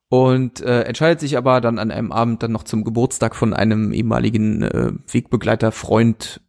und 0.09 0.61
äh, 0.61 0.83
entscheidet 0.83 1.19
sich 1.19 1.37
aber 1.37 1.61
dann 1.61 1.79
an 1.79 1.89
einem 1.89 2.11
Abend 2.11 2.43
dann 2.43 2.51
noch 2.51 2.63
zum 2.63 2.83
Geburtstag 2.83 3.35
von 3.35 3.53
einem 3.53 3.91
ehemaligen 3.91 4.61
äh, 4.61 4.91
Wegbegleiter, 5.11 5.71
Freund, 5.71 6.41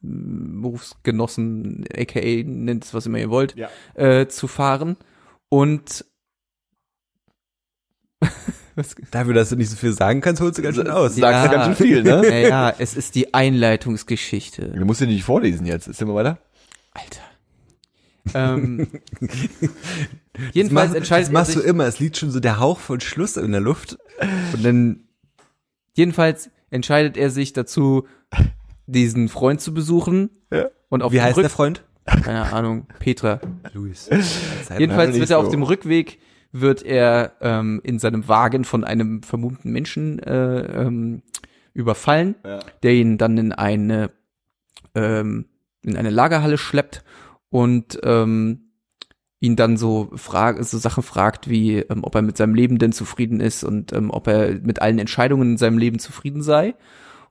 Berufsgenossen, 0.00 1.84
aka 1.96 2.20
nennt 2.44 2.84
es 2.84 2.94
was 2.94 3.06
immer 3.06 3.18
ihr 3.18 3.30
wollt, 3.30 3.56
Ja. 3.56 3.68
äh, 3.94 4.28
zu 4.28 4.46
fahren 4.48 4.96
und 5.48 6.04
Dafür, 9.10 9.34
dass 9.34 9.48
du 9.48 9.56
nicht 9.56 9.70
so 9.70 9.76
viel 9.76 9.92
sagen 9.92 10.20
kannst, 10.20 10.40
holst 10.40 10.58
du 10.58 10.62
ganz 10.62 10.76
schön 10.76 10.88
aus. 10.88 11.16
Sagst 11.16 11.20
Ja. 11.20 11.48
du 11.48 11.52
ganz 11.54 11.66
schön 11.78 11.86
viel, 11.86 12.02
ne? 12.04 12.20
naja, 12.28 12.72
es 12.78 12.96
ist 12.96 13.14
die 13.16 13.34
Einleitungsgeschichte. 13.34 14.68
Du 14.70 14.84
musst 14.84 15.00
ja 15.00 15.06
nicht 15.08 15.24
vorlesen 15.24 15.66
jetzt. 15.66 15.88
Ist 15.88 16.00
immer 16.00 16.14
weiter? 16.14 16.38
Alter. 16.92 17.20
ähm, 18.34 18.86
jedenfalls 20.52 20.90
das 20.90 20.96
entscheidet 20.96 21.26
das 21.26 21.30
er 21.30 21.32
machst 21.32 21.52
sich, 21.52 21.62
du 21.62 21.68
immer. 21.68 21.86
Es 21.86 21.98
liegt 21.98 22.16
schon 22.18 22.30
so 22.30 22.38
der 22.40 22.60
Hauch 22.60 22.78
von 22.78 23.00
Schluss 23.00 23.36
in 23.36 23.50
der 23.52 23.60
Luft. 23.60 23.98
und 24.52 24.64
dann 24.64 25.08
jedenfalls 25.94 26.50
entscheidet 26.70 27.16
er 27.16 27.30
sich 27.30 27.52
dazu, 27.52 28.06
diesen 28.88 29.28
Freund 29.28 29.60
zu 29.60 29.72
besuchen. 29.72 30.30
Ja. 30.52 30.66
Und 30.88 31.02
auf 31.02 31.12
Wie 31.12 31.16
dem 31.16 31.24
heißt 31.24 31.36
Rück 31.36 31.42
der 31.44 31.50
Freund? 31.50 31.84
keine 32.06 32.50
Ahnung, 32.52 32.86
Petra. 32.98 33.38
Luis. 33.74 34.08
Jedenfalls 34.78 35.18
wird 35.18 35.30
er 35.30 35.38
auf 35.38 35.44
so. 35.46 35.50
dem 35.50 35.62
Rückweg 35.62 36.18
wird 36.52 36.82
er 36.82 37.32
ähm, 37.42 37.80
in 37.84 37.98
seinem 37.98 38.26
Wagen 38.28 38.64
von 38.64 38.82
einem 38.82 39.22
vermummten 39.22 39.70
Menschen 39.70 40.18
äh, 40.20 40.60
ähm, 40.84 41.22
überfallen, 41.74 42.34
Ja. 42.44 42.60
der 42.82 42.94
ihn 42.94 43.18
dann 43.18 43.36
in 43.36 43.52
eine 43.52 44.10
ähm, 44.94 45.44
in 45.82 45.96
eine 45.96 46.08
Lagerhalle 46.10 46.56
schleppt 46.56 47.04
und 47.50 48.00
ähm, 48.02 48.70
ihn 49.40 49.54
dann 49.56 49.76
so 49.76 50.10
frag, 50.16 50.64
so 50.64 50.78
Sachen 50.78 51.02
fragt 51.02 51.48
wie 51.50 51.76
ähm, 51.80 52.02
ob 52.02 52.14
er 52.14 52.22
mit 52.22 52.38
seinem 52.38 52.54
Leben 52.54 52.78
denn 52.78 52.92
zufrieden 52.92 53.40
ist 53.40 53.62
und 53.64 53.92
ähm, 53.92 54.10
ob 54.10 54.26
er 54.26 54.54
mit 54.62 54.80
allen 54.80 54.98
Entscheidungen 54.98 55.50
in 55.52 55.56
seinem 55.58 55.76
Leben 55.78 55.98
zufrieden 55.98 56.42
sei 56.42 56.74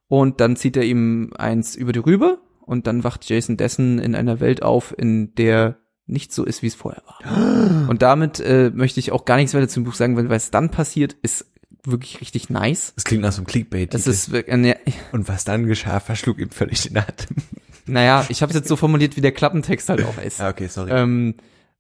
und 0.07 0.39
dann 0.39 0.55
zieht 0.55 0.77
er 0.77 0.83
ihm 0.83 1.31
eins 1.37 1.75
über 1.75 1.91
die 1.91 1.99
Rübe 1.99 2.39
und 2.61 2.87
dann 2.87 3.03
wacht 3.03 3.27
Jason 3.29 3.57
Dessen 3.57 3.99
in 3.99 4.15
einer 4.15 4.39
Welt 4.39 4.63
auf, 4.63 4.93
in 4.97 5.33
der 5.35 5.77
nicht 6.05 6.33
so 6.33 6.45
ist, 6.45 6.61
wie 6.61 6.67
es 6.67 6.75
vorher 6.75 7.03
war. 7.05 7.89
Und 7.89 8.01
damit 8.01 8.39
äh, 8.39 8.71
möchte 8.73 8.99
ich 8.99 9.11
auch 9.11 9.25
gar 9.25 9.35
nichts 9.35 9.53
weiter 9.53 9.67
zum 9.67 9.83
Buch 9.83 9.93
sagen, 9.93 10.15
weil 10.15 10.29
was 10.29 10.51
dann 10.51 10.71
passiert, 10.71 11.17
ist 11.21 11.45
wirklich 11.83 12.21
richtig 12.21 12.49
nice. 12.49 12.93
Das 12.95 13.03
klingt 13.03 13.23
nach 13.23 13.33
so 13.33 13.39
einem 13.39 13.47
Clickbait. 13.47 13.93
Das 13.93 14.07
ist 14.07 14.31
wirklich, 14.31 14.53
äh, 14.53 14.57
ne, 14.57 14.77
Und 15.11 15.27
was 15.27 15.43
dann 15.43 15.65
geschah, 15.65 15.99
verschlug 15.99 16.39
ihm 16.39 16.49
völlig 16.49 16.83
den 16.83 16.97
Atem. 16.97 17.37
naja, 17.85 18.25
ich 18.29 18.41
habe 18.41 18.51
es 18.51 18.55
jetzt 18.55 18.67
so 18.69 18.75
formuliert, 18.75 19.17
wie 19.17 19.21
der 19.21 19.33
Klappentext 19.33 19.89
halt 19.89 20.03
auch 20.03 20.17
ist. 20.17 20.39
Ah, 20.39 20.49
okay, 20.49 20.67
sorry. 20.67 20.91
Ähm, 20.91 21.35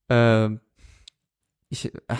äh, 0.09 0.49
ich, 1.69 1.91
ach, 2.07 2.19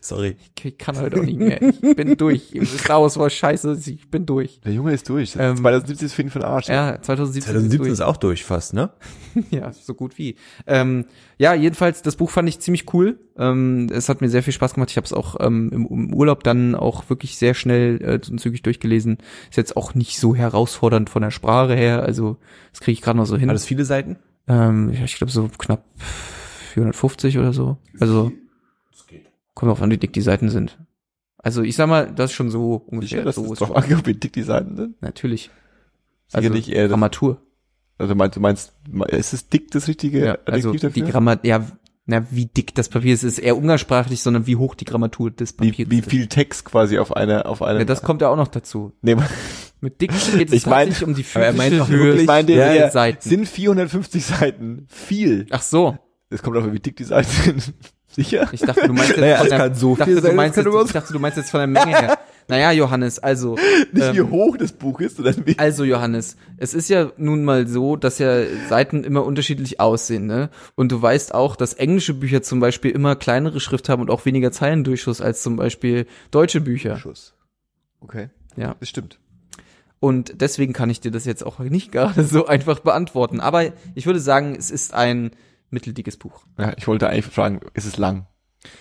sorry. 0.00 0.36
ich 0.62 0.78
kann 0.78 0.98
heute 0.98 1.20
auch 1.20 1.24
nicht 1.24 1.38
mehr. 1.38 1.62
Ich 1.62 1.96
bin 1.96 2.16
durch. 2.16 2.52
Star 2.64 3.02
Wars 3.02 3.18
war 3.18 3.30
scheiße, 3.30 3.78
ich 3.86 4.10
bin 4.10 4.26
durch. 4.26 4.60
Der 4.60 4.72
Junge 4.72 4.92
ist 4.92 5.08
durch. 5.08 5.36
Ähm, 5.38 5.56
2017 5.56 6.06
ist 6.06 6.14
für 6.14 6.22
ihn 6.22 6.28
den 6.28 6.42
Arsch. 6.42 6.68
Ja, 6.68 7.00
2017, 7.00 7.52
2017 7.52 7.86
ist 7.86 7.92
ist 7.92 8.00
auch 8.00 8.16
durch 8.16 8.44
fast, 8.44 8.74
ne? 8.74 8.90
Ja, 9.50 9.72
so 9.72 9.94
gut 9.94 10.18
wie. 10.18 10.36
Ähm, 10.66 11.06
ja, 11.38 11.54
jedenfalls, 11.54 12.02
das 12.02 12.16
Buch 12.16 12.30
fand 12.30 12.48
ich 12.48 12.60
ziemlich 12.60 12.92
cool. 12.92 13.18
Ähm, 13.36 13.88
es 13.92 14.08
hat 14.08 14.20
mir 14.20 14.28
sehr 14.28 14.42
viel 14.42 14.52
Spaß 14.52 14.74
gemacht. 14.74 14.90
Ich 14.90 14.96
habe 14.96 15.06
es 15.06 15.12
auch 15.12 15.36
ähm, 15.40 15.70
im, 15.72 15.86
im 15.86 16.14
Urlaub 16.14 16.44
dann 16.44 16.74
auch 16.74 17.08
wirklich 17.08 17.38
sehr 17.38 17.54
schnell 17.54 18.00
äh, 18.02 18.30
und 18.30 18.38
zügig 18.38 18.62
durchgelesen. 18.62 19.18
Ist 19.50 19.56
jetzt 19.56 19.76
auch 19.76 19.94
nicht 19.94 20.18
so 20.18 20.34
herausfordernd 20.34 21.08
von 21.10 21.22
der 21.22 21.30
Sprache 21.30 21.74
her. 21.74 22.02
Also, 22.02 22.36
das 22.72 22.80
kriege 22.80 22.92
ich 22.92 23.02
gerade 23.02 23.18
noch 23.18 23.26
so 23.26 23.36
hin. 23.36 23.48
Alles 23.48 23.64
viele 23.64 23.84
Seiten? 23.84 24.16
Ähm, 24.48 24.90
ich 24.90 25.16
glaube 25.16 25.32
so 25.32 25.48
knapp 25.56 25.84
450 26.74 27.38
oder 27.38 27.52
so. 27.52 27.78
Also, 28.00 28.32
kommt 29.54 29.70
auf 29.72 29.82
an, 29.82 29.90
wie 29.90 29.98
dick 29.98 30.12
die 30.12 30.20
Seiten 30.20 30.48
sind. 30.48 30.78
Also, 31.38 31.62
ich 31.62 31.74
sag 31.76 31.88
mal, 31.88 32.12
das 32.14 32.30
ist 32.30 32.36
schon 32.36 32.50
so 32.50 32.74
ungefähr 32.86 33.08
Sicher, 33.18 33.24
dass 33.24 33.34
so. 33.36 33.44
es 33.44 33.50
ist 33.52 33.60
drauf 33.60 33.68
schon- 33.68 33.76
angeht, 33.76 34.06
wie 34.06 34.14
dick 34.14 34.32
die 34.32 34.42
Seiten 34.42 34.76
sind? 34.76 35.02
Natürlich. 35.02 35.50
Also, 36.32 36.48
Sicherlich 36.48 36.72
eher 36.72 36.82
das- 36.84 36.90
Grammatur. 36.90 37.40
Also 37.98 38.14
meinst 38.14 38.36
du 38.36 38.40
meinst, 38.40 38.72
ist 39.08 39.32
es 39.32 39.48
dick 39.48 39.70
das 39.70 39.86
richtige 39.86 40.24
Ja, 40.24 40.38
also 40.46 40.70
Adjektiv 40.70 40.92
die 40.94 41.00
dafür? 41.00 41.12
Grammatur, 41.12 41.46
ja, 41.46 41.66
na, 42.06 42.26
wie 42.30 42.46
dick 42.46 42.74
das 42.74 42.88
Papier 42.88 43.14
ist, 43.14 43.22
ist 43.22 43.38
eher 43.38 43.56
umgangssprachlich, 43.56 44.22
sondern 44.22 44.46
wie 44.48 44.56
hoch 44.56 44.74
die 44.74 44.84
Grammatur 44.86 45.30
des 45.30 45.52
Papiers 45.52 45.78
wie, 45.78 45.90
wie 45.90 45.98
ist. 46.00 46.10
viel 46.10 46.26
Text 46.26 46.64
quasi 46.64 46.98
auf 46.98 47.14
eine 47.16 47.46
auf 47.46 47.62
eine 47.62 47.80
Ja, 47.80 47.84
das 47.84 48.02
kommt 48.02 48.20
ja 48.22 48.28
auch 48.28 48.36
noch 48.36 48.48
dazu. 48.48 48.92
nee, 49.02 49.14
Mit 49.80 50.00
dick 50.00 50.10
geht 50.10 50.48
es 50.48 50.52
Ich 50.54 50.66
mein- 50.66 50.88
tatsächlich 50.88 51.08
um 51.08 51.14
die 51.14 51.24
meint 51.38 51.58
physische 51.58 51.82
auch 51.82 51.88
Höhe 51.88 52.14
ich 52.20 52.26
meine, 52.26 52.46
der 52.46 52.72
der, 52.74 52.90
Seiten. 52.90 53.28
sind 53.28 53.46
450 53.48 54.24
Seiten 54.24 54.86
viel. 54.88 55.46
Ach 55.50 55.62
so, 55.62 55.96
Es 56.30 56.42
kommt 56.42 56.56
auf, 56.56 56.72
wie 56.72 56.80
dick 56.80 56.96
die 56.96 57.04
Seiten 57.04 57.30
sind. 57.60 57.74
Sicher? 58.14 58.48
ich 58.52 58.60
dachte, 58.60 58.86
du 58.86 58.92
meinst 58.92 59.10
jetzt 59.10 59.18
Naja, 59.20 59.36
von 59.38 59.48
der, 59.48 59.58
kann 59.58 59.74
so 59.74 59.92
ich 59.92 59.98
dachte, 59.98 60.10
viel 60.12 60.20
du 60.20 60.26
sein, 60.26 60.36
meinst 60.36 60.56
das 60.58 60.64
jetzt, 60.64 60.72
kann 60.74 60.86
ich 60.86 60.92
dachte, 60.92 61.12
du 61.12 61.18
meinst 61.18 61.38
jetzt 61.38 61.50
von 61.50 61.58
der 61.60 61.66
Menge 61.66 61.98
her. 61.98 62.18
Naja, 62.48 62.72
Johannes, 62.72 63.20
also, 63.20 63.54
Nicht 63.92 64.04
ähm, 64.08 64.14
wie 64.16 64.20
hoch 64.22 64.56
das 64.56 64.72
Buch 64.72 65.00
ist, 65.00 65.16
sondern 65.16 65.46
wie 65.46 65.56
Also 65.58 65.84
Johannes, 65.84 66.36
es 66.56 66.74
ist 66.74 66.90
ja 66.90 67.12
nun 67.16 67.44
mal 67.44 67.68
so, 67.68 67.94
dass 67.94 68.18
ja 68.18 68.42
Seiten 68.68 69.04
immer 69.04 69.24
unterschiedlich 69.24 69.78
aussehen, 69.78 70.26
ne? 70.26 70.50
Und 70.74 70.90
du 70.90 71.00
weißt 71.00 71.34
auch, 71.34 71.54
dass 71.54 71.72
englische 71.74 72.14
Bücher 72.14 72.42
zum 72.42 72.58
Beispiel 72.58 72.90
immer 72.90 73.14
kleinere 73.14 73.60
Schrift 73.60 73.88
haben 73.88 74.02
und 74.02 74.10
auch 74.10 74.26
weniger 74.26 74.50
Zeilendurchschuss 74.50 75.20
als 75.20 75.40
zum 75.42 75.54
Beispiel 75.56 76.06
deutsche 76.32 76.60
Bücher. 76.60 76.96
Schuss. 76.96 77.32
Okay, 78.00 78.28
Ja. 78.56 78.74
das 78.80 78.88
stimmt. 78.88 79.20
Und 80.00 80.40
deswegen 80.40 80.72
kann 80.72 80.90
ich 80.90 81.00
dir 81.00 81.12
das 81.12 81.24
jetzt 81.24 81.46
auch 81.46 81.60
nicht 81.60 81.92
gerade 81.92 82.24
so 82.24 82.46
einfach 82.46 82.80
beantworten. 82.80 83.38
Aber 83.38 83.66
ich 83.94 84.04
würde 84.06 84.18
sagen, 84.18 84.56
es 84.58 84.72
ist 84.72 84.94
ein 84.94 85.30
mitteldickes 85.72 86.16
Buch. 86.16 86.44
Ja, 86.58 86.72
ich 86.76 86.86
wollte 86.86 87.08
eigentlich 87.08 87.26
fragen, 87.26 87.60
ist 87.74 87.86
es 87.86 87.96
lang? 87.96 88.26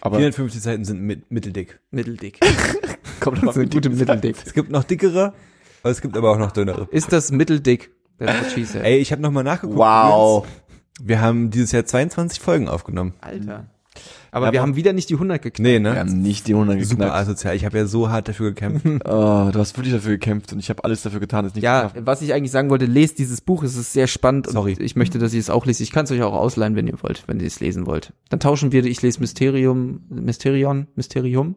Aber 0.01 0.18
450 0.18 0.61
Seiten 0.61 0.85
sind 0.85 1.01
mit, 1.01 1.31
mitteldick. 1.31 1.80
Mitteldick. 1.89 2.39
kommt 3.19 3.41
ist 3.43 3.57
eine 3.57 3.68
gute 3.68 3.89
Mitteldick. 3.89 4.35
Es 4.45 4.53
gibt 4.53 4.72
noch 4.72 4.84
dickere, 4.84 5.34
aber 5.81 5.91
es 5.91 6.01
gibt 6.01 6.18
aber 6.18 6.31
auch 6.31 6.38
noch 6.38 6.51
dünnere. 6.51 6.88
Ist 6.91 7.11
das 7.11 7.31
mitteldick? 7.31 7.91
Ey, 8.19 8.97
ich 8.97 9.11
habe 9.11 9.22
nochmal 9.22 9.43
nachgeguckt. 9.43 9.80
Wow. 9.80 10.45
Wir 11.01 11.22
haben 11.22 11.49
dieses 11.49 11.72
Jahr 11.72 11.85
22 11.85 12.39
Folgen 12.39 12.68
aufgenommen. 12.68 13.13
Alter. 13.22 13.68
Aber 14.34 14.45
Ja, 14.48 14.52
wir 14.53 14.60
aber- 14.62 14.70
haben 14.70 14.76
wieder 14.78 14.94
nicht 14.94 15.10
die 15.10 15.16
100 15.16 15.41
geknackt. 15.41 15.60
Nee, 15.60 15.74
Wir 15.74 15.80
ne? 15.82 15.99
haben 15.99 16.22
nicht 16.22 16.48
die 16.48 16.53
100 16.56 16.80
Super 16.84 16.90
geknackt. 17.06 17.14
asozial. 17.16 17.56
Ich 17.56 17.66
habe 17.66 17.78
ja 17.78 17.86
so 17.86 18.10
hart 18.10 18.28
dafür 18.30 18.49
gekämpft. 18.52 18.86
Oh, 19.06 19.49
du 19.52 19.60
hast 19.60 19.78
wirklich 19.78 19.94
dafür 19.94 20.12
gekämpft 20.14 20.53
und 20.53 20.60
ich 20.60 20.70
habe 20.70 20.84
alles 20.86 21.02
dafür 21.02 21.20
getan, 21.20 21.44
es 21.45 21.53
nicht 21.53 21.64
Ja, 21.64 21.82
schaffen. 21.82 22.06
was 22.06 22.22
ich 22.22 22.34
eigentlich 22.34 22.52
sagen 22.52 22.70
wollte, 22.70 22.86
lest 22.86 23.20
dieses 23.20 23.41
Buch, 23.41 23.62
es 23.64 23.76
ist 23.76 23.91
sehr 23.94 24.08
spannend 24.08 24.48
Sorry. 24.48 24.74
und 24.74 24.82
ich 24.82 24.95
möchte, 24.95 25.20
dass 25.20 25.34
ihr 25.34 25.40
es 25.41 25.49
auch 25.49 25.66
lest. 25.66 25.82
Ich 25.82 25.91
kann 25.91 26.06
es 26.06 26.12
euch 26.12 26.22
auch 26.24 26.34
ausleihen, 26.34 26.76
wenn 26.78 26.88
ihr 26.88 27.02
wollt, 27.03 27.24
wenn 27.28 27.40
ihr 27.41 27.48
es 27.48 27.60
lesen 27.60 27.86
wollt. 27.86 28.14
Dann 28.30 28.40
tauschen 28.40 28.72
wir, 28.72 28.86
ich 28.86 29.02
lese 29.02 29.20
Mysterium, 29.20 30.02
Mysterion, 30.10 30.88
Mysterium, 30.95 31.56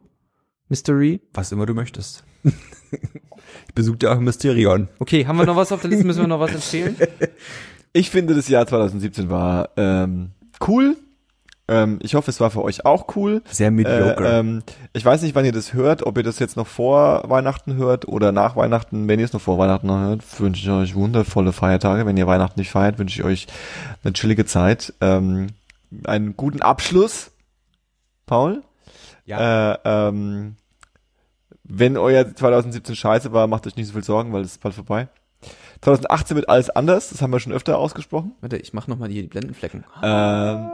Mystery. 0.69 1.21
Was 1.33 1.53
immer 1.53 1.67
du 1.67 1.75
möchtest. 1.75 2.25
ich 2.45 3.75
besuche 3.75 3.99
dir 3.99 4.11
auch 4.13 4.17
ein 4.19 4.25
Mysterion. 4.25 4.89
Okay, 4.99 5.27
haben 5.27 5.37
wir 5.39 5.47
noch 5.47 5.57
was 5.57 5.71
auf 5.73 5.81
der 5.81 5.91
Liste? 5.91 6.05
Müssen 6.07 6.21
wir 6.23 6.27
noch 6.29 6.41
was 6.41 6.53
empfehlen? 6.55 6.97
Ich 7.97 8.11
finde, 8.11 8.35
das 8.35 8.49
Jahr 8.49 8.67
2017 8.67 9.31
war 9.31 9.69
ähm, 9.77 10.31
cool. 10.67 10.97
Ähm, 11.67 11.99
ich 12.03 12.15
hoffe, 12.15 12.31
es 12.31 12.41
war 12.41 12.51
für 12.51 12.63
euch 12.63 12.85
auch 12.85 13.17
cool. 13.17 13.43
Sehr 13.51 13.71
mediocre. 13.71 14.25
Äh, 14.25 14.39
ähm, 14.41 14.63
ich 14.93 15.05
weiß 15.05 15.23
nicht, 15.23 15.35
wann 15.35 15.47
ihr 15.47 15.53
das 15.53 15.73
hört, 15.73 16.05
ob 16.05 16.17
ihr 16.19 16.23
das 16.23 16.39
jetzt 16.39 16.57
noch 16.57 16.67
vor 16.67 17.23
Weihnachten 17.29 17.77
hört 17.77 18.07
oder 18.07 18.33
nach 18.33 18.55
Weihnachten. 18.55 19.09
Wenn 19.09 19.19
ihr 19.19 19.25
es 19.25 19.33
noch 19.33 19.41
vor 19.41 19.59
Weihnachten 19.59 19.91
hört, 19.91 20.41
wünsche 20.41 20.63
ich 20.63 20.71
euch 20.71 20.95
wundervolle 20.95 21.53
Feiertage. 21.53 22.05
Wenn 22.05 22.17
ihr 22.17 22.27
Weihnachten 22.27 22.61
nicht 22.61 22.71
feiert, 22.71 22.99
wünsche 22.99 23.21
ich 23.21 23.25
euch 23.25 23.47
eine 24.03 24.13
chillige 24.13 24.45
Zeit. 24.45 24.93
Ähm, 25.01 25.49
einen 26.05 26.37
guten 26.37 26.61
Abschluss, 26.61 27.31
Paul. 28.27 28.63
Äh, 29.27 29.79
ähm, 29.85 30.57
wenn 31.63 31.97
euer 31.97 32.35
2017 32.35 32.95
scheiße 32.95 33.33
war, 33.33 33.47
macht 33.47 33.67
euch 33.67 33.77
nicht 33.77 33.87
so 33.87 33.95
viel 33.95 34.05
Sorgen, 34.05 34.35
weil 34.35 34.43
es 34.43 34.53
ist 34.53 34.63
bald 34.63 34.75
vorbei. 34.75 35.09
2018 35.81 36.37
wird 36.37 36.49
alles 36.49 36.71
anders, 36.71 37.11
das 37.11 37.23
haben 37.23 37.31
wir 37.33 37.41
schon 37.41 37.53
öfter 37.53 37.79
ausgesprochen. 37.79 38.33
Warte, 38.41 38.57
ich 38.57 38.73
mach 38.73 38.87
noch 38.87 38.99
mal 38.99 39.09
hier 39.09 39.23
die 39.23 39.29
Blendenflecken. 39.29 39.85
Ähm, 40.03 40.71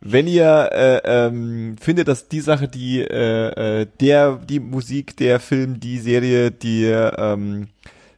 wenn 0.00 0.26
ihr 0.26 0.70
äh, 0.72 1.00
ähm, 1.04 1.76
findet, 1.80 2.08
dass 2.08 2.28
die 2.28 2.40
Sache, 2.40 2.68
die 2.68 3.00
äh, 3.00 3.80
äh, 3.80 3.86
der, 4.00 4.36
die 4.36 4.60
Musik, 4.60 5.16
der 5.16 5.40
Film, 5.40 5.80
die 5.80 5.98
Serie, 5.98 6.50
die 6.50 6.84
ähm, 6.84 7.68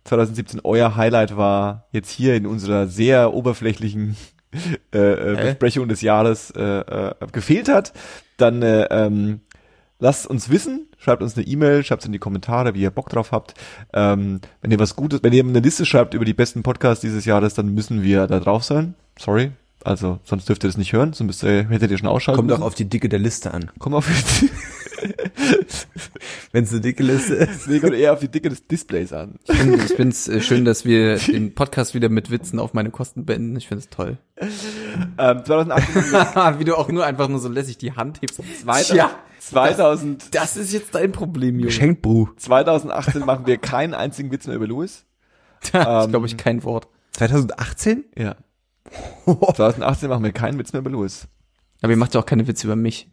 2017 0.05 0.61
euer 0.65 0.97
Highlight 0.97 1.36
war, 1.36 1.86
jetzt 1.93 2.11
hier 2.11 2.35
in 2.35 2.47
unserer 2.47 2.86
sehr 2.86 3.32
oberflächlichen 3.32 4.16
äh, 4.94 4.98
äh? 4.98 5.36
Besprechung 5.36 5.89
des 5.89 6.02
Jahres 6.02 6.51
äh, 6.51 6.62
äh, 6.62 7.15
gefehlt 7.32 7.69
hat, 7.69 7.93
dann 8.36 8.62
äh, 8.62 8.86
ähm, 8.90 9.40
lasst 9.98 10.27
uns 10.27 10.51
wissen, 10.51 10.89
schreibt 10.98 11.23
uns 11.23 11.36
eine 11.36 11.47
E-Mail, 11.47 11.85
schreibt 11.85 12.02
es 12.02 12.07
in 12.07 12.12
die 12.12 12.19
Kommentare, 12.19 12.74
wie 12.74 12.82
ihr 12.82 12.90
Bock 12.90 13.09
drauf 13.09 13.32
habt. 13.32 13.55
Ähm, 13.94 14.40
wenn 14.61 14.70
ihr 14.70 14.78
was 14.78 14.97
Gutes, 14.97 15.23
wenn 15.23 15.32
ihr 15.32 15.44
eine 15.44 15.61
Liste 15.61 15.86
schreibt 15.86 16.15
über 16.15 16.24
die 16.24 16.35
besten 16.35 16.62
Podcasts 16.62 17.01
dieses 17.01 17.24
Jahres, 17.24 17.55
dann 17.55 17.73
müssen 17.73 18.02
wir 18.02 18.27
da 18.27 18.40
drauf 18.40 18.65
sein. 18.65 18.94
Sorry. 19.19 19.52
Also, 19.85 20.19
sonst 20.24 20.48
dürft 20.48 20.62
ihr 20.65 20.69
das 20.69 20.77
nicht 20.77 20.93
hören, 20.93 21.12
sonst 21.12 21.27
müsst 21.27 21.43
ihr, 21.43 21.69
hättet 21.69 21.90
ihr 21.90 21.98
schon 21.98 22.09
ausschalten 22.09 22.36
Kommt 22.36 22.52
auch 22.52 22.59
müssen. 22.59 22.66
auf 22.66 22.74
die 22.74 22.85
Dicke 22.85 23.09
der 23.09 23.19
Liste 23.19 23.55
an. 23.55 23.70
Kommt 23.78 23.94
auf 23.97 24.07
Wenn 26.52 26.65
es 26.65 26.73
eine 26.73 26.81
dicke 26.81 27.02
Liste 27.02 27.35
ist. 27.35 27.66
nee, 27.69 27.78
kommt 27.78 27.94
eher 27.94 28.12
auf 28.12 28.19
die 28.20 28.28
Dicke 28.28 28.51
des 28.51 28.66
Displays 28.66 29.12
an. 29.12 29.36
Ich 29.48 29.57
finde 29.57 29.77
ich 29.85 29.93
find's 29.93 30.28
äh, 30.28 30.40
schön, 30.43 30.65
dass 30.65 30.85
wir 30.85 31.16
den 31.16 31.55
Podcast 31.55 31.94
wieder 31.94 32.09
mit 32.09 32.31
Witzen 32.31 32.59
auf 32.59 32.74
meine 32.74 32.90
Kosten 32.90 33.24
beenden. 33.24 33.57
Ich 33.57 33.69
finde 33.69 33.85
es 33.85 33.89
toll. 33.89 34.19
Ähm, 35.19 35.44
2018, 35.44 36.02
Wie 36.59 36.65
du 36.65 36.77
auch 36.77 36.89
nur 36.89 37.07
einfach 37.07 37.28
nur 37.28 37.39
so 37.39 37.48
lässig 37.48 37.78
die 37.78 37.93
Hand 37.93 38.20
hebst. 38.20 38.40
Tja, 38.85 39.11
2000, 39.39 40.35
das 40.35 40.57
ist 40.57 40.73
jetzt 40.73 40.94
dein 40.94 41.12
Problem, 41.12 41.55
Junge. 41.55 41.66
Geschenkbru. 41.66 42.28
2018 42.36 43.24
machen 43.24 43.47
wir 43.47 43.57
keinen 43.57 43.94
einzigen 43.94 44.31
Witz 44.31 44.47
mehr 44.47 44.57
über 44.57 44.66
Louis. 44.66 45.07
Da 45.73 46.07
glaube 46.07 46.27
ich 46.27 46.36
kein 46.36 46.62
Wort. 46.65 46.89
2018? 47.12 48.05
Ja. 48.19 48.36
2018 49.27 50.09
machen 50.09 50.25
wir 50.25 50.33
keinen 50.33 50.59
Witz 50.59 50.73
mehr 50.73 50.81
über 50.81 50.91
Louis. 50.91 51.29
Aber 51.83 51.93
ihr 51.93 51.97
macht 51.97 52.15
ja 52.15 52.21
auch 52.21 52.27
keine 52.27 52.47
Witze 52.47 52.67
über 52.67 52.77
mich. 52.77 53.09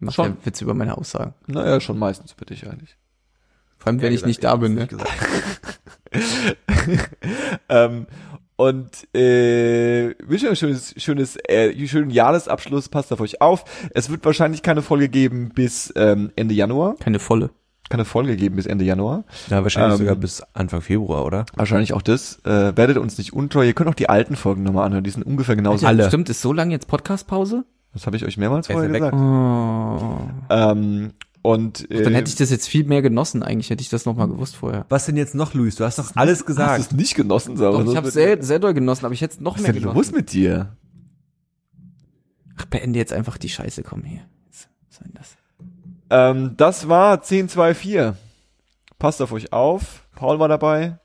Ihr 0.00 0.06
macht 0.06 0.16
Schon. 0.16 0.26
ja 0.26 0.36
Witze 0.44 0.64
über 0.64 0.74
meine 0.74 0.96
Aussagen. 0.96 1.34
Naja, 1.46 1.80
schon 1.80 1.98
meistens 1.98 2.32
über 2.32 2.46
dich 2.46 2.66
eigentlich. 2.66 2.96
Vor 3.78 3.88
allem, 3.88 4.02
wenn 4.02 4.12
ich 4.12 4.24
nicht 4.24 4.44
da 4.44 4.56
bin, 4.56 4.74
ne? 4.74 4.88
Ähm, 7.68 8.06
und 8.56 9.14
äh, 9.14 10.14
wünsche 10.22 10.46
euch 10.46 10.50
ein 10.50 10.56
schönes, 10.56 10.94
schönes, 10.98 11.38
äh, 11.48 11.86
schönen 11.86 12.10
Jahresabschluss. 12.10 12.88
Passt 12.90 13.12
auf 13.12 13.20
euch 13.20 13.40
auf. 13.40 13.64
Es 13.94 14.10
wird 14.10 14.24
wahrscheinlich 14.24 14.62
keine 14.62 14.82
Folge 14.82 15.08
geben 15.08 15.50
bis 15.54 15.92
ähm, 15.96 16.30
Ende 16.36 16.54
Januar. 16.54 16.96
Keine 16.96 17.20
volle. 17.20 17.50
Keine 17.90 18.04
Folge 18.06 18.36
geben 18.36 18.56
bis 18.56 18.66
Ende 18.66 18.84
Januar. 18.84 19.24
Ja, 19.50 19.62
wahrscheinlich 19.62 19.94
Ähm, 19.94 20.06
sogar 20.06 20.14
bis 20.16 20.42
Anfang 20.54 20.80
Februar, 20.80 21.24
oder? 21.26 21.44
Wahrscheinlich 21.56 21.92
auch 21.92 22.02
das. 22.02 22.38
Äh, 22.44 22.76
werdet 22.76 22.96
uns 22.96 23.18
nicht 23.18 23.32
untreu. 23.34 23.66
Ihr 23.66 23.74
könnt 23.74 23.90
auch 23.90 23.94
die 23.94 24.08
alten 24.08 24.36
Folgen 24.36 24.62
nochmal 24.62 24.86
anhören. 24.86 25.04
Die 25.04 25.10
sind 25.10 25.24
ungefähr 25.24 25.56
genauso. 25.56 25.86
Alle. 25.86 26.06
Stimmt, 26.06 26.30
ist 26.30 26.40
so 26.40 26.52
lange 26.52 26.72
jetzt 26.72 26.86
Podcast-Pause? 26.86 27.64
Das 27.92 28.06
habe 28.06 28.16
ich 28.16 28.24
euch 28.24 28.36
mehrmals 28.38 28.68
Er 28.70 28.76
ist 28.76 28.80
vorher 28.80 29.10
gesagt. 29.10 29.16
Oh. 29.16 30.20
Ähm, 30.50 31.12
und 31.42 31.90
äh, 31.90 32.02
Dann 32.04 32.14
hätte 32.14 32.28
ich 32.28 32.36
das 32.36 32.50
jetzt 32.50 32.68
viel 32.68 32.84
mehr 32.84 33.02
genossen. 33.02 33.42
Eigentlich 33.42 33.70
hätte 33.70 33.82
ich 33.82 33.88
das 33.88 34.04
noch 34.06 34.14
mal 34.14 34.28
gewusst 34.28 34.54
vorher. 34.56 34.86
Was 34.88 35.06
denn 35.06 35.16
jetzt 35.16 35.34
noch, 35.34 35.54
Luis? 35.54 35.74
Du 35.74 35.84
hast 35.84 35.98
doch 35.98 36.14
alles 36.14 36.40
hast 36.40 36.46
gesagt. 36.46 36.80
es 36.80 36.92
nicht 36.92 37.16
genossen, 37.16 37.56
Sarah. 37.56 37.82
Doch, 37.82 37.90
ich 37.90 37.96
habe 37.96 38.10
sehr, 38.10 38.40
sehr 38.42 38.60
doll 38.60 38.74
genossen, 38.74 39.04
aber 39.04 39.14
ich 39.14 39.20
hätte 39.22 39.34
es 39.34 39.40
noch 39.40 39.54
Was 39.54 39.60
ist 39.60 39.64
mehr 39.64 39.72
denn 39.72 39.82
genossen. 39.82 39.98
los 39.98 40.12
mit 40.12 40.32
dir? 40.32 40.76
Ach, 42.56 42.66
beende 42.66 42.98
jetzt 42.98 43.12
einfach 43.12 43.36
die 43.38 43.48
Scheiße, 43.48 43.82
komm 43.82 44.04
hier. 44.04 44.20
Was 44.50 44.68
soll 44.96 45.06
denn 45.06 45.14
das? 45.14 45.36
Ähm, 46.10 46.54
das 46.56 46.88
war 46.88 47.14
1024. 47.14 48.12
Passt 48.98 49.22
auf 49.22 49.32
euch 49.32 49.52
auf. 49.52 50.06
Paul 50.14 50.38
war 50.38 50.48
dabei. 50.48 50.98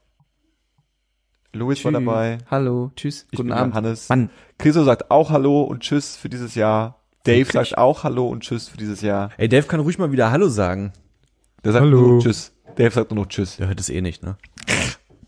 Louis 1.53 1.83
war 1.85 1.93
Tschüss. 1.93 2.05
dabei. 2.05 2.37
Hallo, 2.51 2.91
tschüss, 2.97 3.27
Ich 3.31 3.37
guten 3.37 3.49
bin 3.49 3.57
Abend. 3.57 3.73
Johannes. 3.75 4.09
Mann, 4.09 4.29
Chriso 4.57 4.83
sagt 4.83 5.09
auch 5.09 5.29
Hallo 5.29 5.61
und 5.63 5.81
Tschüss 5.81 6.17
für 6.17 6.27
dieses 6.27 6.55
Jahr. 6.55 6.99
Dave 7.23 7.47
Wirklich? 7.47 7.69
sagt 7.69 7.77
auch 7.77 8.03
Hallo 8.03 8.27
und 8.27 8.41
Tschüss 8.43 8.67
für 8.67 8.77
dieses 8.77 9.01
Jahr. 9.01 9.29
Ey, 9.37 9.47
Dave 9.47 9.65
kann 9.67 9.79
ruhig 9.79 9.97
mal 9.97 10.11
wieder 10.11 10.31
Hallo 10.31 10.49
sagen. 10.49 10.91
Der 11.63 11.71
sagt 11.71 11.85
Hallo. 11.85 11.99
nur 12.01 12.15
noch 12.17 12.23
Tschüss. 12.23 12.51
Dave 12.75 12.91
sagt 12.91 13.11
nur 13.11 13.23
noch 13.23 13.29
Tschüss. 13.29 13.55
Der 13.57 13.67
hört 13.67 13.79
es 13.79 13.89
eh 13.89 14.01
nicht, 14.01 14.21
ne? 14.21 14.35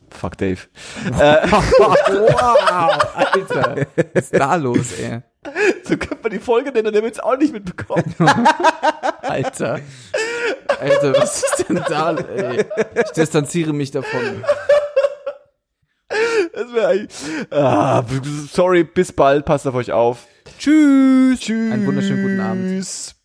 Fuck 0.10 0.38
Dave. 0.38 0.60
wow, 1.06 3.16
Alter, 3.16 3.88
was 3.95 4.06
ist 4.24 4.34
da 4.38 4.56
los, 4.56 4.91
ey? 4.99 5.22
So 5.88 5.97
könnte 5.97 6.18
man 6.22 6.31
die 6.31 6.39
Folge 6.39 6.72
nennen 6.72 6.88
und 6.88 6.93
der 6.93 7.03
wird's 7.03 7.19
auch 7.19 7.38
nicht 7.38 7.53
mitbekommen. 7.53 8.15
Alter. 9.22 9.80
Alter, 10.80 11.14
was 11.15 11.43
ist 11.43 11.65
denn 11.69 11.81
da, 11.88 12.15
ey? 12.15 12.65
Ich 13.05 13.11
distanziere 13.11 13.73
mich 13.73 13.91
davon. 13.91 14.43
Das 16.53 16.73
wäre. 16.73 17.07
Ah, 17.51 18.03
sorry, 18.51 18.84
bis 18.84 19.11
bald. 19.11 19.45
Passt 19.45 19.68
auf 19.68 19.76
euch 19.76 19.91
auf. 19.91 20.27
Tschüss. 20.57 21.39
Tschüss. 21.39 21.72
Einen 21.72 21.85
wunderschönen 21.85 22.23
guten 22.23 22.39
Abend. 22.39 22.69
Tschüss. 22.69 23.16